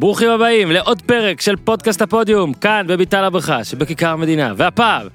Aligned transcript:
ברוכים 0.00 0.30
הבאים 0.30 0.70
לעוד 0.70 1.02
פרק 1.02 1.40
של 1.40 1.56
פודקאסט 1.56 2.02
הפודיום, 2.02 2.52
כאן 2.52 2.86
בביתר 2.88 3.24
הברכה 3.24 3.64
שבכיכר 3.64 4.08
המדינה, 4.08 4.52
והפעם, 4.56 5.06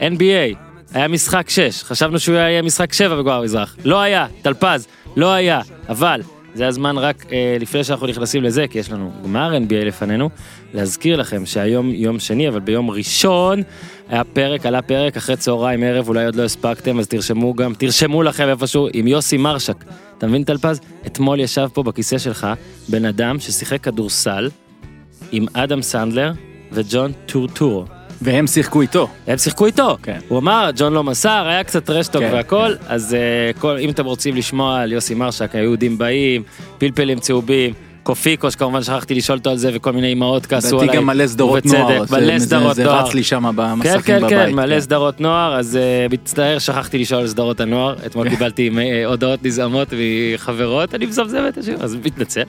NBA, 0.00 0.56
היה 0.94 1.08
משחק 1.08 1.48
6, 1.48 1.82
חשבנו 1.82 2.18
שהוא 2.18 2.36
יהיה 2.36 2.62
משחק 2.62 2.92
7 2.92 3.16
בגמר 3.16 3.32
המזרח, 3.32 3.76
לא 3.84 4.00
היה, 4.00 4.26
טלפז, 4.42 4.86
לא 5.16 5.32
היה, 5.32 5.60
אבל 5.88 6.20
זה 6.54 6.66
הזמן 6.66 6.98
רק 6.98 7.26
אה, 7.32 7.56
לפני 7.60 7.84
שאנחנו 7.84 8.06
נכנסים 8.06 8.42
לזה, 8.42 8.66
כי 8.70 8.78
יש 8.78 8.90
לנו 8.90 9.12
גמר 9.24 9.56
NBA 9.56 9.84
לפנינו, 9.84 10.30
להזכיר 10.74 11.16
לכם 11.16 11.46
שהיום 11.46 11.90
יום 11.90 12.18
שני, 12.18 12.48
אבל 12.48 12.60
ביום 12.60 12.90
ראשון 12.90 13.62
היה 14.08 14.24
פרק, 14.24 14.66
עלה 14.66 14.82
פרק, 14.82 15.16
אחרי 15.16 15.36
צהריים 15.36 15.82
ערב, 15.82 16.08
אולי 16.08 16.24
עוד 16.24 16.34
לא 16.34 16.42
הספקתם, 16.42 16.98
אז 16.98 17.08
תרשמו 17.08 17.54
גם, 17.54 17.74
תרשמו 17.74 18.22
לכם 18.22 18.48
איפשהו, 18.48 18.88
עם 18.92 19.06
יוסי 19.06 19.36
מרשק. 19.36 19.84
אתה 20.18 20.26
מבין 20.26 20.44
טלפז? 20.44 20.80
אתמול 21.06 21.40
ישב 21.40 21.68
פה 21.72 21.82
בכיסא 21.82 22.18
שלך 22.18 22.46
בן 22.88 23.04
אדם 23.04 23.40
ששיחק 23.40 23.80
כדורסל 23.82 24.50
עם 25.32 25.46
אדם 25.52 25.82
סנדלר 25.82 26.32
וג'ון 26.72 27.12
טורטורו. 27.26 27.97
והם 28.22 28.46
שיחקו 28.46 28.80
איתו. 28.80 29.08
הם 29.26 29.38
שיחקו 29.38 29.66
איתו. 29.66 29.96
כן. 30.02 30.18
הוא 30.28 30.38
אמר, 30.38 30.70
ג'ון 30.76 30.92
לא 30.92 31.04
מסר, 31.04 31.46
היה 31.48 31.64
קצת 31.64 31.90
רשטוק 31.90 32.22
כן, 32.22 32.30
והכל, 32.32 32.72
אז 32.88 33.16
uh, 33.54 33.58
כל, 33.60 33.76
אם 33.80 33.90
אתם 33.90 34.04
רוצים 34.04 34.36
לשמוע 34.36 34.80
על 34.80 34.92
יוסי 34.92 35.14
מרשק, 35.14 35.54
היהודים 35.54 35.98
באים, 35.98 36.42
פלפלים 36.78 37.18
צהובים, 37.20 37.72
קופיקו, 38.02 38.50
שכמובן 38.50 38.82
שכחתי 38.82 39.14
לשאול 39.14 39.38
אותו 39.38 39.50
על 39.50 39.56
זה, 39.56 39.70
וכל 39.74 39.92
מיני 39.92 40.12
אמהות 40.12 40.46
כעסו 40.46 40.76
עליי. 40.76 40.84
לדעתי 40.86 40.98
גם 40.98 41.06
מלא 41.06 41.26
סדרות 41.26 41.66
נוער. 41.66 42.04
זה- 42.06 42.16
מלא 42.16 42.38
זה- 42.38 42.44
סדרות 42.46 42.76
זה 42.76 42.84
נוער. 42.84 43.04
רץ 43.06 43.14
לי 43.14 43.22
שם 43.22 43.42
כן, 43.50 43.56
במסכים 43.56 44.00
כן, 44.04 44.18
בבית. 44.20 44.30
כן, 44.30 44.54
מלא 44.54 44.80
סדרות 44.80 45.20
נוער, 45.20 45.58
אז 45.58 45.78
uh, 46.08 46.12
מצטער, 46.12 46.58
שכחתי 46.58 46.98
לשאול 46.98 47.20
על 47.20 47.26
סדרות 47.28 47.60
הנוער. 47.60 47.94
אתמול 48.06 48.28
קיבלתי 48.28 48.70
uh, 48.74 49.06
הודעות 49.06 49.44
נזעמות 49.44 49.88
מחברות, 50.34 50.94
אני 50.94 51.06
מזמזם 51.06 51.44
את 51.48 51.58
השיר, 51.58 51.76
אז 51.80 51.96
מתנצל. 52.04 52.42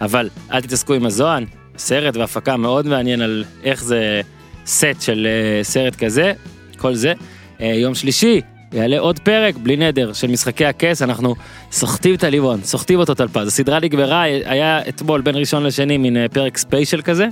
אבל 0.00 0.28
אל 0.52 0.60
תתעסקו 0.60 0.94
עם 0.94 1.06
הזוהן, 1.06 1.44
סרט 1.78 2.16
והפקה 2.16 2.56
מאוד 2.56 2.86
מעניין 2.86 3.20
על 3.22 3.44
איך 3.64 3.84
זה 3.84 4.20
סט 4.66 5.00
של 5.00 5.26
uh, 5.26 5.64
סרט 5.64 5.96
כזה, 5.96 6.32
כל 6.78 6.94
זה. 6.94 7.12
Uh, 7.58 7.62
יום 7.62 7.94
שלישי, 7.94 8.40
יעלה 8.72 8.98
עוד 8.98 9.18
פרק, 9.18 9.56
בלי 9.56 9.76
נדר, 9.76 10.12
של 10.12 10.26
משחקי 10.26 10.64
הכס, 10.64 11.02
אנחנו 11.02 11.34
סוחטים 11.72 12.14
את 12.14 12.24
הליבון, 12.24 12.60
סוחטים 12.62 12.98
אותו 12.98 13.14
טלפז. 13.14 13.46
הסדרה 13.46 13.80
נגמרה, 13.80 14.22
היה 14.22 14.88
אתמול 14.88 15.20
בין 15.20 15.36
ראשון 15.36 15.62
לשני 15.62 15.98
מין 15.98 16.16
uh, 16.16 16.32
פרק 16.32 16.56
ספיישל 16.56 17.02
כזה. 17.02 17.26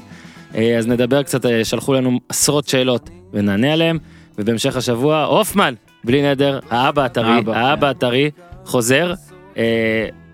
אה, 0.54 0.78
אז 0.78 0.86
נדבר 0.86 1.22
קצת, 1.22 1.46
אה, 1.46 1.64
שלחו 1.64 1.92
לנו 1.94 2.20
עשרות 2.28 2.68
שאלות 2.68 3.10
ונענה 3.32 3.72
עליהם, 3.72 3.98
ובהמשך 4.38 4.76
השבוע, 4.76 5.24
הופמן, 5.24 5.74
בלי 6.04 6.30
נדר, 6.30 6.60
האבא 6.70 7.04
הטרי, 7.04 7.30
האבא, 7.30 7.56
האבא 7.56 7.90
הטרי, 7.90 8.30
חוזר. 8.64 9.14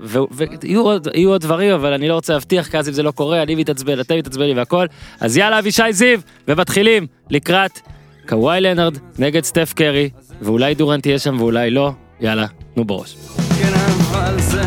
ויהיו 0.02 0.82
עוד, 0.82 1.08
עוד 1.26 1.40
דברים, 1.40 1.74
אבל 1.74 1.92
אני 1.92 2.08
לא 2.08 2.14
רוצה 2.14 2.32
להבטיח, 2.32 2.66
כי 2.66 2.78
אז 2.78 2.88
אם 2.88 2.92
זה 2.92 3.02
לא 3.02 3.10
קורה, 3.10 3.42
אני 3.42 3.54
מתעצבן, 3.54 4.00
אתם 4.00 4.18
מתעצבנים 4.18 4.56
והכל. 4.56 4.86
אז 5.20 5.36
יאללה, 5.36 5.58
אבישי 5.58 5.92
זיו, 5.92 6.20
ומתחילים 6.48 7.06
לקראת 7.30 7.80
קוואי 8.28 8.60
לנארד 8.60 8.98
נגד 9.18 9.44
סטף 9.44 9.72
קרי, 9.76 10.10
ואולי 10.42 10.74
דורנט 10.74 11.02
תהיה 11.02 11.18
שם 11.18 11.36
ואולי 11.40 11.70
לא, 11.70 11.92
יאללה, 12.20 12.46
תנו 12.74 12.84
בראש. 12.84 13.16
כן 13.58 13.72
אבל 13.74 14.40
זה 14.40 14.62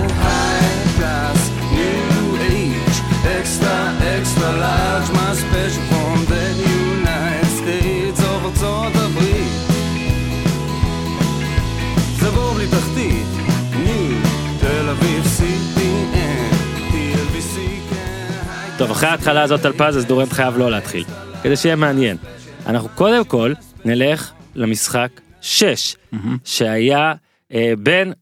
אחרי 19.04 19.12
ההתחלה 19.12 19.42
הזאת 19.42 19.62
טלפז, 19.62 19.98
אז 19.98 20.06
דורנט 20.06 20.34
חייב 20.34 20.58
לא 20.58 20.72
להתחיל, 20.72 21.04
כדי 21.44 21.56
שיהיה 21.56 21.76
מעניין. 21.76 22.18
אנחנו 22.66 22.90
קודם 22.90 23.26
כל 23.26 23.54
נלך 23.86 24.32
למשחק 24.56 25.10
6, 25.42 25.96
שהיה 26.44 27.14
אה, 27.54 27.74
בין 27.80 28.14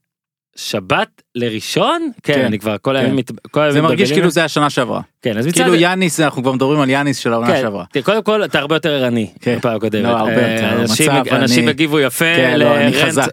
שבת 0.62 1.08
לראשון? 1.36 2.10
כן, 2.24 2.34
כן, 2.34 2.46
אני 2.46 2.60
כבר 2.60 2.76
כל 2.82 2.92
כן. 2.92 3.00
הימים 3.00 3.16
מת- 3.16 3.32
כל 3.52 3.72
זה 3.72 3.82
מרגיש. 3.82 4.12
כאילו 4.12 4.30
זה 4.30 4.44
השנה 4.44 4.70
שעברה. 4.70 5.02
כן, 5.22 5.38
אז. 5.38 5.48
כאילו 5.54 5.76
יאניס, 5.76 6.20
אנחנו 6.20 6.42
כבר 6.44 6.52
מדברים 6.52 6.80
על 6.80 6.90
יאניס 6.90 7.18
של 7.18 7.34
העונה 7.34 7.48
כן, 7.48 7.62
שעברה. 7.62 7.84
קודם 8.04 8.24
כל 8.24 8.46
אתה 8.46 8.60
הרבה 8.60 8.76
יותר 8.76 8.90
ערני 8.92 9.28
כן. 9.42 9.56
בפעם 9.58 9.76
הקודמת. 9.76 10.04
לא, 10.04 10.10
אה, 10.28 10.32
יותר, 10.32 10.82
אנשים- 10.82 11.12
המצב, 11.12 11.34
אנשים 11.34 11.64
אני- 11.64 11.70
הגיבו 11.70 12.00
יפה 12.00 12.26
כן, 12.36 12.60
לא, 12.60 12.76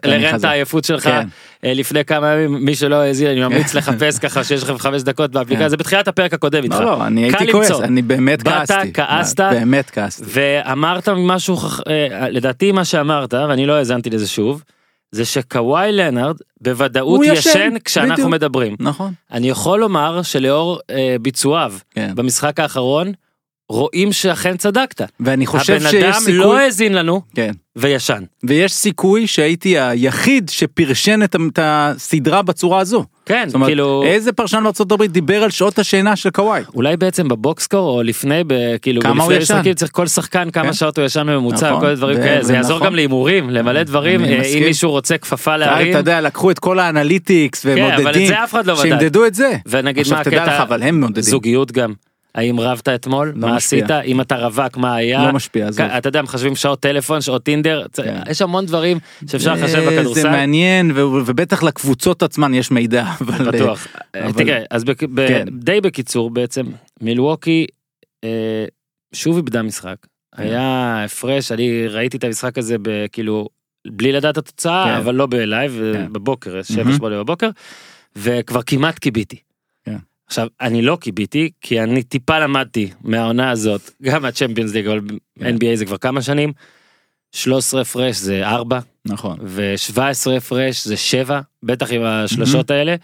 לרנט-. 0.05 0.45
העייפות 0.47 0.83
שלך 0.83 1.03
כן. 1.03 1.27
אה, 1.65 1.73
לפני 1.73 2.05
כמה 2.05 2.33
ימים, 2.33 2.65
מי 2.65 2.75
שלא 2.75 2.95
האזין, 2.95 3.27
אני 3.27 3.39
ממליץ 3.39 3.73
לחפש 3.73 4.19
ככה 4.23 4.43
שיש 4.43 4.63
לכם 4.63 4.77
חמש 4.77 5.01
דקות 5.01 5.31
באפליקציה, 5.31 5.65
כן. 5.65 5.69
זה 5.69 5.77
בתחילת 5.77 6.07
הפרק 6.07 6.33
הקודם 6.33 6.63
איתך. 6.63 6.75
לא, 6.79 6.85
לא, 6.85 7.07
אני 7.07 7.23
הייתי 7.23 7.51
כועס. 7.51 7.71
אני 7.71 8.01
באמת 8.01 8.43
באת, 8.43 8.53
כעסתי. 8.71 8.93
כעסת. 8.93 9.39
באמת 9.39 9.89
כעסתי. 9.89 10.23
ואמרת 10.27 11.09
משהו, 11.09 11.57
אה, 11.89 12.29
לדעתי 12.29 12.71
מה 12.71 12.85
שאמרת, 12.85 13.33
ואני 13.33 13.65
לא 13.65 13.73
האזנתי 13.73 14.09
לזה 14.09 14.27
שוב, 14.27 14.63
זה 15.11 15.25
שקוואי 15.25 15.91
לנארד 15.91 16.35
בוודאות 16.61 17.21
ישן, 17.23 17.49
ישן 17.49 17.73
כשאנחנו 17.85 18.13
בדיוק. 18.13 18.29
מדברים. 18.29 18.75
נכון. 18.79 19.13
אני 19.31 19.49
יכול 19.49 19.79
לומר 19.79 20.21
שלאור 20.21 20.79
אה, 20.89 21.15
ביצועיו 21.21 21.73
כן. 21.91 22.11
במשחק 22.15 22.59
האחרון, 22.59 23.11
רואים 23.69 24.11
שאכן 24.11 24.57
צדקת. 24.57 25.01
ואני 25.19 25.45
חושב 25.45 25.73
הבן 25.73 25.89
שיש 25.89 26.03
אדם 26.03 26.13
סיכוי... 26.13 26.33
לא 26.33 26.57
האזין 26.57 26.93
לנו 26.93 27.21
כן. 27.35 27.51
וישן. 27.75 28.23
ויש 28.43 28.73
סיכוי 28.73 29.27
שהייתי 29.27 29.79
היחיד 29.79 30.49
שפרשן 30.49 31.23
את 31.23 31.35
את 31.53 31.59
הסדרה 31.61 32.41
בצורה 32.41 32.79
הזו. 32.79 33.05
כן, 33.25 33.43
זאת 33.47 33.55
אומרת, 33.55 33.69
כאילו, 33.69 34.03
איזה 34.05 34.31
פרשן 34.31 34.59
בארצות 34.63 34.91
הברית 34.91 35.11
דיבר 35.11 35.43
על 35.43 35.49
שעות 35.49 35.79
השינה 35.79 36.15
של 36.15 36.29
קוואי? 36.29 36.61
אולי 36.75 36.97
בעצם 36.97 37.27
בבוקסקור 37.27 37.89
או 37.97 38.03
לפני, 38.03 38.41
ב- 38.47 38.77
כאילו, 38.81 39.01
כמה 39.01 39.23
הוא 39.23 39.33
ישן? 39.33 39.41
משחקים 39.55 39.73
צריך 39.73 39.91
כל 39.91 40.07
שחקן 40.07 40.49
כמה 40.51 40.63
כן. 40.65 40.73
שעות 40.73 40.97
הוא 40.97 41.05
ישן 41.05 41.27
בממוצע, 41.27 41.67
נכון, 41.67 41.77
וכל 41.77 41.87
הדברים 41.87 42.17
ו- 42.19 42.21
כאלה, 42.23 42.43
זה 42.43 42.53
יעזור 42.53 42.75
ונכון. 42.75 42.87
גם 42.87 42.95
להימורים, 42.95 43.49
למלא 43.49 43.83
דברים, 43.83 44.23
אה, 44.25 44.35
אם 44.35 44.39
מסכים. 44.41 44.63
מישהו 44.63 44.91
רוצה 44.91 45.17
כפפה 45.17 45.51
אתה 45.51 45.57
להרים. 45.57 45.97
יודע, 45.97 46.21
לקחו 46.21 46.51
את 46.51 46.59
כל 46.59 46.79
האנליטיקס 46.79 47.63
כן, 47.65 47.71
אבל 47.71 47.93
את 47.93 47.99
ומודדים, 47.99 48.27
זה 48.27 48.43
אף 48.43 48.51
אחד 48.51 48.65
לא 48.65 48.73
בדק. 48.73 48.83
שימדדו 48.83 49.25
את 49.25 49.33
זה. 49.35 49.51
ונגיד 49.65 50.05
מה 50.11 50.19
הקטע. 50.19 50.65
זוגיות 51.21 51.71
גם. 51.71 51.93
האם 52.35 52.59
רבת 52.59 52.87
אתמול? 52.89 53.33
לא 53.35 53.47
מה 53.49 53.55
משפיע. 53.55 53.85
עשית? 53.85 53.91
אם 54.05 54.21
אתה 54.21 54.35
רווק, 54.45 54.77
מה 54.77 54.95
היה? 54.95 55.25
לא 55.27 55.33
משפיע, 55.33 55.67
עזוב. 55.67 55.85
אתה 55.85 56.09
יודע, 56.09 56.21
מחשבים 56.21 56.55
שעות 56.55 56.79
טלפון, 56.79 57.21
שעות 57.21 57.43
טינדר, 57.43 57.85
כן. 57.93 58.19
יש 58.29 58.41
המון 58.41 58.65
דברים 58.65 58.97
שאפשר 59.27 59.53
לחשב 59.53 59.75
אה, 59.75 59.85
זה 59.89 59.97
בכדורסל. 59.97 60.29
מעניין, 60.29 60.91
ו- 60.91 60.99
ובטח 61.25 61.63
לקבוצות 61.63 62.23
עצמן 62.23 62.53
יש 62.53 62.71
מידע, 62.71 63.03
אבל... 63.21 63.45
בטוח. 63.51 63.87
אבל- 64.15 64.21
אה, 64.23 64.33
תראה, 64.33 64.63
אז 64.71 64.83
בק- 64.83 65.03
ב- 65.03 65.27
כן. 65.27 65.45
די 65.51 65.81
בקיצור 65.81 66.29
בעצם, 66.29 66.65
מילווקי 67.01 67.65
אה, 68.23 68.65
שוב 69.13 69.35
איבדה 69.35 69.61
משחק. 69.61 69.95
כן. 70.37 70.43
היה 70.43 71.03
הפרש, 71.05 71.51
אני 71.51 71.87
ראיתי 71.87 72.17
את 72.17 72.23
המשחק 72.23 72.57
הזה 72.57 72.75
ב- 72.81 73.05
כאילו, 73.11 73.47
בלי 73.87 74.11
לדעת 74.11 74.37
התוצאה, 74.37 74.83
כן. 74.85 74.93
אבל 74.93 75.15
לא 75.15 75.25
בלייב, 75.25 75.81
כן. 75.93 76.13
בבוקר, 76.13 76.63
שבע 76.63 76.83
מהמם. 76.83 76.97
שמונה 76.97 77.17
בבוקר, 77.17 77.49
וכבר 78.15 78.61
כמעט 78.61 78.99
קיביתי. 78.99 79.37
עכשיו, 80.29 80.47
אני 80.61 80.81
לא 80.81 80.97
קיביתי, 81.01 81.49
כי 81.61 81.81
אני 81.81 82.03
טיפה 82.03 82.39
למדתי 82.39 82.89
מהעונה 83.01 83.51
הזאת, 83.51 83.91
גם 84.01 84.21
מהצ'מפיונס 84.21 84.73
ליג, 84.73 84.87
אבל 84.87 84.99
כן. 85.39 85.55
NBA 85.55 85.75
זה 85.75 85.85
כבר 85.85 85.97
כמה 85.97 86.21
שנים, 86.21 86.53
13 87.31 87.81
הפרש 87.81 88.15
זה 88.15 88.47
4, 88.47 88.79
נכון. 89.05 89.37
ו-17 89.41 90.31
הפרש 90.37 90.87
זה 90.87 90.97
7, 90.97 91.41
בטח 91.63 91.91
עם 91.91 92.03
השלשות 92.03 92.71
האלה. 92.71 92.95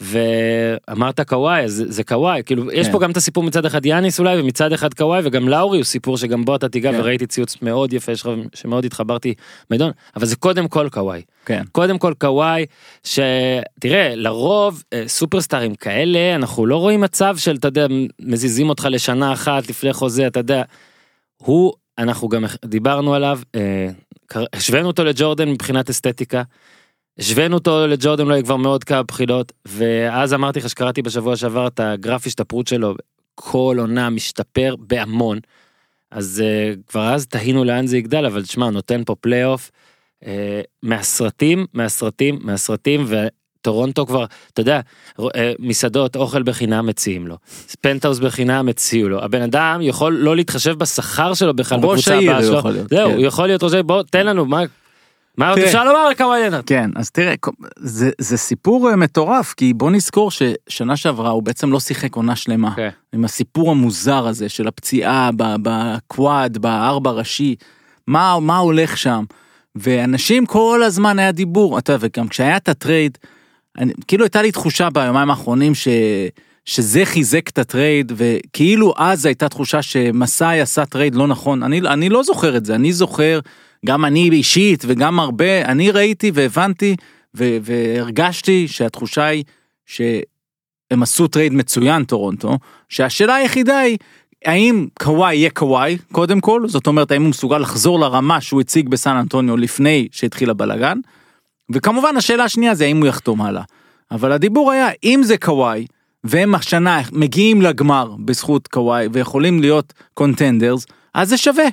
ואמרת 0.00 1.20
קוואי 1.20 1.62
אז 1.62 1.84
זה 1.88 2.04
קוואי 2.04 2.42
כאילו 2.46 2.72
יש 2.72 2.86
כן. 2.86 2.92
פה 2.92 3.00
גם 3.00 3.10
את 3.10 3.16
הסיפור 3.16 3.42
מצד 3.42 3.64
אחד 3.64 3.86
יאניס 3.86 4.18
אולי 4.18 4.40
ומצד 4.40 4.72
אחד 4.72 4.94
קוואי 4.94 5.20
וגם 5.24 5.48
לאורי 5.48 5.78
הוא 5.78 5.84
סיפור 5.84 6.16
שגם 6.16 6.44
בו 6.44 6.56
אתה 6.56 6.68
תיגע 6.68 6.92
כן. 6.92 7.00
וראיתי 7.00 7.26
ציוץ 7.26 7.62
מאוד 7.62 7.92
יפה 7.92 8.16
שלך 8.16 8.30
שמאוד 8.54 8.84
התחברתי 8.84 9.34
מידון 9.70 9.90
אבל 10.16 10.26
זה 10.26 10.36
קודם 10.36 10.68
כל 10.68 10.88
קוואי 10.92 11.22
כן. 11.46 11.62
קודם 11.72 11.98
כל 11.98 12.14
קוואי 12.18 12.66
שתראה 13.04 14.14
לרוב 14.14 14.82
אה, 14.92 15.02
סופרסטארים 15.06 15.74
כאלה 15.74 16.34
אנחנו 16.34 16.66
לא 16.66 16.76
רואים 16.76 17.00
מצב 17.00 17.36
של 17.36 17.56
אתה 17.56 17.68
יודע 17.68 17.86
מזיזים 18.20 18.68
אותך 18.68 18.88
לשנה 18.90 19.32
אחת 19.32 19.68
לפני 19.68 19.92
חוזה 19.92 20.26
אתה 20.26 20.40
יודע. 20.40 20.62
הוא 21.36 21.72
אנחנו 21.98 22.28
גם 22.28 22.44
דיברנו 22.64 23.14
עליו 23.14 23.38
אה, 23.54 23.88
השווינו 24.52 24.86
אותו 24.86 25.04
לג'ורדן 25.04 25.48
מבחינת 25.48 25.90
אסתטיקה. 25.90 26.42
השווינו 27.18 27.54
אותו 27.56 27.86
לג'ורדן 27.86 28.24
אולי 28.24 28.42
כבר 28.42 28.56
מאוד 28.56 28.84
כמה 28.84 29.02
בחינות 29.02 29.52
ואז 29.66 30.34
אמרתי 30.34 30.58
לך 30.58 30.68
שקראתי 30.68 31.02
בשבוע 31.02 31.36
שעבר 31.36 31.66
את 31.66 31.80
הגרף 31.80 32.26
השתפרות 32.26 32.66
שלו 32.66 32.94
כל 33.34 33.76
עונה 33.78 34.10
משתפר 34.10 34.74
בהמון. 34.78 35.38
אז 36.10 36.42
uh, 36.44 36.78
כבר 36.88 37.14
אז 37.14 37.26
תהינו 37.26 37.64
לאן 37.64 37.86
זה 37.86 37.98
יגדל 37.98 38.26
אבל 38.26 38.42
תשמע 38.42 38.70
נותן 38.70 39.02
פה 39.04 39.14
פלייאוף 39.20 39.70
uh, 40.24 40.26
מהסרטים 40.82 41.66
מהסרטים 41.74 42.38
מהסרטים 42.42 43.06
וטורונטו 43.08 44.06
כבר 44.06 44.24
אתה 44.52 44.60
יודע 44.60 44.80
uh, 45.20 45.24
מסעדות 45.58 46.16
אוכל 46.16 46.42
בחינם 46.42 46.86
מציעים 46.86 47.26
לו 47.26 47.36
פנטהאוס 47.80 48.18
בחינם 48.18 48.68
הציעו 48.68 49.08
לו 49.08 49.24
הבן 49.24 49.42
אדם 49.42 49.78
יכול 49.82 50.12
לא 50.12 50.36
להתחשב 50.36 50.72
בשכר 50.78 51.34
שלו 51.34 51.54
בכלל 51.54 51.78
ראש 51.82 52.08
בקבוצה 52.08 52.14
העיר 52.14 52.30
הבאה 52.30 52.42
הוא 52.42 52.48
שלו 52.48 52.58
יכול 52.58 52.70
להיות, 52.70 52.88
זהו 52.90 53.08
כן. 53.08 53.14
הוא 53.14 53.24
יכול 53.24 53.46
להיות 53.46 53.62
ראש 53.62 53.72
העיר 53.72 53.82
בוא 53.82 54.02
תן 54.02 54.26
לנו 54.26 54.46
מה 54.46 54.62
מה 55.36 55.50
עוד. 55.50 55.58
אפשר 55.58 55.84
לומר 55.84 55.98
על 55.98 56.14
קוואי 56.14 56.42
לנארד? 56.42 56.64
כן, 56.64 56.90
אז 56.96 57.10
תראה, 57.10 57.34
זה, 57.76 58.10
זה 58.18 58.36
סיפור 58.36 58.90
אה, 58.90 58.96
מטורף, 58.96 59.54
כי 59.56 59.74
בוא 59.74 59.90
נזכור 59.90 60.30
ששנה 60.30 60.96
שעברה 60.96 61.30
הוא 61.30 61.42
בעצם 61.42 61.72
לא 61.72 61.80
שיחק 61.80 62.16
עונה 62.16 62.36
שלמה. 62.36 62.74
כן. 62.76 62.88
עם 63.12 63.24
הסיפור 63.24 63.70
המוזר 63.70 64.26
הזה 64.26 64.48
של 64.48 64.68
הפציעה 64.68 65.30
ב 65.36 65.56
quad, 65.56 66.58
בארבע 66.58 67.10
ראשי, 67.10 67.54
מה, 68.06 68.40
מה 68.40 68.58
הולך 68.58 68.98
שם. 68.98 69.24
ואנשים 69.76 70.46
כל 70.46 70.82
הזמן 70.82 71.18
היה 71.18 71.32
דיבור, 71.32 71.78
אתה 71.78 71.92
יודע, 71.92 72.06
וגם 72.06 72.28
כשהיה 72.28 72.56
את 72.56 72.68
ה 72.68 72.75
trade, 72.75 73.18
אני, 73.78 73.92
כאילו 74.08 74.24
הייתה 74.24 74.42
לי 74.42 74.52
תחושה 74.52 74.90
ביומיים 74.90 75.30
האחרונים 75.30 75.74
ש, 75.74 75.88
שזה 76.64 77.04
חיזק 77.04 77.48
את 77.48 77.58
ה 77.58 77.66
trade, 77.66 78.12
וכאילו 78.16 78.94
אז 78.96 79.26
הייתה 79.26 79.48
תחושה 79.48 79.82
שמסאי 79.82 80.60
עשה 80.60 80.86
trade 80.86 81.14
לא 81.14 81.26
נכון, 81.26 81.62
אני, 81.62 81.80
אני 81.80 82.08
לא 82.08 82.22
זוכר 82.22 82.56
את 82.56 82.64
זה, 82.64 82.74
אני 82.74 82.92
זוכר, 82.92 83.40
גם 83.86 84.04
אני 84.04 84.30
אישית 84.30 84.84
וגם 84.86 85.20
הרבה, 85.20 85.64
אני 85.64 85.90
ראיתי 85.90 86.30
והבנתי 86.34 86.96
והרגשתי 87.34 88.68
שהתחושה 88.68 89.24
היא 89.24 89.44
שהם 89.86 91.02
עשו 91.02 91.28
trade 91.28 91.52
מצוין 91.52 92.04
טורונטו, 92.04 92.58
שהשאלה 92.88 93.34
היחידה 93.34 93.78
היא, 93.78 93.96
האם 94.44 94.86
קוואי 95.02 95.34
יהיה 95.34 95.50
קוואי 95.50 95.98
קודם 96.12 96.40
כל, 96.40 96.68
זאת 96.68 96.86
אומרת 96.86 97.10
האם 97.10 97.22
הוא 97.22 97.30
מסוגל 97.30 97.58
לחזור 97.58 98.00
לרמה 98.00 98.40
שהוא 98.40 98.60
הציג 98.60 98.88
בסן 98.88 99.16
אנטוניו 99.16 99.56
לפני 99.56 100.08
שהתחיל 100.12 100.50
הבלאגן, 100.50 100.98
וכמובן 101.72 102.16
השאלה 102.16 102.44
השנייה 102.44 102.74
זה 102.74 102.84
האם 102.84 102.96
הוא 102.96 103.06
יחתום 103.06 103.42
הלאה. 103.42 103.62
אבל 104.10 104.32
הדיבור 104.32 104.72
היה 104.72 104.88
אם 105.04 105.20
זה 105.24 105.38
קוואי 105.38 105.86
והם 106.24 106.54
השנה 106.54 107.02
מגיעים 107.12 107.62
לגמר 107.62 108.14
בזכות 108.24 108.68
קוואי 108.68 109.06
ויכולים 109.12 109.60
להיות 109.60 109.92
contenders 110.14 110.86
אז 111.14 111.28
זה 111.28 111.36
שווה. 111.36 111.66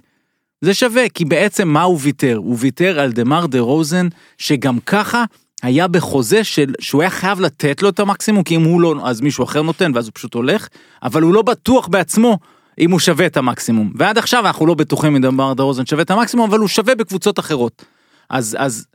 זה 0.63 0.74
שווה 0.74 1.10
כי 1.10 1.25
בעצם 1.25 1.68
מה 1.68 1.81
הוא 1.81 2.00
ויתר? 2.01 2.36
הוא 2.38 2.57
ויתר 2.60 3.00
על 3.00 3.12
דמאר 3.12 3.45
דרוזן 3.45 4.07
שגם 4.38 4.80
ככה 4.80 5.24
היה 5.63 5.88
בחוזה 5.88 6.44
של 6.44 6.74
שהוא 6.80 7.01
היה 7.01 7.10
חייב 7.10 7.39
לתת 7.39 7.81
לו 7.81 7.89
את 7.89 8.00
המקסימום 8.00 8.44
כי 8.44 8.56
אם 8.56 8.63
הוא 8.63 8.81
לא 8.81 8.95
אז 9.04 9.21
מישהו 9.21 9.44
אחר 9.44 9.62
נותן 9.62 9.92
ואז 9.95 10.06
הוא 10.06 10.12
פשוט 10.15 10.33
הולך 10.33 10.68
אבל 11.04 11.21
הוא 11.21 11.33
לא 11.33 11.42
בטוח 11.42 11.88
בעצמו 11.88 12.38
אם 12.80 12.92
הוא 12.92 13.00
שווה 13.00 13.25
את 13.25 13.38
המקסימום 13.38 13.92
ועד 13.95 14.18
עכשיו 14.18 14.48
אנחנו 14.48 14.65
לא 14.65 14.74
בטוחים 14.74 15.15
אם 15.15 15.21
דמאר 15.21 15.53
דרוזן 15.53 15.85
שווה 15.86 16.01
את 16.01 16.12
המקסימום 16.12 16.50
אבל 16.50 16.60
הוא 16.60 16.68
שווה 16.68 16.95
בקבוצות 16.95 17.39
אחרות. 17.39 17.86
אז 18.30 18.57
אז 18.59 18.86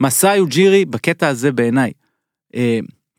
מסאי 0.00 0.40
אוג'ירי 0.40 0.84
בקטע 0.84 1.28
הזה 1.28 1.52
בעיניי. 1.52 1.92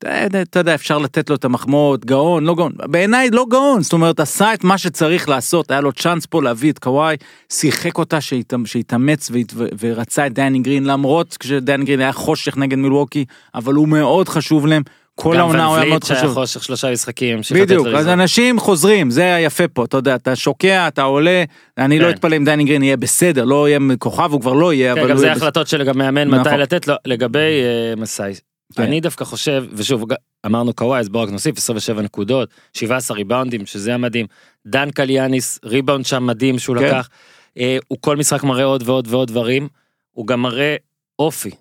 אה, 0.05 0.25
אתה- 0.41 0.59
יודע 0.59 0.75
אפשר 0.75 0.97
לתת 0.97 1.29
לו 1.29 1.35
את 1.35 1.45
המחמאות 1.45 2.05
גאון 2.05 2.43
לא 2.45 2.55
גאון 2.55 2.71
בעיניי 2.85 3.29
לא 3.31 3.45
גאון 3.49 3.81
זאת 3.81 3.93
אומרת 3.93 4.19
עשה 4.19 4.53
את 4.53 4.63
מה 4.63 4.77
שצריך 4.77 5.29
לעשות 5.29 5.71
היה 5.71 5.81
לו 5.81 5.91
צ'אנס 5.91 6.25
פה 6.25 6.41
להביא 6.43 6.71
את 6.71 6.79
קוואי 6.79 7.15
שיחק 7.53 7.97
אותה 7.97 8.21
שהת- 8.21 8.53
שהתאמץ 8.65 9.31
ורצה 9.79 10.27
את 10.27 10.33
דני 10.33 10.59
גרין 10.59 10.83
למרות 10.83 11.37
כשדני 11.39 11.85
גרין 11.85 11.99
היה 11.99 12.11
חושך 12.11 12.57
נגד 12.57 12.77
מילווקי 12.77 13.25
אבל 13.55 13.73
הוא 13.73 13.87
מאוד 13.87 14.29
חשוב 14.29 14.67
להם 14.67 14.83
כל 15.15 15.37
העונה 15.37 15.65
הוא 15.65 15.75
היה 15.75 15.89
מאוד 15.89 16.03
שהיה 16.03 16.19
חשוב. 16.19 16.33
חושך 16.33 16.63
שלושה 16.63 16.91
משחקים. 16.91 17.39
בדיוק 17.53 17.87
אז. 17.87 18.07
אנשים 18.07 18.59
חוזרים 18.59 19.09
זה 19.09 19.35
היפה 19.35 19.67
פה 19.67 19.85
אתה 19.85 19.97
יודע 19.97 20.15
אתה 20.15 20.35
שוקע 20.35 20.87
אתה 20.87 21.01
עולה 21.03 21.43
אני 21.77 21.99
לא 21.99 22.03
כן. 22.05 22.09
אתפלא 22.09 22.37
אם 22.37 22.45
דני 22.45 22.63
גרין 22.63 22.83
יהיה 22.83 22.97
בסדר 22.97 23.43
לא 23.45 23.67
יהיה 23.69 23.79
כוכב 23.99 24.29
הוא 24.31 24.41
כבר 24.41 24.53
לא 24.53 24.73
יהיה 24.73 24.95
כן, 24.95 25.01
אבל 25.01 25.09
גם 25.09 25.17
זה. 25.17 25.31
החלטות 25.31 25.67
של 25.67 25.83
גם 25.83 25.97
מאמן 25.97 26.27
מתי 26.27 26.39
נכון. 26.49 26.59
לתת 26.59 26.87
לו 26.87 26.95
לגבי 27.05 27.39
אה, 27.39 27.93
מסאי. 27.97 28.33
כן. 28.73 28.83
אני 28.83 29.01
דווקא 29.01 29.25
חושב 29.25 29.65
ושוב 29.73 30.03
אמרנו 30.45 30.73
קוואי 30.73 30.99
אז 30.99 31.09
בואו 31.09 31.23
רק 31.23 31.29
נוסיף 31.29 31.57
27 31.57 32.01
נקודות 32.01 32.49
17 32.73 33.17
ריבאונדים 33.17 33.65
שזה 33.65 33.93
המדהים 33.93 34.25
דן 34.67 34.91
קליאניס 34.91 35.59
ריבאונד 35.63 36.05
שם 36.05 36.25
מדהים 36.25 36.59
שהוא 36.59 36.77
כן. 36.77 36.85
לקח. 36.85 37.09
אה, 37.57 37.77
הוא 37.87 37.97
כל 38.01 38.17
משחק 38.17 38.43
מראה 38.43 38.63
עוד 38.63 38.83
ועוד 38.85 39.07
ועוד 39.09 39.27
דברים 39.27 39.67
הוא 40.11 40.27
גם 40.27 40.41
מראה 40.41 40.75
אופי. 41.19 41.51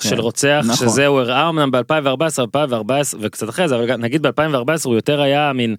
של 0.00 0.20
רוצח 0.20 0.64
נכון. 0.66 0.88
שזה 0.88 1.06
הוא 1.06 1.20
הראה 1.20 1.48
אמנם 1.48 1.70
ב2014 1.74 2.38
2014 2.38 3.20
וקצת 3.22 3.48
אחרי 3.48 3.68
זה 3.68 3.76
אבל 3.76 3.96
נגיד 3.96 4.26
ב2014 4.26 4.30
הוא 4.84 4.94
יותר 4.94 5.20
היה 5.20 5.52
מין 5.52 5.76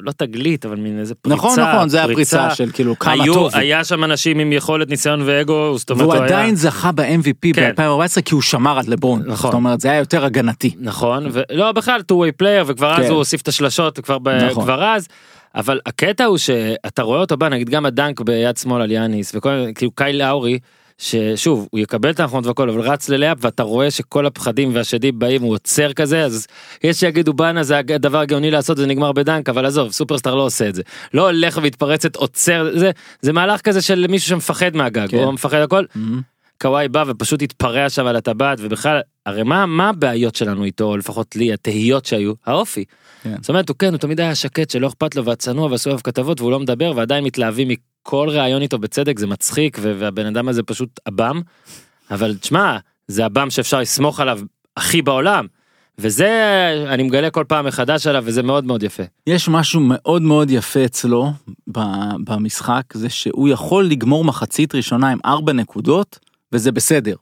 לא 0.00 0.12
תגלית 0.16 0.66
אבל 0.66 0.76
מין 0.76 0.98
איזה 0.98 1.14
פריצה 1.14 1.36
נכון 1.36 1.60
נכון 1.60 1.88
זה 1.88 2.04
הפריצה 2.04 2.50
של 2.54 2.70
כאילו 2.72 2.98
כמה 2.98 3.12
היו, 3.12 3.34
טוב. 3.34 3.50
היה 3.54 3.84
שם 3.84 4.04
אנשים 4.04 4.38
עם 4.38 4.52
יכולת 4.52 4.88
ניסיון 4.88 5.22
ואגו 5.24 5.78
זאת 5.78 5.90
אומרת 5.90 6.04
הוא 6.04 6.14
היה- 6.14 6.24
עדיין 6.24 6.56
זכה 6.56 6.92
ב-MVP 6.92 7.52
כן. 7.54 7.72
ב-2014 7.76 8.22
כי 8.24 8.34
הוא 8.34 8.42
שמר 8.42 8.78
על 8.78 8.84
לברון. 8.88 9.22
נכון. 9.26 9.50
זאת 9.50 9.54
אומרת 9.54 9.80
זה 9.80 9.90
היה 9.90 9.98
יותר 9.98 10.24
הגנתי. 10.24 10.74
נכון 10.80 11.26
ולא 11.32 11.72
בכלל 11.72 12.00
two 12.12 12.14
way 12.14 12.42
player 12.42 12.64
וכבר 12.66 12.92
אז 12.94 13.02
כן. 13.04 13.08
הוא 13.10 13.16
הוסיף 13.18 13.40
את 13.42 13.48
השלשות 13.48 13.98
כבר, 14.00 14.18
ב... 14.18 14.28
נכון. 14.28 14.64
כבר 14.64 14.84
אז. 14.84 15.06
אבל 15.54 15.80
הקטע 15.86 16.24
הוא 16.24 16.38
שאתה 16.38 17.02
רואה 17.02 17.20
אותו 17.20 17.36
בא 17.36 17.48
נגיד 17.48 17.70
גם 17.70 17.86
הדנק 17.86 18.20
ביד 18.20 18.56
שמאל 18.56 18.82
על 18.82 18.90
יאניס 18.90 19.32
וכל 19.34 19.50
כאילו 19.74 19.90
קייל 19.90 20.16
לאורי 20.24 20.58
ששוב 20.98 21.68
הוא 21.70 21.80
יקבל 21.80 22.10
את 22.10 22.20
האחרונות 22.20 22.46
והכל 22.46 22.70
אבל 22.70 22.80
רץ 22.80 23.08
ללאפ 23.08 23.38
ואתה 23.40 23.62
רואה 23.62 23.90
שכל 23.90 24.26
הפחדים 24.26 24.74
והשדים 24.74 25.18
באים 25.18 25.42
הוא 25.42 25.54
עוצר 25.54 25.92
כזה 25.92 26.24
אז 26.24 26.46
יש 26.84 27.00
שיגידו 27.00 27.32
בואנה 27.32 27.62
זה 27.62 27.78
הדבר 27.78 28.18
הגאוני 28.18 28.50
לעשות 28.50 28.76
זה 28.76 28.86
נגמר 28.86 29.12
בדנק 29.12 29.48
אבל 29.48 29.66
עזוב 29.66 29.92
סופרסטאר 29.92 30.34
לא 30.34 30.42
עושה 30.42 30.68
את 30.68 30.74
זה. 30.74 30.82
לא 31.14 31.30
הולך 31.30 31.58
ומתפרצת 31.62 32.16
עוצר 32.16 32.70
זה 32.74 32.90
זה 33.20 33.32
מהלך 33.32 33.60
כזה 33.60 33.82
של 33.82 34.06
מישהו 34.08 34.28
שמפחד 34.28 34.76
מהגג 34.76 35.08
כן. 35.08 35.16
או 35.16 35.32
מפחד 35.32 35.58
הכל. 35.58 35.84
קוואי 36.60 36.88
בא 36.88 37.04
ופשוט 37.06 37.42
התפרע 37.42 37.88
שם 37.88 38.06
על 38.06 38.16
הטבעת 38.16 38.58
ובכלל 38.60 39.00
הרי 39.26 39.42
מה 39.42 39.66
מה 39.66 39.88
הבעיות 39.88 40.34
שלנו 40.34 40.64
איתו 40.64 40.84
או 40.84 40.96
לפחות 40.96 41.36
לי 41.36 41.52
התהיות 41.52 42.06
שהיו 42.06 42.32
האופי. 42.46 42.84
כן. 43.22 43.36
זאת 43.40 43.48
אומרת 43.48 43.68
הוא 43.68 43.76
כן 43.78 43.92
הוא 43.92 43.98
תמיד 43.98 44.20
היה 44.20 44.34
שקט 44.34 44.70
שלא 44.70 44.86
אכפת 44.86 45.16
לו 45.16 45.24
והצנוע 45.24 45.70
ועשו 45.70 45.90
עליו 45.90 46.02
כתבות 46.02 46.40
והוא 46.40 46.50
לא 46.50 46.60
מדבר 46.60 46.92
ועדיין 46.96 47.24
מתלהבים 47.24 47.68
מכל 47.68 48.28
ראיון 48.30 48.62
איתו 48.62 48.78
בצדק 48.78 49.18
זה 49.18 49.26
מצחיק 49.26 49.78
והבן 49.80 50.26
אדם 50.26 50.48
הזה 50.48 50.62
פשוט 50.62 51.00
עב"ם. 51.04 51.40
אבל 52.10 52.36
תשמע 52.36 52.76
זה 53.08 53.24
עב"ם 53.24 53.50
שאפשר 53.50 53.80
לסמוך 53.80 54.20
עליו 54.20 54.40
הכי 54.76 55.02
בעולם. 55.02 55.46
וזה 55.98 56.30
אני 56.88 57.02
מגלה 57.02 57.30
כל 57.30 57.44
פעם 57.48 57.66
מחדש 57.66 58.06
עליו 58.06 58.22
וזה 58.26 58.42
מאוד 58.42 58.64
מאוד 58.64 58.82
יפה. 58.82 59.02
יש 59.26 59.48
משהו 59.48 59.80
מאוד 59.80 60.22
מאוד 60.22 60.50
יפה 60.50 60.84
אצלו 60.84 61.32
במשחק 62.24 62.82
זה 62.94 63.08
שהוא 63.08 63.48
יכול 63.48 63.84
לגמור 63.84 64.24
מחצית 64.24 64.74
ראשונה 64.74 65.08
עם 65.08 65.18
ארבע 65.24 65.52
נקודות 65.52 66.18
וזה 66.52 66.72
בסדר. 66.72 67.14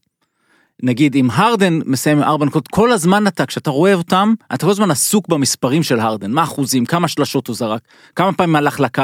נגיד 0.83 1.17
אם 1.17 1.29
הרדן 1.31 1.81
מסיים 1.87 2.19
עם 2.19 2.25
ארבע 2.25 2.47
נקודות 2.47 2.69
כל 2.69 2.93
הזמן 2.93 3.27
אתה 3.27 3.47
כשאתה 3.47 3.71
רואה 3.71 3.95
אותם 3.95 4.35
אתה 4.55 4.67
כל 4.67 4.71
הזמן 4.71 4.91
עסוק 4.91 5.29
במספרים 5.29 5.83
של 5.83 6.01
הרדן 6.01 6.31
מה 6.31 6.43
אחוזים 6.43 6.85
כמה 6.87 7.09
שלשות 7.09 7.47
הוא 7.47 7.57
זרק 7.57 7.81
כמה 8.17 8.33
פעמים 8.33 8.57
הלך 8.57 8.81
לקו. 8.81 9.03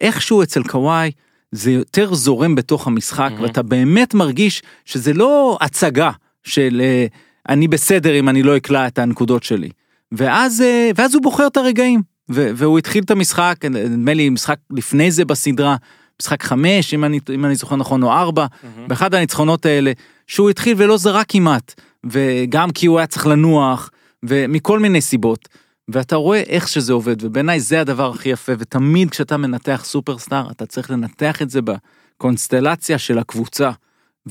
איכשהו 0.00 0.42
אצל 0.42 0.62
קוואי 0.62 1.10
זה 1.52 1.70
יותר 1.70 2.14
זורם 2.14 2.54
בתוך 2.54 2.86
המשחק 2.86 3.30
מהמם. 3.30 3.42
ואתה 3.42 3.62
באמת 3.62 4.14
מרגיש 4.14 4.62
שזה 4.84 5.12
לא 5.12 5.58
הצגה 5.60 6.10
של 6.44 6.80
אה, 6.84 7.06
אני 7.48 7.68
בסדר 7.68 8.18
אם 8.18 8.28
אני 8.28 8.42
לא 8.42 8.56
אקלע 8.56 8.86
את 8.86 8.98
הנקודות 8.98 9.42
שלי. 9.42 9.68
ואז 10.12 10.60
אה, 10.60 10.90
ואז 10.96 11.14
הוא 11.14 11.22
בוחר 11.22 11.46
את 11.46 11.56
הרגעים 11.56 12.02
והוא 12.28 12.78
התחיל 12.78 13.04
את 13.04 13.10
המשחק 13.10 13.64
נדמה 13.64 14.14
לי 14.14 14.30
משחק 14.30 14.58
לפני 14.70 15.10
זה 15.10 15.24
בסדרה 15.24 15.76
משחק 16.22 16.42
חמש 16.42 16.94
אם 16.94 17.04
אני 17.04 17.20
אם 17.34 17.44
אני 17.44 17.54
זוכר 17.54 17.76
נכון 17.76 18.02
או 18.02 18.12
ארבע. 18.12 18.46
באחד 18.86 19.14
הניצחונות 19.14 19.66
האלה 19.66 19.92
שהוא 20.26 20.50
התחיל 20.50 20.74
ולא 20.78 20.96
זרק 20.96 21.26
כמעט 21.28 21.80
וגם 22.10 22.70
כי 22.70 22.86
הוא 22.86 22.98
היה 22.98 23.06
צריך 23.06 23.26
לנוח 23.26 23.90
ומכל 24.22 24.78
מיני 24.78 25.00
סיבות. 25.00 25.48
ואתה 25.88 26.16
רואה 26.16 26.40
איך 26.40 26.68
שזה 26.68 26.92
עובד 26.92 27.24
ובעיניי 27.24 27.60
זה 27.60 27.80
הדבר 27.80 28.10
הכי 28.10 28.28
יפה 28.28 28.52
ותמיד 28.58 29.10
כשאתה 29.10 29.36
מנתח 29.36 29.82
סופרסטאר 29.84 30.50
אתה 30.50 30.66
צריך 30.66 30.90
לנתח 30.90 31.42
את 31.42 31.50
זה 31.50 31.60
בקונסטלציה 31.62 32.98
של 32.98 33.18
הקבוצה. 33.18 33.70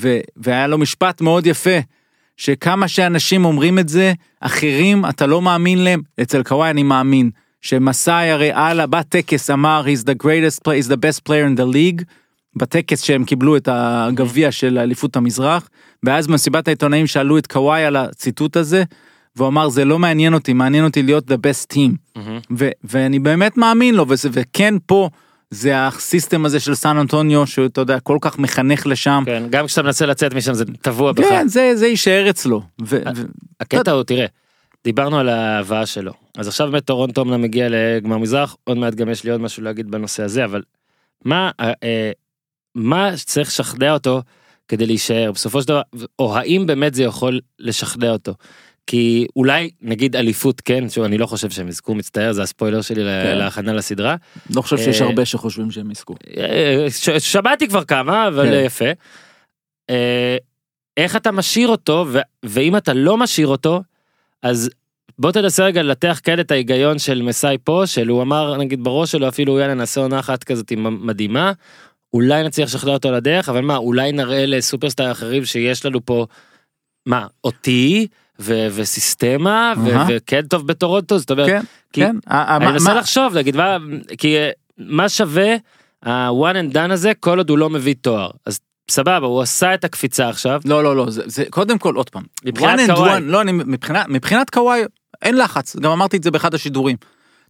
ו- 0.00 0.20
והיה 0.36 0.66
לו 0.66 0.78
משפט 0.78 1.20
מאוד 1.20 1.46
יפה 1.46 1.78
שכמה 2.36 2.88
שאנשים 2.88 3.44
אומרים 3.44 3.78
את 3.78 3.88
זה 3.88 4.12
אחרים 4.40 5.06
אתה 5.06 5.26
לא 5.26 5.42
מאמין 5.42 5.84
להם. 5.84 6.02
אצל 6.22 6.42
קוואי 6.42 6.70
אני 6.70 6.82
מאמין 6.82 7.30
שמסאי 7.62 8.30
הרי 8.30 8.50
על 8.52 8.86
בטקס 8.86 9.50
אמר 9.50 9.84
he's 9.86 10.04
the 10.04 10.24
greatest 10.24 10.60
play 10.60 10.84
he's 10.84 10.88
the 10.88 10.96
best 10.96 11.20
player 11.28 11.56
in 11.56 11.60
the 11.60 11.74
league 11.74 12.04
בטקס 12.56 13.02
שהם 13.02 13.24
קיבלו 13.24 13.56
את 13.56 13.68
הגביע 13.72 14.52
של 14.52 14.78
אליפות 14.78 15.16
המזרח 15.16 15.68
ואז 16.02 16.26
במסיבת 16.26 16.68
העיתונאים 16.68 17.06
שאלו 17.06 17.38
את 17.38 17.46
קוואי 17.46 17.84
על 17.84 17.96
הציטוט 17.96 18.56
הזה 18.56 18.82
והוא 19.36 19.48
אמר 19.48 19.68
זה 19.68 19.84
לא 19.84 19.98
מעניין 19.98 20.34
אותי 20.34 20.52
מעניין 20.52 20.84
אותי 20.84 21.02
להיות 21.02 21.30
the 21.30 21.34
best 21.34 21.74
team 21.74 22.20
ו- 22.58 22.70
ואני 22.84 23.18
באמת 23.18 23.56
מאמין 23.56 23.94
לו 23.94 24.08
וזה 24.08 24.28
וכן 24.32 24.74
פה 24.86 25.08
זה 25.50 25.86
הסיסטם 25.86 26.44
הזה 26.44 26.60
של 26.60 26.74
סן 26.74 26.96
אנטוניו 26.96 27.46
שאתה 27.46 27.80
יודע 27.80 28.00
כל 28.00 28.18
כך 28.20 28.38
מחנך 28.38 28.86
לשם 28.86 29.22
כן 29.26 29.42
גם 29.50 29.66
כשאתה 29.66 29.82
מנסה 29.82 30.06
לצאת 30.06 30.34
משם 30.34 30.54
זה 30.54 30.64
טבוע 30.82 31.12
בך. 31.12 31.24
כן 31.28 31.48
זה 31.48 31.72
זה 31.74 31.86
יישאר 31.86 32.30
אצלו. 32.30 32.62
ו- 32.82 33.02
הקטע 33.60 33.90
הוא 33.92 34.02
תראה 34.02 34.26
דיברנו 34.84 35.18
על 35.18 35.28
ההבאה 35.28 35.86
שלו 35.86 36.12
אז 36.38 36.48
עכשיו 36.48 36.70
באמת 36.70 36.84
טורונטו 36.84 37.22
אמנם 37.22 37.42
מגיע 37.42 37.68
לגמר 37.70 38.18
מזרח 38.18 38.56
עוד 38.64 38.76
מעט 38.76 38.94
גם 38.94 39.08
יש 39.08 39.24
לי 39.24 39.30
עוד 39.30 39.40
משהו 39.40 39.62
להגיד 39.62 39.90
בנושא 39.90 40.22
הזה 40.22 40.44
אבל 40.44 40.62
מה 41.24 41.50
אה, 41.60 41.72
אה, 41.82 42.10
מה 42.74 43.10
צריך 43.16 43.48
לשכנע 43.48 43.92
אותו 43.92 44.22
כדי 44.68 44.86
להישאר 44.86 45.32
בסופו 45.32 45.62
של 45.62 45.68
דבר 45.68 45.82
או 46.18 46.36
האם 46.36 46.64
באמת 46.66 46.94
זה 46.94 47.02
יכול 47.02 47.40
לשכנע 47.58 48.10
אותו. 48.10 48.34
כי 48.86 49.26
אולי 49.36 49.70
נגיד 49.82 50.16
אליפות 50.16 50.60
כן 50.60 50.88
שוב 50.88 51.04
אני 51.04 51.18
לא 51.18 51.26
חושב 51.26 51.50
שהם 51.50 51.68
יזכו 51.68 51.94
מצטער 51.94 52.32
זה 52.32 52.42
הספוילר 52.42 52.80
שלי 52.80 53.02
כן. 53.04 53.38
להכנה 53.38 53.72
לסדרה 53.72 54.16
לא 54.56 54.62
חושב 54.62 54.76
שיש 54.78 55.02
אה, 55.02 55.06
הרבה 55.06 55.24
שחושבים 55.24 55.70
שהם 55.70 55.90
יזכו. 55.90 56.14
אה, 56.36 56.86
שמעתי 57.18 57.68
כבר 57.68 57.84
כמה 57.84 58.28
אבל 58.28 58.46
כן. 58.46 58.62
יפה. 58.66 58.84
אה, 59.90 60.36
איך 60.96 61.16
אתה 61.16 61.30
משאיר 61.30 61.68
אותו, 61.68 62.06
ואם 62.44 62.76
אתה 62.76 62.92
לא 62.92 63.16
משאיר 63.16 63.46
אותו, 63.46 63.82
אז 64.42 64.70
בוא 65.18 65.32
תנסה 65.32 65.64
רגע 65.64 65.82
לנתח 65.82 66.20
כאלה 66.24 66.42
את 66.42 66.50
ההיגיון 66.50 66.98
של 66.98 67.22
מסאי 67.22 67.56
פה, 67.64 67.82
של 67.86 68.08
הוא 68.08 68.22
אמר 68.22 68.56
נגיד 68.56 68.84
בראש 68.84 69.12
שלו 69.12 69.28
אפילו 69.28 69.58
יאללה 69.58 69.74
נעשה 69.74 70.00
עונה 70.00 70.18
אחת 70.20 70.44
כזאת 70.44 70.72
מדהימה, 70.78 71.52
אולי 72.14 72.42
נצליח 72.42 72.68
לשכנע 72.68 72.92
אותו 72.92 73.12
לדרך, 73.12 73.48
אבל 73.48 73.60
מה, 73.60 73.76
אולי 73.76 74.12
נראה 74.12 74.46
לסופרסטאר 74.46 75.12
אחרים 75.12 75.44
שיש 75.44 75.86
לנו 75.86 76.04
פה, 76.06 76.26
מה, 77.06 77.26
אותי, 77.44 78.06
ו- 78.40 78.66
וסיסטמה, 78.74 79.72
ו- 79.84 79.90
אהה. 79.90 80.06
וכן 80.10 80.42
טוב 80.42 80.66
בטורונטו, 80.66 81.18
זאת 81.18 81.30
אומרת, 81.30 81.46
כן, 81.46 81.60
כי- 81.92 82.00
כן. 82.00 82.16
אני 82.30 82.66
מנסה 82.66 82.94
מה- 82.94 83.00
לחשוב, 83.00 83.34
להגיד, 83.34 83.56
מה, 83.56 83.76
כי 84.18 84.36
אה, 84.36 84.50
מה 84.78 85.08
שווה 85.08 85.54
ה-one 86.02 86.32
and 86.54 86.74
done 86.74 86.92
הזה 86.92 87.12
כל 87.20 87.38
עוד 87.38 87.50
הוא 87.50 87.58
לא 87.58 87.70
מביא 87.70 87.94
תואר. 88.00 88.30
אז 88.46 88.60
סבבה, 88.90 89.26
הוא 89.26 89.42
עשה 89.42 89.74
את 89.74 89.84
הקפיצה 89.84 90.28
עכשיו. 90.28 90.60
לא, 90.64 90.84
לא, 90.84 90.96
לא, 90.96 91.10
זה, 91.10 91.22
זה 91.26 91.44
קודם 91.50 91.78
כל, 91.78 91.94
עוד 91.94 92.10
פעם. 92.10 92.22
מבחינת 92.44 92.90
קוואי. 92.94 93.20
לא, 93.20 93.40
אני, 93.40 93.52
מבחינת, 93.52 94.06
מבחינת 94.08 94.50
קוואי, 94.50 94.80
אין 95.22 95.36
לחץ, 95.36 95.76
גם 95.76 95.90
אמרתי 95.90 96.16
את 96.16 96.22
זה 96.22 96.30
באחד 96.30 96.54
השידורים. 96.54 96.96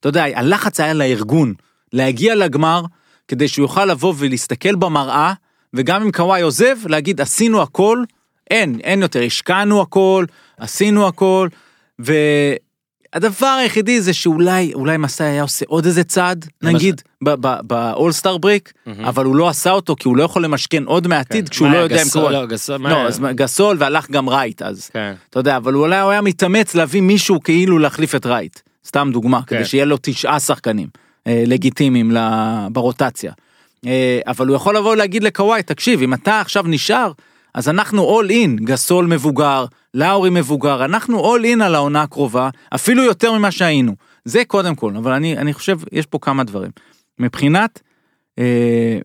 אתה 0.00 0.09
יודע, 0.09 0.25
הלחץ 0.25 0.80
היה 0.80 0.95
לארגון, 0.95 1.54
להגיע 1.92 2.35
לגמר, 2.35 2.83
כדי 3.28 3.49
שהוא 3.49 3.64
יוכל 3.64 3.85
לבוא 3.85 4.14
ולהסתכל 4.18 4.75
במראה, 4.75 5.33
וגם 5.75 6.02
אם 6.02 6.12
קוואי 6.12 6.42
עוזב, 6.42 6.76
להגיד, 6.87 7.21
עשינו 7.21 7.62
הכל, 7.62 8.04
אין, 8.50 8.80
אין 8.85 9.02
יותר, 9.02 9.23
השקענו 9.23 9.80
הכל, 9.80 10.25
עשינו 10.59 11.09
הכל, 11.09 11.49
והדבר 13.15 13.47
היחידי 13.47 14.00
זה 14.00 14.12
שאולי, 14.12 14.75
אולי 14.75 14.97
מסאי 14.97 15.27
היה 15.27 15.43
עושה 15.43 15.65
עוד 15.69 15.87
איזה 15.87 16.05
צעד. 16.05 16.47
נגיד, 16.62 17.03
באולסטאר 17.62 18.38
בריק, 18.38 18.73
אבל 19.05 19.25
הוא 19.25 19.37
לא 19.37 19.49
עשה 19.49 19.71
אותו, 19.71 19.97
כי 19.97 20.09
הוא 20.09 20.17
לא 20.17 20.23
יכול 20.23 20.45
למשכן 20.45 20.85
עוד 20.85 21.07
מהעתיד, 21.07 21.49
כשהוא 21.49 21.69
מה 21.69 21.75
לא 21.75 21.79
יודע 21.79 22.03
אם 22.03 22.09
קוואי. 22.12 22.33
לא, 22.33 22.47
גסול, 22.47 22.81
לא, 22.81 23.33
גסול 23.33 23.77
והלך 23.81 24.11
גם 24.11 24.29
רייט 24.29 24.62
אז. 24.62 24.91
כן. 24.93 25.15
אתה 25.31 25.38
יודע, 25.38 25.57
אבל 25.57 25.75
אולי 25.75 26.00
הוא 26.00 26.11
היה 26.11 26.21
מתאמץ 26.21 26.75
להביא 26.75 27.00
מישהו 27.00 27.43
כאילו 27.43 27.79
להחליף 27.79 28.15
את 28.15 28.27
רייט. 28.27 28.61
סתם 28.87 29.11
דוגמה, 29.12 29.41
כן. 29.47 29.57
כדי 29.57 29.65
שיהיה 29.65 29.85
לו 29.85 29.97
תשעה 30.03 30.41
שחקנים 30.41 30.88
אה, 31.27 31.45
לגיטימיים 31.47 32.17
ברוטציה. 32.73 33.33
אה, 33.87 34.21
אבל 34.27 34.47
הוא 34.47 34.57
יכול 34.57 34.77
לבוא 34.77 34.93
ולהגיד 34.93 35.23
לקוואי, 35.23 35.62
תקשיב, 35.62 36.03
אם 36.03 36.15
אתה 36.15 36.41
עכשיו 36.41 36.65
נשאר, 36.67 37.12
אז 37.55 37.69
אנחנו 37.69 38.02
אול 38.02 38.31
אין, 38.31 38.57
גסול 38.57 39.07
מבוגר, 39.07 39.64
לאורי 39.95 40.31
מבוגר, 40.31 40.85
אנחנו 40.85 41.19
אול 41.19 41.45
אין 41.45 41.62
על 41.62 41.75
העונה 41.75 42.02
הקרובה, 42.02 42.50
אפילו 42.75 43.02
יותר 43.02 43.33
ממה 43.33 43.50
שהיינו. 43.50 43.95
זה 44.25 44.45
קודם 44.45 44.75
כל, 44.75 44.97
אבל 44.97 45.12
אני, 45.12 45.38
אני 45.38 45.52
חושב, 45.52 45.78
יש 45.93 46.07
פה 46.07 46.19
כמה 46.19 46.45
דברים. 46.45 46.71
מבחינת 47.19 47.81
אה, 48.38 48.99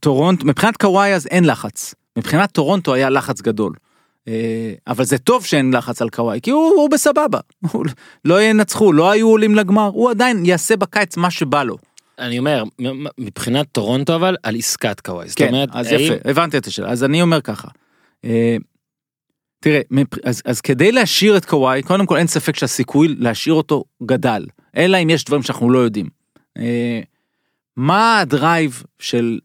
טורונטו, 0.00 0.46
מבחינת 0.46 0.76
קוואי 0.76 1.14
אז 1.14 1.26
אין 1.26 1.44
לחץ. 1.44 1.94
מבחינת 2.18 2.52
טורונטו 2.52 2.94
היה 2.94 3.10
לחץ 3.10 3.40
גדול. 3.40 3.72
אה, 4.28 4.72
אבל 4.86 5.04
זה 5.04 5.18
טוב 5.18 5.44
שאין 5.44 5.74
לחץ 5.74 6.02
על 6.02 6.08
קוואי, 6.08 6.40
כי 6.42 6.50
הוא, 6.50 6.72
הוא 6.76 6.90
בסבבה. 6.90 7.38
לא 8.24 8.42
ינצחו, 8.42 8.92
לא 8.92 9.10
היו 9.10 9.28
עולים 9.28 9.54
לגמר, 9.54 9.90
הוא 9.94 10.10
עדיין 10.10 10.44
יעשה 10.44 10.76
בקיץ 10.76 11.16
מה 11.16 11.30
שבא 11.30 11.62
לו. 11.62 11.76
אני 12.20 12.38
אומר, 12.38 12.64
מבחינת 13.18 13.66
טורונטו 13.72 14.16
אבל, 14.16 14.36
על 14.42 14.56
עסקת 14.56 15.00
קוואי. 15.00 15.28
כן, 15.36 15.46
אומרת, 15.48 15.68
אז 15.72 15.86
האם- 15.86 16.00
יפה, 16.12 16.30
הבנתי 16.30 16.58
את 16.58 16.66
השאלה. 16.66 16.88
אז 16.90 17.04
אני 17.04 17.22
אומר 17.22 17.40
ככה. 17.40 17.68
אה, 18.24 18.56
תראה, 19.60 19.80
אז, 20.24 20.42
אז 20.44 20.60
כדי 20.60 20.92
להשאיר 20.92 21.36
את 21.36 21.44
קוואי, 21.44 21.82
קודם 21.82 22.06
כל 22.06 22.16
אין 22.16 22.26
ספק 22.26 22.56
שהסיכוי 22.56 23.08
להשאיר 23.18 23.54
אותו 23.54 23.84
גדל. 24.02 24.46
אלא 24.76 24.96
אם 25.02 25.10
יש 25.10 25.24
דברים 25.24 25.42
שאנחנו 25.42 25.70
לא 25.70 25.78
יודעים. 25.78 26.08
אה, 26.58 27.00
מה 27.76 28.18
הדרייב 28.20 28.82
של, 28.98 29.38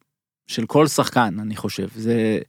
של 0.47 0.65
כל 0.65 0.87
שחקן, 0.87 1.35
אני 1.39 1.55
חושב? 1.55 1.87
זה 1.95 2.39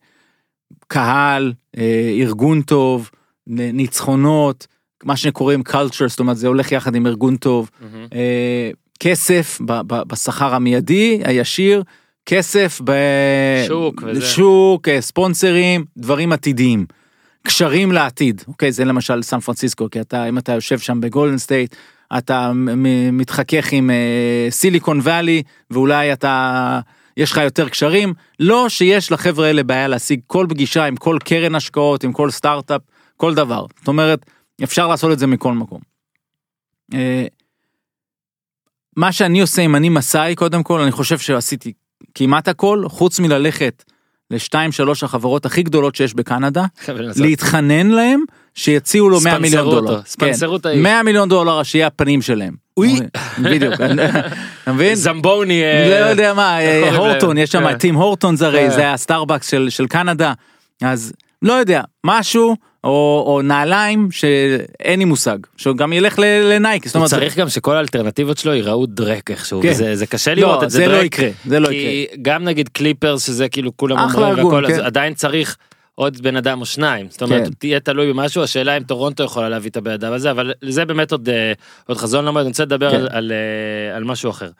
קהל, 0.86 1.52
אה, 1.76 2.10
ארגון 2.20 2.62
טוב, 2.62 3.10
ניצחונות, 3.46 4.66
מה 5.04 5.16
שקוראים 5.16 5.62
culture, 5.68 6.06
זאת 6.08 6.20
אומרת 6.20 6.36
זה 6.36 6.46
הולך 6.48 6.72
יחד 6.72 6.94
עם 6.94 7.06
ארגון 7.06 7.36
טוב. 7.36 7.70
מהמם. 7.80 8.06
אה, 8.14 8.70
כסף 9.00 9.58
בשכר 10.06 10.54
המיידי 10.54 11.20
הישיר, 11.24 11.82
כסף 12.26 12.80
שוק. 13.66 14.02
בשוק, 14.02 14.88
אה, 14.88 15.00
ספונסרים, 15.00 15.84
דברים 15.96 16.32
עתידיים. 16.32 16.86
קשרים 17.42 17.92
לעתיד, 17.92 18.42
אוקיי, 18.48 18.72
זה 18.72 18.84
למשל 18.84 19.22
סן 19.22 19.40
פרנסיסקו, 19.40 19.90
כי 19.90 20.00
אתה, 20.00 20.28
אם 20.28 20.38
אתה 20.38 20.52
יושב 20.52 20.78
שם 20.78 21.00
בגולדן 21.00 21.38
סטייט, 21.38 21.74
אתה 22.18 22.52
מתחכך 23.12 23.72
עם 23.72 23.90
אה, 23.90 24.46
סיליקון 24.50 25.00
ואלי, 25.02 25.42
ואולי 25.70 26.12
אתה, 26.12 26.80
יש 27.16 27.32
לך 27.32 27.38
יותר 27.38 27.68
קשרים, 27.68 28.14
לא 28.40 28.68
שיש 28.68 29.12
לחבר'ה 29.12 29.46
האלה 29.46 29.62
בעיה 29.62 29.88
להשיג 29.88 30.20
כל 30.26 30.46
פגישה 30.48 30.84
עם 30.84 30.96
כל 30.96 31.18
קרן 31.24 31.54
השקעות, 31.54 32.04
עם 32.04 32.12
כל 32.12 32.30
סטארט-אפ, 32.30 32.80
כל 33.16 33.34
דבר. 33.34 33.66
זאת 33.78 33.88
אומרת, 33.88 34.26
אפשר 34.64 34.88
לעשות 34.88 35.12
את 35.12 35.18
זה 35.18 35.26
מכל 35.26 35.52
מקום. 35.52 35.80
מה 38.96 39.12
שאני 39.12 39.40
עושה 39.40 39.62
אם 39.62 39.76
אני 39.76 39.88
מסאי 39.88 40.34
קודם 40.34 40.62
כל 40.62 40.80
אני 40.80 40.92
חושב 40.92 41.18
שעשיתי 41.18 41.72
כמעט 42.14 42.48
הכל 42.48 42.84
חוץ 42.88 43.20
מללכת 43.20 43.84
לשתיים 44.30 44.72
שלוש 44.72 45.02
החברות 45.02 45.46
הכי 45.46 45.62
גדולות 45.62 45.94
שיש 45.94 46.14
בקנדה 46.14 46.64
להתחנן 47.16 47.86
להם 47.86 48.20
שיציעו 48.54 49.08
לו 49.08 49.20
100 49.20 49.20
ספנסרו 49.20 49.40
מיליון 49.40 49.66
אותו, 49.66 49.80
דולר. 49.80 50.00
ספנסרו 50.06 50.62
כן, 50.62 50.68
האיש. 50.68 50.82
100 50.82 51.02
מיליון 51.02 51.28
דולר 51.28 51.62
שיהיה 51.62 51.86
הפנים 51.86 52.22
שלהם. 52.22 52.54
אוי. 52.76 53.00
בדיוק. 53.44 53.74
אתה 54.62 54.72
מבין? 54.72 54.94
זמבוני. 54.94 55.62
אה, 55.62 56.00
לא 56.00 56.06
יודע 56.06 56.34
מה, 56.34 56.60
אה, 56.60 56.96
הורטון? 56.96 57.38
יש 57.38 57.50
שם 57.50 57.60
כן. 57.60 57.70
את 57.70 57.80
טים 57.80 57.94
הורטונס 57.94 58.42
הרי, 58.42 58.68
כן. 58.70 58.70
זה 58.70 58.92
הסטארבקס 58.92 59.50
של, 59.50 59.66
של 59.70 59.86
קנדה, 59.86 60.32
אז 60.82 61.12
לא 61.42 61.52
יודע, 61.52 61.82
משהו, 62.06 62.56
או, 62.84 63.24
או 63.26 63.42
נעליים 63.42 64.08
שאין 64.10 64.98
לי 64.98 65.04
מושג, 65.04 65.38
שגם 65.56 65.92
ילך 65.92 66.18
לנייק, 66.18 66.86
זאת 66.86 66.94
הוא 66.94 67.00
אומרת, 67.00 67.10
צריך 67.10 67.36
גם 67.38 67.48
שכל 67.48 67.76
האלטרנטיבות 67.76 68.38
שלו 68.38 68.54
ייראו 68.54 68.86
דרק 68.86 69.30
איכשהו, 69.30 69.62
כן. 69.62 69.68
וזה 69.70 69.96
זה 69.96 70.06
קשה 70.06 70.34
לראות 70.34 70.60
לא, 70.60 70.64
את 70.64 70.70
זה 70.70 70.78
זה 70.78 70.86
לא 70.86 70.92
דרק. 70.92 71.04
יקרה, 71.04 71.28
זה 71.46 71.60
לא 71.60 71.68
יקרה. 71.68 71.80
כי 71.80 72.22
גם 72.22 72.44
נגיד 72.44 72.68
קליפרס 72.68 73.26
שזה 73.26 73.48
כאילו 73.48 73.76
כולם 73.76 73.98
אומרים 73.98 74.44
והכל, 74.44 74.66
אז 74.66 74.72
כן. 74.72 74.80
עדיין 74.84 75.14
צריך 75.14 75.56
עוד 75.94 76.22
בן 76.22 76.36
אדם 76.36 76.60
או 76.60 76.66
שניים. 76.66 77.06
זאת 77.10 77.22
אומרת, 77.22 77.44
כן. 77.44 77.50
תהיה 77.58 77.80
תלוי 77.80 78.12
במשהו, 78.12 78.42
השאלה 78.42 78.76
אם 78.76 78.82
טורונטו 78.82 79.24
יכולה 79.24 79.48
להביא 79.48 79.70
את 79.70 79.76
הבן 79.76 79.90
אדם 79.90 80.12
הזה, 80.12 80.30
אבל 80.30 80.52
זה 80.68 80.84
באמת 80.84 81.12
עוד 81.12 81.28
אה, 81.28 81.52
עוד 81.86 81.98
חזון 81.98 82.24
למועד, 82.24 82.44
אני 82.44 82.50
רוצה 82.50 82.62
לדבר 82.64 82.90
כן. 82.90 82.96
על- 82.96 83.08
על 83.10 83.32
אה, 83.32 83.96
על 83.96 84.04
משהו 84.04 84.30
אחר. 84.30 84.50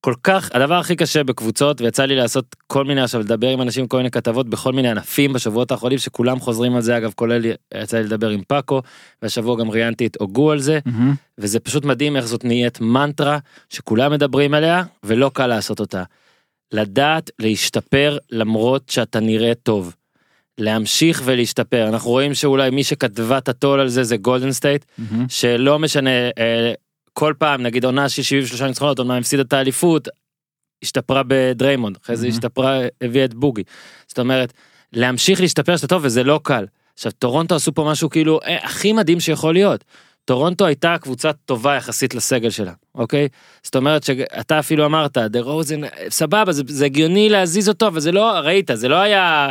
כל 0.00 0.14
כך, 0.22 0.50
הדבר 0.54 0.74
הכי 0.74 0.96
קשה 0.96 1.24
בקבוצות, 1.24 1.80
ויצא 1.80 2.04
לי 2.04 2.16
לעשות 2.16 2.56
כל 2.66 2.84
מיני 2.84 3.02
עכשיו, 3.02 3.20
לדבר 3.20 3.48
עם 3.48 3.62
אנשים, 3.62 3.88
כל 3.88 3.96
מיני 3.96 4.10
כתבות 4.10 4.48
בכל 4.48 4.72
מיני 4.72 4.88
ענפים 4.88 5.32
בשבועות 5.32 5.70
האחרונים, 5.70 5.98
שכולם 5.98 6.40
חוזרים 6.40 6.76
על 6.76 6.82
זה, 6.82 6.96
אגב, 6.96 7.12
כולל, 7.14 7.42
יצא 7.74 7.96
לי 7.96 8.04
לדבר 8.04 8.28
עם 8.28 8.42
פאקו, 8.48 8.82
והשבוע 9.22 9.56
גם 9.56 9.70
ראיינתי 9.70 10.06
את 10.06 10.16
אוגו 10.20 10.50
על 10.50 10.58
זה, 10.58 10.78
מהמם. 10.86 11.14
וזה 11.38 11.60
פשוט 11.60 11.84
מדהים 11.84 12.16
איך 12.16 12.26
זאת 12.26 12.44
נהיית 12.44 12.80
מנטרה 12.80 13.38
שכולם 13.70 14.12
מדברים 14.12 14.54
עליה 14.54 14.82
ולא 15.02 15.30
קל 15.34 15.46
לעשות 15.46 15.80
אותה. 15.80 16.02
לדעת 16.72 17.30
להשתפר 17.38 18.18
למרות 18.30 18.88
שאתה 18.88 19.20
נראה 19.20 19.54
טוב. 19.54 19.94
להמשיך 20.58 21.22
ולהשתפר 21.24 21.88
אנחנו 21.88 22.10
רואים 22.10 22.34
שאולי 22.34 22.70
מי 22.70 22.84
שכתבה 22.84 23.38
את 23.38 23.48
הטול 23.48 23.80
על 23.80 23.88
זה 23.88 24.04
זה 24.04 24.16
גולדן 24.16 24.52
סטייט 24.52 24.84
מהמם. 24.98 25.26
שלא 25.28 25.78
משנה 25.78 26.10
אה, 26.10 26.72
כל 27.18 27.34
פעם 27.38 27.62
נגיד 27.62 27.84
עונה 27.84 28.08
של 28.08 28.22
73 28.22 28.62
ניצחונות 28.62 28.98
עונה 28.98 29.18
הפסידה 29.18 29.42
את 29.42 29.52
האליפות. 29.52 30.08
השתפרה 30.82 31.22
בדריימונד 31.26 31.96
אחרי 32.02 32.16
זה. 32.16 32.26
השתפרה 32.26 32.80
הביאה 33.00 33.24
את 33.24 33.34
בוגי. 33.34 33.62
זאת 34.06 34.18
אומרת 34.18 34.52
להמשיך 34.92 35.40
להשתפר 35.40 35.76
שאתה 35.76 35.86
טוב 35.86 36.02
וזה 36.04 36.24
לא 36.24 36.40
קל. 36.42 36.66
עכשיו 36.94 37.12
טורונטו 37.12 37.54
עשו 37.54 37.74
פה 37.74 37.84
משהו 37.90 38.10
כאילו 38.10 38.40
אה, 38.46 38.64
הכי 38.64 38.92
מדהים 38.92 39.20
שיכול 39.20 39.54
להיות. 39.54 39.84
טורונטו 40.24 40.66
הייתה 40.66 40.96
קבוצה 41.00 41.32
טובה 41.32 41.74
יחסית 41.76 42.14
לסגל 42.14 42.50
שלה, 42.50 42.72
אוקיי? 42.94 43.28
זאת 43.62 43.76
אומרת 43.76 44.02
שאתה 44.02 44.58
אפילו 44.58 44.86
אמרת, 44.86 45.18
דרוזן, 45.18 45.80
סבבה, 46.08 46.52
זה, 46.52 46.62
זה 46.68 46.84
הגיוני 46.84 47.28
להזיז 47.28 47.68
אותו, 47.68 47.86
אבל 47.86 48.00
זה 48.00 48.12
לא, 48.12 48.30
ראית, 48.30 48.70
זה 48.74 48.88
לא 48.88 48.96
היה, 48.96 49.50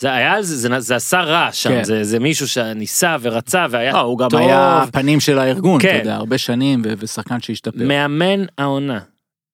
זה 0.00 0.12
היה, 0.12 0.42
זה, 0.42 0.56
זה, 0.56 0.80
זה 0.80 0.96
עשה 0.96 1.20
רעש 1.20 1.62
שם, 1.62 1.70
כן. 1.70 1.84
זה, 1.84 2.04
זה 2.04 2.18
מישהו 2.18 2.48
שניסה 2.48 3.16
ורצה 3.20 3.66
והיה 3.70 3.92
לא, 3.92 4.00
הוא 4.00 4.18
גם 4.18 4.28
טוב. 4.30 4.40
היה 4.40 4.82
הפנים 4.82 5.20
של 5.20 5.38
הארגון, 5.38 5.80
אתה 5.80 5.88
כן. 5.88 5.98
יודע, 5.98 6.14
הרבה 6.14 6.38
שנים, 6.38 6.82
ו- 6.84 6.92
ושחקן 6.98 7.40
שהשתפר. 7.40 7.84
מאמן 7.86 8.44
העונה. 8.58 8.98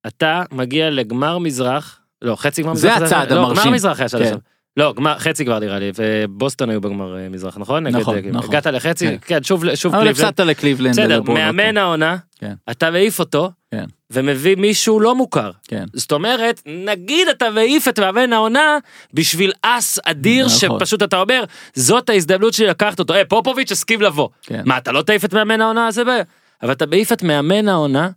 אתה 0.06 0.42
מגיע 0.52 0.90
לגמר 0.90 1.38
מזרח, 1.38 2.00
לא, 2.23 2.37
חצי 2.37 2.62
גמר 2.62 2.75
זה 2.75 2.88
מזרח. 2.88 3.02
הצעד 3.02 3.32
לא, 3.32 3.38
המרשים. 3.40 3.64
גמר 3.64 3.75
מזרח 3.75 4.00
היה 4.00 4.09
שלב 4.09 4.25
כן. 4.30 4.37
לא, 4.77 4.95
חצי 5.19 5.45
כבר 5.45 5.59
נראה 5.59 5.79
לי, 5.79 5.91
ובוסטון 5.99 6.71
היו 6.71 6.81
בגמר 6.81 7.17
אה, 7.19 7.29
מזרח, 7.29 7.59
נכון? 7.59 7.87
נכון, 7.87 8.17
נגד, 8.17 8.31
נכון. 8.37 8.50
הגעת 8.50 8.67
לחצי, 8.67 9.07
כן. 9.07 9.17
כן, 9.27 9.43
שוב, 9.43 9.75
שוב 9.75 9.95
אבל 9.95 10.05
קליבלנד. 10.05 10.25
הפסדת 10.29 10.41
לקליבלנד. 10.47 10.93
בסדר, 10.93 11.23
מאמן 11.23 11.77
העונה, 11.77 12.17
כן. 12.39 12.53
אתה 12.71 12.91
מעיף 12.91 13.19
אותו, 13.19 13.50
כן. 13.71 13.85
ומביא 14.11 14.57
מישהו 14.57 15.00
לא 15.00 15.15
מוכר. 15.15 15.50
כן. 15.69 15.85
זאת 15.93 16.12
אומרת, 16.12 16.62
נגיד 16.67 17.29
אתה 17.29 17.50
מעיף 17.50 17.89
את 17.89 17.99
מאמן 17.99 18.33
העונה 18.33 18.79
בשביל 19.15 19.53
אס 19.62 19.99
אדיר 20.05 20.47
נכון. 20.47 20.59
שפשוט 20.79 21.03
אתה 21.03 21.21
אומר, 21.21 21.45
זאת 21.75 22.09
ההזדמנות 22.11 22.55
שלי 22.55 22.67
לקחת 22.67 22.99
אותו. 22.99 23.15
אה, 23.15 23.25
פופוביץ' 23.25 23.73
הסכים 23.73 24.00
לבוא. 24.03 24.29
כן. 24.43 24.62
מה, 24.65 24.79
אתה 24.79 24.93
לא 24.93 25.03
תעיף 25.03 25.25
את 25.25 25.35
מאמן 25.35 25.61
העונה 25.61 25.87
הזה? 25.87 26.05
ב- 26.05 26.21
אבל 26.62 26.73
אתה 26.73 26.87
מעיף 26.87 27.12
את 27.12 27.23
מאמן 27.23 27.69
העונה 27.69 28.09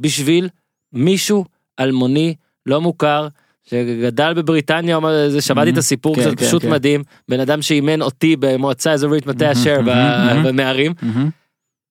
בשביל 0.00 0.48
מישהו 0.92 1.44
אלמוני, 1.80 2.34
לא 2.66 2.80
מוכר, 2.80 3.28
שגדל 3.70 4.32
בבריטניה, 4.34 4.98
זה 5.28 5.40
שמעתי 5.40 5.70
את 5.70 5.78
הסיפור 5.78 6.16
כן, 6.16 6.22
קצת, 6.22 6.38
כן, 6.38 6.46
פשוט 6.46 6.62
כן. 6.62 6.70
מדהים, 6.70 7.02
בן 7.28 7.40
אדם 7.40 7.62
שאימן 7.62 8.02
אותי 8.02 8.36
במועצה 8.38 8.92
אזורית 8.92 9.26
מטה 9.26 9.52
אשר 9.52 9.80
ב- 9.80 9.84
מהמם. 9.84 10.42
בנערים, 10.42 10.92
מהמם. 11.02 11.30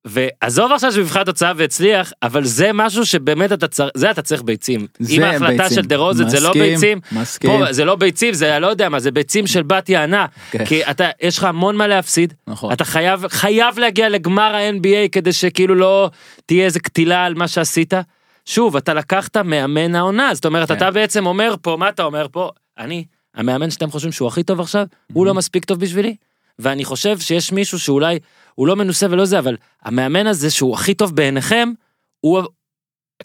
ועזוב 0.05 0.71
עכשיו 0.71 0.91
שבמבחן 0.91 1.19
התוצאה 1.19 1.51
והצליח, 1.55 2.13
אבל 2.23 2.43
זה 2.45 2.69
משהו 2.73 3.05
שבאמת 3.05 3.51
אתה 3.51 3.67
צריך, 3.67 3.89
זה 3.95 4.11
אתה 4.11 4.21
צריך 4.21 4.43
ביצים. 4.43 4.87
זה 4.99 5.13
אם 5.13 5.23
ההחלטה. 5.23 5.69
של 5.69 5.81
דה 5.81 5.95
רוזן 5.95 6.29
זה 6.29 6.39
לא 6.39 6.53
ביצים, 6.53 6.99
מסכים. 7.11 7.49
פה 7.51 7.73
זה 7.73 7.85
לא 7.85 7.95
ביצים, 7.95 8.33
זה 8.33 8.59
לא 8.59 8.67
יודע 8.67 8.89
מה, 8.89 8.99
זה 8.99 9.11
ביצים 9.11 9.47
של 9.47 9.63
בת 9.63 9.89
יענה, 9.89 10.25
כן. 10.51 10.65
כי 10.65 10.83
אתה, 10.89 11.09
יש 11.21 11.37
לך 11.37 11.43
המון 11.43 11.75
מה 11.75 11.87
להפסיד, 11.87 12.33
נכון. 12.47 12.73
אתה 12.73 12.85
חייב, 12.85 13.27
חייב 13.27 13.79
להגיע 13.79 14.09
לגמר 14.09 14.55
ה-NBA 14.55 15.09
כדי 15.11 15.33
שכאילו 15.33 15.75
לא 15.75 16.09
תהיה 16.45 16.65
איזה 16.65 16.79
קטילה 16.79 17.25
על 17.25 17.33
מה 17.33 17.47
שעשית. 17.47 17.93
שוב, 18.45 18.75
אתה 18.75 18.93
לקחת 18.93 19.37
מאמן 19.37 19.95
העונה, 19.95 20.33
זאת 20.33 20.45
אומרת, 20.45 20.67
כן. 20.67 20.77
אתה 20.77 20.91
בעצם 20.91 21.25
אומר 21.25 21.55
פה, 21.61 21.77
מה 21.79 21.89
אתה 21.89 22.03
אומר 22.03 22.27
פה? 22.31 22.49
אני, 22.77 23.05
המאמן 23.35 23.71
שאתם 23.71 23.91
חושבים 23.91 24.11
שהוא 24.11 24.27
הכי 24.27 24.43
טוב 24.43 24.59
עכשיו, 24.59 24.85
הוא 25.13 25.25
לא 25.25 25.33
מספיק 25.33 25.65
טוב 25.65 25.79
בשבילי. 25.79 26.15
ואני 26.59 26.85
חושב 26.85 27.19
שיש 27.19 27.51
מישהו 27.51 27.79
שאולי 27.79 28.19
הוא 28.55 28.67
לא 28.67 28.75
מנוסה 28.75 29.07
ולא 29.09 29.25
זה, 29.25 29.39
אבל 29.39 29.57
המאמן 29.81 30.27
הזה 30.27 30.51
שהוא 30.51 30.73
הכי 30.73 30.93
טוב 30.93 31.15
בעיניכם, 31.15 31.69
הוא, 32.19 32.41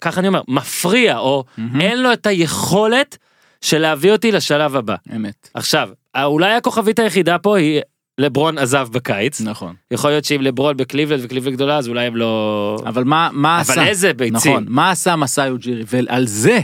ככה 0.01 0.19
אני 0.19 0.27
אומר, 0.27 0.41
מפריע, 0.47 1.17
או 1.17 1.43
מהמם. 1.57 1.81
אין 1.81 2.03
לו 2.03 2.13
את 2.13 2.25
היכולת 2.25 3.17
של 3.61 3.77
להביא 3.77 4.11
אותי 4.11 4.31
לשלב 4.31 4.75
הבא. 4.75 4.95
אמת. 5.15 5.49
עכשיו, 5.53 5.89
אולי 6.23 6.53
הכוכבית 6.53 6.99
היחידה 6.99 7.39
פה 7.39 7.57
היא 7.57 7.81
לברון 8.17 8.57
עזב 8.57 8.87
בקיץ. 8.91 9.41
נכון. 9.41 9.75
יכול 9.91 10.09
להיות 10.09 10.25
שאם 10.25 10.41
לברון 10.41 10.77
בקליבלנד 10.77 11.25
וקליבלנד 11.25 11.55
גדולה 11.55 11.77
אז 11.77 11.87
אולי 11.87 12.05
הם 12.05 12.15
לא... 12.15 12.77
אבל 12.85 13.03
מה, 13.03 13.29
מה 13.33 13.59
עשה? 13.59 13.73
אבל 13.73 13.87
איזה 13.87 14.13
ביצים. 14.13 14.51
נכון, 14.51 14.65
מה 14.67 14.91
עשה 14.91 15.15
מסאי 15.15 15.49
אוג'ירי, 15.49 15.83
ועל 15.87 16.27
זה 16.27 16.59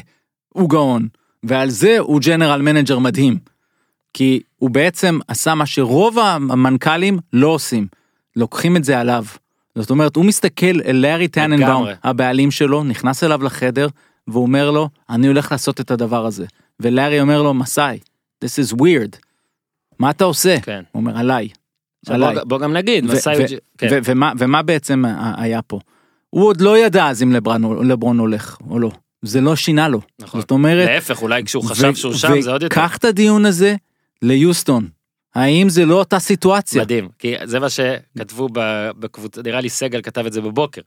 הוא 0.50 0.70
גאון, 0.70 1.08
ועל 1.44 1.70
זה 1.70 2.00
הוא 2.00 2.22
general 2.22 2.62
manager 2.62 3.00
מדהים. 3.00 3.38
כי 4.14 4.40
הוא 4.58 4.70
בעצם 4.70 5.20
עשה 5.28 5.56
מה 5.56 5.66
שרוב 5.66 6.20
המנכ"לים 6.20 7.20
לא 7.34 7.48
עושים, 7.48 7.88
לוקחים 8.36 8.78
את 8.78 8.84
זה 8.84 9.00
עליו. 9.00 9.26
זאת 9.76 9.90
אומרת, 9.90 10.16
הוא 10.16 10.26
מסתכל 10.26 10.82
אל 10.86 10.96
לארי 10.96 11.28
טננבאום. 11.28 11.86
הבעלים 12.04 12.52
שלו, 12.52 12.84
נכנס 12.84 13.24
אליו 13.24 13.44
לחדר, 13.44 13.88
והוא 14.28 14.44
אומר 14.44 14.72
לו, 14.72 14.90
אני 15.10 15.28
הולך 15.28 15.52
לעשות 15.52 15.80
את 15.80 15.92
הדבר 15.92 16.26
הזה. 16.26 16.46
ולארי 16.80 17.22
אומר 17.22 17.42
לו, 17.42 17.54
מסאי, 17.54 18.00
this 18.46 18.48
is 18.48 18.76
weird. 18.76 19.18
מה 20.00 20.10
אתה 20.10 20.24
עושה? 20.24 20.60
כן. 20.62 20.84
הוא 20.92 21.00
אומר, 21.00 21.18
עליי. 21.18 21.50
עליי. 22.10 22.36
בוא, 22.36 22.44
בוא 22.44 22.60
גם 22.60 22.74
נגיד, 22.74 23.06
ו- 23.06 23.14
מסאי 23.14 23.36
ו- 23.40 23.46
כן. 23.78 23.88
ו- 23.92 23.98
ומה, 24.06 24.32
ומה 24.38 24.62
בעצם 24.62 25.04
היה 25.38 25.62
פה? 25.62 25.80
הוא 26.30 26.48
עוד 26.48 26.62
לא 26.62 26.78
ידע 26.78 27.08
אז 27.08 27.24
אם 27.24 27.32
לברון, 27.32 27.88
לברון 27.88 28.20
הולך 28.20 28.58
או 28.70 28.80
לא. 28.80 28.92
זה 29.22 29.42
לא 29.42 29.56
שינה 29.56 29.88
לו. 29.88 30.02
נכון. 30.22 30.42
זאת 30.42 30.52
אומרת, 30.52 30.88
להפך, 30.90 31.22
אולי 31.22 31.44
כשהוא 31.44 31.64
חשב 31.64 31.90
ו- 31.94 31.96
שהוא 31.96 32.14
שם 32.14 32.42
זה 32.42 32.52
עוד 32.52 32.64
יותר. 32.64 32.76
וקח 32.80 32.98
את 32.98 33.06
הדיון 33.06 33.46
הזה 33.46 33.76
ליוסטון. 34.22 34.88
האם 35.36 35.70
זה 35.70 35.86
לא 35.86 35.96
אותה 36.00 36.20
סיטואציה? 36.20 36.82
מדהים, 36.82 37.10
כי 37.20 37.34
זה 37.44 37.60
מה 37.60 37.68
שכתבו 37.70 38.50
בקבוצה, 39.00 39.42
נראה 39.46 39.62
לי 39.62 39.70
סגל 39.70 40.02
כתב 40.02 40.26
את 40.26 40.34
זה 40.34 40.42
בבוקר. 40.42 40.82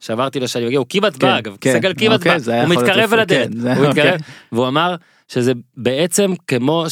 שאמרתי 0.00 0.40
לו 0.40 0.48
שאני 0.48 0.66
מגיע, 0.66 0.78
הוא 0.78 0.86
כמעט 0.88 1.12
כן, 1.12 1.18
בא 1.18 1.38
אגב, 1.38 1.56
כן, 1.60 1.72
סגל 1.72 1.92
כמעט 1.98 2.18
אוקיי, 2.18 2.38
בא, 2.38 2.62
הוא 2.62 2.68
מתקרב 2.68 3.12
אל 3.12 3.20
הדלת, 3.20 3.50
כן, 3.52 3.76
הוא. 3.76 3.88
מתקרב, 3.88 4.20
והוא 4.52 4.68
אמר 4.68 4.96
שזה 5.32 5.52
בעצם 5.76 6.32
כמו 6.46 6.86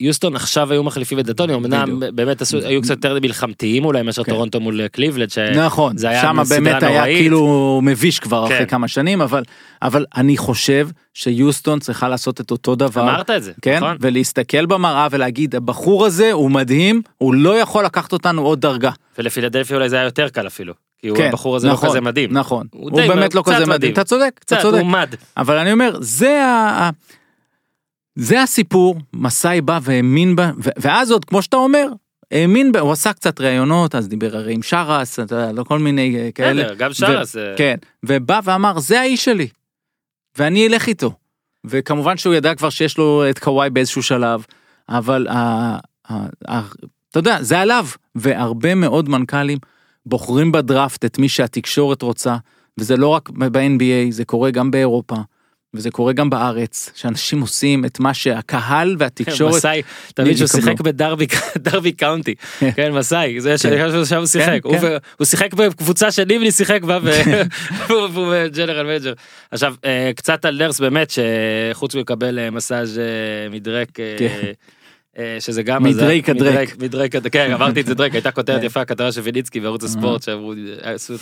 שיוסטון 0.00 0.36
עכשיו 0.36 0.72
היו 0.72 0.82
מחליפים 0.82 1.18
את 1.18 1.26
דטוני, 1.26 1.54
אמנם 1.54 2.00
באמת 2.14 2.42
עשו- 2.42 2.58
היו 2.64 2.82
קצת 2.82 2.90
יותר 2.90 3.18
מלחמתיים 3.22 3.84
אולי 3.84 4.02
מאשר 4.02 4.24
כן. 4.24 4.32
טורונטו 4.32 4.60
מול 4.60 4.88
קליבלד, 4.88 5.30
ש- 5.30 5.38
נכון, 5.38 5.96
זה 5.96 6.08
היה 6.08 6.22
שם 6.22 6.36
באמת 6.48 6.82
היה 6.82 6.98
נוראית. 6.98 7.18
כאילו 7.18 7.80
מביש 7.84 8.20
כבר 8.20 8.44
אחרי 8.46 8.58
כן. 8.58 8.64
כמה 8.66 8.88
שנים, 8.88 9.20
אבל, 9.20 9.42
אבל 9.82 10.04
אני 10.16 10.36
חושב 10.36 10.88
שיוסטון 11.14 11.78
צריכה 11.78 12.08
לעשות 12.08 12.40
את 12.40 12.50
אותו 12.50 12.74
דבר. 12.74 13.02
אמרת 13.02 13.30
את 13.30 13.42
זה, 13.42 13.52
כן, 13.62 13.76
נכון? 13.76 13.96
ולהסתכל 14.00 14.66
במראה 14.66 15.08
ולהגיד, 15.10 15.54
הבחור 15.54 16.06
הזה 16.06 16.32
הוא 16.32 16.50
מדהים, 16.50 17.02
הוא 17.18 17.34
לא 17.34 17.58
יכול 17.58 17.84
לקחת 17.84 18.12
אותנו 18.12 18.42
עוד 18.42 18.60
דרגה. 18.60 18.90
ולפילדלפיה 19.18 19.76
אולי 19.76 19.88
זה 19.88 19.96
היה 19.96 20.04
יותר 20.04 20.28
קל 20.28 20.46
אפילו, 20.46 20.74
כי 20.98 21.08
הוא- 21.08 21.18
כן, 21.18 21.28
הבחור 21.28 21.56
הזה 21.56 21.66
לא 21.68 21.72
נכון, 21.72 21.88
כזה 21.88 22.00
מדהים. 22.00 22.32
נכון, 22.32 22.66
הוא 22.72 22.90
הוא 22.90 23.00
באמת 23.08 23.34
לא 23.34 23.42
כזה 23.46 23.54
מדהים. 23.54 23.70
מדהים, 23.70 23.92
אתה 23.92 24.04
צודק, 24.04 24.30
אתה 24.34 24.40
קצת, 24.56 24.58
צודק. 24.62 24.78
הוא 24.80 24.86
מד. 24.86 25.14
אבל 25.36 25.56
אני 25.58 25.72
אומר, 25.72 25.96
זה 26.00 26.44
ה... 26.44 26.90
זה 28.16 28.42
הסיפור, 28.42 28.96
מסאי 29.12 29.60
בא 29.60 29.78
והאמין 29.82 30.36
בה, 30.36 30.50
ו- 30.58 30.70
ואז 30.78 31.10
עוד, 31.10 31.24
כמו 31.24 31.42
שאתה 31.42 31.56
אומר, 31.56 31.86
האמין 32.30 32.72
בה, 32.72 32.80
הוא 32.80 32.92
עשה 32.92 33.12
קצת 33.12 33.40
ראיונות, 33.40 33.94
אז 33.94 34.08
דיבר 34.08 34.36
הרי 34.36 34.54
עם 34.54 34.62
שרס, 34.62 35.20
אתה 35.20 35.34
יודע, 35.34 35.52
לא 35.52 35.64
כל 35.64 35.78
מיני 35.78 36.16
אה, 36.16 36.32
כאלה. 36.34 36.62
בסדר, 36.62 36.74
גם 36.74 36.92
שרס, 36.92 37.36
אה, 37.36 37.54
כן, 37.56 37.76
ובא 38.02 38.40
ואמר, 38.44 38.78
זה 38.78 39.00
האיש 39.00 39.24
שלי, 39.24 39.48
ואני 40.38 40.66
אלך 40.66 40.86
איתו. 40.86 41.12
וכמובן 41.64 42.16
שהוא 42.16 42.34
ידע 42.34 42.54
כבר 42.54 42.70
שיש 42.70 42.98
לו 42.98 43.30
את 43.30 43.38
קוואי 43.38 43.70
באיזשהו 43.70 44.02
שלב, 44.02 44.44
אבל 44.88 45.26
אתה 47.10 47.18
יודע, 47.18 47.42
זה 47.42 47.60
עליו, 47.60 47.86
והרבה 48.14 48.74
מאוד 48.74 49.08
מנכ"לים 49.08 49.58
בוחרים 50.06 50.52
בדראפט 50.52 51.04
את 51.04 51.18
מי 51.18 51.28
שהתקשורת 51.28 52.02
רוצה, 52.02 52.36
וזה 52.78 52.96
לא 52.96 53.08
רק 53.08 53.30
ב-NBA, 53.30 54.10
זה 54.10 54.24
קורה 54.24 54.50
גם 54.50 54.70
באירופה. 54.70 55.16
וזה 55.76 55.90
קורה 55.90 56.12
גם 56.12 56.30
בארץ, 56.30 56.90
שאנשים 56.94 57.40
עושים 57.40 57.84
את 57.84 58.00
מה 58.00 58.14
שהקהל 58.14 58.96
והתקשורת, 58.98 59.54
מסאי, 59.54 59.82
אתה 60.10 60.22
מבין 60.22 60.36
שהוא. 60.36 60.46
שיחק 60.48 60.80
בדרבי 60.80 61.26
דרבי 61.58 61.92
קאונטי, 61.92 62.34
כן 62.76 62.92
מסאי, 62.92 63.40
זה 63.40 63.58
שם 63.58 64.16
הוא 64.16 64.26
שיחק, 64.26 64.60
כן, 64.62 64.68
הוא 64.68 64.76
כן. 65.18 65.24
שיחק 65.24 65.54
בקבוצה 65.54 66.10
שניבלי 66.10 66.52
שיחק 66.52 66.82
בה 66.82 66.98
והוא- 67.88 68.46
general 68.46 68.86
manager. 68.86 69.12
עכשיו 69.50 69.74
אה, 69.84 70.10
קצת 70.16 70.44
על 70.44 70.56
נרס 70.58 70.80
באמת 70.80 71.10
שחוץ 71.10 71.94
מלקבל 71.94 72.38
אה, 72.38 72.50
מסאז' 72.50 72.98
אה, 72.98 73.04
מדרק. 73.50 73.88
כן. 73.92 74.52
שזה 75.40 75.62
גם 75.62 75.82
מדרייק 75.82 76.28
אז- 76.30 76.36
הדרק. 76.36 76.50
מדרייק, 76.52 76.76
מדרייק 76.82 77.14
הדרק, 77.16 77.32
כן 77.32 77.52
אמרתי 77.52 77.80
את 77.80 77.86
זה 77.86 77.94
דרק 77.94 78.12
הייתה 78.12 78.30
כותרת 78.30 78.60
כן. 78.60 78.66
יפה 78.70 78.84
כתבה 78.84 79.12
של 79.12 79.20
ויניצקי 79.20 79.60
בערוץ 79.60 79.84
הספורט 79.84 80.22
שאמרו 80.22 80.54
עשו 80.82 81.14
את 81.14 81.20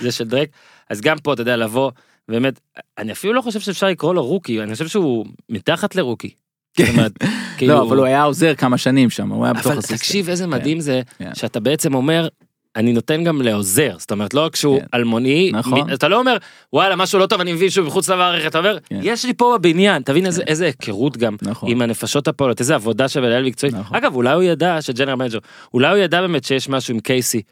זה 0.00 0.12
של 0.12 0.24
דרק 0.24 0.48
אז 0.90 1.00
גם 1.00 1.18
פה 1.18 1.32
אתה 1.32 1.42
יודע 1.42 1.56
לבוא 1.56 1.90
באמת 2.28 2.60
אני 2.98 3.12
אפילו 3.12 3.32
לא 3.32 3.40
חושב 3.40 3.60
שאפשר 3.60 3.86
לקרוא 3.86 4.14
לו 4.14 4.26
rookie 4.26 4.60
אני 4.62 4.72
חושב 4.72 4.88
שהוא 4.88 5.26
מתחת 5.48 5.94
ל 5.96 6.00
rookie. 6.00 6.30
זאת 6.78 6.88
אומרת, 6.88 7.12
כאילו- 7.58 7.74
לא, 7.74 7.82
אבל 7.82 7.96
הוא 7.96 8.06
היה 8.06 8.22
עוזר 8.22 8.54
כמה 8.54 8.78
שנים 8.78 9.10
שם, 9.10 9.30
הוא 9.30 9.44
היה 9.44 9.54
בתוך 9.54 9.66
אבל 9.66 9.78
ה 9.78 9.80
system. 9.80 9.96
תקשיב 9.96 10.28
איזה 10.28 10.46
מדהים 10.46 10.80
זה 10.80 11.02
כן. 11.18 11.34
שאתה 11.34 11.60
בעצם 11.60 11.94
אומר 11.94 12.28
אני 12.76 12.92
נותן 12.92 13.24
גם 13.24 13.42
לעוזר 13.42 13.96
זאת 13.98 14.10
אומרת 14.12 14.34
לא 14.34 14.40
רק 14.40 14.56
שהוא 14.56 14.80
כן. 14.80 14.86
אלמוני 14.94 15.50
נכון. 15.54 15.80
מ- 15.90 15.92
אתה 15.92 16.08
לא 16.08 16.18
אומר 16.18 16.36
וואלה 16.72 16.96
משהו 16.96 17.18
לא 17.18 17.26
טוב 17.26 17.40
אני 17.40 17.52
מבין 17.52 17.70
שהוא 17.70 17.86
מחוץ 17.86 18.08
למערכת 18.10 18.46
אתה 18.46 18.58
אומר 18.58 18.78
כן. 18.88 18.98
יש 19.02 19.24
לי 19.24 19.34
פה 19.34 19.56
בבניין 19.60 20.02
תבין 20.02 20.26
איזה 20.26 20.42
איזה 20.46 20.64
היכרות 20.66 21.16
גם 21.16 21.36
נכון. 21.42 21.70
עם 21.70 21.82
הנפשות 21.82 22.28
הפועלות 22.28 22.60
איזה 22.60 22.74
עבודה 22.74 23.08
של 23.08 23.20
מנהל 23.20 23.44
מקצועי 23.44 23.72
נכון. 23.72 23.96
אגב 23.96 24.14
אולי 24.14 24.32
הוא 24.34 24.42
ידע 24.42 24.82
ש 24.82 24.89
general 24.89 25.14
manager 25.14 25.38
אולי 25.74 25.88
הוא 25.88 25.96
ידע 25.98 26.20
באמת 26.20 26.44
שיש 26.44 26.68
משהו 26.68 26.94
עם 26.94 27.00
קייסי. 27.00 27.42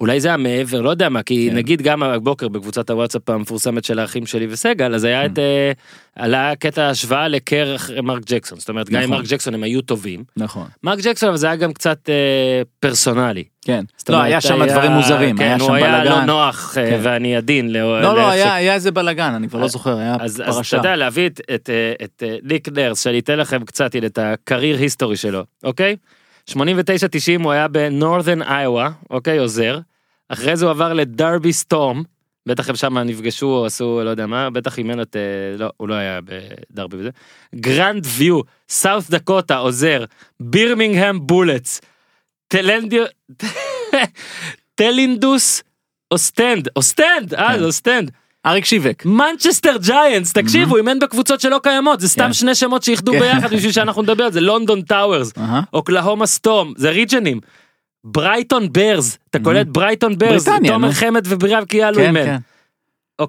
אולי 0.00 0.20
זה 0.20 0.28
היה 0.28 0.36
מעבר 0.36 0.80
לא 0.80 0.90
יודע 0.90 1.08
מה 1.08 1.22
כי 1.22 1.48
כן. 1.50 1.56
נגיד 1.56 1.82
גם 1.82 2.02
הבוקר 2.02 2.48
בקבוצת 2.48 2.90
הוואטסאפ 2.90 3.30
המפורסמת 3.30 3.84
של 3.84 3.98
האחים 3.98 4.26
שלי 4.26 4.46
וסגל 4.50 4.94
אז. 4.94 5.04
היה 5.04 5.26
את 5.26 5.38
אה, 5.38 5.72
עלה 6.16 6.52
קטע 6.58 6.88
השוואה 6.88 7.28
לקר 7.28 7.76
אחרי 7.76 8.00
מרק 8.00 8.22
ג'קסון 8.26 8.58
זאת 8.58 8.68
אומרת 8.68 8.90
גם 8.90 9.00
עם 9.00 9.04
נכון. 9.04 9.16
מרק 9.16 9.26
ג'קסון 9.28 9.54
הם 9.54 9.62
היו 9.62 9.82
טובים 9.82 10.24
נכון, 10.36 10.66
מרק 10.82 10.98
ג'קסון 11.02 11.28
אבל 11.28 11.38
זה 11.38 11.46
היה 11.46 11.56
גם 11.56 11.72
קצת 11.72 12.08
אה, 12.08 12.62
פרסונלי. 12.80 13.44
כן. 13.64 13.84
לא, 14.08 14.14
אומרת, 14.14 14.26
היה 14.26 14.40
שם 14.40 14.66
דברים 14.66 14.90
מוזרים, 14.90 15.36
כן, 15.36 15.44
היה 15.44 15.58
שם 15.58 15.64
הוא 15.64 15.74
היה 15.74 16.04
לא 16.04 16.10
בלאגן. 16.10 16.26
נוח 16.26 16.78
אה, 16.78 16.90
כן. 16.90 17.00
ואני 17.02 17.36
עדין. 17.36 17.72
לא, 17.72 18.02
לא, 18.02 18.14
לא, 18.14 18.14
לאיך 18.14 18.28
היה 18.28 18.54
היה 18.54 18.74
איזה 18.74 18.90
בלאגן, 18.90 19.34
אני 19.34 19.48
כבר 19.48 19.60
לא 19.60 19.68
זוכר, 19.68 19.98
היה 19.98 20.16
אז, 20.20 20.30
אז 20.30 20.40
אתה 20.40 20.52
פרשה. 20.52 20.76
יודע 20.76 20.96
להביא 20.96 21.26
את, 21.26 21.40
את, 21.54 21.70
את 22.04 22.22
אה, 22.26 22.36
ניק 22.42 22.68
נרס 22.68 23.00
שאני 23.04 23.18
אתן 23.18 23.38
לכם 23.38 23.64
קצת 23.64 23.96
את 23.96 24.18
הקרייר 24.22 24.78
היסטורי 24.78 25.16
שלו 25.16 25.44
אוקיי 25.64 25.96
89-90 26.48 26.54
הוא 27.42 27.52
היה 27.52 27.68
בנורת'ן 27.68 28.42
איואה 28.42 28.90
אוקיי 29.10 29.38
עוזר. 29.38 29.78
אחרי 30.28 30.56
זה 30.56 30.64
הוא 30.64 30.70
עבר 30.70 30.92
לדרבי 30.92 31.52
סטורם. 31.52 32.02
בטח 32.46 32.68
הם 32.68 32.76
שם 32.76 32.98
נפגשו 32.98 33.46
או 33.46 33.66
עשו 33.66 34.00
לא 34.04 34.10
יודע 34.10 34.26
מה 34.26 34.50
בטח 34.50 34.78
אימן 34.78 35.00
את 35.00 35.16
אה, 35.16 35.56
לא 35.58 35.70
הוא 35.76 35.88
לא 35.88 35.94
היה 35.94 36.20
בדרבי 36.24 36.96
וזה. 36.96 37.10
גרנד 37.54 38.06
ויו 38.16 38.40
סאוף 38.68 39.10
דקוטה 39.10 39.56
עוזר. 39.56 40.04
בירמינגהם 40.40 41.26
בולטס 41.26 41.80
טלנדיו 42.48 43.04
טלינדוס 44.74 45.62
אוסטנד 46.10 46.68
אוסטנד 46.76 47.34
אה. 47.34 47.58
זה 47.58 47.64
אוסטנד 47.64 48.10
אריק 48.48 48.64
שיבק. 48.64 49.02
מנצ'סטר 49.06 49.76
ג'יינטס 49.76 50.32
תקשיבו 50.32 50.76
אימן 50.76 50.98
בקבוצות 50.98 51.40
שלא 51.40 51.60
קיימות 51.62 52.00
זה 52.00 52.08
סתם 52.08 52.24
כן. 52.24 52.32
שני 52.32 52.54
שמות 52.54 52.82
שאיחדו 52.82 53.12
כן. 53.12 53.18
ביחד 53.18 53.54
בשביל 53.54 53.72
שאנחנו 53.72 54.02
נדבר 54.02 54.24
על 54.24 54.32
זה 54.32 54.40
לונדון 54.40 54.82
טאוורס. 54.82 55.32
אוקלהומה 55.72 56.26
סטום 56.26 56.72
זה 56.76 56.90
ריג'נים. 56.90 57.40
ברייטון 58.04 58.72
ברז 58.72 59.18
אתה 59.30 59.38
קולט 59.38 59.66
ברייטון 59.66 60.18
ברז 60.18 60.48
תומר. 60.66 60.92
חמד 60.92 61.22
ובריאב 61.26 61.64
קיאלו 61.64 61.96
כן, 61.96 62.16
אימן. 62.16 62.38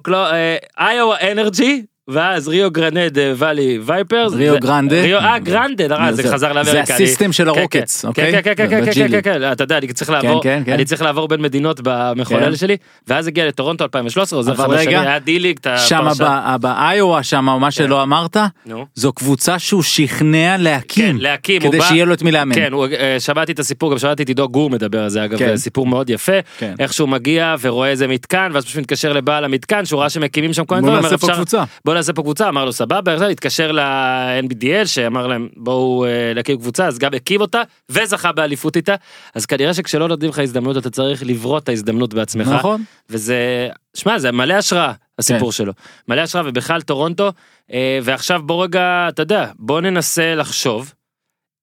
אה, 0.08 0.56
איואה 0.78 1.32
אנרג'י 1.32 1.82
ואז 2.12 2.48
ריו 2.48 2.70
גרנד 2.70 3.18
אה, 3.18 3.32
ואלי 3.36 3.78
וייפרס. 3.84 4.32
ריו 4.34 4.52
זה- 4.52 4.58
גרנדה. 4.58 5.00
ריו- 5.02 5.18
אה, 5.18 5.38
גרנדה, 5.38 5.96
אה, 5.96 6.12
זה 6.12 6.32
חזר 6.32 6.52
לאמריקה. 6.52 6.84
זה 6.86 6.94
הסיסטם 6.94 7.32
של 7.32 7.44
כן, 7.52 7.58
הרוקטס, 7.58 8.02
כן, 8.02 8.08
אוקיי? 8.08 8.32
כן, 8.32 8.40
כן, 8.44 8.52
כן, 8.56 8.84
כן, 8.84 8.92
כן. 8.92 9.08
כן, 9.10 9.20
כן, 9.22 9.52
אתה 9.52 9.64
יודע, 9.64 9.78
אני 9.78 9.92
צריך 9.92 10.10
לעבור, 10.10 10.42
כן, 10.42 10.62
כן. 10.66 10.72
אני 10.72 10.84
צריך 10.84 11.02
לעבור 11.02 11.28
בין 11.28 11.42
מדינות 11.42 11.80
במחולל 11.84 12.44
כן. 12.50 12.56
שלי, 12.56 12.76
ואז 13.08 13.26
הגיע 13.26 13.46
לטורונטו 13.48 13.84
2013, 13.84 14.38
עוזר 14.38 14.54
חמש 14.54 14.84
שנים, 14.84 14.98
היה 14.98 15.18
דיליג, 15.18 15.58
שם 15.76 16.04
באיואה 16.60 17.22
שם, 17.22 17.44
מה 17.44 17.70
שלא 17.70 18.02
אמרת. 18.02 18.36
זו 18.94 19.12
קבוצה 19.12 19.58
שהוא 19.58 19.82
שכנע 19.82 20.56
כן, 20.88 21.16
להקים. 21.20 21.60
כדי 21.60 21.80
שיהיה 21.82 22.04
לו 22.04 22.14
את 22.14 22.22
מי 22.22 22.32
לאמן. 22.32 22.54
כן, 22.54 22.72
אה, 23.00 23.16
שמעתי 23.20 23.52
את 23.52 23.58
הסיפור, 23.58 23.90
גם 23.92 23.98
שמעתי 23.98 24.22
את 24.22 24.28
עידו 24.28 24.48
גור 24.48 24.70
מדבר 24.70 25.02
על 25.02 25.08
זה, 25.08 25.24
אגב, 25.24 25.38
כן. 25.38 25.56
סיפור 25.56 25.86
מאוד 25.86 26.10
יפה, 26.10 26.32
כן. 26.58 26.74
איך 26.78 26.92
שהוא 26.92 27.08
מגיע 27.08 27.54
ורואה 27.60 27.88
איזה 27.88 28.06
מתקן, 28.08 28.50
ואז 28.54 28.64
פשוט 28.64 28.76
מתקשר 28.78 29.12
לבעל 29.12 29.44
המתקן, 29.44 29.84
שהוא 29.84 30.00
ראה 30.00 30.10
שמקימים 30.10 30.52
שם 30.52 30.64
כל 30.64 30.74
מיני 30.74 30.86
דברים, 30.88 31.99
נעשה 32.00 32.12
פה 32.12 32.22
"אפשר- 32.22 32.22
קבוצה. 32.22 32.48
אמר 32.48 32.64
לו 32.64 32.72
סבבה, 32.72 33.26
התקשר 33.26 33.72
ל-NBDL 33.72 34.86
שאמר 34.86 35.26
להם 35.26 35.48
בואו 35.56 36.04
אה, 36.04 36.32
להקים 36.34 36.56
קבוצה, 36.56 36.86
אז 36.86 36.98
גם 36.98 37.14
הקים 37.14 37.40
אותה, 37.40 37.62
וזכה 37.88 38.32
באליפות 38.32 38.76
איתה, 38.76 38.94
אז 39.34 39.46
כנראה 39.46 39.74
שכשלא 39.74 40.08
נותנים 40.08 40.30
לך 40.30 40.38
הזדמנות 40.38 40.76
אתה 40.76 40.90
צריך 40.90 41.22
לברות 41.26 41.62
את 41.62 41.68
ההזדמנות 41.68 42.14
בעצמך, 42.14 42.48
נכון. 42.48 42.82
וזה, 43.10 43.68
שמע, 43.96 44.18
זה 44.18 44.32
מלא 44.32 44.54
השראה, 44.54 44.92
הסיפור 45.18 45.52
שלו. 45.52 45.72
מלא 46.08 46.20
השראה, 46.20 46.44
ובכלל 46.46 46.82
טורונטו, 46.82 47.32
אה, 47.72 47.98
ועכשיו 48.02 48.42
בוא 48.44 48.64
רגע, 48.64 49.06
אתה 49.08 49.22
יודע, 49.22 49.50
בוא 49.58 49.80
ננסה 49.80 50.34
לחשוב. 50.34 50.92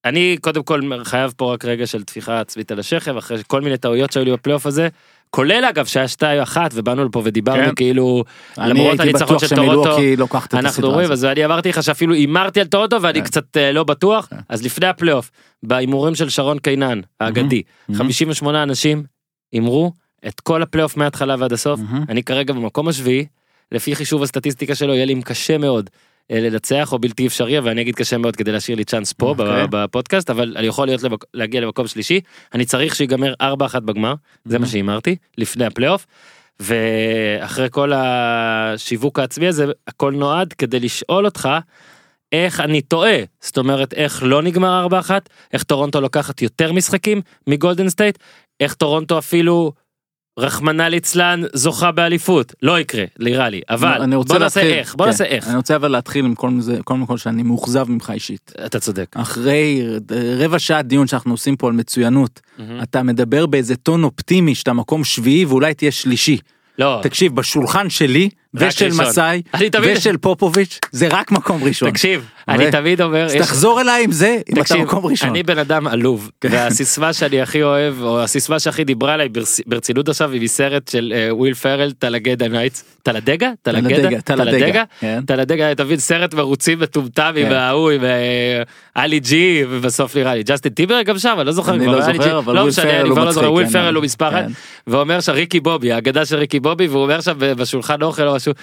אני 0.05 0.37
קודם 0.41 0.63
כל 0.63 0.81
חייב 1.03 1.33
פה 1.37 1.53
רק 1.53 1.65
רגע 1.65 1.87
של 1.87 2.03
טפיחה 2.03 2.39
עצמית 2.39 2.71
על 2.71 2.79
השכם, 2.79 3.17
אחרי 3.17 3.37
כל 3.47 3.61
מיני 3.61 3.77
טעויות 3.77 4.11
שהיו 4.11 4.25
לי 4.25 4.31
בפלייאוף 4.31 4.65
הזה, 4.65 4.87
כולל 5.29 5.65
אגב 5.69 5.85
שהיה 5.85 6.07
שתיים 6.07 6.41
אחת 6.41 6.71
ובאנו 6.73 7.05
לפה 7.05 7.21
ודיברנו 7.25 7.65
כן. 7.65 7.75
כאילו, 7.75 8.23
למרות 8.57 8.99
הניצחון 8.99 9.39
של 9.39 9.45
את 9.45 10.53
אנחנו 10.53 10.89
רואים. 10.91 11.11
אז 11.11 11.25
אני 11.25 11.45
אמרתי 11.45 11.69
לך 11.69 11.83
שאפילו 11.83 12.13
הימרתי 12.13 12.61
על 12.61 12.67
טורונטו 12.67 13.01
ואני 13.01 13.19
כן. 13.19 13.25
קצת 13.25 13.57
אה, 13.57 13.71
לא 13.71 13.83
בטוח, 13.83 14.29
אז 14.49 14.65
לפני 14.65 14.87
הפלייאוף, 14.87 15.31
בהימורים 15.63 16.15
של 16.15 16.29
שרון 16.29 16.59
קינן, 16.59 17.01
האגדי, 17.19 17.61
מהמם. 17.89 17.99
58 17.99 18.63
אנשים 18.63 19.03
הימרו 19.51 19.91
את 20.27 20.39
כל 20.39 20.61
הפלייאוף 20.61 20.97
מההתחלה 20.97 21.35
ועד 21.39 21.53
הסוף, 21.53 21.79
מהמם. 21.79 22.05
אני 22.09 22.23
כרגע 22.23 22.53
במקום 22.53 22.87
השביעי, 22.87 23.25
לפי 23.71 23.95
חישוב 23.95 24.23
הסטטיסטיקה 24.23 24.75
שלו 24.75 24.93
יהיה 24.93 25.05
לי 25.05 25.21
קשה 25.21 25.57
מאוד 25.57 25.89
לנצח 26.29 26.93
או 26.93 26.99
בלתי 26.99 27.27
אפשרי, 27.27 27.59
ואני 27.59 27.81
אגיד 27.81 27.95
קשה 27.95 28.17
מאוד 28.17 28.35
כדי 28.35 28.51
להשאיר 28.51 28.77
לי 28.77 28.83
צ'אנס 28.83 29.13
פה 29.13 29.33
ב- 29.37 29.41
אוקיי. 29.41 29.65
בפודקאסט, 29.69 30.29
אבל 30.29 30.53
אני 30.57 30.67
יכול 30.67 30.87
להיות 30.87 31.03
למק- 31.03 31.25
להגיע 31.33 31.61
למקום 31.61 31.87
שלישי, 31.87 32.19
אני 32.53 32.65
צריך 32.65 32.95
שיגמר 32.95 33.33
4-1 33.41 33.45
בגמר, 33.79 34.13
זה 34.45 34.59
מה 34.59 34.67
שהימרתי, 34.67 35.15
לפני 35.37 35.65
הפלייאוף. 35.65 36.05
ואחרי 36.59 37.67
כל 37.71 37.91
השיווק 37.95 39.19
העצמי 39.19 39.47
הזה 39.47 39.65
הכל 39.87 40.11
נועד 40.13 40.53
כדי 40.53 40.79
לשאול 40.79 41.25
אותך 41.25 41.49
איך 42.31 42.59
אני 42.59 42.81
טועה 42.81 43.17
זאת 43.41 43.57
אומרת 43.57 43.93
איך 43.93 44.23
לא 44.23 44.41
נגמר 44.41 44.87
4-1 45.09 45.11
איך 45.53 45.63
טורונטו 45.63 46.01
לוקחת 46.01 46.41
יותר 46.41 46.73
משחקים 46.73 47.21
מגולדן 47.47 47.89
סטייט 47.89 48.17
איך 48.59 48.73
טורונטו 48.73 49.17
אפילו 49.17 49.71
רחמנא 50.37 50.81
ליצלן 50.83 51.41
זוכה 51.53 51.91
באליפות 51.91 52.53
לא 52.61 52.79
יקרה 52.79 53.03
נראה 53.19 53.49
לי 53.49 53.61
אבל 53.69 54.01
אני 54.01 54.15
רוצה 54.15 54.33
בוא 54.33 54.39
נעשה 54.43 54.59
להתחיל- 54.63 54.79
איך 54.79 54.95
בוא 54.95 55.05
כן. 55.05 55.11
נעשה 55.11 55.23
איך 55.23 55.47
אני 55.47 55.55
רוצה 55.55 55.75
אבל 55.75 55.87
להתחיל 55.91 56.25
עם 56.25 56.35
כל 56.35 56.49
זה, 56.59 56.77
קודם 56.83 57.05
כל 57.05 57.17
שאני 57.17 57.43
מאוכזב 57.43 57.85
ממך 57.89 58.11
אישית. 58.13 58.51
אתה 58.65 58.79
צודק. 58.79 59.05
אחרי 59.15 59.81
רבע 60.39 60.59
שעה 60.59 60.81
דיון 60.81 61.07
שאנחנו 61.07 61.31
עושים 61.33 61.55
פה 61.55 61.67
על 61.67 61.73
מצוינות, 61.73 62.41
מהמם. 62.57 62.83
אתה 62.83 63.03
מדבר 63.03 63.45
באיזה 63.45 63.75
טון 63.75 64.03
אופטימי 64.03 64.55
שאתה 64.55 64.73
מקום 64.73 65.03
שביעי 65.03 65.45
ואולי 65.45 65.73
תהיה 65.73 65.91
שלישי. 65.91 66.37
לא 66.79 66.99
תקשיב, 67.03 67.35
בשולחן 67.35 67.89
שלי 67.89 68.29
ושל. 68.53 68.89
מסאי 68.89 69.41
תמיד- 69.71 69.97
ושל 69.97 70.17
פופוביץ' 70.17 70.79
זה 70.91 71.07
רק 71.11 71.31
מקום 71.31 71.63
ראשון. 71.63 71.89
תקשיב 71.91 72.25
אני 72.47 72.71
תמיד 72.71 73.01
אומר 73.01 73.27
תחזור 73.39 73.81
אליי 73.81 74.03
עם 74.03 74.11
זה 74.11 74.37
אם 74.55 74.61
אתה 74.61 74.75
מקום 74.77 75.05
ראשון. 75.05 75.29
אני 75.29 75.43
בן 75.43 75.57
אדם 75.59 75.87
עלוב, 75.87 76.29
כן. 76.41 76.49
והסיסמה 76.51 77.13
שאני 77.13 77.41
הכי 77.41 77.63
אוהב, 77.63 78.01
או 78.01 78.21
הסיסמה 78.23 78.59
שהכי 78.59 78.83
דיברה 78.83 79.13
עליי 79.13 79.27
ברצ- 79.37 79.61
ברצינות 79.67 80.09
עכשיו, 80.09 80.31
היא 80.31 80.41
מסרט 80.41 80.87
של 80.87 81.13
אה, 81.15 81.35
וויל 81.35 81.53
פרל, 81.53 81.91
טלגדה 81.99 82.47
נייטס, 82.47 82.83
טלדגה? 83.03 83.51
טלדגה, 83.61 84.21
טלדגה, 84.21 84.83
כן. 84.99 85.19
טלדגה, 85.27 85.71
אתה 85.71 85.83
מבין, 85.83 85.97
סרט 85.99 86.33
מרוצים 86.33 86.79
מטומטם 86.79 87.33
עם 87.37 87.45
כן. 87.49 87.51
ההוא, 87.55 87.91
עם 87.91 88.03
אה, 88.03 88.61
עלי 88.95 89.19
ג'י, 89.19 89.63
ובסוף 89.69 90.15
נראה 90.17 90.35
לי, 90.35 90.43
ג'סטין 90.43 90.71
טיבר 90.71 91.01
גם 91.01 91.19
שם, 91.19 91.35
אני 91.37 91.45
לא 91.45 91.51
זוכר, 91.51 91.73
אני 91.73 91.85
לא 91.85 92.03
עלי 92.05 92.17
זוכר, 92.17 92.37
אבל 92.39 92.55
לא 92.55 92.59
וויל 92.59 92.73
פרל 92.73 93.07
הוא 93.07 93.17
לא 93.17 93.25
מצחיק, 93.25 93.43
וויל 93.43 93.65
כן, 93.67 93.71
פרל 93.73 93.95
הוא 93.95 94.03
מספר 94.03 94.29
אחת, 94.29 94.35
כן. 94.45 94.51
ואומר 94.87 95.19
שם 95.21 95.31
ריקי 95.31 95.59
בובי, 95.59 95.91
האגדה 95.91 96.25
של 96.25 96.35
ריקי 96.35 96.59
בובי, 96.59 96.87
והוא 96.87 97.03
אומר 97.03 97.21
שם 97.21 97.33
בשולחן 97.39 98.01
אוכל 98.01 98.27
או 98.27 98.36
משהו. 98.37 98.53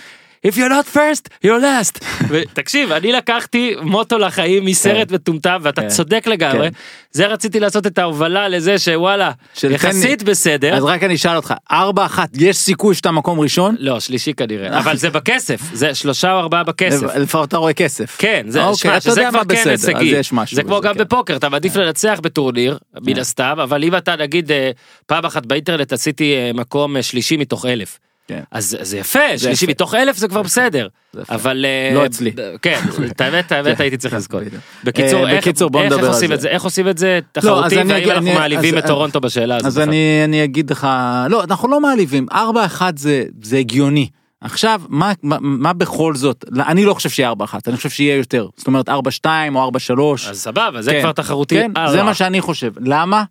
If 0.46 0.58
you're 0.58 0.68
not 0.68 0.86
first, 0.96 1.28
you're 1.44 1.60
last. 1.60 2.04
ותקשיב, 2.30 2.92
אני 2.92 3.12
לקחתי 3.12 3.74
מוטו 3.82 4.18
לחיים 4.18 4.64
מסרט 4.64 5.10
מטומטם, 5.10 5.58
ואתה 5.62 5.82
כן. 5.82 5.88
צודק 5.88 6.26
לגמרי. 6.26 6.70
כן. 6.70 6.76
זה 7.12 7.26
רציתי 7.26 7.60
לעשות 7.60 7.86
את 7.86 7.98
ההובלה 7.98 8.48
לזה 8.48 8.78
שוואלה, 8.78 9.30
יחסית 9.70 10.22
בסדר. 10.22 10.74
אז 10.74 10.84
רק 10.84 11.02
אני 11.02 11.14
אשאל 11.14 11.36
אותך, 11.36 11.54
ארבע 11.70 12.06
אחת, 12.06 12.28
יש 12.38 12.56
סיכוי 12.56 12.94
שאתה 12.94 13.10
מקום 13.10 13.40
ראשון? 13.40 13.76
לא, 13.78 14.00
שלישי 14.00 14.32
כנראה, 14.32 14.78
אבל 14.80 14.96
זה 14.96 15.10
בכסף, 15.10 15.60
זה 15.72 15.94
שלושה 15.94 16.32
או 16.32 16.38
ארבעה 16.38 16.64
בכסף. 16.64 17.16
לפחות 17.16 17.48
אתה 17.48 17.56
רואה 17.56 17.72
כסף. 17.72 18.16
כן, 18.18 18.44
זה, 18.48 18.64
אוקיי, 18.64 19.00
כבר 19.00 19.42
כן 19.48 19.70
הישגי. 19.70 20.14
זה 20.52 20.62
כמו 20.62 20.80
גם 20.80 20.94
כן. 20.94 21.00
בפוקר, 21.00 21.36
אתה 21.36 21.48
מעדיף 21.48 21.76
לנצח 21.76 22.18
בטורניר, 22.22 22.78
מן 23.00 23.18
הסתם, 23.18 23.56
אבל 23.62 23.84
אם 23.84 23.96
אתה 23.96 24.16
נגיד 24.16 24.52
אה, 24.52 24.70
פעם 25.06 25.24
אחת 25.24 25.46
באינטרנט 25.46 25.92
עשיתי 25.92 26.34
אה, 26.34 26.50
מקום 26.54 26.96
אה, 26.96 27.02
שלישי 27.02 27.36
מתוך 27.36 27.66
אלף. 27.66 27.98
כן. 28.28 28.40
אז 28.50 28.76
זה 28.80 28.98
יפה, 28.98 29.38
שלישי. 29.38 29.66
מתוך 29.66 29.94
אלף 29.94 30.16
זה 30.16 30.28
כבר 30.28 30.42
בסדר. 30.42 30.88
אבל 31.28 31.64
אה, 31.68 31.94
לא 31.94 32.06
אצלי. 32.06 32.32
כן, 32.62 32.80
את 33.10 33.20
האמת, 33.20 33.52
האמת 33.52 33.80
הייתי 33.80 33.96
צריך 33.96 34.14
כן, 34.14 34.18
לזכות. 34.18 34.42
בקיצור, 34.84 35.28
אה, 35.28 35.38
בקיצור, 35.38 35.70
בוא 35.70 35.84
נדבר 35.84 36.10
על 36.30 36.40
זה. 36.40 36.48
איך 36.48 36.62
עושים 36.62 36.88
את 36.88 36.98
זה 36.98 37.20
אז 37.34 37.44
תחרותי, 37.44 37.76
והאם 37.76 38.10
אנחנו 38.10 38.32
מעליבים 38.32 38.78
את 38.78 38.86
טורונטו 38.86 39.20
בשאלה 39.20 39.56
הזאת. 39.56 39.66
אז? 39.66 39.78
אני, 39.78 40.20
אני 40.24 40.44
אגיד 40.44 40.70
לך, 40.70 40.88
לא, 41.30 41.44
אנחנו 41.44 41.68
לא 41.68 41.80
מעליבים, 41.80 42.26
ארבע 42.32 42.64
אחת 42.64 42.98
זה, 42.98 43.24
זה 43.42 43.58
הגיוני. 43.58 44.08
עכשיו, 44.40 44.80
מה, 44.88 45.12
מה, 45.22 45.36
מה 45.40 45.72
בכל 45.72 46.14
זאת, 46.14 46.44
לא, 46.50 46.64
אני 46.66 46.84
לא 46.84 46.94
חושב 46.94 47.08
שיהיה 47.08 47.28
ארבע 47.28 47.44
אחת, 47.44 47.68
אני 47.68 47.76
חושב 47.76 47.90
שיהיה 47.90 48.16
יותר. 48.16 48.48
זאת 48.56 48.66
אומרת 48.66 48.88
ארבע 48.88 49.10
שתיים 49.10 49.56
או 49.56 49.62
ארבע 49.62 49.78
שלוש. 49.78 50.28
אז 50.28 50.40
סבבה, 50.40 50.82
זה 50.82 50.90
כן. 50.90 51.00
כבר 51.00 51.12
תחרותי. 51.12 51.54
כן, 51.54 51.70
אה, 51.76 51.90
זה 51.90 51.96
לא. 51.96 52.04
מה 52.04 52.14
שאני 52.14 52.40
חושב. 52.40 52.72
למה? 52.80 53.24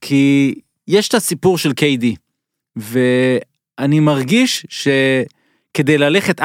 כי 0.00 0.54
יש 0.88 1.08
את 1.08 1.14
הסיפור 1.14 1.58
של 1.58 1.72
KD, 1.80 2.06
ואני 3.80 4.00
מרגיש 4.00 4.66
שכדי 4.68 5.98
ללכת 5.98 6.40
4-0 6.40 6.42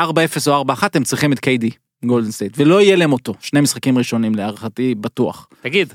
או 0.47 0.63
4-1 0.69 0.83
הם 0.93 1.03
צריכים 1.03 1.33
את 1.33 1.37
KD, 1.39 1.65
גולדן 2.05 2.31
סטייט, 2.31 2.53
ולא 2.57 2.81
יהיה 2.81 2.95
להם 2.95 3.13
אותו, 3.13 3.33
שני 3.39 3.61
משחקים 3.61 3.97
ראשונים 3.97 4.35
להערכתי 4.35 4.95
בטוח. 4.95 5.47
תגיד, 5.61 5.93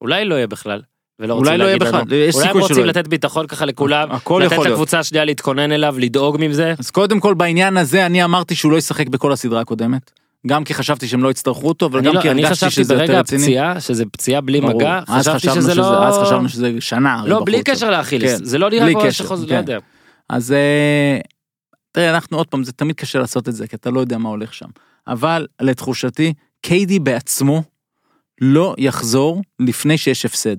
אולי 0.00 0.24
לא 0.24 0.34
יהיה 0.34 0.46
בכלל. 0.46 0.82
ולא 1.20 1.34
אולי 1.34 1.58
לא 1.58 1.64
יהיה. 1.64 1.78
בכלל, 1.78 2.02
יש 2.12 2.34
אולי 2.34 2.44
הם 2.44 2.48
סיכוי 2.48 2.60
רוצים 2.62 2.76
שלא. 2.76 2.84
לתת 2.86 3.08
ביטחון 3.08 3.46
ככה 3.46 3.64
לכולם, 3.64 4.12
הכל 4.12 4.42
לתת 4.44 4.52
יכול. 4.52 4.68
לקבוצה 4.68 4.98
השנייה 4.98 5.24
להתכונן 5.24 5.72
אליו, 5.72 5.96
לדאוג 5.98 6.36
מזה. 6.40 6.74
אז 6.78 6.90
קודם 6.90 7.20
כל 7.20 7.34
בעניין 7.34 7.76
הזה 7.76 8.06
אני 8.06 8.24
אמרתי 8.24 8.54
שהוא 8.54 8.72
לא 8.72 8.76
ישחק 8.76 9.08
בכל 9.08 9.32
הסדרה 9.32 9.60
הקודמת. 9.60 10.10
גם 10.46 10.64
כי 10.64 10.74
חשבתי 10.74 11.08
שהם 11.08 11.22
לא 11.22 11.30
יצטרכו 11.30 11.68
אותו, 11.68 11.86
אבל 11.86 11.98
אני 11.98 12.08
גם 12.08 12.14
לא- 12.14 12.20
כי 12.22 12.30
אני 12.30 12.44
הרגשתי 12.44 12.66
חשבתי 12.66 12.70
שזה 12.84 12.94
יותר 12.94 13.06
ברגע 13.06 13.20
רציני. 13.20 13.42
הפציעה, 13.42 13.80
שזה 13.80 14.04
פציעה 14.06 14.40
בלי 14.40 14.60
ברור. 14.60 14.74
מגע, 14.74 15.00
חשבתי 15.08 15.38
חשבנו 15.38 15.62
שזה 15.62 15.74
לא... 15.74 16.06
אז 16.06 16.18
חשבנו 16.18 16.48
שזה 16.48 16.72
שנה. 16.80 17.22
לא, 17.26 17.42
בלי. 17.44 17.62
קשר 17.62 17.90
לאכילס, 17.90 18.38
כן. 18.38 18.44
זה 18.44 18.58
לא 18.58 18.70
נראה 18.70 18.92
כמו 18.92 19.12
שחוזר, 19.12 19.44
לא 19.44 19.48
כן. 19.48 19.56
יודע. 19.56 19.78
אז 20.28 20.52
אה, 20.52 21.18
תראה 21.92 22.10
אנחנו 22.14 22.36
עוד 22.36 22.46
פעם 22.46 22.64
זה 22.64 22.72
תמיד 22.72 22.96
קשה 22.96 23.18
לעשות 23.18 23.48
את 23.48 23.54
זה 23.54 23.66
כי 23.66 23.76
אתה 23.76 23.90
לא 23.90 24.00
יודע 24.00 24.18
מה 24.18 24.28
הולך 24.28 24.54
שם. 24.54 24.68
אבל 25.06 25.46
לתחושתי 25.60 26.32
קיידי 26.60 26.98
בעצמו 26.98 27.62
לא 28.40 28.74
יחזור 28.78 29.42
לפני 29.60 29.98
שיש 29.98 30.24
הפסד. 30.24 30.56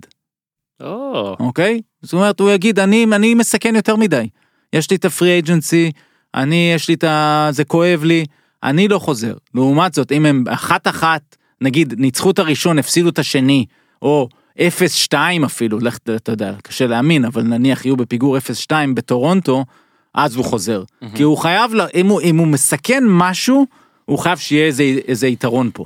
או, 0.81 1.35
אוקיי? 1.39 1.81
זאת 2.01 2.13
אומרת 2.13 2.39
הוא 2.39 2.51
יגיד 2.51 2.79
אני 2.79 3.05
אני 3.13 3.33
מסכן 3.33 3.75
יותר 3.75 3.95
מדי. 3.95 4.29
יש 4.73 4.91
לי 4.91 4.95
את 4.95 5.05
הפרי 5.05 5.39
אג'נסי 5.39 5.91
אני 6.35 6.71
יש 6.75 6.87
לי 6.87 6.93
את 6.93 7.03
ה... 7.03 7.47
זה 7.51 7.63
כואב 7.63 8.03
לי 8.03 8.25
אני 8.63 8.87
לא 8.87 8.99
חוזר. 8.99 9.33
לעומת 9.55 9.93
זאת 9.93 10.11
אם 10.11 10.25
הם 10.25 10.43
אחת 10.49 10.87
אחת 10.87 11.35
נגיד 11.61 11.93
ניצחו 11.97 12.31
את 12.31 12.39
הראשון 12.39 12.79
הפסידו 12.79 13.09
את 13.09 13.19
השני 13.19 13.65
או 14.01 14.29
0-2 14.57 15.13
אפילו 15.45 15.79
לך 15.79 15.97
אתה 15.97 16.31
יודע 16.31 16.53
קשה 16.63 16.87
להאמין 16.87 17.25
אבל 17.25 17.43
נניח 17.43 17.85
יהיו 17.85 17.97
בפיגור 17.97 18.37
0-2 18.37 18.71
בטורונטו 18.93 19.65
אז 20.13 20.35
הוא 20.35 20.45
חוזר 20.45 20.83
כי 21.15 21.23
הוא 21.23 21.37
חייב 21.37 21.73
לה, 21.73 21.85
אם 21.93 22.07
הוא 22.07 22.21
אם 22.21 22.37
הוא 22.37 22.47
מסכן 22.47 23.03
משהו 23.07 23.65
הוא 24.05 24.19
חייב 24.19 24.37
שיהיה 24.37 24.65
איזה 24.65 24.83
איזה 24.83 25.27
יתרון 25.27 25.69
פה. 25.73 25.83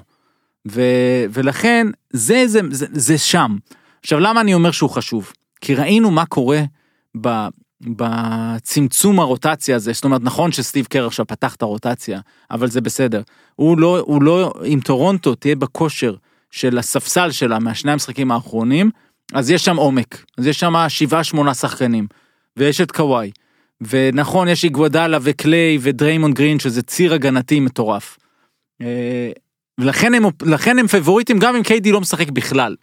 ו, 0.67 0.81
ולכן 1.29 1.87
זה, 2.09 2.43
זה 2.47 2.59
זה 2.71 2.85
זה 2.91 3.17
שם. 3.17 3.57
עכשיו 4.01 4.19
למה 4.19 4.41
אני 4.41 4.53
אומר 4.53 4.71
שהוא 4.71 4.89
חשוב? 4.89 5.31
כי 5.61 5.75
ראינו 5.75 6.11
מה 6.11 6.25
קורה 6.25 6.61
ב, 7.21 7.47
בצמצום 7.81 9.19
הרוטציה 9.19 9.75
הזה 9.75 9.93
זאת 9.93 10.03
אומרת 10.03 10.21
נכון 10.23 10.51
שסטיב 10.51 10.85
קר 10.85 11.07
עכשיו 11.07 11.27
פתח 11.27 11.55
את 11.55 11.61
הרוטציה 11.61 12.19
אבל 12.51 12.69
זה 12.69 12.81
בסדר 12.81 13.21
הוא 13.55 13.77
לא 13.77 13.99
הוא 13.99 14.23
לא 14.23 14.53
אם 14.65 14.79
טורונטו 14.83 15.35
תהיה 15.35 15.55
בכושר 15.55 16.15
של 16.51 16.77
הספסל 16.77 17.31
שלה 17.31 17.59
מהשני 17.59 17.91
המשחקים 17.91 18.31
האחרונים 18.31 18.91
אז 19.33 19.51
יש 19.51 19.65
שם 19.65 19.75
עומק 19.77 20.25
אז 20.37 20.47
יש 20.47 20.59
שם 20.59 20.73
שבעה 20.87 21.23
שמונה 21.23 21.53
שחקנים 21.53 22.07
ויש 22.57 22.81
את 22.81 22.91
קוואי 22.91 23.31
ונכון 23.89 24.47
יש 24.47 24.63
איגוודאלה 24.63 25.17
וקליי 25.21 25.77
ודריימונד 25.81 26.35
גרין 26.35 26.59
שזה 26.59 26.81
ציר 26.81 27.13
הגנתי 27.13 27.59
מטורף. 27.59 28.17
אה, 28.81 29.31
ולכן 29.79 30.13
הם, 30.13 30.25
הם 30.79 30.87
פבוריטים 30.87 31.39
גם 31.39 31.55
אם 31.55 31.63
KD 31.63 31.91
לא 31.91 32.01
משחק 32.01 32.29
בכלל. 32.29 32.75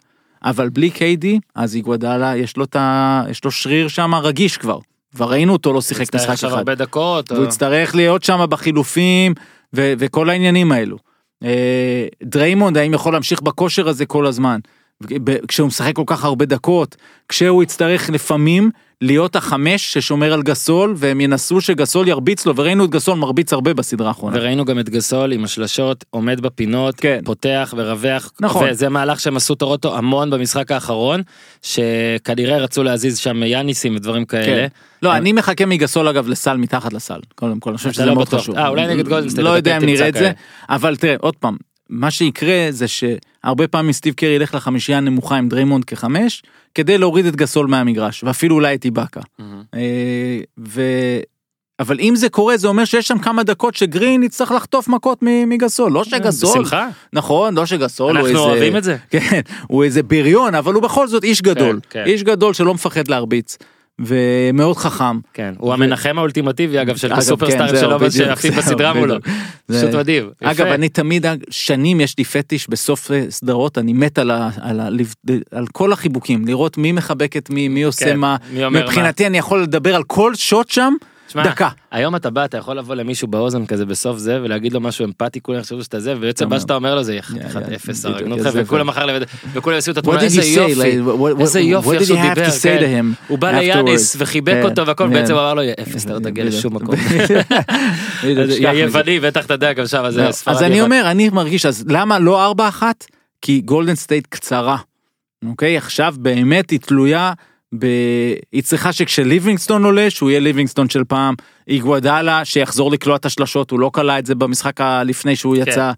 אבל 0.43 0.69
בלי 0.69 0.89
KD, 0.89 1.39
אז 1.55 1.75
איגוודאלה 1.75 2.37
יש 2.37 2.57
לו 2.57 2.63
את 2.63 2.75
ה... 2.75 3.23
יש 3.29 3.43
לו 3.43 3.51
שריר 3.51 3.87
שם 3.87 4.15
רגיש 4.15 4.57
כבר. 4.57 4.79
כבר 5.15 5.31
ראינו 5.31 5.53
אותו 5.53 5.73
לא 5.73 5.81
שיחק 5.81 6.01
יצטרך 6.01 6.21
משחק 6.21 6.33
עכשיו 6.33 6.49
אחד. 6.49 6.57
הרבה 6.57 6.75
דקות. 6.75 7.31
והוא 7.31 7.43
או- 7.43 7.47
יצטרך 7.47 7.95
להיות 7.95 8.23
שם 8.23 8.45
בחילופים 8.49 9.33
ו- 9.75 9.93
וכל 9.99 10.29
העניינים 10.29 10.71
האלו. 10.71 10.97
אה, 11.43 12.07
דריימונד 12.23 12.77
האם 12.77 12.93
יכול 12.93 13.13
להמשיך 13.13 13.41
בכושר 13.41 13.89
הזה 13.89 14.05
כל 14.05 14.25
הזמן? 14.25 14.59
כשהוא 15.47 15.67
משחק 15.67 15.95
כל 15.95 16.03
כך 16.05 16.23
הרבה 16.23 16.45
דקות 16.45 16.95
כשהוא 17.27 17.63
יצטרך 17.63 18.09
לפעמים 18.09 18.71
להיות 19.01 19.35
החמש 19.35 19.93
ששומר 19.93 20.33
על 20.33 20.43
גסול 20.43 20.93
והם 20.97 21.21
ינסו 21.21 21.61
שגסול 21.61 22.07
ירביץ 22.07 22.45
לו 22.45 22.55
וראינו 22.55 22.85
את 22.85 22.89
גסול 22.89 23.17
מרביץ 23.17 23.53
הרבה 23.53 23.73
בסדרה 23.73 24.07
האחרונה. 24.07 24.37
וראינו 24.37 24.65
גם 24.65 24.79
את 24.79 24.89
גסול 24.89 25.31
עם 25.31 25.43
השלשות 25.43 26.05
עומד 26.09 26.41
בפינות 26.41 26.95
כן. 26.95 27.19
פותח 27.25 27.73
ורווח 27.77 28.31
נכון. 28.41 28.67
וזה 28.69 28.89
מהלך 28.89 29.19
שהם 29.19 29.37
עשו 29.37 29.55
טורונטו 29.55 29.97
המון 29.97 30.29
במשחק 30.29 30.71
האחרון 30.71 31.21
שכנראה 31.61 32.57
רצו 32.57 32.83
להזיז 32.83 33.17
שם 33.17 33.43
יאניסים 33.43 33.95
ודברים 33.95 34.25
כאלה. 34.25 34.45
כן. 34.45 34.67
לא 35.01 35.15
אני 35.15 35.33
מחכה 35.33 35.65
מגסול 35.65 36.07
אגב 36.07 36.27
לסל 36.27 36.57
מתחת 36.57 36.93
לסל 36.93 37.19
קודם 37.35 37.59
כל 37.59 37.69
אני 37.69 37.77
חושב 37.77 37.91
שזה 37.91 38.05
לא 38.05 38.13
מאוד 38.15 38.27
בטוח. 38.27 38.41
חשוב. 38.41 38.55
אה, 38.55 38.67
אולי 38.67 38.87
נגד 38.87 39.07
גולדנסטייט 39.07 39.45
לא 39.45 39.49
יודע 39.49 39.77
אם 39.77 39.85
נראה 39.85 40.07
את 40.07 40.13
זה. 40.13 40.31
אבל 40.69 40.95
תראה 40.95 41.15
עוד 41.19 41.35
פעם 41.35 41.57
מה 41.89 42.11
שיקרה 42.11 42.67
זה 42.69 42.85
שהרבה 42.87 43.67
פעמים 43.67 43.91
סטיב 43.91 44.13
קרי 44.13 44.29
ילך 44.29 44.55
לחמישייה 44.55 44.97
הנמוכה 44.97 45.35
עם 45.35 45.49
דריימונד 45.49 45.85
כחמש 45.85 46.43
כדי 46.75 46.97
להוריד 46.97 47.25
את 47.25 47.35
גסול 47.35 47.67
מהמגרש 47.67 48.23
ואפילו 48.23 48.55
אולי 48.55 48.75
את 48.75 48.85
איבאקה. 48.85 49.21
אה, 49.75 50.39
ו... 50.67 50.81
אבל 51.79 51.99
אם 51.99 52.13
זה 52.15 52.29
קורה 52.29 52.57
זה 52.57 52.67
אומר 52.67 52.85
שיש 52.85 53.07
שם 53.07 53.17
כמה 53.17 53.43
דקות 53.43 53.75
שגרין 53.75 54.23
יצטרך 54.23 54.51
לחטוף 54.51 54.87
מכות 54.87 55.19
מגסול 55.21 55.91
לא 55.91 56.03
שגסול 56.03 56.51
בשמחה. 56.51 56.87
נכון 57.13 57.55
לא 57.55 57.65
שגסול 57.65 58.09
אנחנו 58.11 58.27
איזה 58.27 58.39
אוהבים 58.39 58.77
את 58.77 58.83
זה. 58.83 58.97
כן 59.11 59.41
הוא 59.67 59.83
איזה 59.83 60.03
בריון 60.03 60.55
אבל 60.55 60.73
הוא 60.73 60.83
בכל 60.83 61.07
זאת 61.07 61.23
איש 61.23 61.41
גדול 61.41 61.79
כן. 61.89 62.03
איש 62.05 62.23
גדול 62.23 62.53
שלא 62.53 62.73
מפחד 62.73 63.07
להרביץ 63.07 63.57
ומאוד 63.99 64.77
חכם. 64.77 65.19
כן 65.33 65.53
הוא 65.57 65.73
המנחם 65.73 66.17
האולטימטיבי 66.17 66.81
אגב 66.81 66.95
של 66.95 67.07
אגב, 67.07 67.17
הסופרסטארים 67.17 67.75
כן, 67.75 67.79
שלו 67.79 67.99
בדיוק, 67.99 68.11
שעפים 68.11 68.51
זהו, 68.53 68.61
בסדרה 68.61 68.93
מולו. 68.93 69.15
פשוט 69.65 69.95
מדהים. 69.95 70.29
אגב. 70.43 70.67
אני 70.67 70.89
תמיד 70.89 71.25
שנים 71.49 72.01
יש 72.01 72.17
לי 72.17 72.23
פטיש 72.23 72.69
בסוף 72.69 73.11
סדרות 73.29 73.77
אני 73.77 73.93
מת 73.93 74.19
על, 74.19 75.67
כל 75.71 75.93
החיבוקים 75.93 76.47
לראות 76.47 76.77
מי 76.77 76.91
מחבק 76.91 77.37
את 77.37 77.49
מי 77.49 77.67
מי 77.67 77.83
עושה 77.83 78.05
כן, 78.05 78.17
מה. 78.17 78.35
מבחינתי 78.71 79.27
אני 79.27 79.37
יכול 79.37 79.61
לדבר 79.61 79.95
על 79.95 80.03
כל 80.03 80.35
שוט 80.35 80.69
שם 80.69 80.93
תשמע, 81.29 81.43
דקה. 81.43 81.69
היום 81.91 82.15
אתה 82.15 82.29
בא 82.29 82.45
אתה 82.45 82.57
יכול 82.57 82.77
לבוא 82.77 82.95
למישהו 82.95 83.27
באוזן 83.27 83.65
כזה 83.65 83.85
בסוף 83.85 84.17
זה 84.17 84.39
ולהגיד 84.41 84.73
לו 84.73 84.79
משהו 84.79 85.05
אמפתי 85.05 85.41
כולם 85.41 85.59
יחשבו 85.59 85.83
שאתה 85.83 85.99
זה 85.99 86.13
ובעצם 86.17 86.49
מה 86.49 86.59
שאתה 86.59 86.75
אומר 86.75 86.95
לו 86.95 87.03
זה 87.03 87.15
יא, 87.15 87.21
חתיכת 87.21 87.69
יא, 87.69 87.75
אפס 87.75 88.05
בדיוק, 88.05 88.15
הרגנו 88.17 88.35
איזה 88.35 88.49
אותך 88.49 88.59
וכולם. 88.63 88.89
אחר 88.89 89.05
לבד 89.05 89.25
וכולם 89.53 89.75
יעשו 89.75 89.91
את 89.91 89.97
התמונה 89.97 90.21
איזה? 90.21 90.41
יופי 90.43 90.99
איזה 91.39 91.59
יופי 91.59 91.91
איך 91.91 92.03
שהוא 92.03 92.19
דיבר 92.21 92.49
כן. 92.61 93.05
הוא 93.27 93.39
בא? 93.39 93.51
ליאניס 93.51 94.15
וחיבק 94.19 94.53
כן, 94.53 94.63
אותו 94.63 94.87
והכל 94.87 95.03
כן. 95.03 95.13
בעצם 95.13 95.33
הוא 95.33 95.41
אמר 95.41 95.53
לו 95.53 95.61
"יא 95.61 95.73
אפס 95.81 96.05
אתה 96.05 96.13
לא 96.13 96.19
תגיע. 96.19 96.43
לשום 96.43 96.75
מקום. 96.75 96.95
יווני 98.73 99.19
בטח 99.19 99.45
אתה 99.45 99.53
יודע 99.53 99.73
גם 99.73 99.87
שם 99.87 100.03
זה 100.09 100.23
לא, 100.23 100.31
ספרדי. 100.31 100.57
אז 100.57 100.63
אני 100.63 100.81
אומר 100.81 101.01
אני 101.11 101.29
מרגיש 101.29 101.65
אז 101.65 101.85
למה 101.87 102.19
לא 102.19 102.45
ארבע 102.45 102.67
אחת 102.67 103.05
כי 103.41 103.61
גולדן 103.61 103.95
סטייט 103.95 104.27
קצרה. 104.29 104.77
אוקיי 105.49 105.77
עכשיו 105.77 106.15
באמת 106.17 106.69
היא 106.69 106.79
תלויה 106.79 107.33
ב... 107.79 107.85
היא 108.51 108.63
צריכה 108.63 108.93
שכשליבינגסטון 108.93 109.83
עולה 109.83 110.09
שהוא 110.09 110.29
יהיה 110.29 110.39
ליבינגסטון 110.39 110.89
של 110.89 111.03
פעם 111.03 111.35
איגוודאלה 111.67 112.45
שיחזור 112.45 112.91
לקלוע 112.91 113.15
את 113.15 113.25
השלשות 113.25 113.71
הוא 113.71 113.79
לא 113.79 113.91
קלע 113.93 114.19
את 114.19 114.25
זה 114.25 114.35
במשחק 114.35 114.81
הלפני 114.81 115.35
שהוא 115.35 115.55
כן. 115.55 115.61
יצא. 115.61 115.91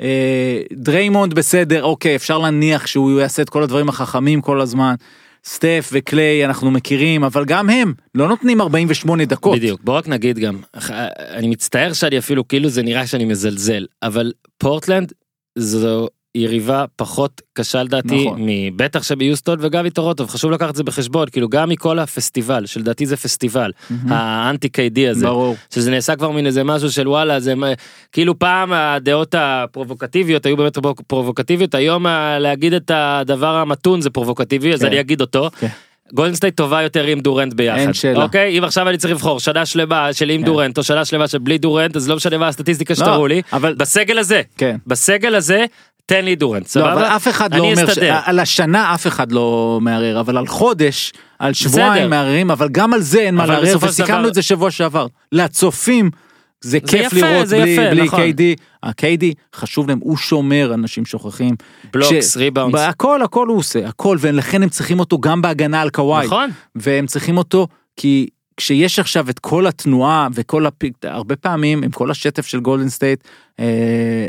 אה, 0.00 0.62
דריימונד 0.72 1.34
בסדר 1.34 1.82
אוקיי 1.84 2.16
אפשר 2.16 2.38
להניח 2.38 2.86
שהוא 2.86 3.20
יעשה 3.20 3.42
את 3.42 3.50
כל 3.50 3.62
הדברים 3.62 3.88
החכמים 3.88 4.40
כל 4.40 4.60
הזמן. 4.60 4.94
סטף 5.44 5.90
וקליי 5.92 6.44
אנחנו 6.44 6.70
מכירים 6.70 7.24
אבל 7.24 7.44
גם 7.44 7.70
הם 7.70 7.94
לא 8.14 8.28
נותנים 8.28 8.60
48 8.60 9.24
דקות. 9.24 9.56
בדיוק 9.56 9.80
בוא 9.84 9.94
רק 9.94 10.08
נגיד 10.08 10.38
גם 10.38 10.58
אני 11.18 11.48
מצטער 11.48 11.92
שאני 11.92 12.18
אפילו 12.18 12.48
כאילו 12.48 12.68
זה 12.68 12.82
נראה 12.82 13.06
שאני 13.06 13.24
מזלזל 13.24 13.86
אבל 14.02 14.32
פורטלנד 14.58 15.12
זו 15.58 16.08
יריבה 16.38 16.84
פחות 16.96 17.40
קשה 17.52 17.82
לדעתי 17.82 18.24
נכון. 18.26 18.38
בטח 18.42 19.02
שמיוסטון 19.02 19.58
וגם 19.60 19.84
מטורונטו 19.84 20.24
וחשוב 20.24 20.50
לקחת 20.50 20.70
את 20.70 20.76
זה 20.76 20.84
בחשבון 20.84 21.26
כאילו 21.32 21.48
גם 21.48 21.68
מכל 21.68 21.98
הפסטיבל 21.98 22.66
שלדעתי 22.66 23.06
זה 23.06 23.16
פסטיבל 23.16 23.70
האנטי 24.08 24.68
KD 24.68 25.08
הזה 25.10 25.26
ברור. 25.26 25.56
שזה 25.74 25.90
נעשה 25.90 26.16
כבר 26.16 26.30
מין 26.30 26.46
איזה 26.46 26.64
משהו 26.64 26.90
של 26.90 27.08
וואלה 27.08 27.40
זה 27.40 27.54
כאילו 28.12 28.38
פעם 28.38 28.72
הדעות 28.72 29.34
הפרובוקטיביות 29.38 30.46
היו 30.46 30.56
באמת 30.56 30.74
פרובוק- 30.78 31.02
פרובוקטיביות 31.06 31.74
היום 31.74 32.06
להגיד 32.40 32.72
את 32.74 32.90
הדבר 32.94 33.54
המתון 33.56 34.00
זה 34.00 34.10
פרובוקטיבי 34.10 34.72
אז 34.72 34.80
כן. 34.80 34.86
אני 34.86 35.00
אגיד 35.00 35.20
אותו. 35.20 35.50
כן. 35.60 35.66
גולדנסטייט 36.14 36.56
טובה 36.56 36.82
יותר 36.82 37.04
עם 37.04 37.20
דורנט 37.20 37.54
ביחד. 37.54 37.78
אין 37.78 37.92
שאלה. 37.92 38.22
אוקיי? 38.24 38.58
אם 38.58 38.64
עכשיו 38.64 38.88
אני 38.88 38.98
צריך 38.98 39.14
לבחור 39.14 39.40
שנה 39.40 39.66
שלמה 39.66 40.12
של 40.12 40.30
עם 40.30 40.40
כן. 40.40 40.46
דורנט 40.46 40.78
או 40.78 40.82
שנה 40.82 41.04
שלמה 41.04 41.28
של 41.28 41.38
בלי 41.38 41.58
דורנט 41.58 41.96
אז 41.96 42.08
לא 42.08 42.16
משנה 42.16 42.38
מה 42.38 42.48
הסטטיסטיקה 42.48 42.94
שתראו 42.94 43.26
לי. 43.26 43.42
אבל 43.52 43.74
בסגל 43.74 44.18
הזה, 44.18 44.42
כן. 44.58 44.76
בסגל 44.86 45.34
הזה, 45.34 45.64
תן 46.08 46.24
לי 46.24 46.36
דורנט. 46.36 46.62
לא, 46.62 46.68
סבבה? 46.68 46.92
אבל 46.92 47.02
אף 47.04 47.28
אחד 47.28 47.54
לא 47.54 47.64
אומר, 47.64 47.94
ש... 47.94 47.98
על 48.24 48.38
השנה 48.38 48.94
אף 48.94 49.06
אחד 49.06 49.32
לא 49.32 49.78
מערער, 49.82 50.20
אבל 50.20 50.36
על 50.36 50.46
חודש, 50.46 51.12
על 51.38 51.52
שבועיים. 51.52 52.10
מערערים, 52.10 52.50
אבל 52.50 52.68
גם 52.68 52.94
על 52.94 53.00
זה 53.00 53.20
אין 53.20 53.34
מה 53.34 53.46
לערער, 53.46 53.76
וסיכמנו 53.80 54.18
דבר- 54.20 54.28
את 54.28 54.34
זה 54.34 54.42
שבוע 54.42 54.70
שעבר. 54.70 55.06
לצופים, 55.32 56.10
זה 56.60 56.80
כיף 56.80 57.12
יפה, 57.12 57.16
לראות 57.30 57.46
זה 57.46 57.60
בלי, 57.60 57.70
יפה, 57.70 57.90
בלי 57.90 58.02
נכון. 58.02 58.20
קיידי. 58.20 58.54
הקיידי 58.82 59.34
חשוב 59.56 59.88
להם, 59.88 59.98
הוא 60.02 60.16
שומר, 60.16 60.70
אנשים 60.74 61.04
שוכחים. 61.06 61.54
בלוקס, 61.92 62.36
ריבאונדס. 62.36 62.80
הכל, 62.80 63.22
הכל 63.22 63.46
הוא 63.48 63.58
עושה, 63.58 63.88
הכל, 63.88 64.16
ולכן 64.20 64.62
הם 64.62 64.68
צריכים 64.68 65.00
אותו 65.00 65.18
גם 65.18 65.42
בהגנה 65.42 65.80
על 65.82 65.90
קוואי. 65.90 66.26
נכון. 66.26 66.50
והם 66.74 67.06
צריכים 67.06 67.38
אותו 67.38 67.66
כי 67.96 68.26
כשיש 68.58 68.98
עכשיו 68.98 69.30
את 69.30 69.38
כל 69.38 69.66
התנועה 69.66 70.28
וכל 70.34 70.66
הפיק, 70.66 70.94
הרבה 71.02 71.36
פעמים 71.36 71.82
עם 71.82 71.90
כל 71.90 72.10
השטף 72.10 72.46
של 72.46 72.60
גולדן 72.60 72.88
סטייט, 72.88 73.24
אה, 73.60 73.64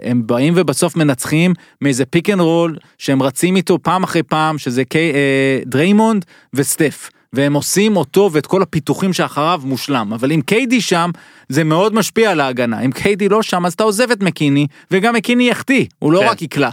הם 0.04 0.28
באים 0.28 0.54
ובסוף 0.58 0.96
מנצחים 0.96 1.54
מאיזה 1.82 2.06
פיק 2.06 2.30
אנד 2.30 2.42
רול 2.42 2.78
שהם 2.98 3.24
רצים 3.24 3.56
איתו 3.56 3.80
פעם 3.82 4.04
אחרי 4.04 4.24
פעם 4.24 4.58
שזה 4.58 4.86
קיי, 4.86 5.12
אה, 5.14 5.60
דריימונד 5.66 6.26
וסטף. 6.54 7.10
והם 7.34 7.54
עושים 7.54 7.98
אותו 7.98 8.30
ואת 8.34 8.46
כל 8.46 8.62
הפיתוחים 8.62 9.14
שאחריו 9.14 9.62
מושלם 9.64 10.14
אבל 10.14 10.32
אם 10.32 10.42
קיידי 10.42 10.82
שם 10.82 11.12
זה 11.50 11.64
מאוד 11.64 11.94
משפיע 11.94 12.32
על 12.32 12.40
ההגנה 12.40 12.80
אם 12.80 12.92
קיידי 12.92 13.30
לא 13.30 13.42
שם 13.42 13.66
אז 13.66 13.74
אתה 13.74 13.84
עוזב 13.84 14.12
את 14.12 14.24
מקיני 14.24 14.68
וגם 14.92 15.16
מקיני 15.16 15.50
יחטיא 15.50 15.86
הוא 16.00 16.12
לא 16.12 16.20
כן. 16.20 16.28
רק 16.28 16.42
יקלע. 16.42 16.70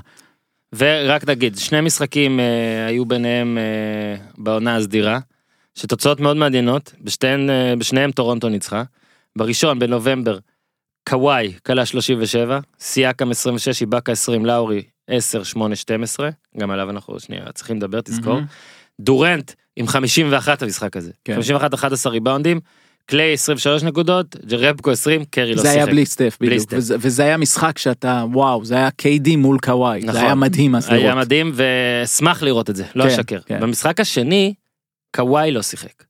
ורק 0.75 1.29
נגיד, 1.29 1.57
שני 1.57 1.81
משחקים 1.81 2.40
אה, 2.40 2.87
היו 2.87 3.05
ביניהם 3.05 3.59
אה, 3.59 4.25
בעונה 4.38 4.77
הסדירה, 4.77 5.19
שתוצאות 5.77 6.21
מאוד 6.21 6.37
מעניינות, 6.37 6.93
בשתיהן, 7.01 7.51
אה, 7.51 7.75
בשניהם 7.79 8.12
טורונטו 8.12 8.49
ניצחה. 8.49 8.83
בראשון, 9.39 9.79
בנובמבר, 9.79 10.39
קוואי 11.09 11.53
כלה 11.67 11.87
37, 11.87 12.59
סיאקם 12.81 13.31
26, 13.31 13.81
איבאקה 13.81 14.12
20, 14.12 14.47
לאורי 14.47 14.83
10, 15.09 15.43
8, 15.43 15.77
12, 15.77 16.31
גם 16.59 16.71
עליו 16.71 16.91
אנחנו 16.91 17.21
שנייה 17.21 17.43
צריכים 17.55 17.77
לדבר, 17.77 18.01
תזכור. 18.01 18.35
מהמם. 18.35 18.47
דורנט 19.01 19.53
עם 19.77 19.89
51 19.89 20.62
המשחק 20.62 20.97
הזה, 20.97 21.11
כן. 21.25 21.35
51 21.35 21.75
11 21.75 22.12
ריבאונדים, 22.12 22.61
קליי 23.07 23.33
23 23.33 23.83
נקודות, 23.83 24.37
ג'רבקו 24.47 24.91
20, 24.91 25.25
קרי 25.25 25.55
לא 25.55 25.62
זה 25.62 25.71
היה 25.71 25.81
שיחק. 25.81 25.93
בלי 25.93 26.07
סטף 26.07 26.39
בדיוק 26.41 26.61
סטף. 26.61 26.77
וזה, 26.77 26.97
וזה 27.01 27.23
היה 27.23 27.37
משחק 27.37 27.79
שאתה 27.79 28.25
וואו 28.33 28.65
זה 28.65 28.75
היה 28.75 28.91
קיידי 28.91 29.37
מול 29.37 29.59
קוואי 29.59 30.01
נכון. 30.01 30.12
זה 30.12 30.21
היה 30.21 30.35
מדהים 30.35 30.75
אז 30.75 30.89
היה 30.89 30.99
לראות. 30.99 31.19
מדהים 31.19 31.53
ואשמח 31.55 32.43
לראות 32.43 32.71
את 32.71 32.77
זה, 32.77 32.85
לא 32.95 33.05
כן, 33.05 33.11
אשקר. 33.11 33.41
כן. 33.47 33.61
במשחק 33.61 34.01
השני, 34.01 34.55
קוואי 35.14 35.51
לא 35.53 35.62
שיחק. 35.62 36.05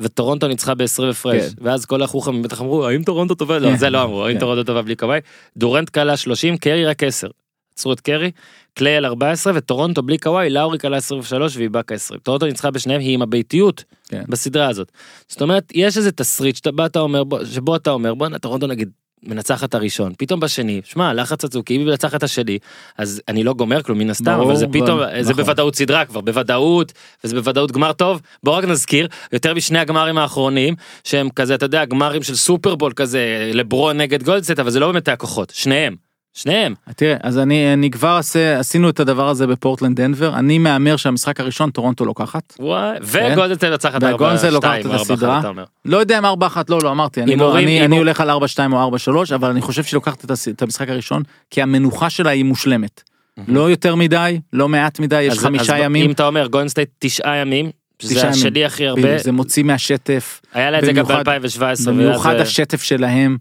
וטורונטו 0.00 0.48
ניצחה 0.48 0.74
ב-20 0.74 1.04
הפרש, 1.10 1.42
כן. 1.42 1.64
ואז 1.64 1.84
כל 1.84 2.02
החוכם 2.02 2.42
בטח 2.42 2.60
אמרו, 2.60 2.86
האם 2.86 3.02
טורונטו 3.02 3.34
טובה? 3.34 3.58
לא, 3.58 3.68
כן, 3.68 3.76
זה 3.76 3.90
לא 3.90 4.02
אמרו, 4.02 4.26
האם 4.26 4.34
כן. 4.34 4.40
טורונטו 4.40 4.64
טובה 4.64 4.82
בלי 4.82 4.96
קוואי? 4.96 5.20
דורנט 5.56 5.90
קלה 5.90 6.16
30, 6.16 6.56
קרי 6.56 6.84
רק 6.84 7.02
10. 7.02 7.28
עצרו 7.74 7.92
את 7.92 8.00
קרי, 8.00 8.30
קליי 8.74 8.96
על 8.96 9.06
14 9.06 9.52
וטורונטו 9.56 10.02
בלי 10.02 10.18
קוואי, 10.18 10.50
לאורי 10.50 10.78
קלה 10.78 10.96
23 10.96 11.56
ואיבאקה 11.56 11.94
20. 11.94 12.20
טורונטו 12.20 12.46
ניצחה 12.46 12.70
בשניהם, 12.70 13.00
היא 13.00 13.14
עם 13.14 13.22
הביתיות 13.22 13.84
כן. 14.08 14.24
בסדרה 14.28 14.68
הזאת. 14.68 14.92
זאת 15.28 15.42
אומרת, 15.42 15.72
יש 15.74 15.96
איזה 15.96 16.12
תסריט 16.12 16.56
שאתה 16.56 16.72
בא, 16.72 16.86
אתה 16.86 17.00
אומר, 17.00 17.22
שבו 17.44 17.76
אתה 17.76 17.90
אומר, 17.90 18.14
בוא, 18.14 18.38
טורונטו 18.38 18.66
נגיד 18.66 18.90
מנצחת 19.26 19.74
הראשון, 19.74 20.12
פתאום 20.18 20.40
בשני, 20.40 20.80
שמע, 20.84 21.12
לחץ 21.12 21.44
עצום, 21.44 21.62
כי 21.66 21.76
אם 21.76 21.80
היא 21.80 21.88
מנצחת 21.88 22.22
השני, 22.22 22.58
אז 22.98 23.22
אני 23.28 23.44
לא 23.44 23.54
גומר 23.54 23.82
כלום 23.82 23.98
מן 23.98 24.10
הסתם, 24.10 24.40
אבל 24.40 24.56
זה 24.56 24.66
פתאום, 24.66 25.00
נכון. 25.00 25.22
זה 25.22 25.34
בוודאות 25.34 25.76
סדרה 25.76 26.04
כבר, 26.04 26.20
בוודאות, 26.20 26.92
וזה 27.24 27.34
בוודאות 27.34 27.72
גמר 27.72 27.92
טוב. 27.92 28.20
בוא 28.42 28.52
רק 28.52 28.64
נזכיר, 28.64 29.08
יותר 29.32 29.54
משני 29.54 29.78
הגמרים 29.78 30.18
האחרונים, 30.18 30.74
שהם 31.04 31.30
כזה, 31.30 31.54
אתה 31.54 31.66
יודע, 31.66 31.84
גמרים 31.84 32.22
של 32.22 32.36
סופרבול 32.36 32.92
כזה, 32.92 33.50
לברון 33.54 33.96
נגד 33.96 34.22
גולדסט, 34.22 34.58
אבל 34.60 34.70
זה 34.70 34.80
לא 34.80 34.86
באמת 34.92 35.08
היה 35.08 35.16
כוחות, 35.16 35.52
שניהם. 35.54 36.03
שניהם. 36.34 36.74
תראה, 36.96 37.16
אז 37.22 37.38
אני, 37.38 37.72
אני 37.72 37.90
כבר 37.90 38.16
אעשה, 38.16 38.58
עשינו 38.58 38.88
את 38.90 39.00
הדבר 39.00 39.28
הזה 39.28 39.46
בפורטלנד 39.46 40.00
דנבר, 40.00 40.34
אני 40.34 40.58
מהמר 40.58 40.96
שהמשחק 40.96 41.40
הראשון 41.40 41.70
טורונטו 41.70 42.04
לוקחת. 42.04 42.54
וואי, 42.58 42.96
וגולדן 43.02 43.40
סטייט 43.40 43.72
לוקחת 43.72 44.02
וגולדן 44.02 44.28
סטייט 44.28 44.50
4-2 44.52 44.54
לוקחת 44.54 44.80
את 44.80 44.86
או 44.86 44.92
4-1, 44.92 44.94
הסדרה. 45.00 45.38
אתה 45.40 45.48
אומר. 45.48 45.64
לא 45.84 45.96
יודע 45.96 46.18
אם 46.18 46.24
4-1 46.24 46.28
לא, 46.68 46.78
לא 46.82 46.90
אמרתי, 46.90 47.22
אני, 47.22 47.36
לא, 47.36 47.58
אני, 47.58 47.70
הימור- 47.72 47.84
אני 47.84 47.98
הולך 47.98 48.20
על 48.20 48.30
4-2 48.30 48.34
או 48.72 48.96
4-3, 49.30 49.34
אבל 49.34 49.50
אני 49.50 49.60
חושב 49.60 49.82
שהיא 49.84 49.96
לוקחת 49.96 50.24
את, 50.48 50.62
המשחק 50.62 50.88
הראשון, 50.88 51.22
כי 51.50 51.62
המנוחה 51.62 52.10
שלה 52.10 52.30
היא 52.30 52.44
מושלמת. 52.44 53.02
לא 53.48 53.70
יותר 53.70 53.94
מדי, 53.94 54.40
לא 54.52 54.68
מעט 54.68 55.00
מדי, 55.00 55.22
יש 55.22 55.32
אז- 55.32 55.38
חמישה 55.38 55.76
אז 55.76 55.82
ימים. 55.84 56.04
אם 56.06 56.10
אתה 56.10 56.26
אומר 56.26 56.46
גולדן 56.46 56.67
סטייט 56.67 56.88
תשעה 56.98 57.36
ימים, 57.36 57.70
שזה 57.98 58.20
ימים. 58.20 58.30
השלי 58.30 58.64
הכי 58.64 58.86
הרבה, 58.86 59.18
זה 59.18 59.32
מוציא 59.32 59.62
מהשטף, 59.62 60.40
היה 60.54 60.70
לה 60.70 60.78
את 60.78 60.84
זה 60.84 60.92
גם 60.92 61.04
במיוחד- 61.04 61.28
ב-2017, 61.28 61.86
במיוחד 61.90 62.34
השטף 62.34 62.82
שלהם. 62.82 63.36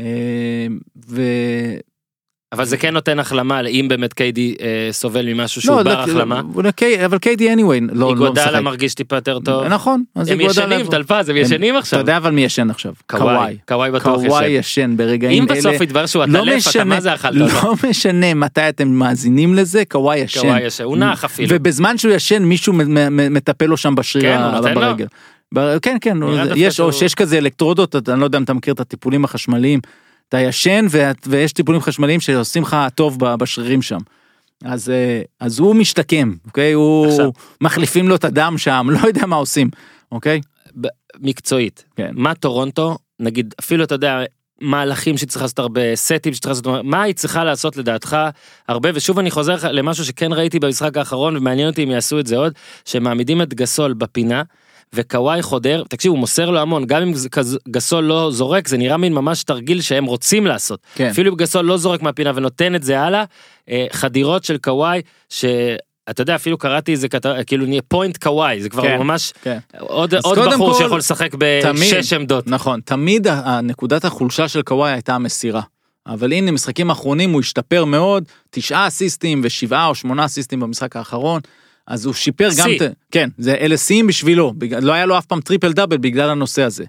אה, 0.00 0.06
ו... 1.08 1.22
אבל 2.56 2.64
זה 2.64 2.76
כן 2.76 2.94
נותן 2.94 3.18
החלמה 3.18 3.60
אם 3.60 3.86
באמת 3.88 4.12
קיידי 4.12 4.54
אה, 4.60 4.88
סובל 4.92 5.32
ממשהו 5.34 5.62
שהוא 5.62 5.82
בר 5.82 5.94
לא, 5.94 5.98
החלמה. 5.98 6.42
לא, 6.64 6.70
קיי- 6.70 7.04
אבל 7.04 7.18
קיידי 7.18 7.54
anyway 7.54 7.58
לא 7.92 7.98
לא 7.98 8.10
איגודלה 8.10 8.46
משחק. 8.46 8.60
מרגיש 8.62 8.94
טיפה 8.94 9.16
יותר 9.16 9.38
טוב. 9.38 9.64
נכון, 9.64 10.04
הם 10.16 10.22
איגודלה- 10.40 10.50
ישנים, 10.50 10.86
טלפז, 10.86 11.28
הם 11.28 11.36
ישנים 11.36 11.74
אתה 11.74 11.78
עכשיו. 11.78 11.98
יודע 11.98 12.16
אבל 12.16 12.30
מי 12.30 12.44
ישן 12.44 12.70
עכשיו? 12.70 12.92
קוואי, 13.06 13.56
קוואי 13.68 13.90
בטוח 13.90 14.20
קוואי 14.26 14.46
ישן. 14.46 14.58
ישן 14.58 14.96
ברגעים 14.96 15.42
אם 15.42 15.48
אלה. 15.50 15.58
בסוף 15.58 15.80
יתברר 15.80 16.06
שהוא 16.06 16.24
לא 16.28 16.38
עטלף, 16.38 16.68
אתה 16.76 16.84
מה 16.84 17.00
זה 17.00 17.14
אכלת 17.14 17.40
אותו? 17.52 17.66
לא 17.66 17.74
משנה 17.90 18.34
מתי 18.34 18.68
אתם 18.68 18.88
מאזינים 18.88 19.54
לזה, 19.54 19.82
קוואי 19.88 20.18
ישן. 20.18 20.40
קוואי 20.40 20.62
ישן, 20.66 20.84
הוא 20.84 20.96
נח 20.96 21.24
אפילו. 21.24 21.48
ובזמן 21.52 21.98
שהוא 21.98 22.12
ישן 22.12 22.42
מישהו 22.42 22.72
מטפל 23.30 23.66
לו 23.66 23.76
שם 23.76 23.94
בשריר 23.94 24.24
כן, 24.24 24.42
הוא 24.42 24.52
נותן 24.52 24.74
לו? 24.74 25.06
כן 25.82 25.96
כן 26.00 26.16
יש 27.02 27.14
כזה 27.14 27.38
אלקטרודות 27.38 27.96
אתה- 27.96 28.12
אני 28.12 28.20
לא 28.20 28.24
יודע 28.24 28.38
אם 28.38 28.42
אתה 28.42 28.52
מכיר 28.54 28.74
את 28.74 28.80
הטיפולים 28.80 29.24
החשמליים. 29.24 29.80
אתה 30.34 30.42
ישן 30.42 30.86
ואת- 30.90 31.26
ויש 31.30 31.52
טיפולים 31.52 31.80
חשמליים 31.80 32.20
שעושים 32.20 32.62
לך 32.62 32.76
טוב 32.94 33.18
בשרירים 33.38 33.82
שם. 33.82 33.98
אז 34.64 34.90
אה, 34.90 35.22
אז 35.40 35.58
הוא 35.58 35.74
משתקם 35.74 36.32
אוקיי 36.46 36.72
הוא 36.72 37.06
עכשיו. 37.06 37.30
מחליפים 37.60 38.08
לו 38.08 38.14
את 38.14 38.24
הדם 38.24 38.54
שם 38.58 38.86
לא 39.02 39.06
יודע 39.06 39.26
מה 39.26 39.36
עושים 39.36 39.70
אוקיי. 40.12 40.40
מקצועית. 41.20 41.84
כן. 41.96 42.10
מה 42.12 42.34
טורונטו, 42.34 42.96
נגיד 43.20 43.54
אפילו 43.60 43.84
אתה 43.84 43.94
יודע, 43.94 44.22
מהלכים 44.60 45.16
צריכה 45.16 45.44
לעשות 45.44 45.58
הרבה 45.58 45.80
סטים 45.96 46.34
שצריכה 46.34 46.50
לעשות, 46.50 46.84
מה 46.84 47.02
היא 47.02 47.14
צריכה 47.14 47.44
לעשות 47.44 47.76
לדעתך 47.76 48.16
הרבה, 48.68 48.90
ושוב 48.94 49.18
אני 49.18 49.30
חוזר 49.30 49.56
למשהו 49.72 50.04
שכן 50.04 50.32
ראיתי 50.32 50.58
במשחק 50.58 50.96
האחרון 50.96 51.36
ומעניין 51.36 51.68
אותי 51.68 51.84
אם 51.84 51.90
יעשו 51.90 52.18
את 52.20 52.26
זה 52.26 52.36
עוד, 52.36 52.52
שמעמידים 52.84 53.42
את 53.42 53.54
גסול 53.54 53.92
בפינה. 53.92 54.42
וקוואי 54.94 55.42
חודר, 55.42 55.82
תקשיב 55.88 56.10
הוא 56.10 56.18
מוסר 56.18 56.50
לו 56.50 56.60
המון, 56.60 56.86
גם 56.86 57.02
אם 57.02 57.12
גסול 57.68 58.04
לא 58.04 58.30
זורק 58.30 58.68
זה 58.68 58.76
נראה 58.76 58.96
מין 58.96 59.12
ממש 59.12 59.42
תרגיל 59.42 59.80
שהם 59.80 60.04
רוצים 60.04 60.46
לעשות. 60.46 60.80
כן. 60.94 61.08
אפילו 61.10 61.30
אם 61.30 61.36
גסול 61.36 61.64
לא 61.64 61.76
זורק 61.76 62.02
מהפינה 62.02 62.32
ונותן 62.34 62.74
את 62.74 62.82
זה 62.82 63.00
הלאה, 63.00 63.24
אה, 63.68 63.86
חדירות 63.92 64.44
של 64.44 64.58
קוואי, 64.58 65.00
שאתה 65.28 66.22
יודע 66.22 66.34
אפילו 66.34 66.58
קראתי 66.58 66.92
איזה 66.92 67.08
כתב, 67.08 67.34
כאילו 67.46 67.66
נהיה 67.66 67.82
פוינט 67.88 68.16
קוואי, 68.16 68.62
זה 68.62 68.68
כבר 68.68 68.82
כן. 68.82 68.98
ממש 68.98 69.32
כן. 69.42 69.58
עוד, 69.78 70.14
עוד 70.14 70.38
בחור 70.52 70.72
כל, 70.72 70.78
שיכול 70.78 70.98
לשחק 70.98 71.34
בשש 71.34 72.12
עמדות. 72.12 72.46
נכון, 72.46 72.80
תמיד 72.84 73.26
הנקודת 73.28 74.04
החולשה 74.04 74.48
של 74.48 74.62
קוואי 74.62 74.92
הייתה 74.92 75.14
המסירה. 75.14 75.62
אבל 76.06 76.32
הנה 76.32 76.50
משחקים 76.50 76.90
האחרונים 76.90 77.32
הוא 77.32 77.40
השתפר 77.40 77.84
מאוד, 77.84 78.24
תשעה 78.50 78.86
אסיסטים 78.86 79.40
ושבעה 79.44 79.86
או 79.86 79.94
שמונה 79.94 80.24
אסיסטים 80.24 80.60
במשחק 80.60 80.96
האחרון. 80.96 81.40
אז 81.86 82.06
הוא 82.06 82.14
שיפר 82.14 82.48
גם, 82.58 82.68
שיא. 82.68 82.76
את- 82.76 82.92
כן, 83.10 83.28
זה 83.38 83.54
אלה 83.54 83.76
שיאים 83.76 84.06
בשבילו, 84.06 84.52
בגלל- 84.58 84.82
לא 84.84 84.92
היה 84.92 85.06
לו 85.06 85.18
אף 85.18 85.26
פעם 85.26 85.40
טריפל 85.40 85.72
דאבל 85.72 85.96
בגלל 85.96 86.30
הנושא 86.30 86.62
הזה. 86.62 86.84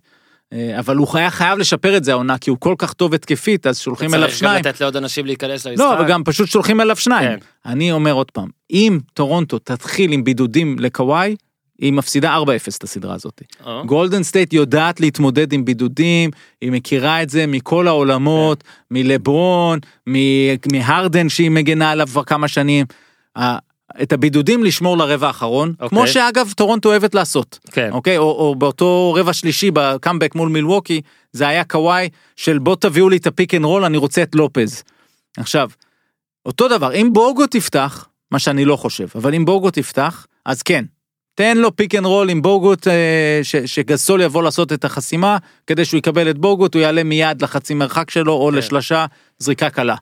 אה, 0.54 0.80
אבל 0.80 0.96
הוא 0.96 1.08
היה 1.14 1.30
חייב 1.32 1.60
לשפר 1.60 1.98
את 1.98 2.04
זה 2.04 2.12
העונה, 2.12 2.38
כי 2.38 2.50
הוא 2.50 2.58
כל 2.60 2.76
כך 2.78 2.94
טוב 2.94 3.14
התקפית, 3.14 3.68
אז 3.68 3.80
שולחים 3.80 4.14
אליו 4.14 4.28
צריך 4.28 4.34
גם 4.44 4.48
שניים. 4.50 4.66
לתת 4.66 4.82
לעוד 4.82 4.98
אנשים 4.98 5.26
להיכנס 5.26 5.68
למשחק. 5.68 5.80
לא, 5.86 5.94
אבל 6.00 6.08
גם 6.08 6.24
פשוט 6.24 6.50
שולחים 6.50 6.82
אליו 6.82 6.96
שניים. 6.96 7.30
כן. 7.40 7.46
אני 7.72 7.92
אומר 7.92 8.12
עוד 8.14 8.32
פעם, 8.32 8.48
אם 8.72 9.00
טורונטו 9.14 9.60
תתחיל 9.60 10.12
עם 10.12 10.24
בידודים 10.24 10.76
לקוואי, 10.80 11.36
היא 11.80 11.94
מפסידה 11.94 12.36
4-0 12.38 12.42
את 12.78 12.84
הסדרה 12.84 13.14
הזאת. 13.16 13.42
גולדן 13.86 14.24
סטייט 14.24 14.54
יודעת 14.54 15.00
להתמודד 15.00 15.54
עם 15.54 15.66
בידודים, 15.66 16.30
היא 16.62 16.72
מכירה 16.72 17.24
את 17.24 17.30
זה 17.30 17.48
מכל 17.48 17.88
העולמות, 17.88 18.64
מלברון, 18.92 19.80
מ- 20.10 20.56
מהרדן 20.72 21.30
שהיא 21.30 21.52
מגנה 21.52 21.92
עליו 21.92 22.08
כבר 22.08 22.24
כמה 22.24 22.48
שנים. 22.48 22.86
את 24.02 24.14
הבידודים 24.14 24.64
לשמור 24.64 24.98
לרבע 24.98 25.28
האחרון, 25.28 25.70
אוקיי. 25.70 25.90
כמו 25.90 26.08
שאגב 26.08 26.52
טורונטו 26.56 26.90
אוהבת 26.90 27.16
לעשות. 27.16 27.60
כן. 27.72 27.90
אוקיי? 27.92 28.18
או, 28.18 28.24
או 28.24 28.56
באותו 28.56 29.14
רבע 29.18 29.34
שלישי 29.34 29.72
בקאמבק 29.74 30.36
מול 30.36 30.50
מילווקי, 30.50 31.02
זה 31.32 31.48
היה 31.48 31.64
קוואי 31.64 32.10
של 32.36 32.60
בוא 32.60 32.76
תביאו 32.76 33.10
לי 33.10 33.18
את 33.18 33.28
הפיק 33.28 33.54
אנד 33.54 33.66
רול, 33.66 33.84
אני 33.86 33.98
רוצה 33.98 34.24
את 34.24 34.36
לופז. 34.36 34.84
עכשיו, 35.38 35.70
אותו 36.46 36.68
דבר, 36.68 36.94
אם 36.94 37.10
בוגוט 37.14 37.48
יפתח, 37.48 38.08
מה 38.32 38.40
שאני 38.40 38.66
לא 38.66 38.76
חושב, 38.76 39.08
אבל 39.16 39.36
אם 39.36 39.46
בוגוט 39.46 39.72
יפתח, 39.72 40.28
אז 40.46 40.62
כן, 40.62 40.86
תן 41.36 41.58
לו 41.58 41.76
פיק 41.76 41.96
אנד 41.96 42.06
רול 42.06 42.30
עם 42.30 42.42
בוגוט, 42.42 42.88
אה, 42.88 43.40
ש- 43.44 43.56
שגסול 43.56 44.22
יבוא 44.22 44.44
לעשות 44.44 44.74
את 44.74 44.86
החסימה, 44.86 45.38
כדי 45.68 45.86
שהוא 45.86 45.98
יקבל 45.98 46.30
את 46.30 46.38
בוגוט, 46.38 46.74
הוא 46.74 46.82
יעלה 46.82 47.04
מיד 47.04 47.42
לחצי 47.42 47.74
מרחק 47.74 48.12
שלו, 48.12 48.34
או 48.34 48.50
כן. 48.52 48.58
לשלושה, 48.58 49.06
זריקה 49.40 49.70
קלה. 49.70 49.96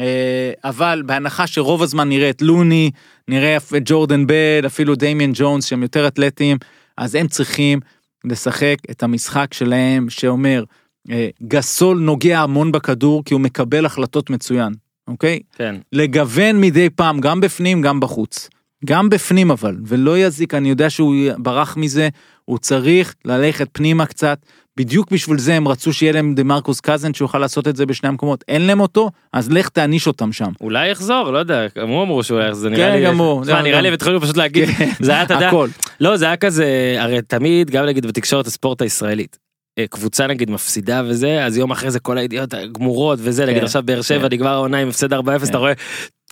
אה, 0.00 0.52
אבל 0.64 1.02
בהנחה 1.06 1.46
שרוב 1.46 1.82
הזמן 1.82 2.08
נראה 2.08 2.30
את 2.30 2.42
לוני, 2.42 2.90
נראה 3.28 3.56
את 3.56 3.82
ג'ורדן 3.84 4.26
בל, 4.26 4.66
אפילו 4.66 4.94
דמיאן 4.94 5.30
ג'ונס 5.34 5.64
שהם 5.64 5.82
יותר 5.82 6.08
אתלטיים, 6.08 6.56
אז 6.96 7.14
הם 7.14 7.28
צריכים 7.28 7.80
לשחק 8.24 8.76
את 8.90 9.02
המשחק 9.02 9.54
שלהם 9.54 10.10
שאומר, 10.10 10.64
אה, 11.10 11.28
גסול 11.42 11.98
נוגע 11.98 12.40
המון 12.40 12.72
בכדור 12.72 13.24
כי 13.24 13.34
הוא 13.34 13.40
מקבל 13.40 13.86
החלטות 13.86 14.30
מצוין, 14.30 14.72
אוקיי? 15.08 15.40
כן. 15.56 15.74
לגוון 15.92 16.60
מדי 16.60 16.90
פעם, 16.90 17.20
גם 17.20 17.40
בפנים, 17.40 17.82
גם 17.82 18.00
בחוץ. 18.00 18.48
גם 18.84 19.08
בפנים 19.08 19.50
אבל, 19.50 19.76
ולא 19.86 20.18
יזיק, 20.18 20.54
אני 20.54 20.68
יודע 20.68 20.90
שהוא 20.90 21.14
ברח 21.38 21.76
מזה, 21.76 22.08
הוא 22.48 22.58
צריך 22.58 23.14
ללכת 23.24 23.68
פנימה 23.72 24.06
קצת, 24.06 24.38
בדיוק 24.76 25.12
בשביל 25.12 25.38
זה 25.38 25.54
הם 25.54 25.68
רצו 25.68 25.92
שיהיה 25.92 26.12
להם 26.12 26.34
דה 26.34 26.42
מרקוס 26.42 26.80
קזן 26.80 27.14
שיוכל 27.14 27.38
לעשות 27.38 27.68
את 27.68 27.76
זה 27.76 27.86
בשני 27.86 28.08
המקומות, 28.08 28.44
אין 28.48 28.66
להם 28.66 28.80
אותו, 28.80 29.10
אז 29.32 29.50
לך 29.50 29.68
תעניש 29.68 30.06
אותם 30.06 30.32
שם. 30.32 30.52
אולי 30.60 30.90
יחזור, 30.90 31.30
לא 31.30 31.38
יודע, 31.38 31.66
גם 31.78 31.88
הוא 31.88 32.02
אמרו 32.02 32.22
שהוא 32.22 32.40
יחזור, 32.40 32.54
זה 32.54 32.70
נראה 32.70 32.90
כן, 32.90 32.96
לי, 32.96 33.04
גם 33.04 33.18
הוא. 33.18 33.44
נראה 33.44 33.72
גם. 33.72 33.82
לי, 33.82 33.90
והתחילו 33.90 34.20
פשוט 34.20 34.36
להגיד, 34.36 34.68
זה 35.00 35.12
היה, 35.12 35.22
אתה 35.22 35.34
יודע, 35.34 35.48
הכל. 35.48 35.68
לא, 36.00 36.16
זה 36.16 36.24
היה 36.24 36.36
כזה, 36.36 36.96
הרי 36.98 37.22
תמיד, 37.22 37.70
גם 37.70 37.84
נגיד 37.84 38.06
בתקשורת 38.06 38.46
הספורט 38.46 38.82
הישראלית, 38.82 39.38
אה, 39.78 39.86
קבוצה 39.86 40.26
נגיד 40.26 40.50
מפסידה 40.50 41.02
וזה, 41.06 41.44
אז 41.44 41.56
יום 41.56 41.70
אחרי 41.70 41.90
זה 41.90 42.00
כל 42.00 42.18
הידיעות 42.18 42.54
הגמורות 42.54 43.18
וזה, 43.22 43.46
נגיד 43.46 43.58
כן, 43.58 43.64
עכשיו 43.64 43.82
באר 43.84 44.02
שבע 44.02 44.28
כן. 44.28 44.34
נגמר 44.34 44.52
העונה 44.52 44.78
עם 44.78 44.88
הפסד 44.88 45.12
4-0, 45.12 45.16
כן. 45.16 45.44
אתה 45.44 45.58
רואה, 45.58 45.72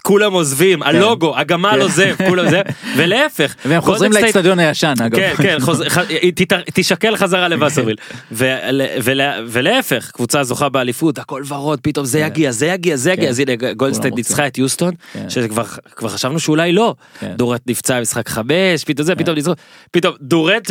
כולם 0.07 0.33
עוזבים, 0.33 0.83
הלוגו, 0.83 1.39
הגמל 1.39 1.71
כן. 1.73 1.81
עוזב, 1.81 2.15
כולם 2.29 2.51
זה, 2.51 2.63
ולהפך. 2.97 3.55
והם 3.65 3.81
חוזרים 3.81 4.13
לאצטדיון 4.13 4.59
הישן 4.59 4.95
אגב. 5.07 5.17
כן, 5.17 5.33
כן, 5.43 5.57
תישקל 6.75 7.17
חזרה 7.17 7.49
לווסרמיל. 7.49 7.97
ול- 8.33 8.81
ול- 9.03 9.21
ולהפך, 9.47 10.11
קבוצה 10.15 10.45
זוכה 10.45 10.69
באליפות, 10.69 11.19
הכל 11.19 11.43
ורוד, 11.49 11.81
פתאום 11.83 12.07
זה 12.07 12.19
כן. 12.19 12.27
יגיע, 12.27 12.51
זה 12.53 12.67
יגיע, 12.67 12.97
זה 12.97 13.13
יגיע, 13.13 13.25
כן. 13.25 13.31
אז 13.31 13.39
הנה 13.41 13.73
גולדן 13.73 13.93
סטייט 13.93 14.13
רוצים. 14.13 14.17
ניצחה 14.17 14.47
את 14.47 14.59
יוסטון, 14.59 14.95
כן. 15.13 15.31
שכבר 15.31 15.65
כבר 15.97 16.09
חשבנו 16.09 16.39
שאולי 16.41 16.73
לא. 16.73 16.95
כן. 17.21 17.33
דורנט 17.37 17.61
נפצע 17.67 17.99
במשחק 17.99 18.29
חמש, 18.29 18.85
פתאום 18.87 19.07
זה, 19.07 19.15
כן. 19.15 19.23
פתאום 19.23 19.37
ניצחו, 19.37 19.53
פתאום 19.91 20.15
דורנט 20.21 20.71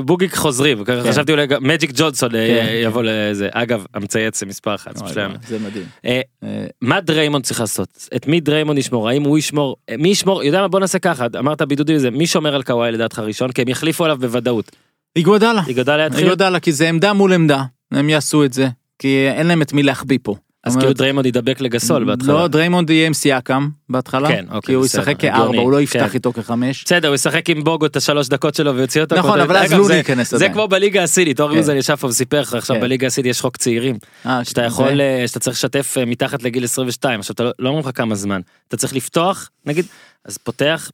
ובוגי 0.00 0.34
חוזרים, 0.34 0.84
ככה 0.84 1.02
כן. 1.02 1.12
חשבתי 1.12 1.32
אולי 1.32 1.46
גם 1.46 1.66
מג'יק 1.68 1.90
ג'ונסון 1.94 2.34
אה, 2.34 2.46
כן, 2.48 2.66
יבוא 2.84 3.02
לזה, 3.04 3.48
אגב, 3.52 3.84
המצייץ 3.94 4.42
מספר 4.42 4.74
אחת. 4.74 4.96
זה 4.96 5.26
מדהים. 5.66 5.84
אה, 6.06 6.20
אה, 6.44 6.48
מה 6.82 7.00
דריימונד 7.00 7.44
צריך 7.44 7.59
לעשות? 7.60 8.08
את 8.16 8.26
מי 8.26 8.40
דריימונד 8.40 8.78
ישמור? 8.78 9.08
האם 9.08 9.22
הוא 9.22 9.38
ישמור? 9.38 9.76
מי 9.98 10.08
ישמור? 10.08 10.42
יודע 10.42 10.60
מה? 10.60 10.68
בוא 10.68 10.80
נעשה 10.80 10.98
ככה, 10.98 11.26
אמרת 11.38 11.62
בידודים 11.62 11.96
וזה, 11.96 12.10
מי 12.10 12.26
שומר 12.26 12.54
על 12.54 12.62
קוואי 12.62 12.92
לדעתך 12.92 13.18
ראשון? 13.18 13.52
כי 13.52 13.62
הם 13.62 13.68
יחליפו 13.68 14.04
עליו 14.04 14.18
בוודאות. 14.18 14.76
איגוודאלה. 15.16 15.62
איגודלה 15.68 15.96
יתחיל? 15.96 16.24
איגוודאלה 16.24 16.60
כי 16.60 16.72
זה 16.72 16.88
עמדה 16.88 17.12
מול 17.12 17.32
עמדה, 17.32 17.64
הם 17.92 18.08
יעשו 18.08 18.44
את 18.44 18.52
זה, 18.52 18.68
כי 18.98 19.28
אין 19.28 19.46
להם 19.46 19.62
את 19.62 19.72
מי 19.72 19.82
להחביא 19.82 20.18
פה. 20.22 20.34
אז 20.64 20.76
כאילו 20.76 20.92
דריימונד 20.92 21.26
ידבק 21.26 21.60
לגסול 21.60 22.04
בהתחלה. 22.04 22.34
לא, 22.34 22.48
דריימונד 22.48 22.90
יהיה 22.90 23.06
עם 23.06 23.14
סיאקם 23.14 23.68
בהתחלה, 23.88 24.28
כן, 24.28 24.44
אוקיי, 24.50 24.60
כי 24.66 24.72
הוא 24.72 24.86
ישחק 24.86 25.14
כארבע, 25.20 25.58
הוא 25.58 25.72
לא 25.72 25.80
יפתח 25.80 26.06
כן. 26.06 26.14
איתו 26.14 26.32
כחמש. 26.32 26.84
בסדר, 26.84 27.08
הוא 27.08 27.14
ישחק 27.14 27.50
עם 27.50 27.64
בוגו 27.64 27.86
את 27.86 27.96
השלוש 27.96 28.28
דקות 28.28 28.54
שלו 28.54 28.76
ויוציא 28.76 29.00
אותו. 29.02 29.16
נכון. 29.16 29.40
אבל 29.40 29.56
אז 29.56 29.72
לוני 29.72 29.84
זה- 29.84 29.94
ייכנס 29.94 30.30
זה 30.30 30.36
עדיין. 30.36 30.52
כמו 30.52 30.68
בליגה 30.68 31.02
הסינית, 31.02 31.40
אור 31.40 31.50
כן. 31.50 31.56
יוזן 31.56 31.76
ישב 31.76 31.94
פה 31.96 32.06
וסיפר 32.06 32.40
לך 32.40 32.54
עכשיו 32.54 32.76
כן. 32.76 32.82
בליגה 32.82 33.06
הסינית 33.06 33.30
יש 33.30 33.40
חוק 33.40 33.56
צעירים. 33.56 33.96
אה, 34.26 34.44
שאתה 34.44 34.60
זה- 34.60 34.66
יכול, 34.66 35.00
אה, 35.00 35.24
שאתה 35.28 35.40
צריך 35.40 35.56
לשתף 35.56 35.94
אה, 35.98 36.04
מתחת 36.04 36.42
לגיל 36.42 36.64
22, 36.64 37.20
עכשיו 37.20 37.34
אתה 37.34 37.42
לא- 37.44 37.50
לא 37.58 37.68
אומרים 37.68 37.86
לך 37.88 37.96
כמה 37.96 38.14
זמן, 38.14 38.40
אתה 38.68 38.76
צריך 38.76 38.94
לפתוח, 38.94 39.50
נגיד, 39.66 39.84
אז 40.24 40.38
פותח, 40.38 40.90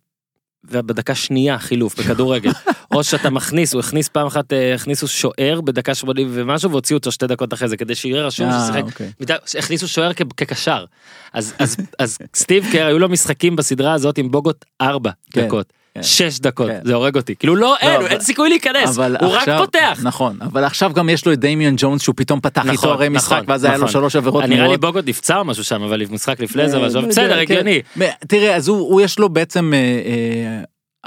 ובדקה 0.70 1.14
שנייה 1.14 1.58
חילוף 1.58 1.98
בכדורגל, 1.98 2.50
או 2.94 3.04
שאתה 3.04 3.30
מכניס, 3.30 3.72
הוא 3.74 3.80
הכניס 3.80 4.08
פעם 4.08 4.26
אחת, 4.26 4.52
אה, 4.52 4.74
הכניסו 4.74 5.08
שוער 5.08 5.60
בדקה 5.60 5.94
80 5.94 6.28
ומשהו 6.32 6.70
והוציאו 6.70 6.98
אותו 6.98 7.12
שתי 7.12 7.26
דקות 7.26 7.54
אחרי 7.54 7.68
זה, 7.68 7.76
כדי 7.76 7.94
שיהיה 7.94 8.22
רשום 8.22 8.48
אה, 8.48 8.66
ששיחק, 8.66 8.82
אוקיי. 8.82 9.12
הכניסו 9.58 9.88
שוער 9.88 10.12
כקשר, 10.12 10.84
אז 11.32 12.18
סטיב 12.34 12.66
קר, 12.72 12.86
היו 12.86 12.98
לו 12.98 13.08
משחקים 13.08 13.56
בסדרה 13.56 13.92
הזאת 13.92 14.18
עם 14.18 14.30
בוגוט 14.30 14.64
ארבע 14.80 15.10
כן. 15.30 15.46
דקות, 15.46 15.72
שש 16.02 16.38
דקות, 16.40 16.68
כן. 16.68 16.78
זה 16.84 16.94
הורג 16.94 17.16
אותי. 17.16 17.34
כאילו 17.36 17.56
לא, 17.56 17.76
אין, 17.76 17.92
אבל- 17.96 18.06
אין 18.06 18.20
סיכוי 18.20 18.48
להיכנס, 18.48 18.98
אבל 18.98 19.16
הוא 19.20 19.30
רק 19.30 19.48
פותח. 19.58 19.98
נכון, 20.02 20.38
אבל 20.42 20.64
עכשיו 20.64 20.92
גם 20.94 21.08
יש 21.08 21.26
לו 21.26 21.32
את 21.32 21.38
דמיאן 21.40 21.74
ג'ונס 21.78 22.02
שהוא 22.02 22.14
פתאום 22.16 22.40
פתח 22.40 22.62
איתו 22.62 22.72
נכון, 22.72 22.90
הרי 22.90 23.08
משחק 23.08 23.32
נכון, 23.32 23.44
ואז 23.48 23.64
היה 23.64 23.72
לו 23.72 23.78
נכון. 23.78 23.92
שלוש 23.92 24.16
עבירות 24.16 24.44
נראה 24.44 24.68
לי. 24.68 24.76
בוגוט 24.76 25.04
נפצע 25.08 25.36
או 25.38 25.44
משהו 25.44 25.64
שם, 25.64 25.82
אבל 25.82 26.02
משחק 26.10 26.40
לפני 26.40 26.68
זה, 26.68 26.76
אה, 26.76 26.86
משהו, 26.86 27.00
לא 27.02 27.08
בסדר, 27.08 27.34
כן. 27.34 27.38
הגיוני. 27.40 27.80
תראה, 28.28 28.56
אז 28.56 28.68
הוא 28.68 29.00
יש 29.00 29.18
לו 29.18 29.28
בעצם 29.28 29.72
אה, 29.74 29.78
אה, 29.78 30.62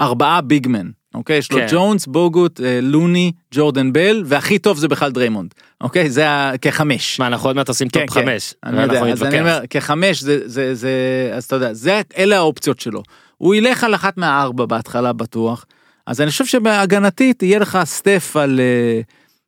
ארבעה 0.06 0.42
big 0.41 0.61
men. 0.61 0.88
אוקיי, 1.16 1.38
יש 1.38 1.52
לו 1.52 1.58
כן. 1.58 1.66
ג'ונס, 1.72 2.06
בוגוט, 2.06 2.60
לוני, 2.82 3.32
ג'ורדן 3.54 3.94
בל, 3.94 4.24
והכי 4.26 4.60
טוב 4.60 4.78
זה 4.78 4.88
בכלל 4.88 5.12
דריימונד. 5.12 5.54
אוקיי, 5.82 6.10
זה 6.10 6.30
ה- 6.30 6.52
כחמש. 6.62 7.20
מה, 7.20 7.28
אנחנו 7.28 7.50
עוד 7.50 7.56
מעט 7.56 7.68
עושים 7.68 7.90
כן, 7.90 8.06
טופ 8.06 8.18
כן. 8.18 8.22
חמש. 8.26 8.54
אני 8.64 8.82
יודע, 8.84 9.06
אז 9.12 9.24
אני. 9.24 9.40
אומר, 9.40 9.60
כחמש 9.70 10.22
זה, 10.24 10.40
זה, 10.46 10.76
זה, 10.76 10.90
אז 11.34 11.44
אתה 11.44 11.56
יודע, 11.56 11.74
זה, 11.74 12.02
אלה 12.18 12.38
האופציות 12.38 12.80
שלו. 12.80 13.04
הוא 13.40 13.56
ילך 13.56 13.84
על 13.84 13.96
אחת 13.96 14.18
מהארבע 14.18 14.66
בהתחלה 14.66 15.14
בטוח. 15.14 15.66
אז 16.08 16.22
אני 16.22 16.32
חושב 16.32 16.46
שבהגנתית 16.46 17.44
יהיה 17.44 17.60
לך 17.60 17.80
סטף 17.84 18.36
על, 18.36 18.60
אה, 18.60 19.02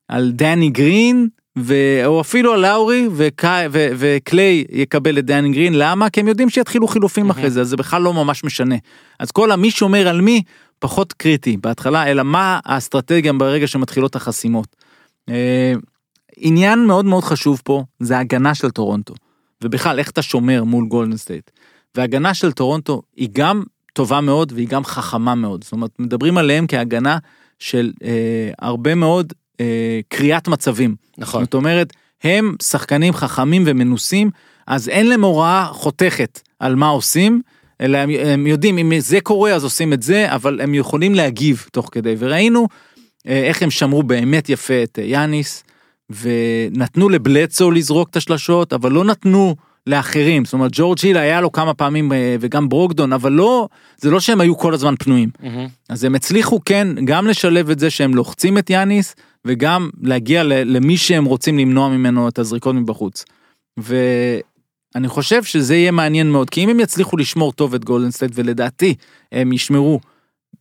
על 0.07 0.31
דני 0.31 0.69
גרין, 0.69 1.27
ו... 1.57 1.75
או 2.05 2.21
אפילו 2.21 2.53
על 2.53 2.59
לאורי, 2.59 3.07
וקליי... 3.15 3.47
ו... 3.71 3.89
וקליי 3.97 4.65
יקבל 4.69 5.19
את 5.19 5.25
דני 5.25 5.51
גרין, 5.51 5.73
למה? 5.73 6.09
כי 6.09 6.19
הם 6.19 6.27
יודעים 6.27 6.49
שיתחילו 6.49 6.87
חילופים 6.87 7.29
אחרי 7.29 7.49
זה, 7.49 7.61
אז 7.61 7.67
זה 7.67 7.77
בכלל 7.77 8.01
לא 8.01 8.13
ממש 8.13 8.43
משנה. 8.43 8.75
אז 9.19 9.31
כל 9.31 9.51
המי 9.51 9.71
שומר 9.71 10.07
על 10.07 10.21
מי, 10.21 10.41
פחות 10.79 11.13
קריטי 11.13 11.57
בהתחלה, 11.57 12.11
אלא 12.11 12.23
מה 12.23 12.59
האסטרטגיה 12.65 13.33
ברגע 13.33 13.67
שמתחילות 13.67 14.15
החסימות. 14.15 14.75
אה, 15.29 15.73
עניין 16.37 16.85
מאוד 16.85 17.05
מאוד 17.05 17.23
חשוב 17.23 17.61
פה, 17.63 17.83
זה 17.99 18.17
ההגנה 18.17 18.55
של 18.55 18.69
טורונטו. 18.69 19.13
ובכלל, 19.63 19.99
איך 19.99 20.09
אתה 20.09 20.21
שומר 20.21 20.63
מול 20.63 20.85
גולדן 20.85 21.17
סטייט. 21.17 21.51
והגנה 21.95 22.33
של 22.33 22.51
טורונטו 22.51 23.01
היא 23.15 23.29
גם 23.31 23.63
טובה 23.93 24.21
מאוד 24.21 24.51
והיא 24.55 24.67
גם 24.67 24.83
חכמה 24.83 25.35
מאוד. 25.35 25.63
זאת 25.63 25.71
אומרת, 25.71 25.91
מדברים 25.99 26.37
עליהם 26.37 26.67
כהגנה 26.67 27.17
של 27.59 27.91
אה, 28.03 28.51
הרבה 28.59 28.95
מאוד 28.95 29.33
אה, 29.59 29.99
קריאת 30.09 30.47
מצבים. 30.47 30.95
נכון. 31.17 31.43
זאת 31.43 31.53
אומרת, 31.53 31.93
הם 32.23 32.55
שחקנים 32.63 33.13
חכמים 33.13 33.63
ומנוסים, 33.65 34.29
אז 34.67 34.89
אין 34.89 35.07
להם 35.07 35.23
הוראה 35.23 35.65
חותכת 35.71 36.41
על 36.59 36.75
מה 36.75 36.87
עושים, 36.87 37.41
אלא 37.81 37.97
הם, 37.97 38.09
הם 38.09 38.47
יודעים 38.47 38.77
אם 38.77 38.99
זה 38.99 39.21
קורה 39.21 39.53
אז 39.53 39.63
עושים 39.63 39.93
את 39.93 40.03
זה, 40.03 40.35
אבל 40.35 40.61
הם 40.61 40.75
יכולים 40.75 41.15
להגיב 41.15 41.65
תוך 41.71 41.89
כדי. 41.91 42.15
וראינו 42.19 42.67
אה, 43.27 43.43
איך 43.43 43.61
הם 43.61 43.71
שמרו 43.71 44.03
באמת 44.03 44.49
יפה 44.49 44.83
את 44.83 44.99
אה, 44.99 45.03
יאניס, 45.03 45.63
ונתנו 46.09 47.09
לבלדסו 47.09 47.71
לזרוק 47.71 48.09
את 48.09 48.15
השלשות, 48.15 48.73
אבל 48.73 48.91
לא 48.91 49.03
נתנו 49.03 49.55
לאחרים. 49.87 50.45
זאת 50.45 50.53
אומרת, 50.53 50.71
ג'ורג' 50.73 50.97
היל 51.03 51.17
היה 51.17 51.41
לו 51.41 51.51
כמה 51.51 51.73
פעמים, 51.73 52.13
אה, 52.13 52.35
וגם 52.39 52.69
ברוקדון, 52.69 53.13
אבל 53.13 53.31
לא, 53.31 53.67
זה 53.97 54.11
לא 54.11 54.19
שהם 54.19 54.41
היו 54.41 54.57
כל 54.57 54.73
הזמן 54.73 54.95
פנויים. 54.99 55.29
מהמם. 55.39 55.67
אז 55.89 56.03
הם 56.03 56.15
הצליחו 56.15 56.59
כן 56.65 56.87
גם 57.05 57.27
לשלב 57.27 57.69
את 57.69 57.79
זה 57.79 57.89
שהם 57.89 58.15
לוחצים 58.15 58.57
את 58.57 58.69
יאניס 58.69 59.15
וגם 59.45 59.89
להגיע 60.01 60.43
למי 60.43 60.97
שהם 60.97 61.25
רוצים 61.25 61.57
למנוע 61.57 61.89
ממנו 61.89 62.27
את 62.27 62.39
הזריקות 62.39 62.75
מבחוץ. 62.75 63.25
ואני 63.77 65.07
חושב 65.07 65.43
שזה 65.43 65.75
יהיה 65.75 65.91
מעניין 65.91 66.31
מאוד 66.31 66.49
כי 66.49 66.63
אם 66.63 66.69
הם 66.69 66.79
יצליחו 66.79 67.17
לשמור 67.17 67.51
טוב 67.51 67.73
את 67.73 67.85
גולדן 67.85 68.11
סטייט 68.11 68.31
ולדעתי 68.35 68.95
הם 69.31 69.53
ישמרו 69.53 69.99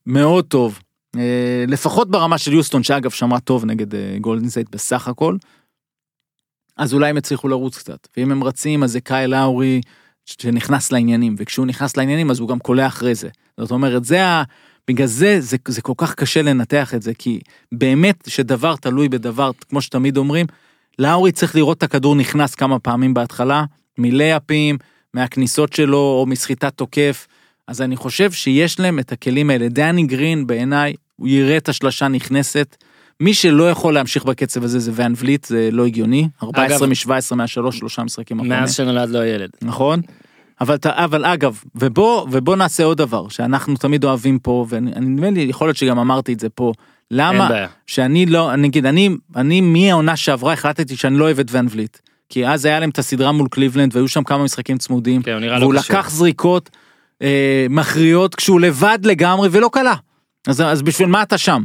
מאוד 0.06 0.44
טוב 0.44 0.80
אה, 1.16 1.64
לפחות 1.68 2.10
ברמה 2.10 2.38
של 2.38 2.52
יוסטון 2.52 2.82
שאגב 2.82 3.10
שמרה 3.10 3.40
טוב 3.40 3.64
נגד 3.64 3.94
אה, 3.94 4.16
גולדן 4.20 4.48
סטייט 4.48 4.68
בסך 4.72 5.08
הכל. 5.08 5.36
אז 6.80 6.94
אולי 6.94 7.10
הם 7.10 7.16
יצליחו 7.16 7.48
לרוץ 7.48 7.78
קצת 7.78 8.08
ואם 8.16 8.32
הם 8.32 8.44
רצים 8.44 8.82
אז 8.82 8.92
זה 8.92 9.00
קייל 9.00 9.30
לאורי 9.30 9.80
שנכנס 10.26 10.92
לעניינים 10.92 11.34
וכשהוא 11.38 11.66
נכנס 11.66 11.96
לעניינים 11.96 12.30
אז 12.30 12.40
הוא 12.40 12.48
גם 12.48 12.58
קולע 12.58 12.86
אחרי 12.86 13.14
זה. 13.14 13.28
זאת 13.58 13.70
אומרת 13.70 14.04
זה 14.04 14.26
ה... 14.26 14.42
בגלל 14.88 15.06
זה, 15.06 15.40
זה 15.40 15.56
זה 15.68 15.82
כל 15.82 15.92
כך 15.96 16.14
קשה 16.14 16.42
לנתח 16.42 16.94
את 16.94 17.02
זה 17.02 17.14
כי 17.14 17.40
באמת 17.72 18.24
שדבר 18.26 18.76
תלוי 18.76 19.08
בדבר 19.08 19.50
כמו 19.68 19.82
שתמיד 19.82 20.16
אומרים 20.16 20.46
לאורי 20.98 21.32
צריך 21.32 21.56
לראות 21.56 21.78
את 21.78 21.82
הכדור 21.82 22.14
נכנס 22.14 22.54
כמה 22.54 22.78
פעמים 22.78 23.14
בהתחלה 23.14 23.64
מלייאפים 23.98 24.78
מהכניסות 25.14 25.72
שלו 25.72 25.98
או 25.98 26.26
מסחיטת 26.26 26.74
תוקף 26.74 27.26
אז 27.66 27.82
אני 27.82 27.96
חושב 27.96 28.32
שיש 28.32 28.80
להם 28.80 28.98
את 28.98 29.12
הכלים 29.12 29.50
האלה 29.50 29.68
דני 29.68 30.02
גרין 30.02 30.46
בעיניי 30.46 30.94
הוא 31.16 31.28
יראה 31.28 31.56
את 31.56 31.68
השלשה 31.68 32.08
נכנסת. 32.08 32.76
מי 33.20 33.34
שלא 33.34 33.70
יכול 33.70 33.94
להמשיך 33.94 34.24
בקצב 34.24 34.64
הזה 34.64 34.78
זה 34.78 34.90
ואן 34.94 35.12
וליט 35.16 35.44
זה 35.44 35.68
לא 35.72 35.86
הגיוני 35.86 36.28
14 36.42 36.88
מ-17 36.88 37.10
מהשלוש 37.34 37.78
שלושה 37.78 38.02
משחקים 38.04 38.36
אחרונים. 38.38 38.58
מאז 38.60 38.74
שנולד 38.74 39.10
לו 39.10 39.22
ילד. 39.24 39.50
נכון? 39.62 40.00
אבל, 40.60 40.76
אבל 40.86 41.24
אגב, 41.24 41.60
ובוא, 41.74 42.26
ובוא 42.30 42.56
נעשה 42.56 42.84
עוד 42.84 42.98
דבר 42.98 43.28
שאנחנו 43.28 43.76
תמיד 43.76 44.04
אוהבים 44.04 44.38
פה, 44.38 44.66
ואני 44.68 44.92
אני- 44.92 45.06
נדמה 45.06 45.30
לי, 45.30 45.40
יכול 45.40 45.68
להיות 45.68 45.76
שגם 45.76 45.98
אמרתי 45.98 46.32
את 46.32 46.40
זה 46.40 46.48
פה. 46.48 46.72
למה. 47.10 47.48
שאני 47.86 48.26
לא, 48.26 48.56
נגיד, 48.56 48.86
אני, 48.86 49.10
אני 49.36 49.60
מהעונה 49.60 50.16
שעברה 50.16 50.52
החלטתי 50.52 50.96
שאני 50.96 51.18
לא 51.18 51.24
אוהב 51.24 51.38
את 51.38 51.46
ון 51.50 51.66
וליט. 51.70 51.98
כי 52.28 52.46
אז 52.46 52.64
היה 52.64 52.80
להם 52.80 52.90
את 52.90 52.98
הסדרה 52.98 53.32
מול 53.32 53.48
קליבלנד 53.50 53.96
והיו 53.96 54.08
שם 54.08 54.24
כמה 54.24 54.44
משחקים 54.44 54.78
צמודים. 54.78 55.22
כן, 55.22 55.32
הוא 55.32 55.40
נראה 55.40 55.58
לא 55.58 55.64
והוא 55.64 55.74
קשור. 55.80 55.96
לקח 55.96 56.10
זריקות 56.10 56.70
אה, 57.22 57.66
מכריעות 57.70 58.34
כשהוא 58.34 58.60
לבד 58.60 58.98
לגמרי 59.04 59.48
ולא 59.52 59.70
קלע. 59.72 59.94
אז, 60.46 60.60
אז 60.60 60.82
בשביל 60.82 61.08
מה 61.08 61.22
אתה 61.22 61.38
שם? 61.38 61.62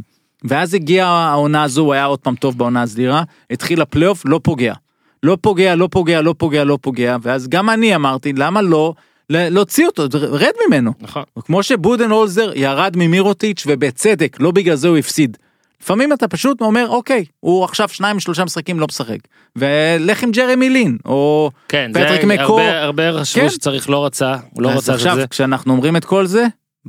ואז 0.48 0.74
הגיעה 0.74 1.08
העונה 1.30 1.62
הזו, 1.62 1.82
הוא 1.82 1.92
היה 1.92 2.04
עוד 2.04 2.18
פעם 2.18 2.34
טוב 2.34 2.58
בעונה 2.58 2.82
הסדירה, 2.82 3.22
התחיל 3.50 3.80
הפלייאוף, 3.80 4.22
לא 4.26 4.40
פוגע. 4.42 4.74
לא 5.22 5.38
פוגע, 5.40 5.74
לא 5.74 5.88
פוגע, 5.90 6.22
לא 6.22 6.34
פוגע, 6.38 6.64
לא 6.64 6.78
פוגע, 6.80 7.16
ואז 7.22 7.48
גם 7.48 7.70
אני 7.70 7.94
אמרתי, 7.94 8.32
למה 8.32 8.62
לא 8.62 8.94
להוציא 9.30 9.86
אותו, 9.86 10.02
רד 10.20 10.52
ממנו. 10.68 10.92
נכון. 11.00 11.22
כמו 11.44 11.62
שבודנהולזר 11.62 12.52
ירד 12.54 12.92
ממירוטיץ' 12.96 13.64
ובצדק, 13.66 14.36
לא 14.40 14.50
בגלל 14.50 14.74
זה 14.76 14.88
הוא 14.88 14.96
הפסיד. 14.96 15.36
לפעמים 15.82 16.12
אתה 16.12 16.28
פשוט 16.28 16.60
אומר, 16.60 16.88
אוקיי, 16.88 17.24
הוא 17.40 17.64
עכשיו 17.64 17.88
שניים 17.88 18.20
שלושה 18.20 18.44
משחקים 18.44 18.80
לא 18.80 18.86
משחק. 18.88 19.18
ולך 19.56 20.22
עם 20.22 20.30
ג'רמי 20.30 20.70
לין, 20.70 20.98
או 21.04 21.50
כן, 21.68 21.90
פטריק 21.94 22.20
מקאו. 22.20 22.42
הרבה- 22.60 22.82
הרבה 22.82 23.20
חשבו 23.20 23.42
כן. 23.42 23.48
שצריך 23.50 23.90
לא 23.90 24.06
רצה, 24.06 24.36
הוא 24.50 24.62
לא 24.62 24.68
רצה 24.68 24.94
עכשיו, 24.94 25.16
זה. 25.16 25.26
כשאנחנו 25.26 25.72
אומרים 25.72 25.96
את 25.96 26.04
כל 26.04 26.26
זה, 26.26 26.46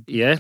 יהיה? 0.08 0.36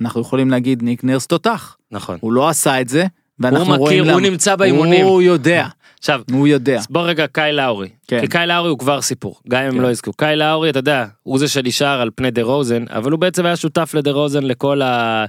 אנחנו 0.00 0.20
יכולים 0.20 0.50
להגיד 0.50 0.82
ניק 0.82 1.04
נרס 1.04 1.26
תותח. 1.26 1.76
נכון. 1.94 2.18
הוא 2.20 2.32
לא 2.32 2.48
עשה 2.48 2.80
את 2.80 2.88
זה, 2.88 3.06
ואנחנו 3.38 3.74
הוא 3.74 3.76
רואים 3.76 4.02
מכיר, 4.02 4.12
הוא. 4.12 4.20
נמצא 4.20 4.56
באימונים. 4.56 5.06
הוא 5.06 5.22
יודע, 5.22 5.66
עכשיו, 5.98 6.20
הוא 6.32 6.48
יודע. 6.48 6.76
אז 6.76 6.86
בוא 6.90 7.02
רגע 7.02 7.26
קאי 7.26 7.52
לאורי. 7.52 7.88
כן. 8.08 8.20
כי 8.20 8.26
קאי 8.28 8.46
לאורי 8.46 8.70
הוא 8.70 8.78
כבר 8.78 9.00
סיפור, 9.00 9.40
גם 9.48 9.60
אם 9.60 9.66
הם 9.66 9.74
כן. 9.74 9.78
לא 9.78 9.90
יזכו. 9.90 10.12
קאי 10.12 10.36
לאורי, 10.36 10.70
אתה 10.70 10.78
יודע, 10.78 11.06
הוא 11.22 11.38
זה 11.38 11.48
שנשאר 11.48 12.00
על 12.00 12.10
פני 12.14 12.30
דה 12.30 12.42
רוזן, 12.42 12.84
אבל 12.90 13.10
הוא 13.12 13.20
בעצם 13.20 13.46
היה 13.46 13.56
שותף 13.56 13.94
לדה 13.94 14.10
רוזן 14.10 14.42
לכל 14.42 14.82
ה... 14.82 15.24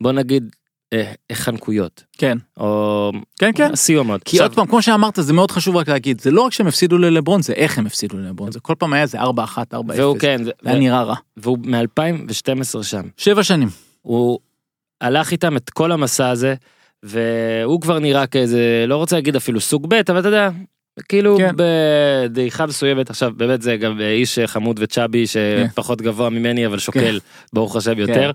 בוא 0.00 0.12
נגיד, 0.12 0.50
אה, 0.92 1.12
החנקויות. 1.30 2.04
כן, 2.18 2.38
או 2.56 3.12
כן, 3.38 3.50
כן. 3.54 3.72
הסיומות. 3.72 4.22
כי 4.22 4.40
עוד 4.40 4.54
פעם, 4.54 4.66
כמו 4.66 4.82
שאמרת, 4.82 5.18
זה 5.20 5.32
מאוד 5.32 5.50
חשוב 5.50 5.76
רק 5.76 5.88
להגיד, 5.88 6.20
זה 6.20 6.30
לא 6.30 6.40
רק 6.40 6.52
שהם 6.52 6.66
הפסידו 6.66 6.98
ללברון, 6.98 7.42
זה 7.42 7.52
איך 7.52 7.78
הם 7.78 7.86
הפסידו 7.86 8.18
ללברון, 8.18 8.52
זה 8.52 8.60
כל 8.60 8.74
פעם 8.78 8.92
היה 8.92 9.02
איזה 9.02 9.20
4-1, 9.20 9.24
4-0. 9.24 9.26
והוא 9.96 10.18
כן, 10.18 10.40
ו- 10.40 10.44
זה 10.44 10.70
היה 10.70 10.78
נראה 10.78 11.02
רע. 11.02 11.14
והוא 11.36 11.58
מ-2012 11.64 12.82
שם. 12.82 13.02
שבע 13.16 13.42
שנים. 13.42 13.68
הוא 14.02 14.38
הלך 15.02 15.30
איתם 15.30 15.56
את 15.56 15.70
כל 15.70 15.92
המסע 15.92 16.28
הזה, 16.28 16.54
והוא 17.02 17.80
כבר 17.80 17.98
נראה 17.98 18.26
כאיזה, 18.26 18.84
לא 18.88 18.96
רוצה 18.96 19.16
להגיד 19.16 19.36
אפילו 19.36 19.60
סוג 19.60 19.86
ב', 19.88 19.94
אבל 20.10 20.18
אתה 20.20 20.28
יודע, 20.28 20.48
כאילו 21.08 21.36
כן. 21.38 21.54
בדעיכה 21.56 22.66
מסוימת, 22.66 23.10
עכשיו 23.10 23.32
באמת 23.36 23.62
זה 23.62 23.76
גם 23.76 24.00
איש 24.00 24.38
חמוד 24.46 24.80
וצ'אבי 24.82 25.24
שפחות 25.26 26.02
גבוה 26.02 26.30
ממני, 26.30 26.66
אבל 26.66 26.78
שוקל, 26.78 27.18
ברוך 27.52 27.76
השם 27.76 27.98
יותר. 27.98 28.30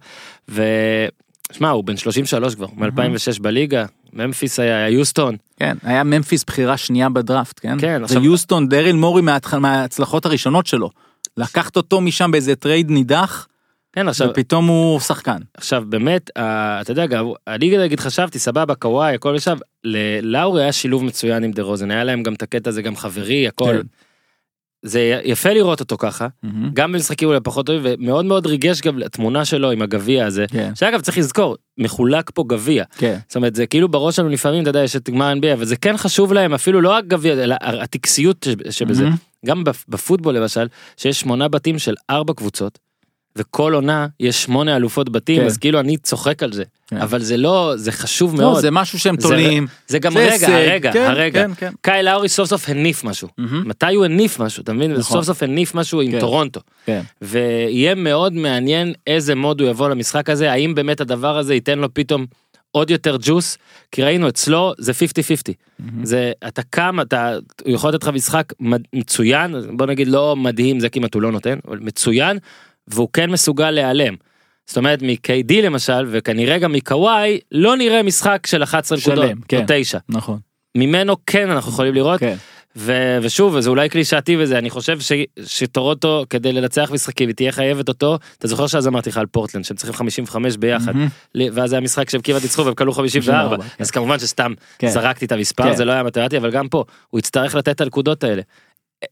ושמע, 0.49 1.69
הוא 1.69 1.83
בן 1.83 1.97
33 1.97 2.55
כבר, 2.55 2.67
מ-2006 2.75 3.41
בליגה, 3.41 3.85
ממפיס 4.13 4.59
היה, 4.59 4.89
יוסטון, 4.89 5.35
כן, 5.59 5.77
היה 5.83 6.03
ממפיס 6.03 6.43
בחירה 6.43 6.77
שנייה 6.77 7.09
בדראפט, 7.09 7.59
כן? 7.61 7.77
כן, 7.81 8.03
עכשיו- 8.03 8.23
יוסטון, 8.25 8.69
דריל 8.69 8.95
מורי 8.95 9.21
מההצלחות 9.59 10.25
הראשונות 10.25 10.67
שלו. 10.67 10.89
לקחת 11.37 11.75
אותו 11.75 12.01
משם 12.01 12.31
באיזה 12.31 12.55
טרייד 12.55 12.91
נידח, 12.91 13.47
כן 13.97 14.07
עכשיו, 14.07 14.27
ופתאום 14.29 14.67
הוא 14.67 14.99
שחקן. 14.99 15.37
עכשיו 15.57 15.83
באמת, 15.89 16.29
אתה 16.81 16.91
יודע, 16.91 17.05
גם, 17.05 17.25
אני 17.47 17.77
נגיד 17.77 17.99
חשבתי, 17.99 18.39
סבבה, 18.39 18.75
קוואי, 18.75 19.13
הכל 19.15 19.33
ישב, 19.37 19.57
ללאורי 19.83 20.63
היה 20.63 20.71
שילוב 20.71 21.03
מצוין 21.03 21.43
עם 21.43 21.51
דה 21.51 21.61
רוזן, 21.63 21.91
היה 21.91 22.03
להם 22.03 22.23
גם 22.23 22.33
את 22.33 22.43
הקטע 22.43 22.69
הזה 22.69 22.81
גם 22.81 22.95
חברי, 22.95 23.47
הכל. 23.47 23.65
כן. 23.73 23.81
זה 24.85 25.19
יפה 25.23 25.53
לראות 25.53 25.79
אותו 25.79 25.97
ככה. 25.97 26.27
גם 26.73 26.91
במשחקים 26.91 27.27
אולי 27.27 27.39
פחות 27.43 27.65
טובים, 27.65 27.81
ומאוד 27.85 28.25
מאוד 28.25 28.45
ריגש 28.45 28.81
גם 28.81 29.03
התמונה 29.05 29.45
שלו 29.45 29.71
עם 29.71 29.81
הגביע 29.81 30.25
הזה. 30.25 30.45
כן, 30.51 30.75
שאגב 30.75 31.01
צריך 31.01 31.17
לזכור, 31.17 31.55
מחולק 31.77 32.29
פה 32.33 32.43
גביע. 32.47 32.83
כן. 32.97 33.17
זאת 33.27 33.35
אומרת 33.35 33.55
זה 33.55 33.65
כאילו 33.65 33.87
בראש 33.89 34.15
שלנו 34.15 34.29
לפעמים 34.29 34.61
אתה 34.61 34.69
יודע 34.69 34.83
יש 34.83 34.95
את 34.95 35.09
גמר 35.09 35.33
NBA 35.41 35.53
אבל 35.53 35.65
זה 35.65 35.75
כן 35.75 35.97
חשוב 35.97 36.33
להם 36.33 36.53
אפילו 36.53 36.81
לא 36.81 36.89
רק 36.89 37.05
גביע 37.05 37.33
אלא 37.33 37.55
הטקסיות 37.61 38.47
שבזה. 38.69 39.05
גם 39.45 39.63
בפ- 39.63 39.85
בפוטבול 39.89 40.35
למשל 40.37 40.67
שיש 40.97 41.19
שמונה 41.19 41.47
בתים 41.47 41.79
של 41.79 41.93
ארבע 42.09 42.33
קבוצות. 42.33 42.79
וכל 43.37 43.73
עונה 43.73 44.07
יש 44.19 44.43
שמונה 44.43 44.75
אלופות 44.75 45.09
בתים, 45.09 45.39
כן. 45.41 45.45
אז 45.45 45.57
כאילו 45.57 45.79
אני 45.79 45.97
צוחק 45.97 46.43
על 46.43 46.53
זה. 46.53 46.63
כן. 46.87 46.97
אבל 46.97 47.21
זה 47.21 47.37
לא, 47.37 47.73
זה 47.75 47.91
חשוב 47.91 48.31
לא, 48.35 48.37
מאוד. 48.41 48.61
זה 48.61 48.71
משהו 48.71 48.99
שהם 48.99 49.15
זה- 49.19 49.27
תולים. 49.27 49.67
זה 49.87 49.99
גם 49.99 50.11
זה 50.13 50.19
רגע, 50.19 50.31
הישג, 50.31 50.49
הרגע, 50.49 50.93
כן, 50.93 51.05
הרגע. 51.09 51.43
כן, 51.47 51.51
כן. 51.57 51.71
קאי 51.81 52.03
לאורי 52.03 52.29
סוף 52.29 52.49
סוף 52.49 52.69
הניף 52.69 53.03
משהו. 53.03 53.27
מהמם. 53.37 53.67
מתי 53.69 53.95
הוא 53.95 54.05
הניף 54.05 54.39
משהו, 54.39 54.63
אתה 54.63 54.73
מבין? 54.73 54.91
נכון. 54.91 55.03
סוף 55.03 55.25
סוף 55.25 55.43
הניף 55.43 55.75
משהו 55.75 56.01
עם 56.01 56.11
כן. 56.11 56.19
טורונטו. 56.19 56.59
כן. 56.85 57.01
ויהיה 57.21 57.95
מאוד 57.95 58.33
מעניין 58.33 58.93
איזה 59.07 59.35
מוד 59.35 59.61
הוא 59.61 59.69
יבוא 59.69 59.89
למשחק 59.89 60.29
הזה, 60.29 60.51
האם 60.51 60.75
באמת 60.75 61.01
הדבר 61.01 61.37
הזה 61.37 61.53
ייתן 61.53 61.79
לו 61.79 61.93
פתאום 61.93 62.25
עוד 62.71 62.89
יותר 62.91 63.17
ג'וס, 63.21 63.57
כי 63.91 64.03
ראינו 64.03 64.29
אצלו 64.29 64.73
זה 64.77 64.91
50-50. 64.91 65.53
זה 66.03 66.31
אתה 66.47 66.61
קם 66.69 66.97
אתה 67.01 67.37
הוא 67.65 67.73
יכול 67.73 67.89
לתת 67.89 68.03
לך 68.03 68.09
משחק 68.09 68.53
מצוין 68.93 69.55
בוא 69.77 69.85
נגיד 69.85 70.07
לא 70.07 70.35
מדהים 70.35 70.79
זה 70.79 70.89
כמעט 70.89 71.13
הוא 71.13 71.21
לא 71.21 71.31
נותן 71.31 71.59
אבל 71.67 71.77
מצוין 71.81 72.37
והוא 72.87 73.09
כן 73.13 73.29
מסוגל 73.29 73.71
להיעלם. 73.71 74.15
זאת 74.67 74.77
אומרת 74.77 75.01
מ-KD 75.01 75.53
למשל 75.63 76.05
וכנראה 76.11 76.57
גם 76.57 76.71
מקוואי 76.71 77.39
לא 77.51 77.77
נראה 77.77 78.03
משחק 78.03 78.47
של 78.47 78.63
11 78.63 78.97
שלם, 78.97 79.13
נקודות 79.23 79.37
כן. 79.47 79.57
או 79.61 79.63
9 79.67 79.97
נכון. 80.09 80.39
ממנו 80.77 81.15
כן 81.25 81.49
אנחנו 81.49 81.71
יכולים 81.71 81.93
לראות 81.93 82.19
כן. 82.19 82.35
ו- 82.75 83.17
ושוב 83.21 83.59
זה 83.59 83.69
אולי 83.69 83.89
קלישאתי 83.89 84.37
וזה 84.39 84.57
אני 84.57 84.69
חושב 84.69 84.99
ש- 84.99 85.11
שטורוטו 85.45 86.25
כדי 86.29 86.51
לנצח 86.53 86.89
משחקים 86.93 87.27
היא 87.27 87.35
תהיה 87.35 87.51
חייבת 87.51 87.89
אותו 87.89 88.17
אתה 88.37 88.47
זוכר 88.47 88.67
שאז 88.67 88.87
אמרתי 88.87 89.09
לך 89.09 89.17
על 89.17 89.25
פורטלנד 89.25 89.65
שהם 89.65 89.77
צריכים 89.77 89.93
55 89.95 90.57
ביחד. 90.57 90.93
ל- 91.35 91.47
ואז 91.53 91.73
היה 91.73 91.81
משחק 91.81 92.09
שהם 92.09 92.21
כמעט 92.21 92.41
ניצחו 92.41 92.65
והם 92.65 92.75
קלעו 92.75 92.93
54 92.93 93.39
54, 93.49 93.63
כן. 93.63 93.83
אז 93.83 93.91
כמובן 93.91 94.19
שסתם 94.19 94.53
כן. 94.79 94.87
זרקתי 94.89 95.25
את 95.25 95.31
המספר 95.31 95.63
כן. 95.63 95.75
זה 95.75 95.85
לא 95.85 95.91
היה 95.91 96.03
מתמטי 96.03 96.37
אבל 96.37 96.51
גם 96.51 96.67
פה 96.67 96.83
הוא 97.09 97.19
יצטרך 97.19 97.55
לתת 97.55 97.69
את 97.75 97.81
הנקודות 97.81 98.23
האלה. 98.23 98.41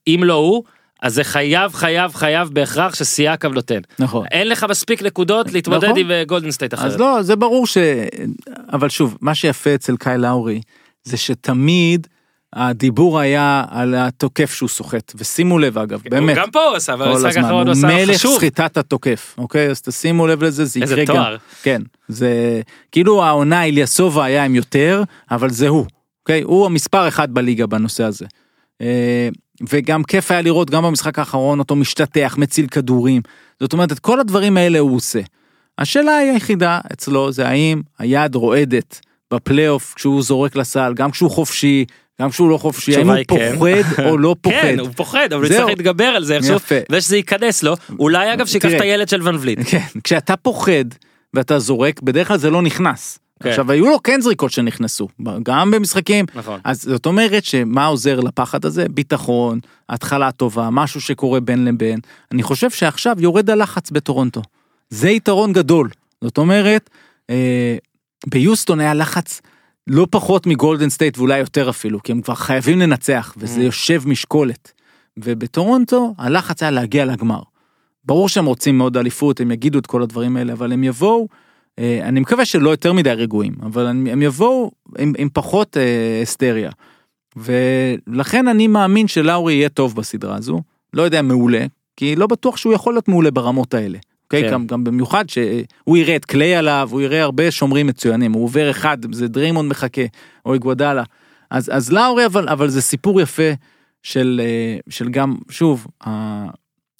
אם 0.07 0.21
לא 0.23 0.33
הוא 0.33 0.63
אז 1.01 1.13
זה 1.13 1.23
חייב 1.23 1.73
חייב 1.73 2.13
חייב 2.13 2.49
בהכרח 2.49 2.95
שסיאקם 2.95 3.53
נותן. 3.53 3.79
נכון. 3.99 4.25
אין 4.31 4.49
לך 4.49 4.65
מספיק 4.69 5.01
נקודות 5.01 5.53
להתמודד 5.53 5.87
נכון. 5.87 5.99
עם 5.99 6.11
אה, 6.11 6.23
גולדן 6.23 6.51
סטייט 6.51 6.73
אחרת. 6.73 6.91
אז 6.91 6.99
לא, 6.99 7.21
זה 7.21 7.35
ברור 7.35 7.67
ש... 7.67 7.77
אבל 8.73 8.89
שוב, 8.89 9.17
מה 9.21 9.35
שיפה 9.35 9.75
אצל 9.75 9.97
קייל 9.97 10.17
לאורי, 10.17 10.61
זה 11.03 11.17
שתמיד 11.17 12.07
הדיבור 12.55 13.19
היה 13.19 13.63
על 13.69 13.95
התוקף 13.95 14.53
שהוא 14.53 14.69
סוחט, 14.69 15.11
ושימו 15.15 15.59
לב 15.59 15.77
אגב, 15.77 16.01
באמת, 16.09 16.37
גם 16.37 16.51
פה 16.51 16.63
הוא 16.63 16.75
עשה 16.75 16.93
אבל 16.93 17.07
הזמן, 17.07 17.29
האחרון 17.29 17.67
הוא 17.67 17.75
הוא 17.75 17.87
עשה 17.87 17.87
מלך 17.87 18.15
חשוב. 18.15 18.37
סחיטת 18.37 18.77
התוקף, 18.77 19.35
אוקיי? 19.37 19.69
אז 19.69 19.81
תשימו 19.81 20.27
לב 20.27 20.43
לזה, 20.43 20.65
זה 20.65 20.79
יקרה 20.79 21.05
גם. 21.05 21.35
כן, 21.63 21.81
זה 22.07 22.61
כאילו 22.91 23.23
העונה 23.23 23.65
אליאסובה 23.65 24.25
היה 24.25 24.45
עם 24.45 24.55
יותר, 24.55 25.03
אבל 25.31 25.49
זה 25.49 25.67
הוא, 25.67 25.85
אוקיי? 26.21 26.41
הוא 26.41 26.65
המספר 26.65 27.07
אחד 27.07 27.33
בליגה 27.33 27.67
בנושא 27.67 28.03
הזה. 28.03 28.25
וגם 29.69 30.03
כיף 30.03 30.31
היה 30.31 30.41
לראות 30.41 30.69
גם 30.69 30.83
במשחק 30.83 31.19
האחרון 31.19 31.59
אותו 31.59 31.75
משתטח, 31.75 32.35
מציל 32.37 32.67
כדורים. 32.67 33.21
זאת 33.59 33.73
אומרת, 33.73 33.91
את 33.91 33.99
כל 33.99 34.19
הדברים 34.19 34.57
האלה 34.57 34.79
הוא 34.79 34.95
עושה. 34.95 35.19
השאלה 35.77 36.17
היחידה 36.17 36.79
אצלו 36.93 37.31
זה 37.31 37.47
האם 37.47 37.81
היד 37.99 38.35
רועדת 38.35 38.99
בפלייאוף 39.33 39.93
כשהוא 39.95 40.21
זורק 40.21 40.55
לסל, 40.55 40.93
גם 40.95 41.11
כשהוא 41.11 41.31
חופשי, 41.31 41.85
גם 42.21 42.29
כשהוא 42.29 42.49
לא 42.49 42.57
חופשי, 42.57 42.95
האם 42.95 43.09
הוא 43.09 43.17
כן. 43.27 43.53
פוחד 43.55 44.03
או 44.05 44.17
לא 44.17 44.35
פוחד. 44.41 44.57
כן 44.61 44.79
הוא 44.79 44.89
פוחד 44.95 45.33
אבל 45.33 45.43
הוא. 45.43 45.53
צריך 45.53 45.65
להתגבר 45.65 46.05
על 46.05 46.23
זה 46.23 46.35
איכשהו. 46.35 46.55
ושזה 46.91 47.17
ייכנס 47.17 47.63
לו 47.63 47.75
אולי 47.99 48.33
אגב 48.33 48.45
שיקח. 48.45 48.69
את 48.75 48.81
הילד 48.81 49.09
של 49.09 49.27
ואן 49.27 49.35
וליט. 49.39 49.59
כן, 49.65 49.85
כשאתה 50.03 50.37
פוחד 50.37 50.85
ואתה 51.33 51.59
זורק, 51.59 52.01
בדרך 52.01 52.27
כלל 52.27 52.37
זה 52.37 52.49
לא 52.49 52.61
נכנס. 52.61 53.19
כן. 53.43 53.49
עכשיו, 53.49 53.71
היו 53.71 53.85
לו 53.85 54.03
כן 54.03 54.21
זריקות 54.21 54.51
שנכנסו, 54.51 55.07
גם 55.43 55.71
במשחקים. 55.71 56.25
נכון. 56.35 56.59
אז 56.63 56.81
זאת 56.81 57.05
אומרת 57.05 57.45
שמה 57.45 57.85
עוזר 57.85 58.19
לפחד 58.19 58.65
הזה? 58.65 58.85
ביטחון, 58.89 59.59
התחלה 59.89 60.31
טובה, 60.31 60.69
משהו 60.69 61.01
שקורה 61.01 61.39
בין 61.39 61.65
לבין. 61.65 61.99
אני 62.31 62.43
חושב 62.43 62.69
שעכשיו 62.69 63.15
יורד 63.19 63.49
הלחץ 63.49 63.91
בטורונטו. 63.91 64.41
זה 64.89 65.09
יתרון 65.09 65.53
גדול. 65.53 65.89
זאת 66.21 66.37
אומרת, 66.37 66.89
אה, 67.29 67.77
ביוסטון 68.27 68.79
היה 68.79 68.93
לחץ 68.93 69.41
לא 69.87 70.07
פחות 70.11 70.47
מגולדן 70.47 70.89
סטייט 70.89 71.17
ואולי 71.17 71.39
יותר 71.39 71.69
אפילו, 71.69 72.03
כי 72.03 72.11
הם 72.11 72.21
כבר 72.21 72.35
חייבים 72.35 72.79
לנצח, 72.79 73.33
וזה 73.37 73.59
Mm. 73.59 73.63
יושב 73.63 74.01
משקולת. 74.05 74.71
ובטורונטו 75.17 76.13
הלחץ 76.17 76.63
היה 76.63 76.71
להגיע 76.71 77.05
לגמר. 77.05 77.39
ברור 78.05 78.29
שהם 78.29 78.45
רוצים 78.45 78.77
מאוד 78.77 78.97
אליפות, 78.97 79.39
הם 79.39 79.51
יגידו 79.51 79.79
את 79.79 79.87
כל 79.87 80.01
הדברים 80.01 80.37
האלה, 80.37 80.53
אבל 80.53 80.71
הם 80.71 80.83
יבואו, 80.83 81.27
אני 81.79 82.19
מקווה 82.19 82.45
שלא 82.45 82.69
יותר 82.69 82.93
מדי 82.93 83.09
רגועים, 83.09 83.53
אבל 83.61 83.87
הם, 83.87 84.07
הם 84.11 84.21
יבואו 84.21 84.71
עם, 84.99 85.13
עם 85.17 85.29
פחות 85.33 85.77
אה, 85.77 86.19
היסטריה. 86.19 86.71
ולכן 87.35 88.47
אני 88.47 88.67
מאמין 88.67 89.07
שלאורי 89.07 89.53
יהיה 89.53 89.69
טוב 89.69 89.95
בסדרה 89.95 90.35
הזו, 90.35 90.61
לא 90.93 91.01
יודע 91.01 91.21
מעולה, 91.21 91.65
כי 91.97 92.15
לא 92.15 92.27
בטוח 92.27 92.57
שהוא 92.57 92.73
יכול 92.73 92.93
להיות 92.93 93.07
מעולה 93.07 93.31
ברמות 93.31 93.73
האלה. 93.73 93.97
אוקיי? 94.23 94.43
כן. 94.43 94.51
גם, 94.51 94.67
גם 94.67 94.83
במיוחד 94.83 95.29
שהוא 95.29 95.97
יראה 95.97 96.15
את 96.15 96.25
קליי 96.25 96.55
עליו, 96.55 96.89
הוא 96.91 97.01
יראה 97.01 97.23
הרבה 97.23 97.51
שומרים 97.51 97.87
מצוינים, 97.87 98.33
הוא 98.33 98.43
עובר 98.43 98.71
אחד, 98.71 98.97
זה 99.15 99.27
דריימונד 99.27 99.69
מחכה, 99.69 100.01
או 100.45 100.53
איגוודאלה. 100.53 101.03
אז, 101.51 101.69
אז 101.73 101.91
לאורי, 101.91 102.25
אבל, 102.25 102.49
אבל 102.49 102.69
זה 102.69 102.81
סיפור 102.81 103.21
יפה 103.21 103.51
של, 104.03 104.41
אה, 104.43 104.77
של 104.89 105.09
גם, 105.09 105.35
שוב, 105.49 105.87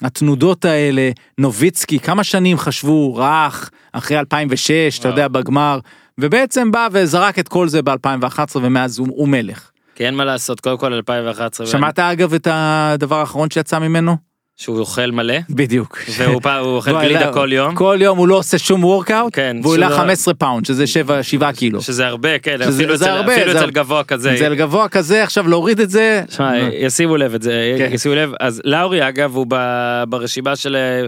התנודות 0.02 0.66
האלה, 0.66 1.12
נוביצקי, 1.38 2.00
כמה 2.00 2.24
שנים 2.24 2.58
חשבו 2.58 3.16
רך, 3.16 3.70
אחרי 3.94 4.20
2006, 4.20 5.00
אתה. 5.00 5.08
יודע, 5.08 5.28
בגמר, 5.28 5.80
ובעצם 6.18 6.72
בא 6.72 6.88
וזרק 6.92 7.40
את 7.40 7.48
כל 7.48 7.68
זה 7.68 7.82
ב-2011, 7.82 8.56
ומאז 8.56 9.00
הוא, 9.00 9.08
הוא 9.12 9.28
מלך. 9.28 9.70
כי 9.96 10.06
אין 10.06 10.16
מה 10.16 10.26
לעשות 10.26 10.60
קודם 10.60 10.78
כל 10.78 10.94
2011 10.94 11.68
שמעת 11.68 12.00
אגב 12.00 12.34
את 12.34 12.48
הדבר 12.52 13.20
האחרון 13.20 13.50
שיצא 13.50 13.80
ממנו? 13.80 14.18
שהוא 14.58 14.80
אוכל 14.80 15.12
מלא 15.12 15.34
בדיוק. 15.50 15.98
והוא 16.18 16.42
פ- 16.42 16.46
הוא 16.48 16.76
אוכל 16.76 16.92
והוא 16.92 17.02
גלידה 17.04 17.20
העלה- 17.20 17.34
כל 17.34 17.50
יום 17.52 17.76
כל 17.76 17.98
יום 18.02 18.18
הוא 18.18 18.28
לא 18.28 18.36
עושה 18.36 18.58
שום 18.58 18.84
workout, 18.84 19.36
כן, 19.36 19.58
והוא 19.62 19.74
העלה 19.74 19.86
שהוא 19.88 19.96
לא- 19.98 20.02
15 20.02 20.34
פאונד, 20.34 20.66
שזה 20.66 20.88
7, 20.88 21.24
7 21.24 21.52
קילו. 21.52 21.82
שזה 21.82 22.08
הרבה 22.08 22.40
כן 22.40 22.58
שזה- 22.64 22.76
אפילו 22.76 22.98
זה 22.98 23.06
אצל- 23.06 23.14
הרבה, 23.14 23.36
אפילו 23.36 23.52
זה- 23.54 23.60
אצל 23.60 23.72
גבוה 23.72 24.04
כזה. 24.04 24.36
זה 24.40 24.56
גבוה 24.56 24.90
כזה, 24.90 25.24
עכשיו 25.24 25.48
להוריד 25.48 25.80
את 25.80 25.90
זה. 25.90 26.24
שמע, 26.30 26.58
ישימו 26.58 27.18
לב 27.18 27.34
את 27.34 27.42
זה, 27.42 27.76
כן. 27.78 27.90
ישימו 27.94 28.16
לב, 28.16 28.32
אז 28.40 28.62
לאורי 28.66 29.08
אגב 29.08 29.36
הוא 29.36 29.46
ב- 29.50 30.04
ברשימה 30.10 30.56
של, 30.56 30.76
אה, 30.76 31.06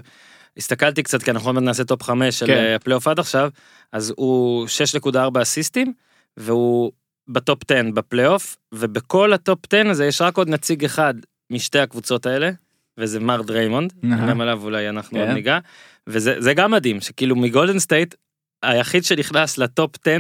הסתכלתי 0.58 1.04
קצת 1.04 1.24
כי 1.24 1.32
אנחנו 1.32 1.50
עוד 1.50 1.60
נעשה 1.64 1.84
טופ 1.84 2.04
5 2.04 2.40
של 2.40 2.46
כן. 2.48 2.54
אה, 2.54 2.76
הפלייאוף 2.76 3.08
עד 3.08 3.20
עכשיו, 3.20 3.50
אז 3.94 4.14
הוא 4.18 4.68
6.4 4.68 5.42
אסיסטים, 5.42 5.94
והוא 6.38 6.92
בטופ 7.28 7.60
10 7.72 7.92
בפלייאוף, 7.94 8.58
ובכל 8.72 9.34
הטופ 9.34 9.60
10 9.74 9.90
הזה 9.90 10.06
יש 10.06 10.22
רק 10.22 10.38
עוד 10.38 10.50
נציג 10.50 10.86
אחד 10.86 11.14
משתי 11.52 11.80
הקבוצות 11.80 12.26
האלה, 12.26 12.50
וזה 12.98 13.20
מר 13.20 13.42
דריימונד. 13.42 13.94
גם 14.30 14.42
עליו 14.42 14.60
אולי 14.64 14.90
אנחנו 14.90 15.20
עוד 15.20 15.28
כן. 15.28 15.34
ניגע, 15.34 15.60
וזה 16.08 16.36
זה 16.40 16.54
גם 16.54 16.72
מדהים, 16.72 17.02
שכאילו 17.02 17.36
מגולדן 17.36 17.80
סטייט, 17.80 18.16
היחיד 18.64 19.04
שנכנס 19.04 19.58
לטופ 19.58 19.92
10 20.08 20.18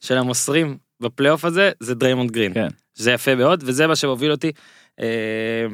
של 0.00 0.18
המוסרים 0.18 0.76
בפלייאוף 1.00 1.44
הזה, 1.44 1.70
זה 1.80 1.94
דריימונד 1.94 2.30
גרין. 2.30 2.54
כן. 2.54 2.68
זה 2.94 3.12
יפה 3.12 3.34
מאוד 3.34 3.62
וזה 3.66 3.86
מה 3.86 3.96
שמוביל 3.96 4.30
אותי. 4.30 4.52
אה, 5.00 5.66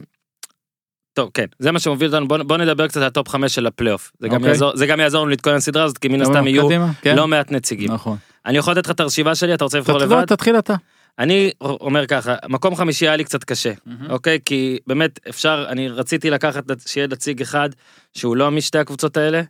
טוב 1.12 1.30
כן 1.34 1.44
זה 1.58 1.72
מה 1.72 1.78
שמוביל 1.78 2.08
אותנו 2.08 2.28
בוא, 2.28 2.38
בוא 2.38 2.56
נדבר 2.56 2.88
קצת 2.88 2.96
על 2.96 3.06
הטופ 3.06 3.28
5 3.28 3.54
של 3.54 3.66
הפלייאוף 3.66 4.12
זה 4.18 4.28
גם 4.28 4.34
אוקיי. 4.34 4.48
יעזור 4.48 4.76
זה 4.76 4.86
גם 4.86 5.00
יעזור 5.00 5.20
לנו 5.20 5.30
להתכונן 5.30 5.56
לסדרה 5.56 5.84
הזאת 5.84 5.98
כי 5.98 6.08
מן 6.08 6.20
הסתם 6.22 6.46
יהיו 6.46 6.68
כן. 7.02 7.16
לא 7.16 7.28
מעט 7.28 7.52
נציגים 7.52 7.92
נכון. 7.92 8.16
אני 8.46 8.58
יכול 8.58 8.72
לתת 8.72 8.84
לך 8.86 8.90
את 8.90 9.00
הרשימה 9.00 9.34
שלי 9.34 9.54
אתה 9.54 9.64
רוצה 9.64 9.78
לבחור 9.78 9.98
תתחיל- 9.98 10.16
לבד 10.16 10.24
תתחיל 10.24 10.58
אתה. 10.58 10.74
אני 11.18 11.50
אומר 11.60 12.06
ככה 12.06 12.36
מקום 12.48 12.76
חמישי 12.76 13.06
היה 13.06 13.16
לי 13.16 13.24
קצת 13.24 13.44
קשה 13.44 13.72
אוקיי 14.08 14.38
כי 14.44 14.78
באמת 14.86 15.20
אפשר 15.28 15.66
אני 15.68 15.88
רציתי 15.88 16.30
לקחת 16.30 16.64
שיהיה 16.86 17.06
נציג 17.06 17.40
אחד 17.42 17.70
שהוא 18.14 18.36
לא 18.36 18.50
משתי 18.50 18.78
הקבוצות 18.78 19.16
האלה. 19.16 19.42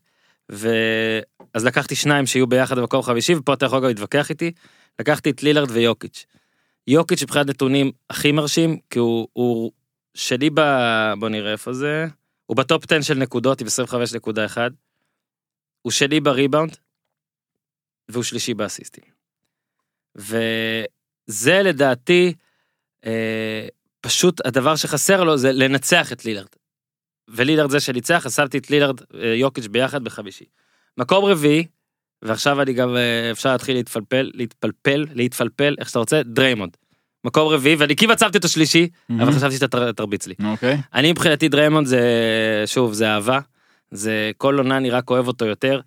ואז 0.49 1.65
לקחתי 1.65 1.95
שניים 1.95 2.27
שיהיו 2.27 2.47
ביחד 2.47 2.79
במקום 2.79 3.03
חמישי 3.03 3.35
ופה 3.35 3.55
אתה 3.55 3.67
יכול 3.67 3.81
גם 3.81 3.89
להתווכח 3.89 4.31
איתי 4.31 4.53
לקחתי 4.99 5.31
את 5.31 5.43
לילארד 5.43 5.71
ויוקיץ'. 5.71 6.27
יוקיץ' 6.87 7.23
מבחינת 7.23 7.47
נתונים 7.47 7.93
הכי 8.11 8.33
מרשים 8.33 8.79
כי 8.91 8.99
הוא, 8.99 9.29
הוא 9.33 9.73
שלי 10.15 10.51
ב... 10.55 10.61
בוא 11.19 11.29
נראה 11.29 11.53
איפה 11.53 11.73
זה 11.73 12.07
הוא 12.47 12.57
בטופ 12.57 12.85
10 12.85 13.01
של 13.01 13.15
נקודות 13.15 13.61
עם 13.61 13.67
25.1 14.57 14.59
הוא 15.83 15.93
שלי 15.93 16.21
בריבאונד 16.21 16.77
והוא 18.09 18.25
שלישי 18.25 18.55
באסיסטים. 18.55 19.05
וזה 21.29 21.63
לדעתי 21.63 22.33
אה, 23.07 23.67
פשוט 24.01 24.47
הדבר 24.47 24.77
שחסר 24.77 25.25
לו 25.25 25.37
זה 25.37 25.53
לנצח 25.53 26.13
את 26.13 26.25
לילארד. 26.25 26.47
ולילארד 27.29 27.71
זה 27.71 27.81
שניצח, 27.81 28.27
אז 28.27 28.35
שמתי 28.37 28.59
את 28.59 28.71
לילארד 28.71 29.01
אה, 29.23 29.35
יוקיץ' 29.35 29.67
ביחד 29.67 30.05
בחמישי. 30.05 30.45
מקום 30.99 31.25
רביעי, 31.25 31.67
ועכשיו 32.23 32.63
אני 32.63 32.73
גם 32.73 32.97
אה, 32.97 33.31
אפשר 33.31 33.53
להתחיל 33.53 33.77
להתפלפל, 33.77 34.31
להתפלפל, 34.35 35.05
להתפלפל, 35.15 35.75
איך 35.79 35.89
שאתה 35.89 35.99
רוצה, 35.99 36.23
דריימונד. 36.23 36.77
מקום 37.25 37.49
רביעי, 37.53 37.77
ואני 37.77 37.97
כמעט 37.97 38.19
שמתי 38.19 38.39
אותו 38.39 38.49
שלישי, 38.49 38.89
אבל 39.11 39.33
חשבתי 39.33 39.55
שאתה 39.55 39.69
תר- 39.69 39.93
תרביץ 39.93 40.27
לי. 40.27 40.35
אוקיי. 40.45 40.77
אני 40.95 41.13
מבחינתי 41.13 41.49
דריימונד 41.49 41.87
זה, 41.87 42.01
שוב, 42.67 42.93
זה 42.93 43.09
אהבה. 43.09 43.41
זה 43.91 44.31
כל 44.37 44.59
עונה 44.59 44.77
אני 44.77 44.91
רק 44.91 45.11
אוהב 45.11 45.27
אותו 45.27 45.45
יותר. 45.47 45.81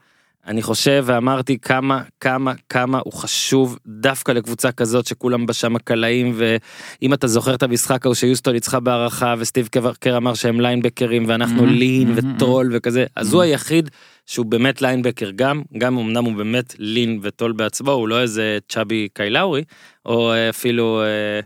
אני 0.50 0.62
חושב 0.62 1.04
ואמרתי 1.08 1.58
כמה 1.60 2.02
כמה 2.20 2.54
כמה 2.70 3.00
הוא 3.04 3.14
חשוב 3.14 3.78
דווקא 3.88 4.32
לקבוצה 4.32 4.72
כזאת 4.72 5.06
שכולם 5.06 5.46
בה 5.46 5.54
שם 5.54 5.78
קלעים 5.78 6.34
ואם 6.36 7.14
אתה 7.14 7.28
זוכר 7.28 7.56
את 7.56 7.64
המשחק 7.64 8.06
ההוא 8.06 8.16
שיוסטון 8.16 8.54
ניצחה 8.54 8.80
בהארכה 8.80 9.36
וסטיב 9.40 9.68
קר 10.00 10.18
אמר 10.18 10.34
שהם 10.34 10.60
ליינבקרים 10.62 11.26
ואנחנו 11.28 11.64
Mhm, 11.64 11.70
לין 11.70 12.18
mhm, 12.18 12.22
וטול 12.36 12.70
וכזה 12.74 13.06
אז 13.16 13.30
Mhm. 13.32 13.34
הוא 13.34 13.42
היחיד 13.42 13.90
שהוא 14.26 14.46
באמת 14.46 14.82
ליינבקר 14.82 15.30
גם 15.36 15.62
גם 15.78 15.98
אמנם 15.98 16.26
הוא 16.26 16.34
באמת 16.34 16.76
לין 16.80 17.20
וטול 17.24 17.52
בעצמו 17.52 17.92
הוא 17.92 18.08
לא 18.08 18.22
איזה 18.22 18.58
צ'אבי 18.70 19.08
קיילאורי 19.14 19.64
או 20.06 20.32
אה, 20.32 20.50
אפילו 20.50 21.02
אה, 21.02 21.40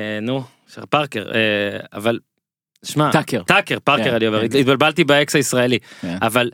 אה, 0.00 0.18
נו 0.22 0.42
פארקר 0.90 1.30
אה, 1.34 1.40
אבל 1.92 2.18
שמע 2.84 3.10
טאקר. 3.12 3.42
טאקר 3.42 3.78
פארקר 3.84 4.04
כן, 4.04 4.14
אני 4.14 4.26
אומר 4.26 4.48
כן. 4.48 4.58
התבלבלתי 4.58 5.04
באקס 5.04 5.36
הישראלי 5.36 5.78
כן. 6.00 6.16
אבל 6.22 6.50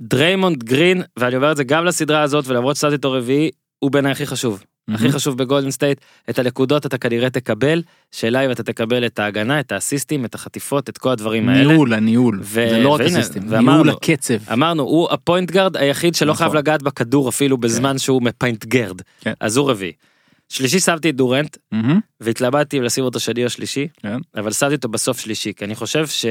דריימונד 0.00 0.64
גרין 0.64 1.02
ואני 1.18 1.36
אומר 1.36 1.52
את 1.52 1.56
זה 1.56 1.64
גם 1.64 1.84
לסדרה 1.84 2.22
הזאת 2.22 2.46
ולמרות 2.46 2.76
ששמתי 2.76 2.94
אותו 2.94 3.12
רביעי 3.12 3.50
הוא 3.78 3.90
בעיניי 3.90 4.12
הכי 4.12 4.26
חשוב 4.26 4.62
הכי 4.94 5.12
חשוב 5.12 5.38
בגולדן 5.38 5.70
סטייט 5.70 6.00
את 6.30 6.38
הנקודות 6.38 6.86
אתה 6.86 6.98
כנראה 6.98 7.30
תקבל 7.30 7.82
שאלה 8.12 8.44
אם 8.46 8.50
אתה 8.50 8.62
תקבל 8.62 9.06
את 9.06 9.18
ההגנה 9.18 9.60
את 9.60 9.72
האסיסטים 9.72 10.24
את 10.24 10.34
החטיפות 10.34 10.88
את 10.88 10.98
כל 10.98 11.10
הדברים 11.10 11.48
האלה. 11.48 11.68
ניהול, 11.68 11.94
הניהול. 11.94 12.38
ו- 12.42 12.66
זה 12.70 12.78
לא 12.78 12.88
רק 12.88 13.00
האסיסטים, 13.00 13.40
ואמרנו- 13.48 13.70
ניהול 13.72 13.90
הקצב. 13.90 14.34
אמרנו 14.52 14.82
הוא 14.82 15.08
הפוינט 15.10 15.50
גארד 15.50 15.76
היחיד 15.76 16.14
שלא 16.14 16.32
נכון. 16.32 16.44
חייב 16.46 16.54
לגעת 16.54 16.82
בכדור 16.82 17.28
אפילו 17.28 17.58
בזמן 17.58 17.98
שהוא 17.98 18.22
מפיינט 18.22 18.64
גרד 18.64 19.02
כן. 19.20 19.32
אז 19.40 19.56
הוא 19.56 19.70
רביעי. 19.70 19.92
שלישי 20.48 20.80
שמתי 20.80 21.10
את 21.10 21.16
דורנט 21.16 21.56
מהמם. 21.72 22.00
והתלבטתי 22.20 22.78
אם 22.78 22.82
לשים 22.82 23.04
אותו 23.04 23.20
שני 23.20 23.44
או 23.44 23.50
שלישי 23.50 23.88
כן. 24.02 24.16
אבל 24.36 24.52
שמתי 24.52 24.74
אותו 24.74 24.88
בסוף 24.88 25.20
שלישי 25.20 25.52
כי 25.56 25.64
אני 25.64 25.74
חושב 25.74 26.06
ש... 26.06 26.24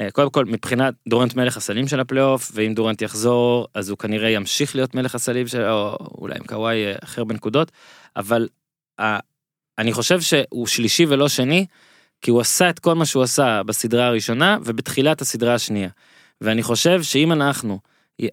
אה, 0.00 0.10
קודם 0.10 0.30
כל 0.30 0.44
מבחינת 0.44 0.94
דורנט 1.08 1.34
מלך 1.34 1.56
הסלים 1.56 1.88
של 1.88 2.00
הפלייאוף 2.00 2.52
ואם 2.54 2.74
דורנט 2.74 3.02
יחזור 3.02 3.68
אז 3.74 3.88
הוא 3.88 3.98
כנראה 3.98 4.30
ימשיך 4.30 4.74
להיות 4.74 4.94
מלך 4.94 5.14
הסלים 5.14 5.46
של 5.46 5.64
או 5.64 5.96
אולי 6.18 6.34
עם 6.38 6.46
קוואי 6.46 6.86
אה, 6.86 6.94
אחר 7.04 7.24
בנקודות 7.24 7.72
אבל 8.16 8.48
אה, 9.00 9.18
אני 9.78 9.92
חושב 9.92 10.20
שהוא 10.20 10.66
שלישי 10.66 11.06
ולא 11.08 11.28
שני 11.28 11.66
כי 12.22 12.30
הוא 12.30 12.40
עשה 12.40 12.70
את 12.70 12.78
כל 12.78 12.94
מה 12.94 13.06
שהוא 13.06 13.22
עשה 13.22 13.62
בסדרה 13.62 14.06
הראשונה 14.06 14.58
ובתחילת 14.64 15.20
הסדרה 15.20 15.54
השנייה. 15.54 15.88
ואני 16.40 16.62
חושב 16.62 17.02
שאם 17.02 17.32
אנחנו 17.32 17.78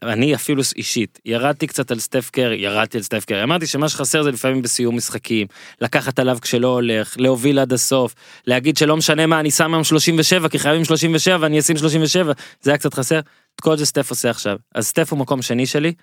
אני 0.03 0.35
אפילו 0.35 0.63
אישית 0.75 1.19
ירדתי 1.25 1.67
קצת 1.67 1.91
על 1.91 1.99
סטף 1.99 2.29
קרי 2.29 2.55
ירדתי 2.55 2.97
על 2.97 3.03
סטף 3.03 3.25
קרי. 3.25 3.43
אמרתי 3.43 3.67
שמה 3.67 3.89
שחסר 3.89 4.23
זה 4.23 4.31
לפעמים 4.31 4.61
בסיום 4.61 4.97
משחקים 4.97 5.47
לקחת 5.81 6.19
עליו 6.19 6.37
כשלא 6.41 6.67
הולך 6.67 7.15
להוביל 7.19 7.59
עד 7.59 7.73
הסוף 7.73 8.15
להגיד 8.47 8.77
שלא 8.77 8.97
משנה 8.97 9.25
מה 9.25 9.39
אני 9.39 9.51
שם 9.51 9.73
היום 9.73 9.83
37 9.83 10.49
כי 10.49 10.59
חייבים 10.59 10.85
37 10.85 11.37
ואני 11.41 11.59
אשים 11.59 11.77
37 11.77 12.33
זה 12.61 12.71
היה 12.71 12.77
קצת 12.77 12.93
חסר. 12.93 13.19
את 13.55 13.61
כל 13.61 13.77
זה 13.77 13.85
סטף 13.85 14.09
עושה 14.09 14.29
עכשיו. 14.29 14.57
אז 14.75 14.87
סטף 14.87 15.11
הוא 15.11 15.19
מקום 15.19 15.41
שני 15.41 15.65
שלי 15.65 15.93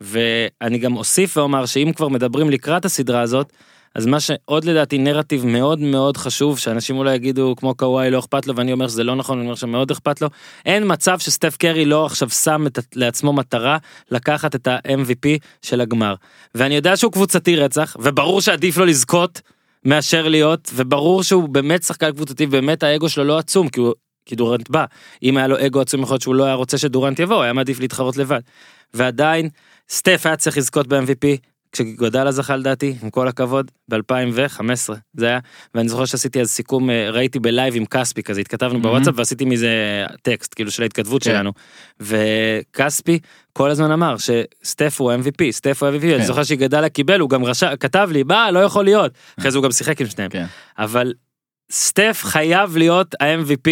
ואני 0.00 0.78
גם 0.78 0.96
אוסיף 0.96 1.36
ואומר 1.36 1.66
שאם 1.66 1.92
כבר 1.96 2.08
מדברים 2.08 2.50
לקראת 2.50 2.84
הסדרה 2.84 3.20
הזאת 3.20 3.52
אז 3.94 4.06
מה 4.06 4.20
שעוד 4.20 4.64
לדעתי 4.64 4.98
נרטיב 4.98 5.46
מאוד 5.46 5.78
מאוד 5.78 6.16
חשוב 6.16 6.58
שאנשים 6.58 6.96
אולי 6.96 7.14
יגידו 7.14 7.54
כמו 7.56 7.74
קוואי 7.74 8.10
לא 8.10 8.18
אכפת 8.18 8.46
לו 8.46 8.56
ואני 8.56 8.72
אומר 8.72 8.88
שזה 8.88 9.04
לא 9.04 9.14
נכון 9.14 9.38
אני 9.38 9.46
אומר 9.46 9.54
שמאוד 9.54 9.90
אכפת 9.90 10.20
לו 10.20 10.28
אין 10.66 10.82
מצב 10.86 11.18
שסטף 11.18 11.56
קרי 11.56 11.84
לא 11.84 12.06
עכשיו 12.06 12.30
שם 12.30 12.66
את, 12.66 12.78
לעצמו 12.94 13.32
מטרה 13.32 13.78
לקחת 14.10 14.54
את 14.54 14.66
ה-MVP 14.66 15.28
של 15.62 15.80
הגמר 15.80 16.14
ואני 16.54 16.74
יודע 16.74 16.96
שהוא 16.96 17.12
קבוצתי 17.12 17.56
רצח 17.56 17.96
וברור 18.00 18.40
שעדיף 18.40 18.76
לו 18.76 18.84
לזכות 18.84 19.40
מאשר 19.84 20.28
להיות 20.28 20.70
וברור 20.74 21.22
שהוא 21.22 21.48
באמת 21.48 21.82
שחקן 21.82 22.12
קבוצתי 22.12 22.46
באמת 22.46 22.82
האגו 22.82 23.08
שלו 23.08 23.24
לא 23.24 23.38
עצום 23.38 23.68
כי 23.68 23.80
הוא 23.80 23.94
כי 24.26 24.36
דורנט 24.36 24.70
בא 24.70 24.84
אם 25.22 25.36
היה 25.36 25.46
לו 25.46 25.66
אגו 25.66 25.80
עצום 25.80 26.02
יכול 26.02 26.14
להיות 26.14 26.22
שהוא 26.22 26.34
לא 26.34 26.44
היה 26.44 26.54
רוצה 26.54 26.78
שדורנט 26.78 27.18
יבוא 27.18 27.42
היה 27.42 27.52
מעדיף 27.52 27.80
להתחרות 27.80 28.16
לבד. 28.16 28.40
ועדיין 28.94 29.48
סטף 29.88 30.22
היה 30.24 30.36
צריך 30.36 30.58
לזכות 30.58 30.86
ב-MVP 30.86 31.49
כשאיגודלה 31.72 32.32
זכה 32.32 32.56
לדעתי 32.56 32.94
עם 33.02 33.10
כל 33.10 33.28
הכבוד 33.28 33.70
ב-2015 33.88 34.94
זה 35.16 35.26
היה 35.26 35.38
ואני 35.74 35.88
זוכר 35.88 36.04
שעשיתי 36.04 36.40
אז 36.40 36.50
סיכום 36.50 36.90
אה, 36.90 37.10
ראיתי 37.10 37.38
בלייב 37.38 37.76
עם 37.76 37.86
כספי 37.86 38.22
כזה 38.22 38.40
התכתבנו 38.40 38.78
Mhm. 38.78 38.82
בוואטסאפ 38.82 39.14
ועשיתי 39.16 39.44
מזה 39.44 39.68
טקסט 40.22 40.54
כאילו 40.54 40.70
של 40.70 40.82
ההתכתבות 40.82 41.22
כן. 41.22 41.30
שלנו 41.30 41.52
וכספי 42.00 43.18
כל 43.52 43.70
הזמן 43.70 43.90
אמר 43.90 44.16
שסטף 44.18 45.00
הוא 45.00 45.12
MVP 45.12 45.50
סטף 45.50 45.82
הוא 45.82 45.90
MVP 45.90 46.02
אני 46.04 46.18
כן. 46.18 46.24
זוכר 46.24 46.42
שאיגודלה 46.44 46.88
קיבל 46.88 47.20
הוא 47.20 47.30
גם 47.30 47.44
רשע 47.44 47.76
כתב 47.76 48.08
לי 48.12 48.22
מה 48.22 48.50
לא 48.50 48.58
יכול 48.58 48.84
להיות 48.84 49.12
אחרי 49.38 49.50
זה 49.50 49.58
הוא 49.58 49.64
גם 49.64 49.72
שיחק 49.72 50.00
עם 50.00 50.06
שניהם 50.06 50.30
כן. 50.30 50.44
אבל 50.78 51.12
סטף 51.72 52.20
חייב 52.24 52.76
להיות 52.76 53.14
ה-MVP 53.22 53.68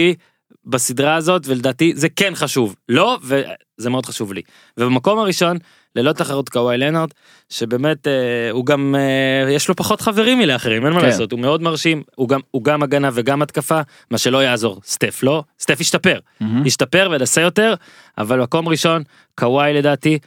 בסדרה 0.69 1.14
הזאת 1.14 1.43
ולדעתי 1.47 1.93
זה 1.97 2.09
כן 2.09 2.35
חשוב 2.35 2.77
לא 2.89 3.19
וזה 3.23 3.91
מאוד 3.91 4.07
חשוב 4.07 4.33
לי 4.33 4.43
ובמקום 4.77 5.19
הראשון 5.19 5.57
ללא 5.97 6.12
תחרות 6.12 6.49
קוואי 6.49 6.79
לנארד 6.79 7.09
שבאמת 7.49 8.07
אה, 8.07 8.51
הוא 8.51 8.66
גם 8.66 8.95
אה, 8.99 9.51
יש 9.51 9.69
לו 9.69 9.77
פחות 9.77 10.01
חברים 10.01 10.39
מלאחרים 10.39 10.87
אין 10.87 10.93
מה 10.93 11.01
כן. 11.01 11.07
לעשות 11.07 11.33
הוא 11.33 11.41
מאוד 11.41 11.62
מרשים 11.62 12.03
הוא 12.14 12.29
גם 12.29 12.41
הוא 12.51 12.64
גם 12.64 12.83
הגנה 12.83 13.11
וגם 13.12 13.43
התקפה 13.43 13.81
מה 14.11 14.19
שלא 14.19 14.43
יעזור 14.43 14.81
סטף 14.85 15.23
לא 15.23 15.43
סטף 15.61 15.77
השתפר 15.81 16.19
מהמם. 16.41 16.66
השתפר 16.66 17.09
ונעשה 17.12 17.41
יותר 17.41 17.75
אבל 18.19 18.41
מקום 18.41 18.69
ראשון 18.69 19.03
קוואי 19.35 19.73
לדעתי 19.73 20.19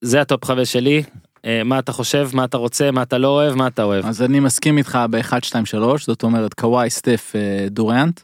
זה 0.00 0.20
הטופ 0.20 0.44
חמש 0.44 0.72
שלי 0.72 1.02
אה, 1.44 1.62
מה 1.64 1.78
אתה 1.78 1.92
חושב 1.92 2.28
מה 2.32 2.44
אתה 2.44 2.56
רוצה 2.56 2.90
מה 2.90 3.02
אתה 3.02 3.18
לא 3.18 3.28
אוהב 3.28 3.54
מה 3.54 3.66
אתה 3.66 3.82
אוהב 3.82 4.06
אז 4.06 4.22
אני 4.22 4.40
מסכים 4.40 4.78
איתך 4.78 4.98
ב-1, 5.10 5.32
2, 5.42 5.66
3, 5.66 6.06
זאת 6.06 6.22
אומרת 6.22 6.54
קוואי, 6.54 6.90
סטף, 6.90 7.32
אה, 7.34 7.66
דורנט. 7.68 8.20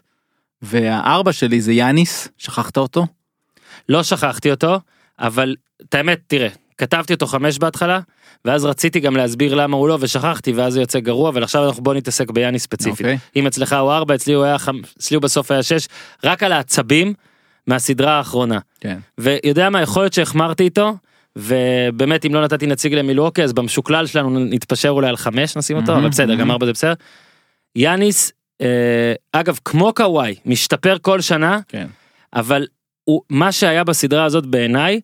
והארבע 0.61 1.33
שלי 1.33 1.61
זה 1.61 1.73
יאניס, 1.73 2.27
שכחת 2.37 2.77
אותו? 2.77 3.07
לא 3.89 4.03
שכחתי 4.03 4.51
אותו 4.51 4.79
אבל 5.19 5.55
את 5.81 5.95
האמת 5.95 6.19
תראה 6.27 6.49
כתבתי 6.77 7.13
אותו 7.13 7.27
חמש 7.27 7.59
בהתחלה 7.59 7.99
ואז 8.45 8.65
רציתי 8.65 8.99
גם 8.99 9.15
להסביר 9.15 9.55
למה 9.55 9.77
הוא 9.77 9.87
לא 9.87 9.97
ושכחתי 10.01 10.51
ואז 10.51 10.73
זה 10.73 10.79
יוצא 10.79 10.99
גרוע 10.99 11.29
אבל 11.29 11.43
עכשיו 11.43 11.67
אנחנו 11.67 11.83
בוא 11.83 11.93
נתעסק 11.93 12.31
ביאני 12.31 12.59
ספציפית 12.59 13.05
אוקיי. 13.05 13.17
אם 13.35 13.47
אצלך 13.47 13.73
הוא 13.73 13.91
ארבע 13.91 14.15
אצלי 14.15 14.33
הוא 14.33 14.43
היה 14.43 14.57
חמ... 14.57 14.81
אצלי 14.97 15.15
הוא 15.15 15.21
בסוף 15.21 15.51
היה 15.51 15.63
שש 15.63 15.87
רק 16.23 16.43
על 16.43 16.51
העצבים 16.51 17.13
מהסדרה 17.67 18.17
האחרונה 18.17 18.59
כן. 18.79 18.97
ויודע 19.17 19.69
מה 19.69 19.81
יכול 19.81 20.03
להיות 20.03 20.13
שהחמרתי 20.13 20.63
איתו 20.63 20.95
ובאמת 21.35 22.25
אם 22.25 22.33
לא 22.33 22.43
נתתי 22.43 22.67
נציג 22.67 22.93
למילואוקי 22.93 23.43
אז 23.43 23.53
במשוקלל 23.53 24.05
שלנו 24.05 24.39
נתפשר 24.39 24.89
אולי 24.89 25.09
על 25.09 25.17
חמש 25.17 25.57
נשים 25.57 25.77
אותו 25.77 25.91
מהמם, 25.91 26.01
אבל 26.01 26.09
בסדר 26.09 26.31
גם 26.33 26.37
מהמם. 26.37 26.51
ארבע 26.51 26.65
זה 26.65 26.73
בסדר. 26.73 26.93
יאניס 27.75 28.31
אגב 29.31 29.59
כמו 29.65 29.93
קוואי 29.93 30.35
משתפר 30.45 30.97
כל 31.01 31.21
שנה 31.21 31.59
כן. 31.67 31.87
אבל 32.33 32.67
הוא, 33.03 33.21
מה 33.29 33.51
שהיה 33.51 33.83
בסדרה 33.83 34.23
הזאת 34.23 34.45
בעיניי 34.45 34.99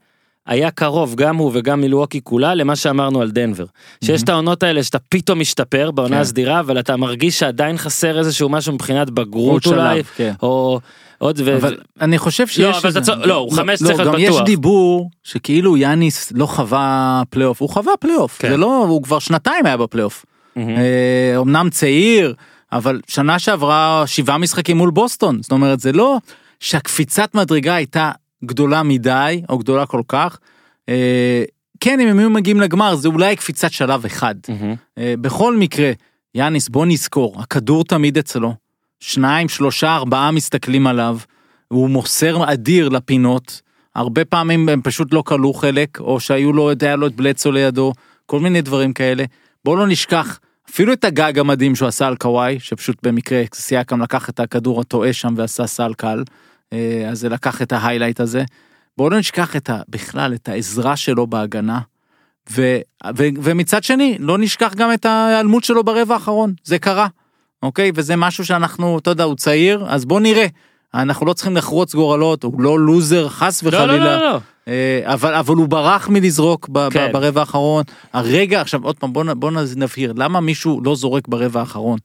היה 0.47 0.71
קרוב 0.71 1.15
גם 1.15 1.37
הוא 1.37 1.51
וגם 1.53 1.81
מילואוקי 1.81 2.21
כולה 2.23 2.55
למה 2.55 2.75
שאמרנו 2.75 3.21
על 3.21 3.31
דנבר. 3.31 3.65
שיש 4.03 4.23
את 4.23 4.29
העונות 4.29 4.63
האלה 4.63 4.83
שאתה 4.83 4.97
פתאום 5.09 5.39
משתפר 5.39 5.91
בעונה 5.91 6.15
כן. 6.15 6.21
הסדירה 6.21 6.59
אבל 6.59 6.79
אתה 6.79 6.97
מרגיש 6.97 7.39
שעדיין 7.39 7.77
חסר 7.77 8.19
איזשהו 8.19 8.49
משהו 8.49 8.73
מבחינת 8.73 9.09
בגרות 9.09 9.67
אולי 9.67 10.03
כן. 10.03 10.33
או 10.43 10.79
עוד 11.17 11.41
ו... 11.45 11.57
אבל 11.57 11.77
אני 12.01 12.17
חושב 12.17 12.47
שיש... 12.47 12.59
לא, 12.59 12.77
אבל 12.77 12.89
אתה 12.89 13.01
צודק, 13.01 13.25
לא, 13.25 13.35
הוא 13.35 13.51
חמש 13.51 13.81
לא, 13.81 13.87
צריך 13.87 13.99
להיות 13.99 14.13
גם 14.13 14.19
יש 14.19 14.29
בטוח. 14.29 14.45
דיבור 14.45 15.09
שכאילו 15.23 15.77
יאניס 15.77 16.31
לא 16.35 16.45
חווה 16.45 17.21
פלייאוף, 17.29 17.61
הוא 17.61 17.69
חווה 17.69 17.93
פלייאוף, 17.99 18.37
כן. 18.39 18.49
זה 18.49 18.57
לא, 18.57 18.85
הוא 18.87 19.03
כבר 19.03 19.19
שנתיים 19.19 19.65
היה 19.65 19.77
בפלייאוף. 19.77 20.25
מהמם. 20.55 20.77
אה, 20.77 21.37
אמנם 21.41 21.69
צעיר, 21.69 22.33
אבל 22.73 23.01
שנה 23.07 23.39
שעברה 23.39 24.03
שבעה 24.05 24.37
משחקים 24.37 24.77
מול 24.77 24.91
בוסטון, 24.91 25.41
זאת 25.41 25.51
אומרת 25.51 25.79
זה 25.79 25.91
לא 25.91 26.17
שהקפיצת 26.59 27.35
מדרגה 27.35 27.75
הייתה 27.75 28.11
גדולה 28.45 28.83
מדי 28.83 29.41
או 29.49 29.57
גדולה 29.57 29.85
כל 29.85 30.01
כך. 30.07 30.39
אה, 30.89 31.43
כן 31.79 31.99
אם 31.99 32.07
הם 32.07 32.19
היו 32.19 32.29
מגיעים 32.29 32.59
לגמר 32.59 32.95
זה 32.95 33.07
אולי 33.07 33.35
קפיצת 33.35 33.71
שלב 33.71 34.05
אחד. 34.05 34.35
אה, 34.97 35.13
בכל 35.21 35.57
מקרה, 35.57 35.91
יאניס 36.35 36.69
בוא 36.69 36.85
נזכור, 36.85 37.41
הכדור 37.41 37.83
תמיד 37.83 38.17
אצלו, 38.17 38.53
שניים, 38.99 39.49
שלושה, 39.49 39.95
ארבעה 39.95 40.31
מסתכלים 40.31 40.87
עליו, 40.87 41.17
הוא 41.67 41.89
מוסר 41.89 42.53
אדיר 42.53 42.89
לפינות, 42.89 43.61
הרבה 43.95 44.25
פעמים 44.25 44.69
הם 44.69 44.81
פשוט 44.81 45.13
לא 45.13 45.23
כלו 45.25 45.53
חלק, 45.53 45.99
או 45.99 46.19
שהיו 46.19 46.53
לו, 46.53 46.71
היה 46.81 46.95
לו 46.95 47.07
את 47.07 47.15
בלצו 47.15 47.51
לידו, 47.51 47.93
כל 48.25 48.39
מיני 48.39 48.61
דברים 48.61 48.93
כאלה. 48.93 49.23
בואו 49.65 49.75
לא 49.75 49.87
נשכח, 49.87 50.39
אפילו 50.73 50.93
את 50.93 51.03
הגג 51.03 51.39
המדהים 51.39 51.75
שהוא 51.75 51.87
עשה 51.87 52.07
על 52.07 52.15
קוואי, 52.15 52.59
שפשוט 52.59 52.97
במקרה 53.03 53.43
סייקם 53.53 54.01
לקח 54.01 54.29
את 54.29 54.39
הכדור 54.39 54.81
הטועה 54.81 55.13
שם 55.13 55.33
ועשה 55.37 55.67
סל 55.67 55.93
קל, 55.93 56.23
אה, 56.73 57.07
אז 57.09 57.19
זה 57.19 57.29
לקח 57.29 57.61
את 57.61 57.71
ההיילייט 57.71 58.19
הזה. 58.19 58.43
בואו 58.97 59.09
לא 59.09 59.19
נשכח 59.19 59.55
את 59.55 59.69
ה, 59.69 59.81
בכלל 59.89 60.33
את 60.33 60.49
העזרה 60.49 60.95
שלו 60.95 61.27
בהגנה. 61.27 61.79
ו, 62.51 62.77
ו, 63.17 63.23
ומצד 63.43 63.83
שני 63.83 64.17
לא 64.19 64.37
נשכח 64.37 64.73
גם 64.73 64.93
את 64.93 65.05
ההיעלמות 65.05 65.63
שלו 65.63 65.83
ברבע 65.83 66.13
האחרון 66.13 66.53
זה 66.63 66.79
קרה 66.79 67.07
אוקיי 67.63 67.91
וזה 67.95 68.15
משהו 68.15 68.45
שאנחנו 68.45 68.99
אתה 68.99 69.09
יודע 69.09 69.23
הוא 69.23 69.35
צעיר 69.35 69.85
אז 69.87 70.05
בוא 70.05 70.19
נראה 70.19 70.47
אנחנו 70.93 71.25
לא 71.25 71.33
צריכים 71.33 71.57
לחרוץ 71.57 71.95
גורלות 71.95 72.43
הוא 72.43 72.61
לא 72.61 72.79
לוזר 72.79 73.29
חס 73.29 73.63
לא 73.63 73.67
וחלילה 73.67 73.97
לא 73.97 74.15
לא 74.15 74.31
לא. 74.31 74.39
אה, 74.67 75.01
אבל 75.05 75.33
אבל 75.33 75.55
הוא 75.55 75.67
ברח 75.67 76.09
מלזרוק 76.09 76.69
ב, 76.71 76.89
כן. 76.89 77.09
ברבע 77.13 77.39
האחרון 77.39 77.83
הרגע 78.13 78.61
עכשיו 78.61 78.83
עוד 78.83 78.95
פעם 78.95 79.13
בוא, 79.13 79.23
בוא 79.33 79.51
נבהיר 79.75 80.13
למה 80.15 80.41
מישהו 80.41 80.81
לא 80.83 80.95
זורק 80.95 81.27
ברבע 81.27 81.59
האחרון 81.59 81.99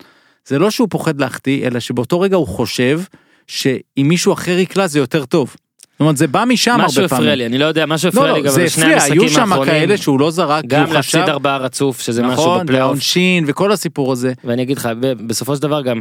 זה 0.47 0.59
לא 0.59 0.70
שהוא 0.70 0.89
פוחד 0.91 1.20
להחטיא 1.20 1.66
אלא 1.66 1.80
שבאותו 1.80 2.20
רגע 2.20 2.36
הוא 2.36 2.47
חושב 2.47 3.01
שאם 3.47 4.07
מישהו 4.09 4.32
אחר 4.32 4.59
יקלע 4.59 4.86
זה 4.86 4.99
יותר 4.99 5.24
טוב. 5.24 5.57
זאת 5.93 6.01
אומרת, 6.01 6.16
זה 6.16 6.26
בא 6.26 6.45
משם 6.45 6.70
הרבה 6.70 6.84
פעמים. 6.84 7.05
משהו 7.05 7.16
הפריע 7.16 7.34
לי, 7.34 7.47
אני 7.47 7.59
לא 7.59 7.64
יודע, 7.64 7.86
משהו 7.86 8.11
לא, 8.14 8.20
הפריע 8.20 8.32
לי 8.32 8.41
לא, 8.43 8.47
גם 8.47 8.53
זה 8.53 8.64
בשני 8.64 8.84
הפריע, 8.84 9.03
היו 9.03 9.22
המשחקים 9.22 9.28
שם 9.28 9.53
האחרונים. 9.53 9.72
כאלה 9.72 9.97
שהוא 9.97 10.20
לא 10.20 10.30
זרק, 10.30 10.64
גם 10.66 10.93
להפסיד 10.93 11.20
ארבעה 11.20 11.57
רצוף, 11.57 12.01
שזה 12.01 12.22
משהו 12.22 12.32
נכון, 12.32 12.66
בפלייאוף. 12.66 12.84
והעונשין 12.84 13.45
וכל 13.47 13.72
הסיפור 13.72 14.12
הזה. 14.12 14.32
ואני 14.45 14.62
אגיד 14.62 14.76
לך, 14.76 14.89
בסופו 15.26 15.57
של 15.57 15.62
דבר 15.62 15.82
גם, 15.82 16.01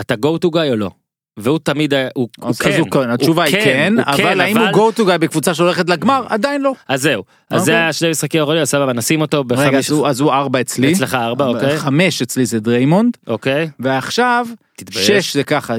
אתה 0.00 0.14
go 0.14 0.46
to 0.46 0.48
guy 0.48 0.70
או 0.70 0.76
לא? 0.76 0.90
והוא 1.38 1.58
תמיד 1.62 1.94
היה, 1.94 2.08
הוא 2.14 2.28
הוא 2.40 2.48
אז 2.48 2.58
כן. 2.58 2.78
הוא 2.80 2.90
כן, 2.90 3.10
התשובה 3.10 3.42
היא 3.44 3.52
כן, 3.64 3.94
הוא 3.96 4.04
אבל 4.14 4.40
האם 4.40 4.58
הוא 4.58 4.92
go 4.92 4.96
to 4.96 5.02
guy 5.02 5.18
בקבוצה 5.18 5.54
שהולכת 5.54 5.90
לגמר? 5.90 6.24
עדיין 6.28 6.62
לא. 6.62 6.72
אז 6.88 7.02
זהו. 7.02 7.24
אז 7.50 7.60
אוקיי. 7.60 7.64
זה 7.64 7.72
היה 7.72 7.92
שני 7.92 8.10
משחקים 8.10 8.40
האחרונים, 8.40 8.62
אז 8.62 8.68
סבבה, 8.70 8.92
נשים 8.92 9.20
אותו 9.20 9.40
רגע, 9.40 9.54
בחמש... 9.56 9.74
אז 9.86 9.90
הוא- 9.90 10.08
אז 10.08 10.20
הוא 10.20 10.32
ארבע 10.32 10.60
אצלי. 10.60 10.92
אצלך 10.92 11.14
ארבע, 11.14 11.46
אוקיי. 11.46 11.78
חמש 11.78 12.22
אצלי 12.22 12.46
זה 12.46 12.60
דריימונד, 12.60 13.16
אוקיי. 13.26 13.68
ועכשיו 13.80 14.46
תתבייש. 14.76 15.06
שש 15.06 15.34
זה 15.34 15.44
ככה 15.44 15.74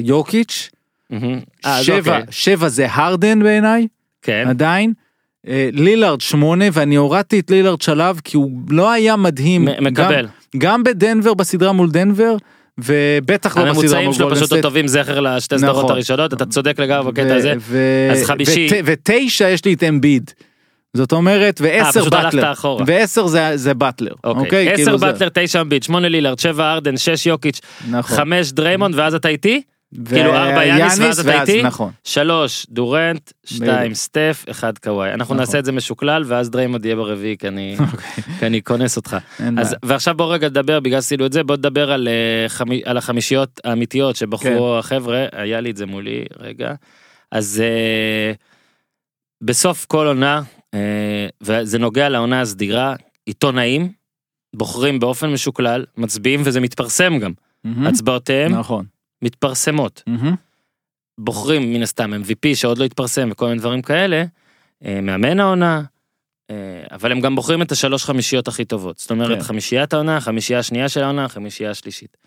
מהמם. 1.09 1.39
אה, 1.65 1.83
שבע, 1.83 1.97
אוקיי. 1.97 2.23
שבע 2.31 2.67
זה 2.69 2.87
הרדן 2.91 3.43
בעיניי, 3.43 3.87
כן. 4.21 4.45
עדיין. 4.49 4.93
אה, 5.47 5.69
לילארד 5.73 6.21
שמונה 6.21 6.65
ואני 6.73 6.95
הורדתי 6.95 7.39
את 7.39 7.51
לילארד 7.51 7.81
שלב 7.81 8.19
כי 8.23 8.37
הוא 8.37 8.51
לא 8.69 8.91
היה 8.91 9.15
מדהים. 9.15 9.65
מקבל. 9.81 10.25
גם, 10.25 10.29
גם 10.57 10.83
בדנבר 10.83 11.33
בסדרה 11.33 11.71
מול 11.71 11.91
דנבר 11.91 12.35
ובטח 12.83 13.57
לא 13.57 13.63
בסדרה 13.63 13.69
הממוצעים 13.77 14.03
מול 14.05 14.13
שלו 14.13 14.25
גולדן 14.25 14.35
פשוט 14.35 14.47
סטייט. 14.49 14.61
טובים 14.63 14.87
זכר 14.87 15.19
לשתי 15.19 15.57
סדרות 15.59 15.77
נכון. 15.77 15.91
הראשונות, 15.91 16.33
אתה 16.33 16.45
צודק 16.45 16.79
לגמרי 16.79 17.11
בקטע 17.11 17.35
הזה. 17.35 17.53
ו- 17.59 18.09
אז 18.11 18.23
חמישי. 18.23 18.67
ות- 18.71 18.83
ותשע 18.85 19.49
יש 19.49 19.65
לי 19.65 19.73
את 19.73 19.83
אמביד. 19.83 20.31
זאת 20.93 21.11
אומרת 21.11 21.61
ועשר 21.63 21.99
פשוט 22.01 22.13
הלכת 22.13 22.35
באטלר. 22.35 22.53
ועשר 22.85 23.27
זה, 23.27 23.51
זה 23.57 23.73
באטלר. 23.73 24.11
אוקיי. 24.23 24.67
עשר 24.69 24.75
כאילו 24.83 24.97
זה- 24.97 25.05
באטלר, 25.05 25.29
תשע 25.33 25.61
אמביד, 25.61 25.83
שמונה 25.83 26.09
לילארד, 26.09 26.39
שבע 26.39 26.73
הרדן, 26.73 26.97
שש 26.97 27.25
יוקיץ', 27.25 27.59
נכון. 27.89 28.17
חמש 28.17 28.51
דריימונד, 28.51 28.95
ואז 28.97 29.15
אתה 29.15 29.27
איתי? 29.27 29.61
ו- 29.97 30.05
כאילו 30.05 30.35
ארבע 30.35 30.65
יאניס 30.65 30.99
ואז 30.99 31.19
אתה 31.19 31.41
איתי? 31.41 31.63
נכון. 31.63 31.91
שלוש 32.03 32.65
דורנט, 32.69 33.31
שתיים. 33.45 33.93
סטף, 33.93 34.45
אחד 34.51 34.77
קוואי. 34.77 35.09
אנחנו 35.09 35.23
נכון. 35.23 35.37
נעשה 35.37 35.59
את 35.59 35.65
זה 35.65 35.71
משוקלל 35.71 36.23
ואז 36.27 36.49
דריימונד 36.49 36.85
יהיה 36.85 36.95
ברביעי 36.95 37.37
כי 37.37 37.47
אני 37.47 37.77
כי 38.39 38.45
אני 38.45 38.63
כונס 38.63 38.97
אותך. 38.97 39.17
אז. 39.57 39.75
ועכשיו 39.85 40.15
בוא 40.17 40.33
רגע 40.33 40.49
נדבר 40.49 40.79
בגלל 40.79 41.01
שעשינו 41.01 41.25
את 41.25 41.33
זה 41.33 41.43
בוא 41.43 41.55
נדבר 41.57 41.91
על 41.91 42.07
אה, 42.07 42.49
חמי- 42.49 42.81
על 42.85 42.97
החמישיות 42.97 43.59
האמיתיות 43.63 44.15
שבחרו 44.15 44.71
כן. 44.73 44.79
החבר'ה 44.79 45.25
היה 45.31 45.61
לי 45.61 45.71
את 45.71 45.77
זה 45.77 45.85
מולי 45.85 46.23
רגע. 46.39 46.73
אז 47.31 47.63
אה, 47.65 48.33
בסוף 49.43 49.85
כל 49.85 50.07
עונה 50.07 50.41
אה, 50.73 50.79
וזה 51.41 51.79
נוגע 51.79 52.09
לעונה 52.09 52.41
הסדירה 52.41 52.95
עיתונאים 53.25 53.91
בוחרים 54.55 54.99
באופן 54.99 55.29
משוקלל 55.33 55.85
מצביעים 55.97 56.41
וזה 56.45 56.59
מתפרסם 56.59 57.19
גם. 57.19 57.31
הצבעותיהם 57.85 58.55
נכון. 58.55 58.85
מתפרסמות. 59.21 60.03
מהמם. 60.07 60.35
בוחרים 61.19 61.73
מן 61.73 61.81
הסתם 61.81 62.13
MVP 62.13 62.55
שעוד 62.55 62.77
לא 62.77 62.85
התפרסם 62.85 63.29
וכל 63.31 63.47
מיני 63.47 63.59
דברים 63.59 63.81
כאלה, 63.81 64.23
אה, 64.85 65.01
מאמן 65.01 65.39
העונה, 65.39 65.81
אה, 66.51 66.55
אבל 66.91 67.11
הם 67.11 67.19
גם 67.21 67.35
בוחרים 67.35 67.61
את 67.61 67.71
השלוש 67.71 68.05
חמישיות 68.05 68.47
הכי 68.47 68.65
טובות. 68.65 68.97
זאת 68.97 69.11
אומרת 69.11 69.37
כן. 69.37 69.43
חמישיית 69.43 69.93
העונה, 69.93 70.21
חמישייה 70.21 70.59
השנייה 70.59 70.89
של 70.89 71.03
העונה, 71.03 71.27
חמישייה 71.27 71.71
השלישית. 71.71 72.17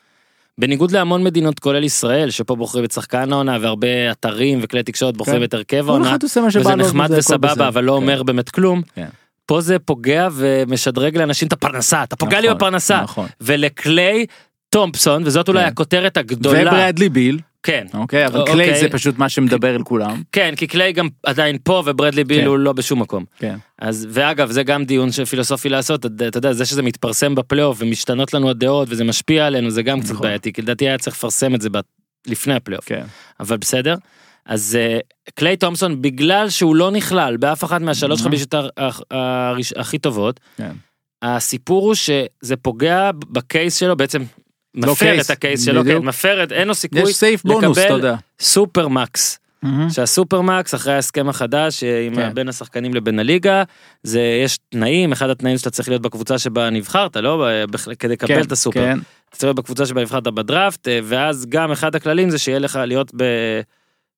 בניגוד 0.59 0.91
להמון 0.91 1.25
מדינות 1.25 1.59
כולל 1.59 1.85
ישראל 1.85 2.31
שפה 2.31 2.57
בוחרים 2.57 2.85
את 2.85 2.91
שחקן 2.91 3.33
העונה 3.33 3.59
והרבה 3.61 4.13
אתרים 4.13 4.59
וכלי 4.63 4.83
תקשורת 4.83 5.17
בוחרים 5.17 5.39
כן. 5.39 5.45
את 5.45 5.55
הרכב 5.55 5.89
העונה 5.89 6.17
וזה. 6.23 6.77
נחמד. 6.77 7.09
וסבבה 7.11 7.69
אבל 7.69 7.85
לא 7.85 7.93
כן. 7.93 7.97
אומר 7.97 8.23
באמת 8.23 8.51
כלום. 8.51 8.83
כן. 8.95 9.09
פה 9.47 9.61
זה 9.61 9.79
פוגע 9.79 10.29
ומשדרג 10.33 11.17
לאנשים 11.17 11.49
את 11.49 11.53
הפרנסה 11.53 12.03
אתה 12.03 12.17
פוגע 12.17 12.41
לי 12.41 12.47
נכון, 12.47 12.59
בפרנסה 12.59 13.03
נכון. 13.03 13.27
ולקליי 13.41 14.27
תומפסון 14.73 15.23
וזאת 15.27 15.49
אולי 15.49 15.61
כן. 15.63 15.67
הכותרת 15.69 16.17
הגדולה 16.17 16.61
וברדלי 16.73 17.09
ביל, 17.09 17.39
כן 17.63 17.87
אוקיי, 17.95 18.27
אבל 18.27 18.41
אוקיי. 18.41 18.55
קליי 18.55 18.81
זה 18.81 18.89
פשוט 18.89 19.19
מה 19.19 19.29
שמדבר 19.29 19.77
אל 19.77 19.83
כולם. 19.83 20.23
כן 20.33 20.55
כי 20.57 20.67
קליי 20.67 20.93
גם 20.93 21.09
עדיין 21.27 21.57
פה 21.65 21.83
וברדלי 21.87 22.25
ביל 22.25 22.41
כן. 22.41 22.47
הוא 22.47 22.59
לא 22.59 22.73
בשום 22.73 23.01
מקום. 23.03 23.25
כן. 23.39 23.57
אז 23.79 24.07
ואגב 24.11 24.51
זה 24.51 24.63
גם 24.63 24.85
דיון 24.85 25.13
פילוסופי 25.13 25.69
לעשות 25.69 26.07
אתה 26.07 26.39
יודע 26.39 26.53
זה 26.53 26.65
שזה 26.67 26.83
מתפרסם 26.83 27.35
בפלייאוף 27.35 27.77
ומשתנות 27.81 28.35
לנו 28.35 28.51
הדעות 28.51 28.89
וזה 28.91 29.05
משפיע 29.05 29.47
עלינו 29.47 29.71
זה 29.71 29.83
גם 29.83 30.01
קצת 30.01 30.11
נכון. 30.11 30.27
בעייתי 30.27 30.53
כי 30.53 30.63
לדעתי 30.63 30.89
היה 30.89 30.99
צריך 30.99 31.17
לפרסם 31.17 31.55
את 31.55 31.61
זה 31.61 31.69
ב- 31.71 31.79
לפני 32.27 32.55
הפלייאוף 32.55 32.85
כן. 32.85 33.05
אבל 33.41 33.57
בסדר. 33.57 33.95
אז 34.47 34.79
אה, 34.81 34.99
קליי 35.35 35.57
תומפסון 35.57 36.03
בגלל 36.03 36.51
שהוא 36.51 36.77
לא 36.77 36.91
נכלל 36.91 37.37
באף 37.37 37.65
אחת 37.65 37.81
מהשלוש. 37.81 38.23
חמישיות 38.23 38.55
הראש- 39.11 39.73
הכי 39.77 39.99
טובות 39.99 40.41
כן. 40.57 40.73
הסיפור 41.23 41.83
הוא 41.87 41.95
שזה 41.95 42.57
פוגע 42.63 43.11
ב 43.31 43.40
case 43.40 43.77
שלו 43.77 43.97
בעצם 43.97 44.23
מפר 44.75 45.21
את 45.21 45.31
ה 45.31 45.37
case 45.37 45.65
שלו. 45.65 45.85
כן, 45.85 45.99
מפר 45.99 46.45
את 46.45 46.53
אין 46.53 46.69
לו 46.69 46.75
סיכוי 46.75 47.03
יש 47.03 47.17
סייף 47.17 47.45
בונוס, 47.45 47.79
לקבל 47.79 47.91
יודע. 47.95 48.15
סופר 48.41 48.89
מקס 48.89 49.39
מהמם. 49.63 49.91
שהסופר 49.91 50.41
מקס 50.41 50.75
אחרי 50.75 50.95
ההסכם 50.95 51.29
החדש 51.29 51.85
אה, 51.85 52.07
עם 52.07 52.15
כן. 52.15 52.35
בין 52.35 52.49
השחקנים 52.49 52.95
לבין 52.95 53.19
הליגה 53.19 53.63
זה 54.03 54.21
יש 54.45 54.59
תנאים 54.69 55.13
אחד 55.13 55.31
התנאים 55.31 55.59
שאתה 55.59 55.71
צריך 55.71 55.89
להיות 55.89 56.03
בקבוצה 56.03 56.39
שבה 56.39 56.71
נבחרת 56.71 57.17
לא 57.17 57.49
כדי 57.99 58.13
לקבל 58.13 58.35
כן, 58.35 58.41
את 58.41 58.53
הסופר 58.53 58.81
כן. 58.81 58.99
אתה 59.29 59.37
צריך 59.37 59.45
להיות 59.45 59.57
בקבוצה 59.57 59.87
שבה 59.87 60.03
נבחרת 60.03 60.25
בדראפט 60.25 60.89
אה, 60.89 61.01
ואז 61.05 61.47
גם 61.49 61.73
אחד 61.73 61.95
הכללים 61.95 62.31
זה 62.31 62.39
שיהיה 62.39 62.59
לך 62.59 62.81
להיות 62.87 63.13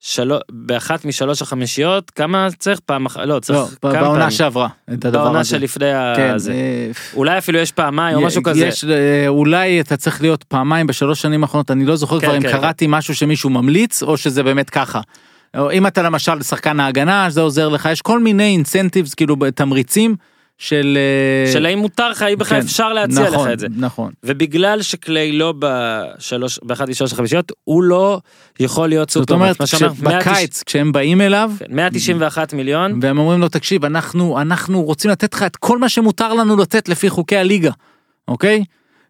בשלוש 0.02 0.40
באחת 0.50 1.04
משלוש 1.04 1.42
החמישיות 1.42 2.10
כמה 2.10 2.48
צריך 2.58 2.80
פעם 2.86 3.06
אחת 3.06 3.20
לא 3.20 3.34
לא, 3.34 3.40
צריך 3.40 3.58
ב- 3.58 3.78
כמה 3.80 3.92
בעונה 3.92 4.18
פעמים. 4.18 4.30
שעברה, 4.30 4.68
את 4.92 5.04
הדבר 5.04 5.24
בעונה 5.24 5.40
הזה. 5.40 5.50
שלפני 5.50 5.86
כן, 6.16 6.30
הזה 6.34 6.52
אה, 6.52 6.90
אולי 7.14 7.38
אפילו 7.38 7.58
יש 7.58 7.72
פעמיים 7.72 8.16
או 8.16 8.22
משהו 8.22 8.42
כזה 8.42 8.66
יש, 8.66 8.84
אה, 8.84 9.28
אולי 9.28 9.80
אתה 9.80 9.96
צריך 9.96 10.22
להיות 10.22 10.44
פעמיים 10.44 10.86
בשלוש 10.86 11.22
שנים 11.22 11.42
האחרונות, 11.42 11.70
אני 11.70 11.84
לא 11.84 11.96
זוכר 11.96 12.20
כן, 12.20 12.26
כבר 12.26 12.36
אם 12.36 12.42
כן, 12.42 12.52
קראתי 12.52 12.86
משהו 12.88 13.14
שמישהו 13.14 13.50
ממליץ, 13.50 14.02
או 14.02 14.16
שזה 14.16 14.42
באמת 14.42 14.70
ככה. 14.70 15.00
אם 15.72 15.86
אתה 15.86 16.02
למשל 16.02 16.42
שחקן 16.42 16.80
ההגנה, 16.80 17.30
זה 17.30 17.40
עוזר 17.40 17.68
לך, 17.68 17.88
יש 17.92 18.02
כל 18.02 18.20
מיני 18.20 18.44
אינסנטיבס, 18.52 19.14
כאילו 19.14 19.36
תמריצים 19.54 20.16
של... 20.58 20.98
אה, 21.46 21.52
של 21.52 21.66
האם 21.66 21.78
מותר 21.78 22.10
לך 22.10 22.22
האם 22.22 22.38
בכלל 22.38 22.60
כן, 22.60 22.66
אפשר 22.66 22.92
להציע 22.92 23.30
נכון, 23.30 23.46
לך 23.48 23.52
את 23.52 23.58
זה. 23.58 23.66
נכון. 23.76 24.12
ובגלל 24.24 24.82
שקליי 24.82 25.32
לא 25.32 25.54
בשלוש 25.58 26.58
באחת 26.62 26.88
משלוש 26.88 27.12
החמישיות 27.12 27.52
הוא 27.64 27.82
לא 27.82 28.20
יכול 28.60 28.88
להיות 28.88 29.10
זאת 29.10 29.22
סופר 29.22 29.34
אומרת, 29.34 29.60
מה 29.60 29.66
שאומר, 29.66 29.92
190 30.02 30.20
בקיץ, 30.20 30.62
כשהם 30.62 30.92
באים 30.92 31.20
אליו, 31.20 31.52
כן, 31.58 31.66
191 31.70 32.52
מיליון 32.52 32.98
והם 33.02 33.18
אומרים 33.18 33.40
לו, 33.40 33.48
תקשיב, 33.48 33.84
אנחנו, 33.84 34.40
אנחנו 34.40 34.82
רוצים 34.82 35.10
לתת 35.10 35.34
לך 35.34 35.42
את 35.42 35.56
כל 35.56 35.78
מה 35.78 35.88
שמותר 35.88 36.34
לנו 36.34 36.56
לתת 36.56 36.88
לפי 36.88 37.10
חוקי 37.10 37.36
הליגה, 37.36 37.70
אוקיי? 38.28 38.64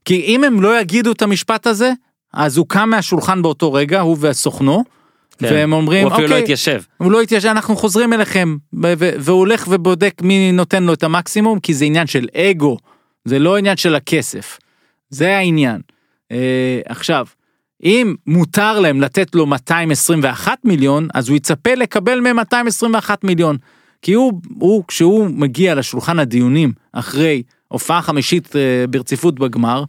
כי 0.05 0.21
אם 0.21 0.45
הם 0.45 0.63
לא 0.63 0.81
יגידו 0.81 1.13
את 1.13 1.23
המשפט 1.23 1.67
הזה, 1.67 1.93
אז 2.33 2.57
הוא 2.57 2.67
קם 2.69 2.91
מהשולחן 2.91 3.43
באותו 3.43 3.73
רגע, 3.73 4.01
הוא 4.01 4.17
וסוכנו, 4.21 4.85
כן. 5.39 5.47
והם 5.47 5.73
אומרים, 5.73 6.07
הוא 6.07 6.13
אפילו 6.13 6.29
לא 6.29 6.33
אוקיי, 6.33 6.43
התיישב. 6.43 6.83
הוא 6.97 7.13
לא 7.13 7.21
התיישב, 7.21 7.49
אנחנו 7.49 7.77
חוזרים 7.77 8.13
אליכם, 8.13 8.57
והוא 8.73 9.39
הולך 9.39 9.67
ובודק 9.71 10.15
מי 10.23 10.53
נותן 10.53 10.83
לו 10.83 10.93
את 10.93 11.03
המקסימום, 11.03 11.61
כי 11.61 11.75
זה 11.75 11.85
עניין 11.85 12.07
של 12.07 12.29
אגו, 12.37 12.77
זה 13.25 13.39
לא 13.39 13.57
עניין 13.57 13.77
של 13.77 13.95
הכסף, 13.95 14.59
זה 15.11 15.37
העניין. 15.37 15.81
אה, 16.33 16.81
עכשיו, 16.89 17.27
אם 17.85 18.15
מותר 18.27 18.81
להם 18.81 19.01
לתת 19.01 19.35
לו 19.35 19.47
221 19.47 20.59
מיליון, 20.65 21.09
אז 21.15 21.29
הוא 21.29 21.37
יצפה 21.37 21.75
לקבל 21.75 22.21
מהם 22.21 22.37
221 22.37 23.25
מיליון. 23.25 23.57
כי 24.03 24.13
הוא, 24.13 24.33
הוא, 24.59 24.85
כשהוא 24.89 25.29
מגיע 25.31 25.75
לשולחן 25.75 26.19
הדיונים 26.19 26.73
אחרי 26.93 27.43
הופעה 27.69 28.03
חמישית 28.03 28.57
אה, 28.57 28.87
ברציפות 28.91 29.35
בגמר, 29.35 29.85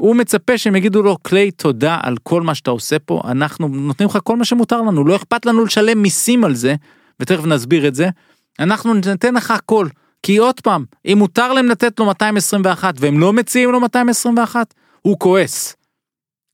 הוא 0.00 0.16
מצפה 0.16 0.58
שהם 0.58 0.76
יגידו 0.76 1.02
לו, 1.02 1.16
קליי, 1.22 1.50
תודה 1.50 1.98
על 2.02 2.16
כל 2.22 2.42
מה 2.42 2.54
שאתה 2.54 2.70
עושה 2.70 2.98
פה, 2.98 3.20
אנחנו 3.24 3.68
נותנים 3.68 4.08
לך 4.08 4.18
כל 4.24 4.36
מה 4.36 4.44
שמותר 4.44 4.82
לנו, 4.82 5.04
לא 5.04 5.16
אכפת 5.16 5.46
לנו 5.46 5.64
לשלם 5.64 6.02
מיסים 6.02 6.44
על 6.44 6.54
זה, 6.54 6.74
ותכף 7.20 7.44
נסביר 7.44 7.88
את 7.88 7.94
זה, 7.94 8.08
אנחנו 8.58 8.94
ניתן 8.94 9.34
לך 9.34 9.50
הכל. 9.50 9.86
כי 10.22 10.36
עוד 10.36 10.60
פעם, 10.60 10.84
אם 11.06 11.18
מותר 11.18 11.52
להם 11.52 11.68
לתת 11.68 12.00
לו 12.00 12.06
221 12.06 12.94
והם 12.98 13.18
לא 13.18 13.32
מציעים 13.32 13.72
לו 13.72 13.80
221, 13.80 14.74
הוא 15.02 15.18
כועס. 15.18 15.76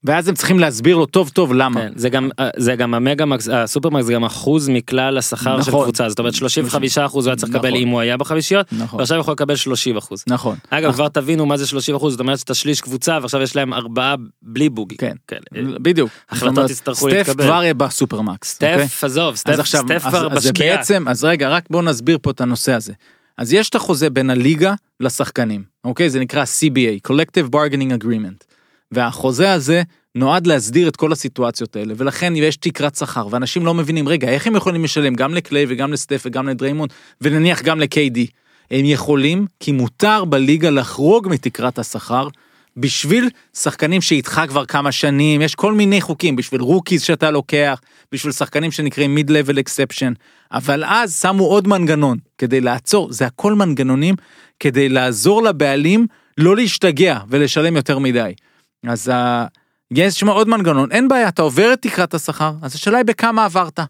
ואז 0.04 0.28
הם 0.28 0.34
צריכים 0.34 0.58
להסביר 0.58 0.96
לו 0.96 1.06
טוב 1.06 1.28
טוב 1.28 1.52
למה. 1.52 1.80
כן, 1.80 1.92
זה 1.96 2.08
גם 2.08 2.30
זה 2.56 2.76
גם 2.76 2.94
המגה 2.94 3.24
מקס 3.24 3.48
הסופרמקס 3.48 4.06
זה 4.06 4.12
גם 4.12 4.24
אחוז 4.24 4.68
מכלל 4.68 5.18
השכר 5.18 5.62
של 5.62 5.70
נכון. 5.70 5.84
קבוצה 5.84 6.08
זאת 6.08 6.18
אומרת 6.18 6.34
35 6.34 6.98
אחוז 6.98 7.26
הוא 7.26 7.30
היה 7.30 7.36
צריך 7.36 7.54
לקבל 7.54 7.68
נכון. 7.68 7.80
אם 7.80 7.88
הוא 7.88 8.00
היה 8.00 8.16
בחמישיות 8.16 8.66
נכון, 8.72 8.98
ועכשיו 8.98 9.18
יכול 9.18 9.32
לקבל 9.32 9.56
30 9.56 9.96
אחוז. 9.96 10.24
נכון. 10.26 10.56
אגב 10.70 10.92
כבר 10.92 11.08
תבינו 11.08 11.46
מה 11.46 11.56
זה 11.56 11.66
30 11.66 11.94
אחוז 11.94 12.12
זאת 12.12 12.20
אומרת 12.20 12.38
שאתה 12.38 12.54
שליש 12.54 12.80
קבוצה 12.80 13.18
ועכשיו 13.22 13.42
יש 13.42 13.56
להם 13.56 13.74
ארבעה 13.74 14.14
בלי 14.42 14.68
בוגי. 14.68 14.96
כן. 14.96 15.16
כן. 15.28 15.36
בדיוק. 15.82 16.10
החלטות 16.30 16.70
יצטרכו 16.70 16.98
סטף 16.98 17.12
להתקבל. 17.12 17.44
כבר 17.44 17.62
יהיה 17.62 17.74
בסופרמקס. 17.74 18.54
אוקיי? 18.54 18.88
סטף 18.88 19.04
עזוב 19.04 19.32
אז 19.32 19.38
סטף 19.38 19.58
עכשיו, 19.58 19.80
סטף 19.84 20.02
אז, 20.06 20.14
כבר 20.14 20.28
בשקיעה. 20.28 20.76
בעצם, 20.76 21.08
אז 21.08 21.24
רגע, 21.24 21.48
רק 21.48 21.64
בוא 21.70 21.82
נסביר 21.82 22.18
פה 22.22 22.30
את 22.30 22.40
הנושא 22.40 22.72
הזה. 22.72 22.92
אז 23.38 23.52
יש 23.52 23.68
את 23.68 23.74
החוזה 23.74 24.10
בין 24.10 24.30
הליגה 24.30 24.74
לשחקנים, 25.00 25.62
אוקיי? 25.84 26.10
זה 26.10 26.20
נקרא 26.20 26.44
CBA, 26.44 27.10
Collective 27.10 27.50
Bargaining 27.54 28.02
Agreement. 28.02 28.47
והחוזה 28.92 29.52
הזה 29.52 29.82
נועד 30.14 30.46
להסדיר 30.46 30.88
את 30.88 30.96
כל 30.96 31.12
הסיטואציות 31.12 31.76
האלה, 31.76 31.94
ולכן 31.96 32.36
יש 32.36 32.56
תקרת 32.56 32.94
שכר, 32.94 33.26
ואנשים 33.30 33.66
לא 33.66 33.74
מבינים, 33.74 34.08
רגע, 34.08 34.28
איך 34.28 34.46
הם 34.46 34.56
יכולים 34.56 34.84
לשלם 34.84 35.14
גם 35.14 35.34
לקליי 35.34 35.66
וגם 35.68 35.92
לסטף 35.92 36.22
וגם 36.26 36.48
לדריימונד, 36.48 36.92
ונניח 37.20 37.62
גם 37.62 37.80
ל-KD? 37.80 38.18
הם 38.70 38.84
יכולים, 38.84 39.46
כי 39.60 39.72
מותר 39.72 40.24
בליגה 40.24 40.70
לחרוג 40.70 41.28
מתקרת 41.30 41.78
השכר, 41.78 42.28
בשביל 42.76 43.28
שחקנים 43.54 44.00
שאיתך 44.00 44.40
כבר 44.48 44.64
כמה 44.64 44.92
שנים, 44.92 45.42
יש 45.42 45.54
כל 45.54 45.72
מיני 45.72 46.00
חוקים, 46.00 46.36
בשביל 46.36 46.60
rookies 46.60 47.02
שאתה 47.02 47.30
לוקח, 47.30 47.80
בשביל 48.12 48.32
שחקנים 48.32 48.70
שנקראים 48.70 49.18
level 49.28 49.58
exception. 49.58 50.12
אבל 50.52 50.84
אז 50.84 51.20
שמו 51.20 51.44
עוד 51.44 51.68
מנגנון 51.68 52.18
כדי 52.38 52.60
לעצור, 52.60 53.12
זה 53.12 53.26
הכל 53.26 53.54
מנגנונים 53.54 54.14
כדי 54.60 54.88
לעזור 54.88 55.42
לבעלים 55.42 56.06
לא 56.38 56.56
להשתגע 56.56 57.18
ולשלם 57.28 57.76
יותר 57.76 57.98
מדי. 57.98 58.32
אז 58.86 59.08
ה... 59.08 59.46
יש 59.90 60.20
שם 60.20 60.28
עוד 60.28 60.48
מנגנון, 60.48 60.92
אין 60.92 61.08
בעיה, 61.08 61.28
אתה 61.28 61.42
עובר 61.42 61.72
את 61.72 61.82
תקרת 61.82 62.14
השכר, 62.14 62.52
אז 62.62 62.74
השאלה 62.74 62.96
היא 62.98 63.04
בכמה 63.04 63.44
עברת. 63.44 63.80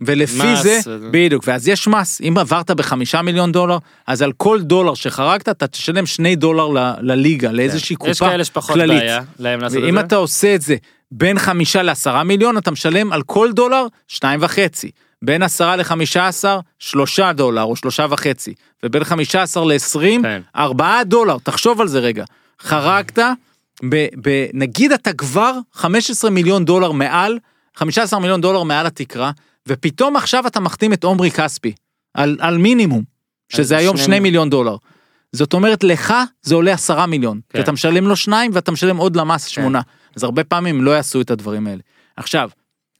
ולפי 0.00 0.52
מס, 0.52 0.62
זה, 0.62 0.80
בדיוק, 1.10 1.44
ואז 1.46 1.68
יש 1.68 1.88
מס, 1.88 2.20
אם 2.20 2.34
עברת 2.38 2.70
בחמישה 2.70 3.22
מיליון 3.22 3.52
דולר, 3.52 3.78
אז 4.06 4.22
על 4.22 4.32
כל 4.32 4.60
דולר 4.60 4.94
שחרגת 4.94 5.48
אתה 5.48 5.66
תשלם 5.66 6.06
שני 6.06 6.36
דולר 6.36 6.68
ל- 6.68 6.94
לליגה, 7.00 7.52
לאיזושהי 7.52 7.96
כן. 7.96 8.10
יש 8.10 8.18
קופה 8.18 8.30
כאלה 8.30 8.44
שפחות 8.44 8.74
כללית. 8.74 8.98
בעיה 9.00 9.20
להם 9.38 9.60
לעשות 9.60 9.78
את 9.78 9.82
ואם 9.82 9.94
זה. 9.94 10.00
אתה 10.00 10.16
עושה 10.16 10.54
את 10.54 10.62
זה 10.62 10.76
בין 11.12 11.38
חמישה 11.38 11.82
לעשרה 11.82 12.24
מיליון, 12.24 12.58
אתה 12.58 12.70
משלם 12.70 13.12
על 13.12 13.22
כל 13.22 13.52
דולר 13.52 13.86
שניים 14.08 14.40
וחצי. 14.42 14.90
בין 15.22 15.42
עשרה 15.42 15.76
לחמישה 15.76 16.28
עשר, 16.28 16.60
שלושה 16.78 17.32
דולר 17.32 17.62
או 17.62 17.76
שלושה 17.76 18.06
וחצי. 18.10 18.54
ובין 18.82 19.04
חמישה 19.04 19.42
עשר 19.42 19.64
לעשרים, 19.64 20.22
כן. 20.22 20.42
ארבעה 20.56 21.04
דולר, 21.04 21.36
תחשוב 21.42 21.80
על 21.80 21.88
זה 21.88 21.98
רגע. 21.98 22.24
חרגת, 22.62 23.18
ב, 23.84 24.06
ב, 24.22 24.46
נגיד 24.54 24.92
אתה 24.92 25.12
כבר 25.12 25.52
15 25.72 26.30
מיליון 26.30 26.64
דולר 26.64 26.92
מעל, 26.92 27.38
15 27.76 28.20
מיליון 28.20 28.40
דולר 28.40 28.62
מעל 28.62 28.86
התקרה, 28.86 29.30
ופתאום 29.68 30.16
עכשיו 30.16 30.46
אתה 30.46 30.60
מחתים 30.60 30.92
את 30.92 31.04
עומרי 31.04 31.30
כספי, 31.30 31.72
על, 32.14 32.36
על 32.40 32.58
מינימום, 32.58 33.02
שזה 33.48 33.76
היום 33.76 33.96
שני 33.96 34.04
2 34.04 34.22
מ- 34.22 34.22
מיליון 34.22 34.50
דולר. 34.50 34.76
זאת 35.32 35.52
אומרת, 35.52 35.84
לך 35.84 36.14
זה 36.42 36.54
עולה 36.54 36.72
10 36.72 37.06
מיליון, 37.06 37.40
כן. 37.48 37.58
כי 37.58 37.62
אתה 37.62 37.72
משלם 37.72 38.06
לו 38.06 38.16
שניים 38.16 38.50
ואתה 38.54 38.72
משלם 38.72 38.96
עוד 38.96 39.16
למס 39.16 39.44
שמונה. 39.44 39.80
אז 40.16 40.22
הרבה 40.24 40.44
פעמים 40.44 40.84
לא 40.84 40.90
יעשו 40.90 41.20
את 41.20 41.30
הדברים 41.30 41.66
האלה. 41.66 41.80
עכשיו, 42.16 42.50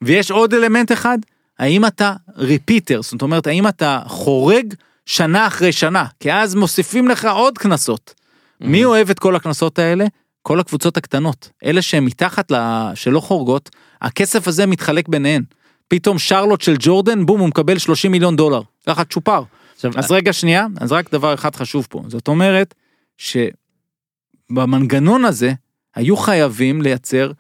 ויש 0.02 0.30
עוד 0.30 0.54
אלמנט 0.54 0.92
אחד, 0.92 1.18
האם 1.58 1.86
אתה 1.86 2.12
ריפיטר, 2.36 3.02
זאת 3.02 3.22
אומרת, 3.22 3.46
האם 3.46 3.68
אתה 3.68 4.00
חורג 4.06 4.74
שנה 5.06 5.46
אחרי 5.46 5.72
שנה, 5.72 6.04
כי 6.20 6.32
אז 6.32 6.54
מוסיפים 6.54 7.08
לך 7.08 7.24
עוד 7.24 7.58
קנסות. 7.58 8.14
מי 8.60 8.84
אוהב 8.84 9.10
את 9.10 9.18
כל 9.18 9.36
הקנסות 9.36 9.78
האלה? 9.78 10.06
כל 10.42 10.60
הקבוצות 10.60 10.96
הקטנות. 10.96 11.50
אלה 11.64 11.82
שהן 11.82 12.04
מתחת, 12.04 12.50
ל... 12.50 12.56
שלא 12.94 13.20
חורגות, 13.20 13.70
הכסף 14.02 14.48
הזה 14.48 14.66
מתחלק 14.66 15.08
ביניהן. 15.08 15.42
פתאום 15.88 16.18
שרלוט 16.18 16.60
של 16.60 16.74
ג'ורדן, 16.78 17.26
בום, 17.26 17.40
הוא 17.40 17.48
מקבל 17.48 17.78
30 17.78 18.12
מיליון 18.12 18.36
דולר. 18.36 18.62
ככה 18.86 19.04
צ'ופר. 19.04 19.42
עכשיו, 19.74 19.92
אז 19.96 20.10
רגע 20.10 20.32
שנייה, 20.32 20.66
אז 20.80 20.92
רק 20.92 21.12
דבר 21.12 21.34
אחד 21.34 21.56
חשוב 21.56 21.86
פה. 21.90 22.02
זאת 22.08 22.28
אומרת, 22.28 22.74
שבמנגנון 24.50 25.24
הזה, 25.24 25.52
היו 25.94 26.16
חייבים 26.16 26.82
לייצר 26.82 27.32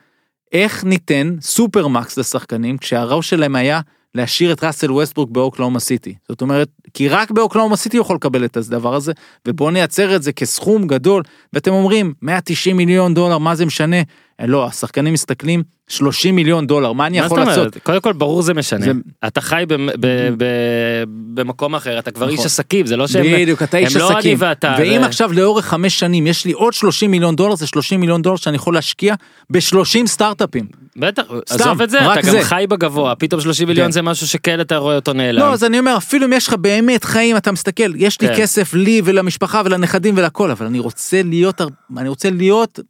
איך 0.52 0.84
ניתן 0.84 1.36
סופרמקס 1.40 2.18
לשחקנים, 2.18 2.78
כשהראש 2.78 3.30
שלהם 3.30 3.56
היה 3.56 3.80
להשאיר 4.14 4.52
את 4.52 4.64
ראסל 4.64 4.92
ווסטברוק 4.92 5.30
באוקלהומה 5.30 5.80
סיטי. 5.80 6.14
זאת 6.28 6.40
אומרת, 6.40 6.68
כי 6.94 7.08
רק 7.08 7.30
באוקלהומה 7.30 7.76
סיטי 7.76 7.96
הוא 7.96 8.04
יכול 8.04 8.16
לקבל 8.16 8.44
את 8.44 8.56
הדבר 8.56 8.94
הזה, 8.94 9.12
ובואו 9.48 9.70
נייצר 9.70 10.16
את 10.16 10.22
זה 10.22 10.32
כסכום 10.32 10.86
גדול, 10.86 11.22
ואתם 11.52 11.70
אומרים, 11.70 12.14
190 12.22 12.76
מיליון 12.76 13.14
דולר, 13.14 13.38
מה 13.38 13.54
זה 13.54 13.66
משנה? 13.66 13.96
אה, 14.40 14.46
לא, 14.46 14.66
השחקנים 14.66 15.12
מסתכלים, 15.12 15.62
30 15.88 16.36
מיליון 16.36 16.66
דולר, 16.66 16.92
מה 16.92 17.06
אני 17.06 17.20
מה 17.20 17.26
יכול 17.26 17.40
לעשות? 17.40 17.76
קודם 17.82 18.00
כל 18.00 18.12
ברור 18.12 18.42
זה 18.42 18.54
משנה. 18.54 18.84
זה- 18.84 18.92
אתה 19.26 19.40
חי 19.40 19.64
במ- 19.68 19.88
ב- 20.00 20.34
ב- 20.38 21.04
במקום 21.34 21.74
אחר, 21.74 21.98
אתה 21.98 22.10
כבר 22.10 22.26
איש 22.28 22.34
נכון. 22.34 22.46
עסקים, 22.46 22.86
זה 22.86 22.96
לא 22.96 23.06
שהם... 23.06 23.26
בדיוק, 23.42 23.62
אתה 23.62 23.76
איש 23.78 23.96
לא 23.96 24.10
עסקים. 24.10 24.36
ואתה. 24.40 24.76
ואם 24.78 25.00
זה- 25.00 25.06
עכשיו 25.06 25.32
לאורך 25.32 25.64
חמש 25.66 25.98
שנים 25.98 26.26
יש 26.26 26.44
לי 26.44 26.52
עוד 26.52 26.72
30 26.72 27.10
מיליון 27.10 27.36
דולר, 27.36 27.54
זה 27.54 27.66
30 27.66 28.00
מיליון 28.00 28.22
דולר 28.22 28.36
שאני 28.36 28.56
יכול 28.56 28.74
להשקיע 28.74 29.14
ב-30 29.50 30.06
סטארט-אפים. 30.06 30.66
בטח, 30.96 31.22
סתם, 31.48 31.54
עזוב 31.54 31.82
את 31.82 31.90
זה, 31.90 31.98
אתה 32.12 32.20
גם 32.20 32.30
זה. 32.32 32.42
חי 32.42 32.64
בגבוה, 32.68 33.14
פתאום 33.14 33.40
30 33.40 33.68
מיליון 33.68 33.86
כן. 33.86 33.92
זה 33.92 34.02
משהו 34.02 34.26
שכן 34.28 34.60
אתה 34.60 34.76
רואה 34.76 34.94
אותו 34.96 35.12
נעלם. 35.12 35.38
לא, 35.40 35.52
אז 35.52 35.64
אני 35.64 35.78
אומר, 35.78 35.94
אפילו 35.96 36.26
אם 36.26 36.32
יש 36.32 36.48
לך 36.48 36.54
באמת 36.54 37.04
חיים, 37.04 37.36
אתה 37.36 37.52
מסתכל, 37.52 37.92
יש 37.96 38.20
לי 38.20 38.28
כן. 38.28 38.34
כסף 38.36 38.74
לי 38.74 39.02
ולמשפחה 39.04 39.62
ולנכדים 39.64 40.14
ולכל, 40.16 40.50
אבל 40.50 40.66
אני 40.66 40.78
רוצה 40.78 41.22
להיות, 41.22 41.60
אני 41.98 42.08
רוצה 42.08 42.30
להיות 42.30 42.80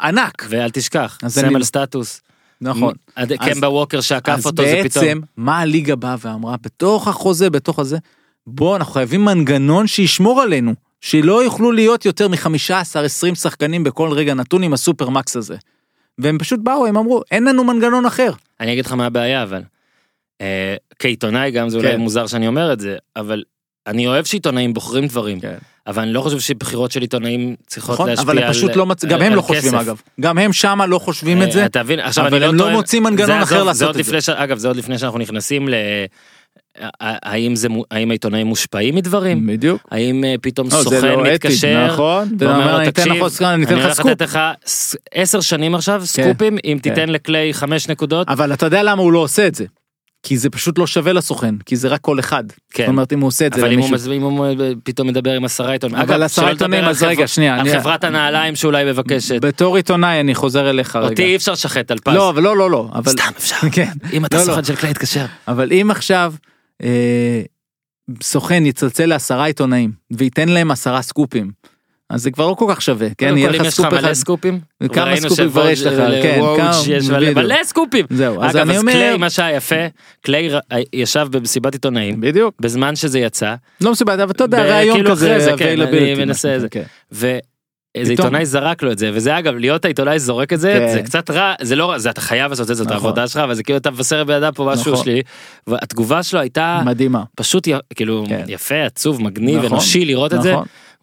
ענק. 0.00 0.46
ואל 0.48 0.70
תשכח, 0.70 1.18
אז 1.22 1.38
אני 1.38 1.48
סמל 1.48 1.58
לא- 1.58 1.64
סטטוס. 1.64 2.20
נכון. 2.60 2.94
אז- 3.16 3.28
קמבה 3.52 3.68
ווקר 3.68 4.00
שעקף 4.00 4.32
אז 4.32 4.46
אותו 4.46 4.62
זה 4.62 4.80
פתאום. 4.84 5.04
בעצם, 5.04 5.20
מה 5.36 5.58
הליגה 5.60 5.96
באה 5.96 6.16
ואמרה, 6.20 6.56
בתוך 6.62 7.08
החוזה, 7.08 7.50
בתוך 7.50 7.78
הזה, 7.78 7.98
בוא, 8.46 8.76
אנחנו 8.76 8.92
חייבים 8.92 9.24
מנגנון 9.24 9.86
שישמור 9.86 10.40
עלינו, 10.42 10.74
שלא 11.00 11.44
יוכלו 11.44 11.72
להיות 11.72 12.04
יותר 12.04 12.28
מ-15-20 12.28 13.34
שחקנים 13.34 13.84
בכל 13.84 14.12
רגע 14.12 14.34
נתון 14.34 14.62
עם 14.62 14.72
הסופרמקס 14.72 15.36
הזה. 15.36 15.56
והם 16.18 16.38
פשוט 16.38 16.60
באו, 16.62 16.86
הם 16.86 16.96
אמרו, 16.96 17.22
אין 17.30 17.44
לנו 17.44 17.64
מנגנון 17.64 18.06
אחר. 18.06 18.30
אני 18.60 18.72
אגיד 18.72 18.86
לך 18.86 18.92
מה 18.92 19.06
הבעיה 19.06 19.42
אבל. 19.42 19.62
אה, 20.40 20.76
כעיתונאי 20.98 21.50
גם 21.50 21.68
זה 21.68 21.76
אולי 21.76 21.92
כן. 21.92 22.00
מוזר 22.00 22.26
שאני 22.26 22.48
אומר 22.48 22.72
את 22.72 22.80
זה, 22.80 22.96
אבל 23.16 23.42
אני 23.86 24.06
אוהב 24.06 24.24
שעיתונאים 24.24 24.74
בוחרים 24.74 25.06
דברים. 25.06 25.40
כן. 25.40 25.54
אבל 25.86 26.02
אני 26.02 26.12
לא 26.12 26.20
חושב 26.20 26.40
שבחירות 26.40 26.92
של 26.92 27.00
עיתונאים 27.00 27.54
צריכות 27.66 27.94
נכון? 27.94 28.08
להשפיע 28.08 28.24
אבל 28.24 28.38
הם 28.38 28.44
על... 28.44 28.52
פשוט 28.52 28.76
לא 28.76 28.86
מצ... 28.86 29.04
גם 29.04 29.16
על- 29.16 29.22
הם 29.22 29.32
על 29.32 29.36
לא 29.36 29.42
חושבים 29.42 29.72
כסף. 29.72 29.80
אגב. 29.80 30.00
גם 30.20 30.38
הם 30.38 30.52
שמה 30.52 30.86
לא 30.86 30.98
חושבים 30.98 31.42
את 31.42 31.52
זה. 31.52 31.60
אה, 31.60 31.66
אתה 31.66 31.82
מבין, 31.82 32.00
עכשיו 32.00 32.26
אבל 32.26 32.36
אני 32.36 32.46
הם 32.46 32.54
לא 32.54 32.62
טוען- 32.62 32.72
מוצאים 32.72 33.02
מנגנון 33.02 33.26
זה, 33.38 33.42
אחר 33.42 33.54
עזוב, 33.54 33.66
לעשות 33.66 33.78
זה 33.78 33.86
עוד 33.86 33.96
את 33.96 34.04
זה. 34.04 34.20
ש... 34.20 34.28
אגב 34.28 34.58
זה 34.58 34.68
עוד 34.68 34.76
לפני 34.76 34.98
שאנחנו 34.98 35.18
נכנסים 35.18 35.68
ל... 35.68 35.74
האם 37.00 37.56
זה 37.56 37.68
האם 37.90 38.10
העיתונאים 38.10 38.46
מושפעים 38.46 38.94
מדברים? 38.94 39.46
בדיוק. 39.46 39.82
האם 39.90 40.24
אה, 40.24 40.34
פתאום 40.42 40.66
לא, 40.72 40.82
סוכן 40.82 41.00
לא 41.08 41.22
מתקשר? 41.22 41.86
נכון. 41.86 42.28
ואומר 42.38 42.76
אני 42.80 42.88
אתן 42.88 43.08
לך 43.08 43.28
סקופ, 43.28 43.42
אני 43.42 43.64
הולך. 43.82 44.00
לתת 44.00 44.22
לך 44.22 44.38
עשר 45.14 45.40
שנים 45.40 45.74
עכשיו 45.74 46.02
סקופים 46.06 46.56
אם 46.64 46.78
כן. 46.82 46.90
תיתן 46.90 47.08
לקליי 47.08 47.54
חמש 47.54 47.88
נקודות. 47.88 48.28
אבל 48.28 48.52
אתה 48.52 48.66
יודע 48.66 48.82
למה 48.82 49.02
הוא 49.02 49.12
לא 49.12 49.18
עושה 49.18 49.46
את 49.46 49.54
זה. 49.54 49.64
כי 50.26 50.36
זה 50.38 50.50
פשוט 50.50 50.78
לא 50.78 50.86
שווה 50.86 51.12
לסוכן, 51.12 51.54
כי 51.66 51.76
זה 51.76 51.88
רק 51.88 52.00
קול 52.00 52.20
אחד. 52.20 52.44
כן. 52.72 52.82
זאת 52.82 52.88
אומרת, 52.88 53.12
אם 53.12 53.20
הוא 53.20 53.26
עושה 53.28 53.46
את 53.46 53.52
זה 53.54 53.60
אבל 53.60 53.70
למישהו. 53.70 53.92
מז- 53.94 54.08
אם 54.08 54.22
הוא 54.22 54.46
פתאום 54.84 55.08
מדבר 55.08 55.30
עם 55.32 55.44
עשרה 55.44 55.72
עיתונאים, 55.72 56.00
אבל 56.02 56.22
עשרה 56.22 56.50
עיתונאים, 56.50 56.84
אז 56.84 57.02
רגע, 57.02 57.26
שנייה, 57.26 57.54
על 57.54 57.60
אני- 57.60 57.80
חברת 57.80 58.04
הנעליים 58.04 58.56
שאולי 58.56 58.84
מבקשת, 58.84 59.40
בתור 59.40 59.76
עיתונאי 59.76 60.20
אני 60.20 60.34
חוזר 60.34 60.70
אליך 60.70 60.96
רגע. 60.96 61.08
אותי 61.08 61.22
אי 61.22 61.36
אפשר 61.36 61.52
לשחד 61.52 61.90
טלפז, 61.90 62.14
לא, 62.14 62.30
אבל 62.30 62.42
לא, 62.42 62.56
לא, 62.56 62.70
לא. 62.70 62.88
אבל... 62.94 63.12
סתם 63.12 63.22
אפשר, 63.38 63.56
כן. 63.72 63.92
אם 64.12 64.24
אתה 64.24 64.36
לא, 64.36 64.42
לא. 64.42 64.46
סוכן 64.46 64.64
של 64.64 64.76
קליי 64.76 64.92
תתקשר, 64.94 65.24
אבל 65.48 65.72
אם 65.72 65.88
עכשיו 65.90 66.34
אה, 66.82 67.42
סוכן 68.22 68.66
יצלצל 68.66 69.06
לעשרה 69.06 69.44
עיתונאים 69.46 69.92
וייתן 70.10 70.48
להם 70.48 70.70
עשרה 70.70 71.02
סקופים, 71.02 71.50
אז 72.10 72.22
זה 72.22 72.30
כבר 72.30 72.48
לא 72.48 72.54
כל 72.54 72.66
כך 72.68 72.82
שווה, 72.82 73.08
כן? 73.18 73.36
יהיה 73.38 73.50
לך 73.50 73.68
סקופ 73.68 73.86
מלא 73.86 73.98
אחד. 74.00 74.12
סקופים, 74.12 74.60
וכמה 74.82 75.02
וראינו 75.04 75.20
סקופים 75.26 75.50
כבר 75.50 75.68
יש 75.68 75.82
לך, 75.82 75.92
שווג'- 75.92 76.22
כן, 76.22 76.40
כמה- 76.56 76.80
יש 76.88 77.08
מלא-. 77.10 77.34
מלא 77.34 77.56
סקופים, 77.64 78.06
זהו, 78.10 78.42
אז 78.42 78.50
אגב 78.56 78.60
אני 78.68 78.74
אז 78.76 78.80
אומר, 78.80 78.92
קליי 78.92 79.16
מה 79.16 79.30
שהיה 79.30 79.56
יפה, 79.56 79.74
קליי 80.20 80.48
ר- 80.54 80.58
ישב 80.92 81.26
במסיבת 81.30 81.72
עיתונאים, 81.72 82.20
בדיוק, 82.20 82.54
בזמן 82.60 82.96
שזה 82.96 83.18
יצא, 83.18 83.54
לא 83.80 83.92
מסיבה, 83.92 84.14
אבל 84.14 84.30
אתה 84.30 84.44
יודע, 84.44 84.58
ב- 84.62 84.66
רעיון 84.66 84.96
כאילו 84.96 85.12
אחרי 85.12 85.34
כזה, 85.34 85.44
זה, 85.44 85.52
כן, 85.58 85.80
אני 85.80 86.14
מנסה 86.14 86.56
את 86.56 86.60
זה. 86.60 86.68
כן. 86.68 86.82
ואיזה. 87.12 88.10
עיתונאי 88.12 88.46
זרק 88.46 88.82
לו 88.82 88.92
את 88.92 88.98
זה, 88.98 89.10
וזה 89.14 89.38
אגב, 89.38 89.54
להיות 89.54 89.84
העיתונאי 89.84 90.18
זורק 90.18 90.52
את 90.52 90.60
זה, 90.60 90.72
כן. 90.88 90.92
זה 90.92 91.02
קצת 91.02 91.30
רע, 91.30 91.54
זה 91.62 91.76
לא 91.76 91.90
רע, 91.90 91.98
זה 91.98 92.10
אתה 92.10 92.20
חייב 92.20 92.50
לעשות 92.50 92.62
את 92.62 92.66
זה, 92.68 92.74
זאת 92.74 92.86
נכון. 92.86 92.96
העבודה 92.96 93.28
שלך, 93.28 93.36
אבל 93.36 93.54
זה 93.54 93.62
כאילו 93.62 93.76
אתה 93.78 93.90
מבשר 93.90 94.24
בידה 94.24 94.52
פה 94.52 94.64
משהו 94.72 94.92
נכון. 94.92 95.04
שלי, 95.04 95.22
והתגובה 95.66 96.22
שלו 96.22 96.40
הייתה 96.40 96.82
מדהימה. 96.84 97.22
פשוט 97.36 97.66
י- 97.66 97.72
כאילו 97.94 98.24
כן. 98.28 98.44
יפה, 98.48 98.84
עצוב, 98.84 99.22
מגניב, 99.22 99.58
נכון, 99.58 99.72
אנושי 99.72 100.04
לראות 100.04 100.34
את 100.34 100.42
זה. 100.42 100.54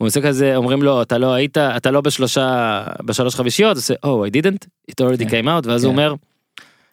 הוא 0.02 0.08
עושה 0.08 0.22
כזה, 0.22 0.56
אומרים 0.56 0.84
לו, 0.84 1.02
אתה 1.02 1.18
לא 1.18 1.34
היית, 1.34 1.58
אתה 1.58 1.92
לא 1.92 2.02
בשלושה, 2.02 2.84
בשלוש 3.06 3.36
חמישיות, 3.36 3.76
עושה, 3.78 3.94
oh, 3.94 4.08
I 4.08 4.30
didn't, 4.30 4.66
it 4.92 4.96
already 5.02 5.30
כן. 5.30 5.40
came 5.40 5.46
out, 5.46 5.68
ואז 5.68 5.82
כן. 5.82 5.88
הוא 5.88 5.92
אומר, 5.92 6.14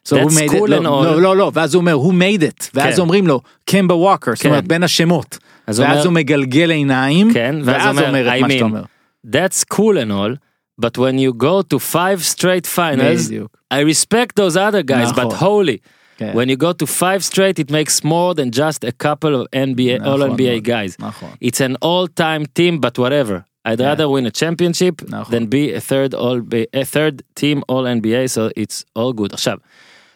So 0.05 0.17
who 0.17 0.29
That's 0.29 0.35
made 0.35 0.53
it? 0.53 0.59
cool 0.59 0.69
לא, 0.69 0.77
and 0.79 0.87
all. 0.87 1.05
לא, 1.05 1.23
לא, 1.23 1.37
לא, 1.37 1.51
ואז 1.55 1.75
הוא 1.75 1.81
אומר, 1.81 1.95
who 1.95 2.13
made 2.13 2.43
it? 2.43 2.71
ואז 2.75 2.95
כן. 2.95 3.01
אומרים 3.01 3.27
לו, 3.27 3.41
קמבה 3.65 3.95
ווקר, 3.95 4.31
זאת 4.35 4.43
כן. 4.43 4.49
אומרת, 4.49 4.67
בין 4.69 4.83
השמות. 4.83 5.39
ואז 5.69 5.81
אומר, 5.81 6.05
הוא 6.05 6.13
מגלגל 6.13 6.71
עיניים, 6.71 7.33
כן, 7.33 7.57
ואז 7.65 7.87
אומר, 7.87 8.07
אומר 8.07 8.29
את 8.29 8.39
I 8.39 8.41
מה 8.41 8.51
שאתה 8.51 8.65
אומר. 8.65 8.83
that's 9.27 9.65
cool 9.75 9.97
and 9.97 10.11
all, 10.13 10.37
but 10.85 10.99
when 10.99 11.19
you 11.19 11.33
go 11.43 11.63
to 11.75 11.79
five 11.79 12.25
straight 12.35 12.67
finals. 12.67 13.33
I 13.71 13.81
respect 13.81 14.37
those 14.37 14.57
other 14.57 14.83
guys, 14.83 15.13
but 15.13 15.25
נכון. 15.25 15.39
holy, 15.39 15.79
כן. 16.19 16.33
when 16.35 16.49
you 16.49 16.57
go 16.57 16.73
to 16.73 16.87
five 16.87 17.25
straight, 17.25 17.59
it 17.59 17.71
makes 17.71 18.05
more 18.05 18.35
than 18.35 18.51
just 18.51 18.85
a 18.85 18.93
couple 18.93 19.35
of 19.35 19.47
NBA, 19.55 20.01
all 20.05 20.19
נכון 20.19 20.37
NBA 20.37 20.61
מאוד. 20.61 20.65
guys. 20.65 20.97
נכון. 20.99 21.31
It's 21.41 21.61
an 21.61 21.77
all-time 21.81 22.45
team, 22.55 22.81
but 22.81 22.99
whatever. 22.99 23.45
I'd 23.65 23.79
כן. 23.79 23.85
rather 23.85 24.09
win 24.09 24.27
a 24.27 24.31
championship 24.31 25.03
נכון. 25.09 25.35
than 25.35 25.47
be 25.47 25.73
a 25.75 25.81
third 25.81 26.15
all 26.15 26.41
a 26.75 26.85
third 26.85 27.23
team 27.35 27.63
all 27.69 27.85
NBA, 27.85 28.29
so 28.37 28.51
it's 28.57 28.85
all 28.99 29.13
good. 29.13 29.33
עכשיו, 29.33 29.57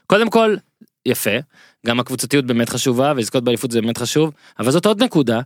קודם 0.07 0.31
כל, 0.31 0.57
יפה, 1.07 1.37
גם 1.87 2.01
הקבוצתיות 2.01 2.45
באמת 2.47 2.69
חשובה, 2.69 3.13
ולזכות 3.17 3.45
באליפות 3.45 3.71
זה 3.71 3.81
באמת 3.81 3.99
חשוב, 3.99 4.33
אבל 4.59 4.71
זאת 4.71 4.87
עוד 4.87 5.03
נקודה, 5.03 5.41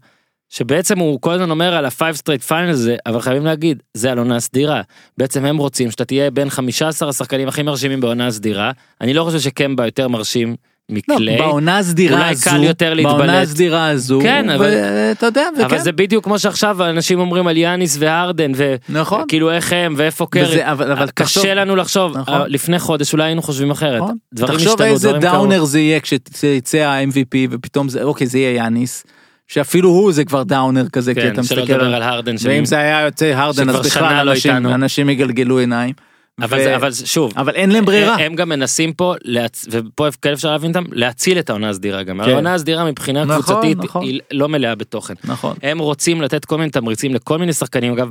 שבעצם 0.51 0.99
הוא 0.99 1.21
כל 1.21 1.31
הזמן 1.33 1.51
אומר 1.51 1.75
על 1.75 1.85
ה-five 1.85 2.17
straight 2.17 2.49
finals 2.49 2.71
הזה, 2.71 2.97
אבל 3.07 3.21
חייבים 3.21 3.45
להגיד, 3.45 3.83
זה 3.95 4.13
על 4.13 4.19
עונה 4.19 4.41
סדירה. 4.41 4.83
בעצם 5.19 5.45
הם 5.45 5.57
רוצים 5.57 5.91
שאתה 5.91 6.05
תהיה 6.05 6.31
בין 6.31 6.51
15 6.51 7.09
השחקנים 7.09 7.49
הכי 7.49 7.63
מרשימים 7.63 8.01
בעונה 8.01 8.31
סדירה. 8.31 8.71
אני 9.01 9.15
לא 9.15 9.25
חושב 9.25 9.39
שקמבה 9.39 9.85
יותר 9.85 10.09
מרשים 10.09 10.57
לא, 10.89 10.97
מקליי. 10.97 11.39
בעונה 11.39 11.79
הסדירה 11.79 12.17
אולי 12.19 12.31
הזו, 12.31 12.51
קל 12.51 12.63
יותר 12.65 12.95
בעונה 13.03 13.19
להתבלט. 13.19 13.43
הסדירה 13.49 13.89
הזו, 13.89 14.19
כן, 14.23 14.51
אבל- 14.51 14.75
ואתה 14.85 15.27
יודע, 15.27 15.49
וכן, 15.57 15.65
אבל 15.65 15.79
זה 15.79 15.93
בדיוק 15.93 16.25
כמו 16.25 16.39
שעכשיו 16.39 16.85
אנשים 16.91 17.21
אומרים 17.21 17.47
על 17.47 17.57
יאניס 17.57 17.97
והרדן 18.01 18.53
נכון. 18.89 19.23
וכאילו 19.23 19.51
איך 19.51 19.73
הם 19.73 19.95
ואיפה 19.97 20.27
קרי. 20.31 20.43
וזה- 20.43 20.73
אבל- 20.73 20.93
אבל 20.93 21.07
קשה 21.07 21.13
תחשוב- 21.25 21.47
לנו 21.47 21.77
לחשוב 21.77 22.17
נכון. 22.19 22.35
אה, 22.35 22.49
לפני 22.49 22.79
חודש 22.79 23.13
אולי 23.13 23.25
היינו 23.25 23.43
חושבים 23.43 23.71
אחרת. 23.71 24.03
נכון. 24.03 24.17
דברים 24.35 24.55
תחשוב 24.59 24.71
השתנו, 24.73 24.87
איזה 24.87 25.09
דברים 25.09 25.23
קרו. 25.23 25.33
דאונר 25.33 25.65
זה 25.65 25.81
יהיה 25.81 26.01
כשיצא 26.01 26.79
ה-MVP 26.79 27.37
ופתאום 27.51 27.89
זה, 27.89 28.03
אוקיי, 28.03 28.27
זה 28.27 28.39
יהיה 28.39 28.55
יאניס, 28.57 29.05
שאפילו 29.49 29.89
הוא 29.89 30.13
זה 30.13 30.25
כבר 30.25 30.43
דאונר 30.43 30.89
כזה, 30.89 31.15
כי 31.15 31.21
כן, 31.21 31.33
אתה 31.33 31.43
שלא 31.43 31.63
מסתכל 31.63 31.81
על... 31.81 31.95
על 31.95 32.03
הרדן. 32.03 32.35
ואם 32.43 32.65
זה 32.65 32.79
היה 32.79 33.01
יוצא 33.01 33.25
הרדן, 33.35 33.69
אז 33.69 33.87
בכלל 33.87 34.25
לא 34.25 34.31
אנשים-. 34.33 34.67
אנשים 34.67 35.11
יגלגלו 35.11 35.59
עיניים. 35.59 35.95
אבל 36.43 36.59
ו- 36.59 36.63
זה- 36.63 36.77
אבל 36.77 36.93
שוב. 36.93 37.33
אבל 37.37 37.55
אין 37.55 37.71
להם 37.71 37.85
ברירה. 37.85 38.17
הם 38.17 38.35
גם 38.35 38.49
מנסים 38.49 38.93
פה, 38.93 39.15
להצ... 39.25 39.67
ופה 39.71 40.07
כן 40.23 40.33
אפשר 40.33 40.51
להבין 40.51 40.71
אותם, 40.71 40.85
להציל 40.93 41.39
את 41.39 41.51
העונה 41.51 41.69
הסדירה 41.69 42.03
גם. 42.03 42.21
כן. 42.25 42.31
העונה 42.31 42.55
הסדירה 42.55 42.85
מבחינה 42.85 43.25
נכון, 43.25 43.43
קבוצתית 43.43 43.79
נכון. 43.79 44.03
היא 44.03 44.21
לא 44.33 44.49
מלאה 44.49 44.75
בתוכן. 44.75 45.15
נכון. 45.25 45.57
הם 45.63 45.79
רוצים 45.79 46.23
לתת 46.23 46.45
כל 46.45 46.59
מיני 46.59 46.71
תמריצים 46.71 47.15
לכל 47.15 47.39
מיני 47.39 47.53
שחקנים, 47.53 47.93
אגב, 47.93 48.09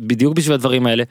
בדיוק 0.00 0.34
בשביל 0.36 0.54
הדברים 0.54 0.86
האלה. 0.86 1.04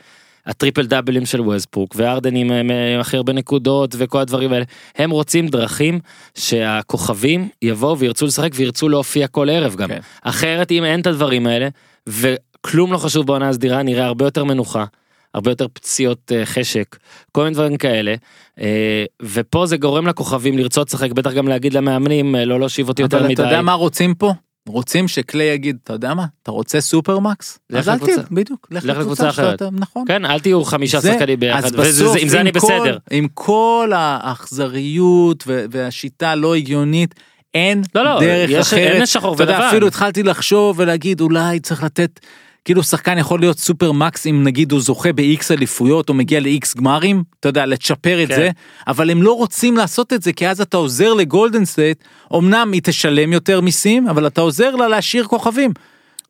הטריפל 0.48 0.86
דאבלים 0.86 1.26
של 1.26 1.42
ווסטברוק 1.42 1.96
והארדנים 1.98 2.52
אה, 2.52 3.00
הכי 3.00 3.18
הרבה 3.18 3.34
נקודות 3.34 3.96
וכל 3.98 4.20
הדברים 4.20 4.54
האלה 4.54 4.66
הם 4.96 5.10
רוצים 5.10 5.48
דרכים 5.48 6.00
שהכוכבים 6.38 7.50
יבואו 7.62 8.00
וירצו 8.00 8.26
לשחק 8.26 8.52
וירצו 8.56 8.90
להופיע 8.90 9.28
כל 9.28 9.50
ערב 9.50 9.76
גם 9.76 9.88
כן. 9.88 10.00
אחרת 10.22 10.72
אם 10.72 10.84
אין 10.84 11.02
את 11.02 11.08
הדברים 11.08 11.48
האלה 11.48 11.68
וכלום 12.08 12.94
לא 12.94 12.98
חשוב 12.98 13.28
בעונה 13.28 13.50
הסדירה 13.50 13.84
נראה 13.84 14.06
הרבה 14.06 14.26
יותר 14.26 14.44
מנוחה 14.44 14.86
הרבה 15.34 15.52
יותר 15.52 15.68
פציעות 15.74 16.32
אה, 16.36 16.46
חשק 16.46 16.98
כל 17.32 17.44
מיני 17.44 17.54
דברים 17.54 17.78
כאלה 17.78 18.16
אה, 18.60 19.06
ופה 19.22 19.66
זה 19.66 19.78
גורם 19.78 20.08
לכוכבים 20.08 20.58
לרצות 20.58 20.88
לשחק 20.88 21.12
בטח 21.12 21.34
גם 21.34 21.48
להגיד 21.48 21.74
למאמנים 21.74 22.36
אה, 22.36 22.46
לא 22.46 22.60
להושיב 22.60 22.90
אותי 22.90 23.02
יותר 23.02 23.18
אבל 23.18 23.26
מדי. 23.26 23.34
אתה 23.34 23.44
יודע 23.44 23.62
מה 23.62 23.74
רוצים 23.74 24.16
פה? 24.16 24.34
רוצים 24.68 25.08
שקליי 25.08 25.46
יגיד, 25.48 25.78
אתה 25.84 25.94
יודע 25.94 26.14
מה, 26.14 26.26
אתה 26.44 26.52
רוצה 26.52 26.82
סופרמקס? 26.82 27.60
אז 27.74 27.90
אל. 27.90 27.98
תהיה, 27.98 28.18
בדיוק, 28.32 28.68
לך 28.72 28.86
לקבוצה 28.86 29.30
אחרת. 29.30 29.62
נכון. 29.72 30.04
כן 30.08 30.26
אל 30.26 30.40
תהיו 30.40 30.64
חמישה 30.64 31.02
שחקנים 31.02 31.40
ביחד 31.40 31.66
אז 31.66 31.72
בסוף, 31.72 32.18
עם 32.20 32.28
זה 32.28 32.42
אני 32.42 32.52
בסדר. 32.52 32.98
עם 33.12 33.28
כל 33.34 33.92
האכזריות 33.96 35.44
והשיטה 35.48 36.30
הלא 36.32 36.56
הגיונית, 36.56 37.16
אין 37.54 37.82
לא, 37.96 38.04
לא, 38.04 38.20
דרך 38.20 38.50
יש- 38.50 38.68
אחרת. 38.68 38.80
אין 38.80 39.06
שחור 39.06 39.36
אתה 39.36 39.44
יודע, 39.44 39.54
ולבן. 39.54 39.68
אפילו 39.68 39.88
התחלתי 39.88 40.24
לחשוב 40.24 40.80
ולהגיד 40.80 41.22
אולי 41.22 41.60
צריך 41.60 41.84
לתת, 41.84 42.20
כאילו 42.68 42.84
שחקן 42.84 43.18
יכול 43.18 43.40
להיות 43.40 43.60
סופר 43.60 43.92
מקס 43.92 44.28
אם 44.28 44.44
נגיד 44.44 44.72
הוא 44.72 44.82
זוכה 44.82 45.14
ב-X 45.14 45.44
אליפויות 45.52 46.10
או 46.10 46.14
מגיע 46.14 46.40
ל-X 46.40 46.78
גמרים, 46.78 47.24
אתה 47.40 47.50
יודע, 47.50 47.66
לצ'פר 47.66 48.24
את 48.24 48.28
כן. 48.28 48.36
זה, 48.36 48.50
אבל 48.88 49.10
הם 49.10 49.24
לא 49.24 49.34
רוצים 49.34 49.78
לעשות 49.78 50.14
את 50.14 50.24
זה 50.24 50.34
כי 50.34 50.48
אז 50.48 50.62
אתה 50.62 50.78
עוזר 50.78 51.14
לגולדן 51.14 51.66
סטייט, 51.66 52.04
אמנם 52.36 52.72
היא 52.74 52.82
תשלם 52.84 53.34
יותר 53.34 53.62
מיסים, 53.62 54.08
אבל 54.08 54.28
אתה 54.28 54.42
עוזר 54.42 54.76
לה 54.76 54.88
להשאיר 54.88 55.24
כוכבים. 55.24 55.72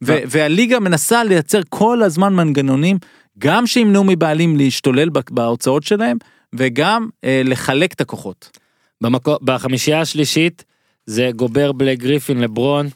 ו- 0.04 0.18
והליגה 0.28 0.80
מנסה 0.80 1.24
לייצר 1.24 1.62
כל 1.70 2.04
הזמן 2.04 2.34
מנגנונים, 2.34 2.98
גם 3.38 3.68
שימנעו 3.68 4.04
מבעלים 4.04 4.58
להשתולל 4.58 5.10
בהוצאות 5.30 5.84
שלהם, 5.84 6.18
וגם 6.54 7.10
אה, 7.24 7.42
לחלק 7.46 7.94
את 7.94 8.02
הכוחות. 8.02 8.58
במקו, 9.02 9.36
בחמישייה 9.42 10.02
השלישית 10.02 10.64
זה 11.06 11.30
גובר 11.36 11.72
בלייק 11.72 12.00
גריפין 12.00 12.42
לברון 12.42 12.88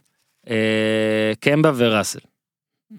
אה, 0.50 0.56
קמבה 1.40 1.72
וראסל. 1.76 2.31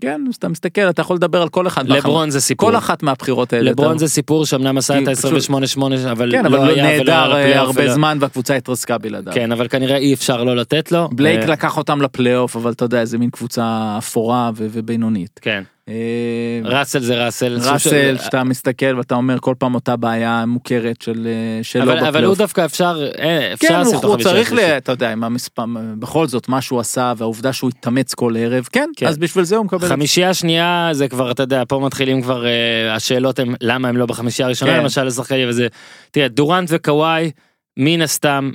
כן, 0.01 0.25
אז 0.29 0.35
אתה 0.35 0.49
מסתכל, 0.49 0.81
אתה 0.91 1.03
יכול 1.03 1.17
לדבר 1.17 1.43
על 1.43 1.49
כל 1.49 1.67
אחד. 1.67 1.89
לברון 1.89 2.31
זה 2.31 2.41
סיפור. 2.41 2.71
כל 2.71 2.77
אחת 2.77 3.03
מהבחירות 3.03 3.53
האלה. 3.53 3.71
לברון 3.71 3.99
זה 3.99 4.09
סיפור 4.09 4.47
שאמנם 4.47 4.79
עשה 4.79 4.99
את 4.99 5.05
כי 5.05 5.11
ה-28-8 5.11 5.81
אבל 6.11 6.33
כן, 6.33 6.45
לא 6.45 6.49
אבל 6.59 6.69
היה 6.69 6.85
ולא 6.85 6.99
נהדר 6.99 7.13
היה 7.13 7.23
אה, 7.23 7.29
לפלייאוף 7.29 7.67
הרבה 7.67 7.83
ולא- 7.85 7.95
זמן 7.95 8.19
והקבוצה 8.21 8.55
התרסקה 8.57 8.99
בלעדיו. 8.99 9.33
כן 9.35 9.53
אבל 9.53 9.69
כנראה 9.69 9.97
אי 9.97 10.15
אפשר 10.15 10.45
לא 10.45 10.57
לתת 10.57 10.93
לו. 10.93 11.09
בלייק 11.13 11.41
אה, 11.41 11.47
לקח 11.47 11.77
אותם 11.77 12.03
לפלייאוף, 12.03 12.57
אבל 12.57 12.73
אתה 12.73 12.85
יודע, 12.85 13.01
איזה 13.01 13.19
מין 13.19 13.31
קבוצה 13.31 13.95
אפורה 13.99 14.51
ובינונית. 14.57 15.41
כן. 15.43 15.63
אה, 15.93 16.79
ראסל 16.79 16.99
זה 16.99 17.25
ראסל. 17.25 17.59
ראסל, 17.73 18.17
שאתה 18.25 18.45
מסתכל 18.45 18.97
ואתה 18.97 19.15
אומר 19.15 19.39
כל 19.41 19.55
פעם 19.59 19.75
אותה 19.75 19.97
בעיה 19.97 20.45
מוכרת 20.47 21.03
של 21.03 21.27
אה, 21.27 21.65
שלו 21.65 21.83
אבל, 21.83 21.93
אבל 21.93 22.05
הוא 22.05 22.09
בפלייאוף. 22.09 22.39
דווקא 22.39 22.65
אפשר 22.65 23.09
אה, 23.19 23.53
אפשר 23.53 23.69
כן, 23.69 23.81
לשים 23.81 23.87
הוא, 23.87 23.95
אותו 23.95 24.09
הוא 24.09 24.15
חמישייה 24.15 24.35
צריך, 24.35 24.53
ל, 24.53 24.57
שלישית. 24.57 24.77
אתה 24.77 24.93
יודע, 24.93 25.13
עם 25.13 25.25
המספר, 25.25 25.65
בכל 25.99 26.27
זאת, 26.27 26.49
מה 26.49 26.61
שהוא 26.61 26.81
עשה 26.81 27.13
והעובדה 27.17 27.53
שהוא 27.53 27.71
התאמץ 27.71 28.15
כל 28.15 28.35
ערב, 28.39 28.69
כן, 28.73 28.91
כן. 28.97 29.07
אז 29.07 29.19
בשביל 29.19 29.45
זה 29.45 29.57
הוא 29.57 29.65
מקבל... 29.65 29.89
חמישייה 29.89 30.35
שנייה 30.35 30.89
זה 30.93 31.09
כבר 31.09 31.31
אתה 31.31 31.43
יודע 31.43 31.63
פה 31.69 31.79
מתחילים 31.79 32.23
כבר 32.23 32.47
אה, 32.47 32.95
השאלות 32.95 33.39
הם 33.39 33.55
למה 33.61 33.89
הם 33.89 33.97
לא 33.97 34.07
בחמישייה 34.07 34.47
הראשונה 34.47 34.73
כן. 34.73 34.83
למשל 34.83 35.05
לשחקנים 35.05 35.49
וזה 35.49 35.67
תראה 36.11 36.29
דורנט 36.29 36.69
וקוואי 36.73 37.31
מן 37.77 38.03
הסתם 38.03 38.51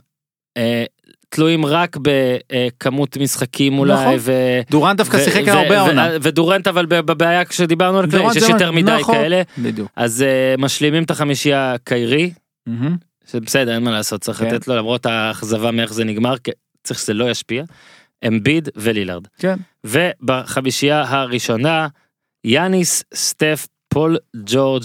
אה, 0.58 0.84
תלויים 1.30 1.66
רק 1.66 1.98
בכמות 2.02 3.18
משחקים 3.18 3.80
אולי 3.80 3.94
נכון. 3.94 4.16
ו... 4.20 4.32
דורנט 4.72 4.98
דווקא 4.98 5.18
ו- 5.18 5.20
שיחק 5.20 5.44
ו- 5.46 5.52
הרבה 5.52 5.70
ו- 5.70 5.78
העונה. 5.78 6.10
ודורנט 6.22 6.68
אבל 6.68 6.86
בבעיה 6.86 7.46
כשדיברנו 7.46 8.00
על 8.00 8.06
דורנט 8.06 8.34
שיש 8.34 8.50
יותר 8.50 8.72
מדי 8.72 8.92
נכון. 9.00 9.16
כאלה 9.16 9.42
בדיוק. 9.58 9.92
אז 9.96 10.22
אה, 10.22 10.56
משלימים 10.58 11.04
את 11.04 11.12
החמישייה 11.12 11.76
קיירי 11.84 12.32
מהמם. 12.68 12.98
שבסדר 13.32 13.74
אין 13.76 13.84
מה 13.84 13.92
לעשות 13.92 14.22
צריך 14.22 14.38
כן. 14.40 14.46
לתת 14.48 14.68
לו 14.68 14.76
למרות 14.76 15.06
האכזבה 15.06 15.72
מאיך 15.72 15.94
זה 15.94 16.04
נגמר 16.04 16.38
כי 16.38 16.52
צריך 16.84 17.00
שזה 17.00 17.14
לא 17.14 17.30
ישפיע. 17.30 17.64
אמביד 18.28 18.70
ולילארד. 18.76 19.28
כן. 19.40 19.56
ובחמישייה 19.84 21.04
הראשונה 21.08 21.88
יאניס 22.44 23.04
סטף 23.14 23.68
פול 23.90 24.18
ג'ורג' 24.46 24.84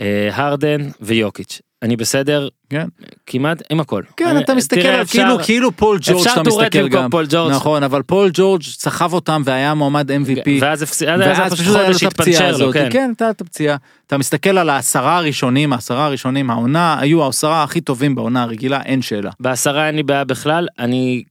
אה, 0.00 0.28
הרדן 0.32 0.88
ויוקיץ' 1.00 1.60
אני 1.82 1.96
בסדר 1.96 2.48
כן. 2.70 2.86
כמעט 3.26 3.62
עם 3.70 3.80
הכל. 3.80 4.02
כן, 4.16 4.26
אני- 4.26 4.44
אתה 4.44 4.54
מסתכל 4.54 4.80
תראה, 4.82 4.94
על 4.94 5.02
אפשר- 5.02 5.22
כאילו, 5.22 5.38
כאילו 5.44 5.76
פול 5.76 5.98
ג'ורג' 6.02 6.26
אתה 6.28 6.42
מסתכל 6.42 6.88
גם. 6.88 7.10
פול 7.10 7.26
ג'ורג'. 7.28 7.52
נכון, 7.52 7.82
אבל 7.82 8.02
פול 8.02 8.30
ג'ורג' 8.34 8.62
סחב 8.62 9.12
אותם 9.12 9.42
והיה 9.44 9.74
מועמד 9.74 10.10
MVP. 10.10 10.50
ואז 10.60 10.82
הפסיד, 10.82 11.08
אז 11.08 11.20
ואז 11.20 11.52
פשוט 11.52 11.76
היה 11.76 11.88
לו 11.88 11.96
את 11.96 12.02
הפציעה 12.02 12.48
הזאת, 12.48 12.74
כן. 12.74 12.88
כן, 12.92 13.06
הייתה 13.08 13.30
את 13.30 13.40
הפציעה. 13.40 13.76
אתה 14.06 14.18
מסתכל 14.18 14.58
על 14.58 14.68
העשרה 14.70 15.16
הראשונים, 15.16 15.72
העשרה 15.72 16.06
הראשונים, 16.06 16.50
העונה 16.50 16.96
היו 17.00 17.24
העשרה 17.24 17.62
הכי 17.62 17.80
טובים 17.80 18.14
בעונה 18.14 18.42
הרגילה, 18.42 18.82
אין 18.82 19.02
שאלה. 19.02 19.30
בעשרה 19.40 19.86
אין 19.86 19.96
לי 19.96 20.02
בעיה 20.02 20.24
בכלל, 20.24 20.66
אני 20.78 21.22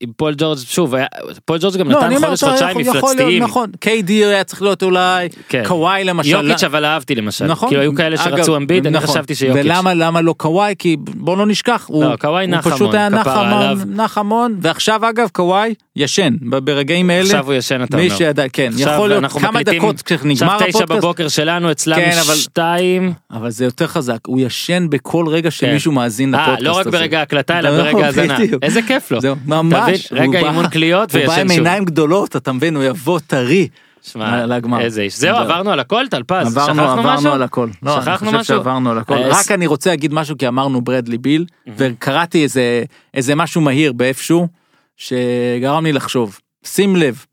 עם 0.00 0.10
פול 0.16 0.34
ג'ורג' 0.38 0.58
שוב, 0.58 0.94
היה- 0.94 1.06
פול 1.44 1.58
ג'ורג' 1.60 1.76
גם 1.76 1.90
לא, 1.90 1.96
נתן 1.98 2.06
אני 2.06 2.16
חודש 2.18 2.44
חודשיים 2.44 2.78
מפלצתיים. 2.78 3.42
נכון, 3.42 3.70
KD 3.84 4.10
היה 4.10 4.44
צריך 4.44 4.62
להיות 4.62 4.82
אולי, 4.82 5.28
כן. 5.48 5.62
קוואי 5.66 6.04
למשל. 6.04 6.30
יוקיץ' 6.30 6.64
אבל 6.64 6.84
אהבתי 6.84 7.14
למשל, 7.14 7.46
נכון. 7.46 7.68
כאילו 7.68 7.82
היו 7.82 7.94
כאלה 7.94 8.16
שרצו 8.16 8.56
אמביד, 8.56 8.86
אני 8.86 8.96
נכון. 8.96 9.10
חשבתי 9.10 9.34
שיוקיץ'. 9.34 9.64
ולמה 9.64 9.94
למה 9.94 10.20
לא 10.20 10.34
קוואי? 10.36 10.74
כי 10.78 10.96
בוא 11.00 11.36
לא 11.36 11.46
נשכח, 11.46 11.84
הוא, 11.88 12.04
לא, 12.04 12.16
קוואי 12.16 12.44
הוא 12.44 12.50
נח 12.50 12.68
פשוט 12.68 12.80
המון, 12.80 12.94
היה 12.94 13.08
נח 13.08 13.26
המון. 13.26 13.94
נח 13.94 14.18
המון, 14.18 14.56
ועכשיו 14.60 15.08
אגב 15.08 15.28
קוואי 15.32 15.74
ישן, 15.96 16.34
ברגעים 16.40 17.10
האלה, 17.10 17.22
עכשיו 17.22 17.46
הוא 17.46 17.54
ישן 17.54 17.82
אתה 17.82 17.96
מי 17.96 18.06
אומר. 18.06 18.16
שידע, 18.16 18.44
כן, 18.52 18.70
יכול 18.76 19.08
להיות 19.08 19.32
כמה 19.32 19.62
דקות 19.62 20.02
כשנגמר 20.02 20.30
עכשיו 20.32 20.68
תשע 20.68 20.78
הפודקאסט, 20.78 20.90
בבוקר 20.90 21.28
שלנו 21.28 21.70
אצלם 21.70 21.96
כן, 21.96 22.10
שתיים. 22.34 23.12
אבל 23.30 23.50
זה 23.50 23.64
יותר 23.64 23.86
חזק, 23.86 24.18
הוא 24.26 24.40
ישן 24.40 24.86
בכל 24.90 25.26
רגע 25.28 25.50
כן. 25.50 25.56
שמישהו 25.56 25.92
מאזין 25.92 26.34
אה, 26.34 26.40
לפודקאסט 26.40 26.60
הזה. 26.60 26.68
לא 26.68 26.78
רק 26.78 26.86
ברגע 26.86 27.18
ההקלטה 27.18 27.58
אלא 27.58 27.70
לא, 27.70 27.82
ברגע 27.82 28.04
ההאזנה. 28.04 28.36
איזה 28.62 28.82
כיף 28.82 29.10
לו. 29.10 29.18
אתה 29.18 29.83
ממש, 29.88 30.12
מבין? 30.12 30.24
רגע 30.30 30.38
אימון 30.38 30.68
קליעות 30.68 31.14
הוא 31.14 31.20
בא 31.20 31.28
וישן 31.28 31.40
עם 31.40 31.48
שוב. 31.48 31.56
עיניים 31.56 31.84
גדולות, 31.84 32.36
אתה 32.36 32.52
מבין, 32.52 32.76
הוא 32.76 32.84
יבוא 32.84 33.18
טרי. 33.26 33.68
שמע, 34.02 34.46
לגמר. 34.46 34.80
איזה 34.80 35.02
איש. 35.02 35.18
זהו. 35.18 35.36
עברנו 35.36 35.70
על 35.70 35.80
הכל 35.80 36.04
טלפז. 36.10 36.46
עברנו, 36.56 36.74
שכחנו 36.74 36.82
עברנו 36.82 37.18
משהו? 37.18 37.32
על 37.32 37.42
הכל. 37.42 37.68
לא, 37.82 38.00
שכחנו 38.00 38.12
אני 38.12 38.18
חושב 38.18 38.30
משהו? 38.38 38.56
שעברנו 38.56 38.90
על 38.90 38.98
הכל. 38.98 39.14
אה, 39.14 39.28
רק 39.28 39.50
אני 39.50 39.66
רוצה 39.66 39.90
להגיד 39.90 40.14
משהו 40.14 40.38
כי 40.38 40.48
אמרנו 40.48 40.80
ברדלי 40.80 41.18
ביל, 41.18 41.44
וקראתי 41.76 42.42
איזה, 42.42 42.84
איזה 43.14 43.34
משהו 43.34 43.60
מהיר 43.60 43.92
באיפשהו, 43.92 44.48
שגרם 44.96 45.84
לי 45.84 45.92
לחשוב. 45.92 46.38
שים 46.64 46.96
לב, 46.96 47.24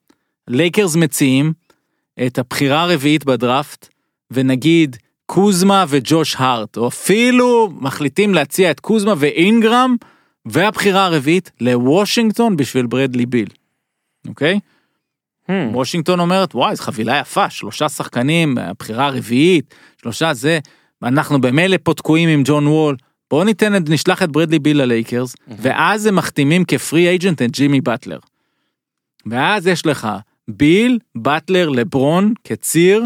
לייקרס 0.48 0.96
מציעים 0.96 1.54
את 2.28 2.40
הבחירה 2.40 2.82
הרביעית 2.84 3.26
בדראפט, 3.26 3.88
ונגיד 4.32 4.98
קוזמה 5.26 5.86
וג'וש 5.88 6.36
הארט, 6.40 6.78
או 6.78 6.88
אפילו 6.88 7.70
מחליטים 7.80 8.34
להציע 8.34 8.72
את 8.72 8.80
קוזמה 8.80 9.14
ואינגרם, 9.18 9.96
והבחירה 10.46 11.06
הרביעית 11.06 11.52
לוושינגטון 11.62 12.58
בשביל 12.58 12.86
ברדלי 12.86 13.26
ביל. 13.26 13.48
אוקיי? 14.28 14.60
Hmm. 15.48 15.54
וושינגטון 15.74 16.20
אומרת 16.20 16.56
וואי 16.56 16.76
זו 16.76 16.84
חבילה 16.84 17.20
יפה 17.20 17.50
שלושה 17.50 17.90
שחקנים 17.90 18.58
הבחירה 18.58 19.06
הרביעית 19.06 19.76
שלושה 20.02 20.34
זה 20.34 20.60
אנחנו 21.04 21.42
במילא 21.42 21.78
פה 21.84 21.94
תקועים 21.94 22.30
עם 22.30 22.42
ג'ון 22.46 22.68
וול 22.68 22.96
בוא 23.30 23.46
ניתן 23.46 23.76
את 23.76 23.90
נשלח 23.90 24.24
את 24.24 24.32
ברדלי 24.32 24.60
ביל 24.60 24.82
ללייקרס 24.82 25.36
ואז 25.48 26.06
הם 26.06 26.16
מחתימים 26.16 26.66
כפרי 26.66 27.08
אייג'נט 27.08 27.42
את 27.42 27.52
ג'ימי 27.52 27.82
באטלר. 27.82 28.20
ואז 29.26 29.68
יש 29.68 29.86
לך 29.86 30.08
ביל 30.48 31.00
באטלר 31.16 31.70
לברון 31.70 32.34
כציר 32.44 33.06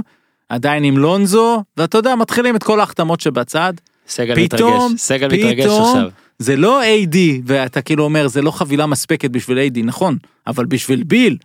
עדיין 0.49 0.83
עם 0.83 0.97
לונזו 0.97 1.63
ואתה 1.77 1.97
יודע 1.97 2.15
מתחילים 2.15 2.55
את 2.55 2.63
כל 2.63 2.79
ההחתמות 2.79 3.19
שבצד 3.19 3.73
סגל 4.07 4.47
פתאום, 4.47 4.85
מתרגש. 4.85 5.01
סגל 5.01 5.27
מתרגש 5.27 5.63
פתאום, 5.65 5.83
עכשיו. 5.83 6.09
זה 6.39 6.55
לא 6.55 6.81
AD 6.83 7.17
ואתה 7.45 7.81
כאילו 7.81 8.03
אומר 8.03 8.27
זה 8.27 8.41
לא 8.41 8.51
חבילה 8.51 8.85
מספקת 8.85 9.31
בשביל 9.31 9.57
AD 9.57 9.79
נכון 9.83 10.17
אבל 10.47 10.65
בשביל 10.65 11.03
ביל 11.03 11.37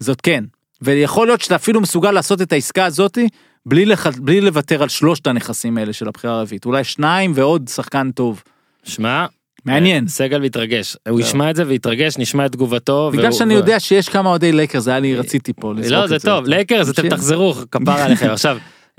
זאת 0.00 0.20
כן 0.20 0.44
ויכול 0.82 1.26
להיות 1.26 1.40
שאתה 1.40 1.54
אפילו 1.54 1.80
מסוגל 1.80 2.10
לעשות 2.10 2.42
את 2.42 2.52
העסקה 2.52 2.84
הזאתי 2.84 3.28
בלי, 3.66 3.86
לח... 3.86 4.06
בלי 4.06 4.40
לוותר 4.40 4.82
על 4.82 4.88
שלושת 4.88 5.26
הנכסים 5.26 5.78
האלה 5.78 5.92
של 5.92 6.08
הבחירה 6.08 6.38
הרביעית 6.38 6.66
אולי 6.66 6.84
שניים 6.84 7.32
ועוד 7.34 7.68
שחקן 7.68 8.10
טוב 8.10 8.42
שמע, 8.84 9.26
מעניין. 9.64 10.08
סגל 10.08 10.40
מתרגש. 10.40 10.96
הוא 11.08 11.20
ישמע 11.20 11.50
את 11.50 11.56
זה 11.56 11.66
ויתרגש, 11.66 12.18
נשמע 12.18 12.46
את 12.46 12.52
תגובתו. 12.52 13.10
בגלל 13.12 13.32
שאני 13.32 13.54
יודע 13.54 13.80
שיש 13.80 14.08
כמה 14.08 14.30
אוהדי 14.30 14.52
לייקרס, 14.52 14.88
היה 14.88 14.98
לי, 14.98 15.16
רציתי 15.16 15.52
פה 15.52 15.74
לזרוק 15.74 15.92
לא, 15.92 16.04
את 16.04 16.08
זה 16.08 16.18
טוב, 16.18 16.46
לייקרס, 16.46 16.90
אתם. 16.90 17.08
תחזרו, 17.08 17.54
כפרה 17.70 18.04
עליכם. 18.04 18.30
עכשיו, 18.36 18.58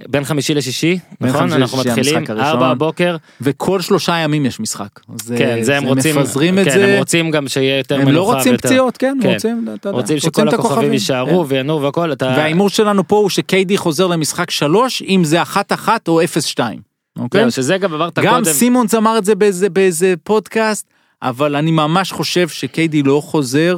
בין 0.09 0.23
חמישי 0.23 0.53
לשישי, 0.53 0.99
נכון? 1.21 1.53
אנחנו 1.53 1.77
מתחילים. 1.77 2.23
ארבע 2.39 2.73
בבוקר. 2.73 3.15
וכל 3.41 3.81
שלושה 3.81 4.15
ימים 4.17 4.45
יש 4.45 4.59
משחק. 4.59 4.99
אז, 5.13 5.33
כן, 5.37 5.63
זה 5.63 5.77
הם 5.77 5.83
רוצים, 5.83 6.15
מפזרים 6.19 6.59
את 6.59 6.65
כן, 6.65 6.71
זה. 6.71 6.85
הם 6.93 6.97
רוצים 6.99 7.31
גם 7.31 7.47
שיהיה 7.47 7.77
יותר 7.77 7.95
הם 7.95 8.01
מנוחה. 8.01 8.13
לא 8.15 8.35
רוצים 8.37 8.51
ויותר- 8.51 8.67
פציעות, 8.69 8.97
כן, 8.97 9.17
כן. 9.21 9.33
רוצים, 9.33 9.67
אתה 9.75 9.89
יודע, 9.89 9.99
רוצים 9.99 10.19
שכל 10.19 10.47
הכוכבים 10.47 10.93
יישארו 10.93 11.43
כן. 11.45 11.55
וינועו 11.55 11.81
והכל, 11.81 12.11
אתה... 12.11 12.25
וההימור 12.25 12.69
שלנו 12.69 13.07
פה 13.07 13.15
הוא 13.15 13.29
שקיידי 13.29 13.77
חוזר 13.77 14.07
למשחק 14.07 14.51
שלוש, 14.51 15.01
אם 15.01 15.23
זה 15.23 15.41
אחת 15.41 15.73
אחת 15.73 16.07
או 16.07 16.23
אפס 16.23 16.45
שתיים. 16.45 16.79
אוקיי? 17.19 17.41
זהו, 17.41 17.51
שזה 17.51 17.77
גם 17.77 17.93
אמרת 17.93 18.19
גם 18.19 18.33
קודם. 18.33 18.53
סימונס 18.53 18.95
אמר 18.95 19.17
את 19.17 19.25
זה 19.25 19.35
באיזה, 19.35 19.69
באיזה 19.69 20.13
פודקאסט, 20.23 20.87
אבל 21.21 21.55
אני 21.55 21.71
ממש 21.71 22.11
חושב 22.11 22.47
שקיידי 22.47 23.03
לא 23.03 23.21
חוזר. 23.25 23.77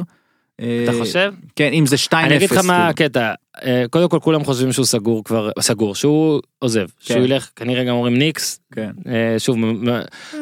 אתה 0.60 0.92
אה, 0.92 0.98
חושב? 0.98 1.32
כן, 1.56 1.72
אם 1.72 1.86
זה 1.86 1.96
2-0. 1.96 2.16
אני 2.16 2.36
אגיד 2.36 2.50
לך 2.50 2.56
מה 2.56 2.62
כאילו. 2.62 3.06
הקטע, 3.06 3.32
אה, 3.64 3.84
קודם 3.90 4.08
כל 4.08 4.18
כולם 4.22 4.44
חושבים 4.44 4.72
שהוא 4.72 4.86
סגור 4.86 5.24
כבר, 5.24 5.50
סגור, 5.60 5.94
שהוא 5.94 6.40
עוזב, 6.58 6.86
שהוא 7.00 7.16
כן. 7.16 7.24
ילך, 7.24 7.48
כנראה 7.56 7.84
גם 7.84 7.94
אומרים 7.94 8.16
ניקס, 8.16 8.60
כן. 8.74 8.90
אה, 9.06 9.38
שוב, 9.38 9.56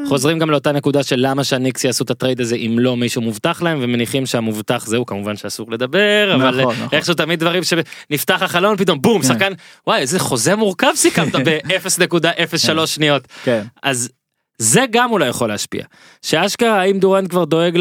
חוזרים 0.08 0.38
גם 0.38 0.50
לאותה 0.50 0.72
נקודה 0.72 1.02
של 1.02 1.16
למה 1.18 1.44
שהניקס 1.44 1.84
יעשו 1.84 2.04
את 2.04 2.10
הטרייד 2.10 2.40
הזה 2.40 2.56
אם 2.56 2.76
לא 2.78 2.96
מישהו 2.96 3.22
מובטח 3.22 3.62
להם 3.62 3.78
ומניחים 3.82 4.26
שהמובטח 4.26 4.86
זהו 4.86 5.06
כמובן 5.06 5.36
שאסור 5.36 5.72
לדבר 5.72 6.34
אבל 6.34 6.60
נכון, 6.60 6.74
אה, 6.74 6.84
נכון. 6.84 6.98
איכשהו 6.98 7.14
תמיד 7.14 7.40
דברים 7.40 7.62
שנפתח 7.62 8.42
החלון 8.42 8.76
פתאום 8.76 9.02
בום 9.02 9.22
כן. 9.22 9.28
שחקן 9.28 9.52
וואי 9.86 10.00
איזה 10.00 10.18
חוזה 10.18 10.56
מורכב 10.56 10.92
סיכמת 10.94 11.34
ב-0.03 11.46 12.86
שניות 12.86 13.28
כן. 13.44 13.62
אז 13.82 14.10
זה 14.58 14.84
גם 14.90 15.12
אולי 15.12 15.28
יכול 15.28 15.48
להשפיע 15.48 15.84
שאשכרה 16.22 16.80
האם 16.80 16.98
דורנט 16.98 17.30
כבר 17.30 17.44
דואג 17.44 17.76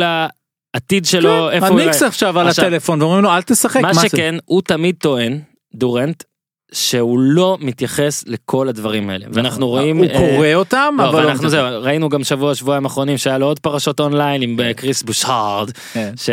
לעתיד 0.77 1.05
שלו 1.05 1.49
איפה 1.51 1.67
הוא 1.67 1.79
הניקס. 1.79 2.03
עכשיו 2.03 2.39
על 2.39 2.47
עכשיו, 2.47 2.65
הטלפון 2.65 3.01
ואומרים 3.01 3.23
לו 3.23 3.29
אל 3.29 3.41
תשחק. 3.41 3.81
מה 3.81 3.93
זה?" 3.93 4.09
שכן 4.09 4.35
הוא 4.45 4.61
תמיד 4.61 4.95
טוען 4.99 5.39
דורנט 5.75 6.23
שהוא 6.71 7.19
לא 7.19 7.57
מתייחס 7.61 8.23
לכל 8.27 8.69
הדברים 8.69 9.09
האלה 9.09 9.25
ואנחנו 9.31 9.67
רואים 9.67 10.03
נכון. 10.03 10.15
הוא 10.17 10.27
אה, 10.27 10.35
קורא 10.35 10.53
אותם, 10.53 10.95
לא, 10.97 11.09
אבל... 11.09 11.25
ואנחנו 11.25 11.49
זהו, 11.49 11.83
ראינו 11.83 12.09
גם 12.09 12.23
שבוע 12.23 12.55
שבועיים 12.55 12.83
האחרונים 12.83 13.17
שהיה 13.17 13.37
לו 13.37 13.45
עוד 13.45 13.59
פרשות 13.59 13.99
אונליין 13.99 14.41
עם 14.41 14.59
אה, 14.59 14.73
קריס 14.73 15.03
ברוסארד 15.03 15.71
כן. 15.71 16.11
ש... 16.17 16.29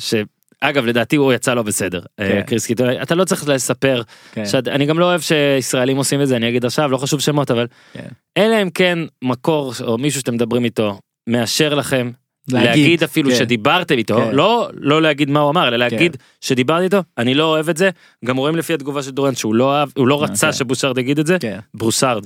ש... 0.00 0.14
אגב 0.60 0.86
לדעתי 0.86 1.16
הוא 1.16 1.32
יצא 1.32 1.54
לא 1.54 1.62
בסדר 1.62 2.00
אה, 2.20 2.28
כן. 2.28 2.42
קריס 2.42 2.66
קיטו 2.66 2.84
אתה 3.02 3.14
לא 3.14 3.24
צריך 3.24 3.48
לספר 3.48 4.02
כן. 4.32 4.46
שאת- 4.46 4.68
אני 4.68 4.86
גם 4.86 4.98
לא 4.98 5.04
אוהב 5.04 5.20
שישראלים 5.20 5.96
עושים 5.96 6.22
את 6.22 6.28
זה 6.28 6.36
אני 6.36 6.48
אגיד 6.48 6.64
עכשיו 6.64 6.90
לא 6.90 6.96
חשוב 6.96 7.20
שמות 7.20 7.50
אבל 7.50 7.66
כן. 7.92 8.08
אלא 8.36 8.62
אם 8.62 8.70
כן 8.70 8.98
מקור 9.24 9.72
או 9.86 9.98
מישהו 9.98 10.20
שאתם 10.20 10.34
מדברים 10.34 10.64
איתו 10.64 10.98
מאשר 11.26 11.74
לכם 11.74 12.10
להגיד 12.52 13.02
אפילו 13.02 13.30
כן. 13.30 13.36
שדיברתם 13.36 13.98
איתו 13.98 14.16
כן. 14.16 14.34
לא 14.34 14.68
לא 14.74 15.02
להגיד 15.02 15.30
מה 15.30 15.40
הוא 15.40 15.50
אמר 15.50 15.68
אלא 15.68 15.76
להגיד 15.76 16.16
שדיברתי 16.40 16.84
איתו 16.84 17.02
אני 17.18 17.34
לא 17.34 17.44
אוהב 17.44 17.68
את 17.68 17.76
זה 17.76 17.90
גם 18.24 18.36
רואים 18.36 18.56
לפי 18.56 18.74
התגובה 18.74 19.02
של 19.02 19.10
דורנט 19.10 19.36
שהוא 19.36 19.54
לא 19.54 19.74
אהב 19.74 19.88
הוא 19.96 20.08
לא 20.08 20.22
רצה 20.22 20.46
אוקיי. 20.46 20.58
שבושארד 20.58 20.98
יגיד 20.98 21.18
את 21.18 21.26
זה 21.26 21.36
כן. 21.40 21.58
ברוסארד. 21.74 22.24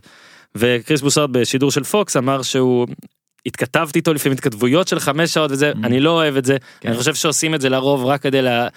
וקריס 0.54 1.00
בוסארד 1.00 1.32
בשידור 1.32 1.70
של 1.70 1.84
פוקס 1.84 2.16
אמר 2.16 2.42
שהוא 2.42 2.86
התכתבתי 3.46 3.98
איתו 3.98 4.14
לפעמים 4.14 4.32
התכתבויות 4.32 4.88
של 4.88 5.00
חמש 5.00 5.34
שעות 5.34 5.50
וזה 5.50 5.72
Mm. 5.72 5.86
אני 5.86 6.00
לא 6.00 6.10
אוהב 6.10 6.36
את 6.36 6.44
זה 6.44 6.56
כן. 6.80 6.88
אני 6.88 6.98
חושב 6.98 7.14
שעושים 7.14 7.54
את 7.54 7.60
זה 7.60 7.68
לרוב 7.68 8.04
רק 8.04 8.22
כדי 8.22 8.42
לה, 8.42 8.68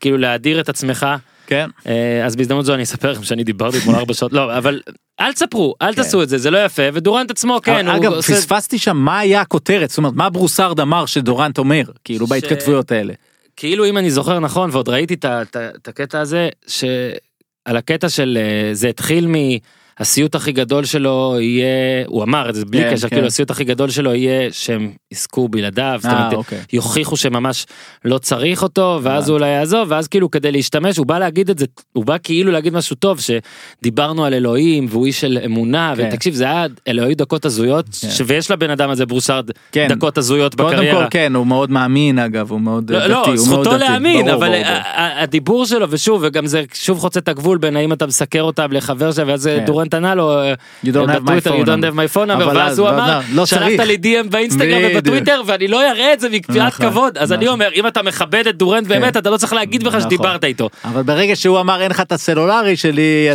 כאילו 0.00 0.18
להדיר 0.18 0.60
את 0.60 0.68
עצמך 0.68 1.06
כן. 1.50 1.70
אה, 1.86 2.26
אז 2.26 2.36
בהזדמנות 2.36 2.64
זו 2.64 2.74
אני 2.74 2.82
אספר 2.82 3.12
לכם 3.12 3.22
שאני 3.22 3.44
דיברתי 3.44 3.78
אתמול 3.78 3.94
ארבע 3.96 4.14
שעות 4.14 4.32
לא 4.32 4.58
אבל 4.58 4.80
אל 5.20 5.32
תספרו 5.32 5.74
אל 5.82 5.94
כן. 5.94 6.02
תעשו 6.02 6.22
את 6.22 6.28
זה 6.28 6.38
זה 6.38 6.50
לא 6.50 6.64
יפה 6.64 6.82
ודורנט 6.92 7.30
עצמו 7.30 7.58
כן 7.62 7.88
אגב, 7.88 8.12
עושה- 8.12 8.32
פספסתי 8.34 8.78
שם 8.78 8.96
מה 8.96 9.18
היה 9.18 9.40
הכותרת, 9.40 9.88
זאת 9.88 9.98
אומרת, 9.98 10.12
מה 10.14 10.30
ברוסארד 10.30 10.80
אמר 10.80 11.06
שדורנט 11.06 11.58
אומר, 11.58 11.82
כאילו 12.04 12.26
ש- 12.26 12.30
בהתכתבויות 12.30 12.92
האלה. 12.92 13.12
כאילו 13.56 13.84
אם 13.86 13.98
אני 13.98 14.10
זוכר 14.10 14.38
נכון 14.38 14.70
ועוד 14.72 14.88
ראיתי 14.88 15.14
את 15.14 15.88
הקטע 15.88 16.20
הזה 16.20 16.48
שעל 16.66 16.86
הקטע 17.76 18.08
של 18.08 18.38
אה, 18.40 18.74
זה 18.74 18.88
התחיל 18.88 19.26
מהסיוט 20.00 20.34
הכי 20.34 20.52
גדול 20.52 20.84
שלו 20.84 21.36
יהיה 21.40 21.66
הוא 22.06 22.22
אמר 22.22 22.50
את 22.50 22.54
זה 22.54 22.64
בלי 22.64 22.82
כן, 22.82 22.92
קשר 22.92 23.08
כן. 23.08 23.16
כאילו 23.16 23.26
הסיוט 23.26 23.50
הכי 23.50 23.64
גדול 23.64 23.90
שלו 23.90 24.14
יהיה 24.14 24.52
שהם 24.52 24.90
יזכו 25.12 25.48
בלעדיו. 25.48 25.98
זאת 26.02 26.12
אה, 26.12 26.18
אומרת, 26.18 26.32
אוקיי. 26.32 26.58
יוכיחו 26.72 27.16
שממש 27.16 27.66
לא 28.04 28.18
צריך 28.18 28.62
אותו 28.62 28.98
ואז 29.02 29.28
הוא 29.28 29.34
אולי 29.34 29.48
יעזוב 29.48 29.90
ואז 29.90 30.08
כאילו 30.08 30.30
כדי 30.30 30.52
להשתמש 30.52 30.96
הוא 30.96 31.06
בא 31.06 31.18
להגיד 31.18 31.50
את 31.50 31.58
זה 31.58 31.66
הוא 31.92 32.04
בא 32.04 32.16
כאילו 32.22 32.52
להגיד 32.52 32.72
משהו 32.72 32.96
טוב 32.96 33.20
שדיברנו 33.20 34.24
על 34.24 34.34
אלוהים 34.34 34.86
והוא 34.90 35.06
איש 35.06 35.20
של 35.20 35.38
אמונה 35.44 35.94
כן. 35.96 36.08
ותקשיב 36.08 36.34
זה 36.34 36.44
היה 36.44 36.66
אלוהי 36.88 37.14
דקות 37.14 37.44
הזויות 37.44 37.86
כן. 38.00 38.24
ויש 38.26 38.50
לבן 38.50 38.70
אדם 38.70 38.90
הזה 38.90 39.06
ברוסארד 39.06 39.50
כן. 39.72 39.88
דקות 39.90 40.18
הזויות 40.18 40.54
קודם 40.54 40.68
בקריירה. 40.70 41.04
כל, 41.04 41.10
כן, 41.10 41.34
הוא 41.34 41.46
מאוד 41.46 41.70
מאמין 41.70 42.18
אגב, 42.18 42.50
הוא 42.50 42.60
מאוד 42.60 42.90
לא, 42.92 42.98
דתי. 42.98 43.08
לא, 43.08 43.16
הוא 43.16 43.26
מאוד 43.26 43.36
זכותו 43.36 43.70
דתי. 43.70 43.78
להאמין, 43.78 44.28
אבל 44.28 44.48
ברור, 44.48 44.62
ברור. 44.62 44.66
ה- 44.66 45.00
ה- 45.00 45.22
הדיבור 45.22 45.66
שלו, 45.66 45.86
ושוב, 45.90 46.22
וגם 46.24 46.46
זה 46.46 46.64
שוב 46.74 46.98
חוצה 46.98 47.20
את 47.20 47.28
הגבול 47.28 47.58
בין 47.58 47.76
האם 47.76 47.92
אתה 47.92 48.06
מסקר 48.06 48.42
אותם 48.42 48.72
לחבר 48.72 49.12
שלו, 49.12 49.26
ואז 49.26 49.46
כן. 49.46 49.64
דורנט 49.66 49.89
ענה 49.94 50.14
לו, 50.14 50.38
אה, 50.42 50.54
You 50.84 50.88
don't 50.88 50.90
have 50.90 51.22
my 51.24 51.46
phone 51.48 51.62
you 51.62 51.66
don't 51.66 51.84
have 51.84 51.96
my 51.96 52.16
phone 52.16 52.28
number, 52.28 52.46
ואז 52.56 52.72
אז- 52.72 52.78
הוא 52.78 52.88
אמר, 52.88 53.20
לא 53.32 53.46
שלחת. 53.46 53.62
לי 53.86 53.96
DM 54.02 54.28
באינסטגרם. 54.30 54.82
ובטוויטר, 54.92 55.42
ואני 55.46 55.68
לא 55.68 55.90
אראה 55.90 56.12
את 56.12 56.20
זה 56.20 56.28
מקביעת 56.28 56.66
נכון, 56.72 56.90
כבוד, 56.90 57.18
אז 57.18 57.32
אני 57.32 57.44
נכון. 57.44 57.52
אומר, 57.60 57.68
אם 57.74 57.86
אתה 57.86 58.02
מכבד 58.02 58.46
את 58.46 58.56
דורנט 58.56 58.86
באמת, 58.86 59.16
אתה 59.16 59.30
לא 59.30 59.36
צריך 59.36 59.52
להגיד 59.52 59.84
בכלל 59.84 59.98
נכון. 59.98 60.10
שדיברת 60.10 60.44
איתו. 60.44 60.68
אבל 60.84 61.02
ברגע 61.02 61.36
שהוא 61.36 61.60
אמר 61.60 61.82
אין 61.82 61.90
לך 61.90 62.00
את 62.00 62.12
הסלולרי 62.12 62.76
שלי, 62.76 63.28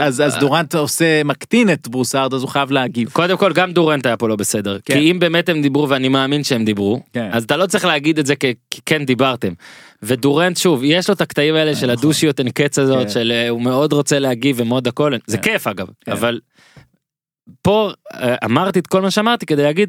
אז- 0.00 0.36
דורנט 0.40 0.74
עושה, 0.74 1.24
מקטין 1.24 1.72
את 1.72 1.88
ברוסארד, 1.88 2.34
אז 2.34 2.42
הוא 2.42 2.48
חייב 2.50 2.70
להגיב. 2.70 3.08
קודם 3.12 3.36
כל 3.36 3.52
גם 3.52 3.72
דורנט 3.72 4.06
היה 4.06 4.16
פה 4.16 4.28
לא 4.28 4.36
בסדר 4.36 4.78
כן. 4.84 4.94
כי 4.94 5.10
אם 5.10 5.18
באמת 5.18 5.48
הם 5.48 5.62
דיברו 5.62 5.88
ואני 5.88 6.08
מאמין 6.08 6.44
שהם 6.44 6.64
דיברו 6.64 7.00
כן. 7.12 7.28
אז 7.32 7.44
אתה 7.44 7.56
לא 7.56 7.66
צריך 7.66 7.84
להגיד 7.84 8.18
את 8.18 8.26
זה 8.26 8.34
כ- 8.36 8.44
כי 8.70 8.80
כן 8.86 9.04
דיברתם. 9.04 9.52
ודורנט 10.02 10.56
שוב 10.56 10.80
יש 10.84 11.08
לו 11.08 11.14
את 11.14 11.20
הקטעים 11.20 11.54
האלה 11.54 11.76
של 11.76 11.90
הדושיות 11.90 12.38
אין 12.40 12.50
קץ 12.50 12.78
הזאת 12.78 12.94
נכון. 12.94 13.06
כן. 13.06 13.12
של 13.12 13.32
אה, 13.34 13.48
הוא 13.48 13.62
מאוד 13.62 13.92
רוצה 13.92 14.18
להגיב 14.18 14.56
ומאוד 14.60 14.88
הכל 14.88 15.12
זה 15.26 15.38
כן. 15.38 15.42
כיף 15.52 15.66
אגב 15.66 15.86
כן. 16.04 16.12
אבל 16.12 16.40
פה 17.62 17.90
אה, 18.14 18.34
אמרתי 18.44 18.78
את 18.78 18.86
כל 18.86 19.02
מה 19.02 19.10
שאמרתי 19.10 19.46
כדי 19.46 19.62
להגיד 19.62 19.88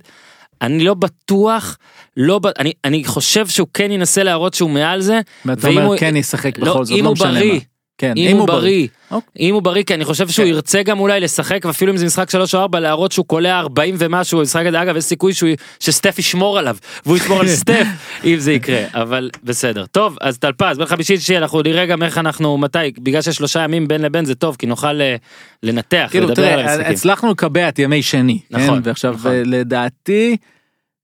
אני 0.62 0.84
לא 0.84 0.94
בטוח 0.94 1.78
לא 2.18 2.40
ב- 2.40 2.46
אני 2.60 2.74
אני 2.86 3.04
חושב 3.06 3.48
שהוא 3.48 3.68
כן 3.74 3.92
ינסה 3.92 4.24
להראות 4.24 4.54
שהוא 4.54 4.70
מעל 4.70 5.02
זה 5.02 5.20
ואתה 5.46 5.68
אומר 5.68 5.84
הוא- 5.86 5.96
כן 5.98 6.16
ישחק 6.16 6.60
לא, 6.60 6.66
בכל 6.74 6.86
זאת, 6.86 6.98
אם 7.00 7.06
לא 7.06 7.12
משנה 7.12 7.32
מה. 7.46 7.60
בריא 8.02 8.14
כן, 8.16 8.32
אם 8.32 8.38
הוא 8.38 8.48
בריא, 8.48 8.88
אוקיי. 9.12 9.48
אם 9.50 9.54
הוא 9.54 9.62
בריא, 9.62 9.84
כי 9.84 9.94
אני 9.94 10.06
חושב 10.06 10.28
שהוא 10.30 10.46
כן. 10.46 10.50
ירצה 10.52 10.84
גם 10.84 11.00
אולי 11.00 11.20
לשחק, 11.20 11.66
ואפילו 11.66 11.92
אם 11.92 11.98
זה 11.98 12.06
משחק 12.06 12.30
3 12.30 12.56
או 12.56 12.60
4, 12.62 12.80
להראות 12.80 13.12
שהוא 13.12 13.26
קולע 13.26 13.60
40 13.60 13.96
ומשהו 13.98 14.40
במשחק 14.40 14.66
הזה, 14.66 14.82
אגב, 14.82 14.96
יש 14.98 15.04
סיכוי 15.04 15.34
שהוא- 15.34 15.50
שסטף 15.80 16.20
ישמור 16.20 16.60
עליו, 16.60 16.78
והוא 17.06 17.18
ישמור 17.18 17.40
על 17.40 17.48
סטף, 17.48 17.86
אם 18.26 18.36
זה 18.38 18.52
יקרה, 18.54 18.80
אבל 18.94 19.30
בסדר. 19.44 19.86
טוב, 19.86 20.18
אז 20.22 20.38
טלפז, 20.38 20.78
בין 20.78 20.86
חמישי 20.88 21.14
לשישי 21.14 21.38
אנחנו 21.38 21.62
נראה 21.62 21.86
גם 21.86 22.04
איך 22.04 22.18
אנחנו, 22.18 22.58
מתי, 22.58 22.78
בגלל 23.00 23.22
שיש 23.22 23.36
שלושה 23.36 23.60
ימים 23.64 23.88
בין 23.88 24.02
לבין 24.02 24.26
זה 24.26 24.36
טוב, 24.36 24.56
כי 24.60 24.66
נוכל 24.66 25.02
אה, 25.02 25.16
לנתח, 25.64 26.08
כאילו 26.12 26.28
לדבר 26.28 26.46
על 26.48 26.54
תראה, 26.62 26.74
המשחקים. 26.74 26.94
הצלחנו 26.94 27.32
לקבע 27.32 27.70
את 27.70 27.80
ימי 27.80 28.02
שני, 28.04 28.40
כן? 28.50 28.58
נכון, 28.60 28.82
ועכשיו 28.84 29.14
נכון. 29.14 29.32
אה, 29.32 29.42
לדעתי, 29.46 30.38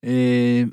אה, 0.06 0.64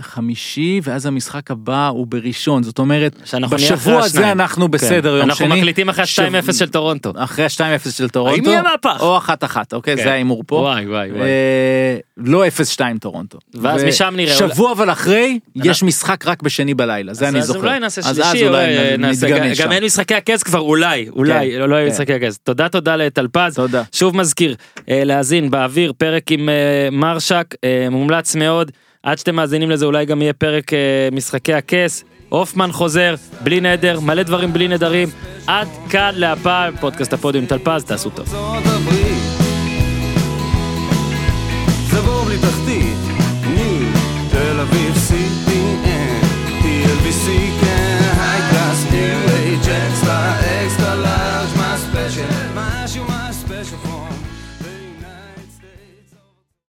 חמישי 0.00 0.80
ואז 0.82 1.06
המשחק 1.06 1.50
הבא 1.50 1.88
הוא 1.88 2.06
בראשון, 2.06 2.62
זאת 2.62 2.78
אומרת, 2.78 3.16
בשבוע 3.50 3.98
הזה. 4.04 4.32
אנחנו 4.32 4.64
כן. 4.66 4.70
בסדר, 4.70 5.16
יום 5.16 5.28
אנחנו 5.30 5.46
שני. 5.46 5.56
מקליטים 5.56 5.88
אחרי 5.88 6.06
שב- 6.06 6.34
ה-2-0 6.34 6.52
של 6.52 6.68
טורונטו. 6.68 7.12
אחרי 7.16 7.44
ה-2-0 7.44 7.90
של 7.90 8.08
טורונטו, 8.08 8.36
האם 8.36 8.52
יהיה 8.52 8.62
מהפך? 8.62 8.96
או 9.00 9.18
1-1, 9.18 9.30
אוקיי, 9.72 9.96
כן. 9.96 10.02
זה 10.02 10.12
ההימור 10.12 10.44
פה. 10.46 10.56
וואי 10.56 10.86
וואי 10.86 11.10
וואי. 11.12 11.22
אה, 11.22 11.96
לא 12.16 12.44
0-2 12.46 12.50
טורונטו. 13.00 13.38
ואז 13.54 13.84
משם 13.84 14.12
נראה. 14.16 14.34
שבוע 14.34 14.72
אבל 14.72 14.90
אחרי, 14.92 15.38
יש 15.56 15.82
משחק 15.82 16.26
רק 16.26 16.42
בשני 16.42 16.74
בלילה, 16.74 17.14
זה 17.14 17.28
אני 17.28 17.38
אז 17.38 17.44
זוכר. 17.46 17.60
אולי 17.60 17.78
נעשה 17.80 18.00
אז 18.00 18.16
שלישי, 18.16 18.48
אולי 18.48 18.96
נעשה, 18.98 19.26
נתגמש 19.28 19.60
גם- 19.60 19.72
אין 19.72 19.84
משחקי 19.84 20.14
הכס 20.14 20.42
כבר, 20.42 20.58
אולי, 20.60 21.08
אולי, 21.08 21.58
לא 21.58 21.76
יהיו 21.76 21.86
כן. 21.88 21.92
משחקי 21.94 22.12
הכס. 22.14 22.38
תודה 22.38 22.68
תודה 22.68 22.96
לטלפז. 22.96 23.54
תודה. 23.54 23.82
שוב 23.92 24.16
מזכיר, 24.16 24.54
אה, 24.90 25.04
להאזין 25.04 25.50
באוויר, 25.50 25.92
פרק 25.98 26.32
עם 26.32 26.48
אה, 26.48 26.54
מרשק, 26.92 27.54
מומלץ 27.90 28.34
מאוד. 28.36 28.70
עד 29.02 29.18
שאתם 29.18 29.36
מאזינים 29.36 29.70
לזה 29.70 29.86
אולי 29.86 30.06
גם 30.06 30.22
יהיה 30.22 30.32
פרק 30.32 30.72
אה, 30.72 31.08
משחקי 31.12 31.54
הכס. 31.54 32.04
הופמן 32.28 32.72
חוזר, 32.72 33.14
בלי 33.40 33.60
נדר, 33.60 34.00
מלא 34.00 34.22
דברים 34.22 34.52
בלי 34.52 34.68
נדרים. 34.68 35.08
עד 35.46 35.68
כאן 35.90 36.12
להפעם, 36.14 36.76
פודקאסט 36.76 37.12
הפודיום 37.12 37.46
טלפז, 37.46 37.84
תעשו 37.84 38.10
טוב. 38.10 38.26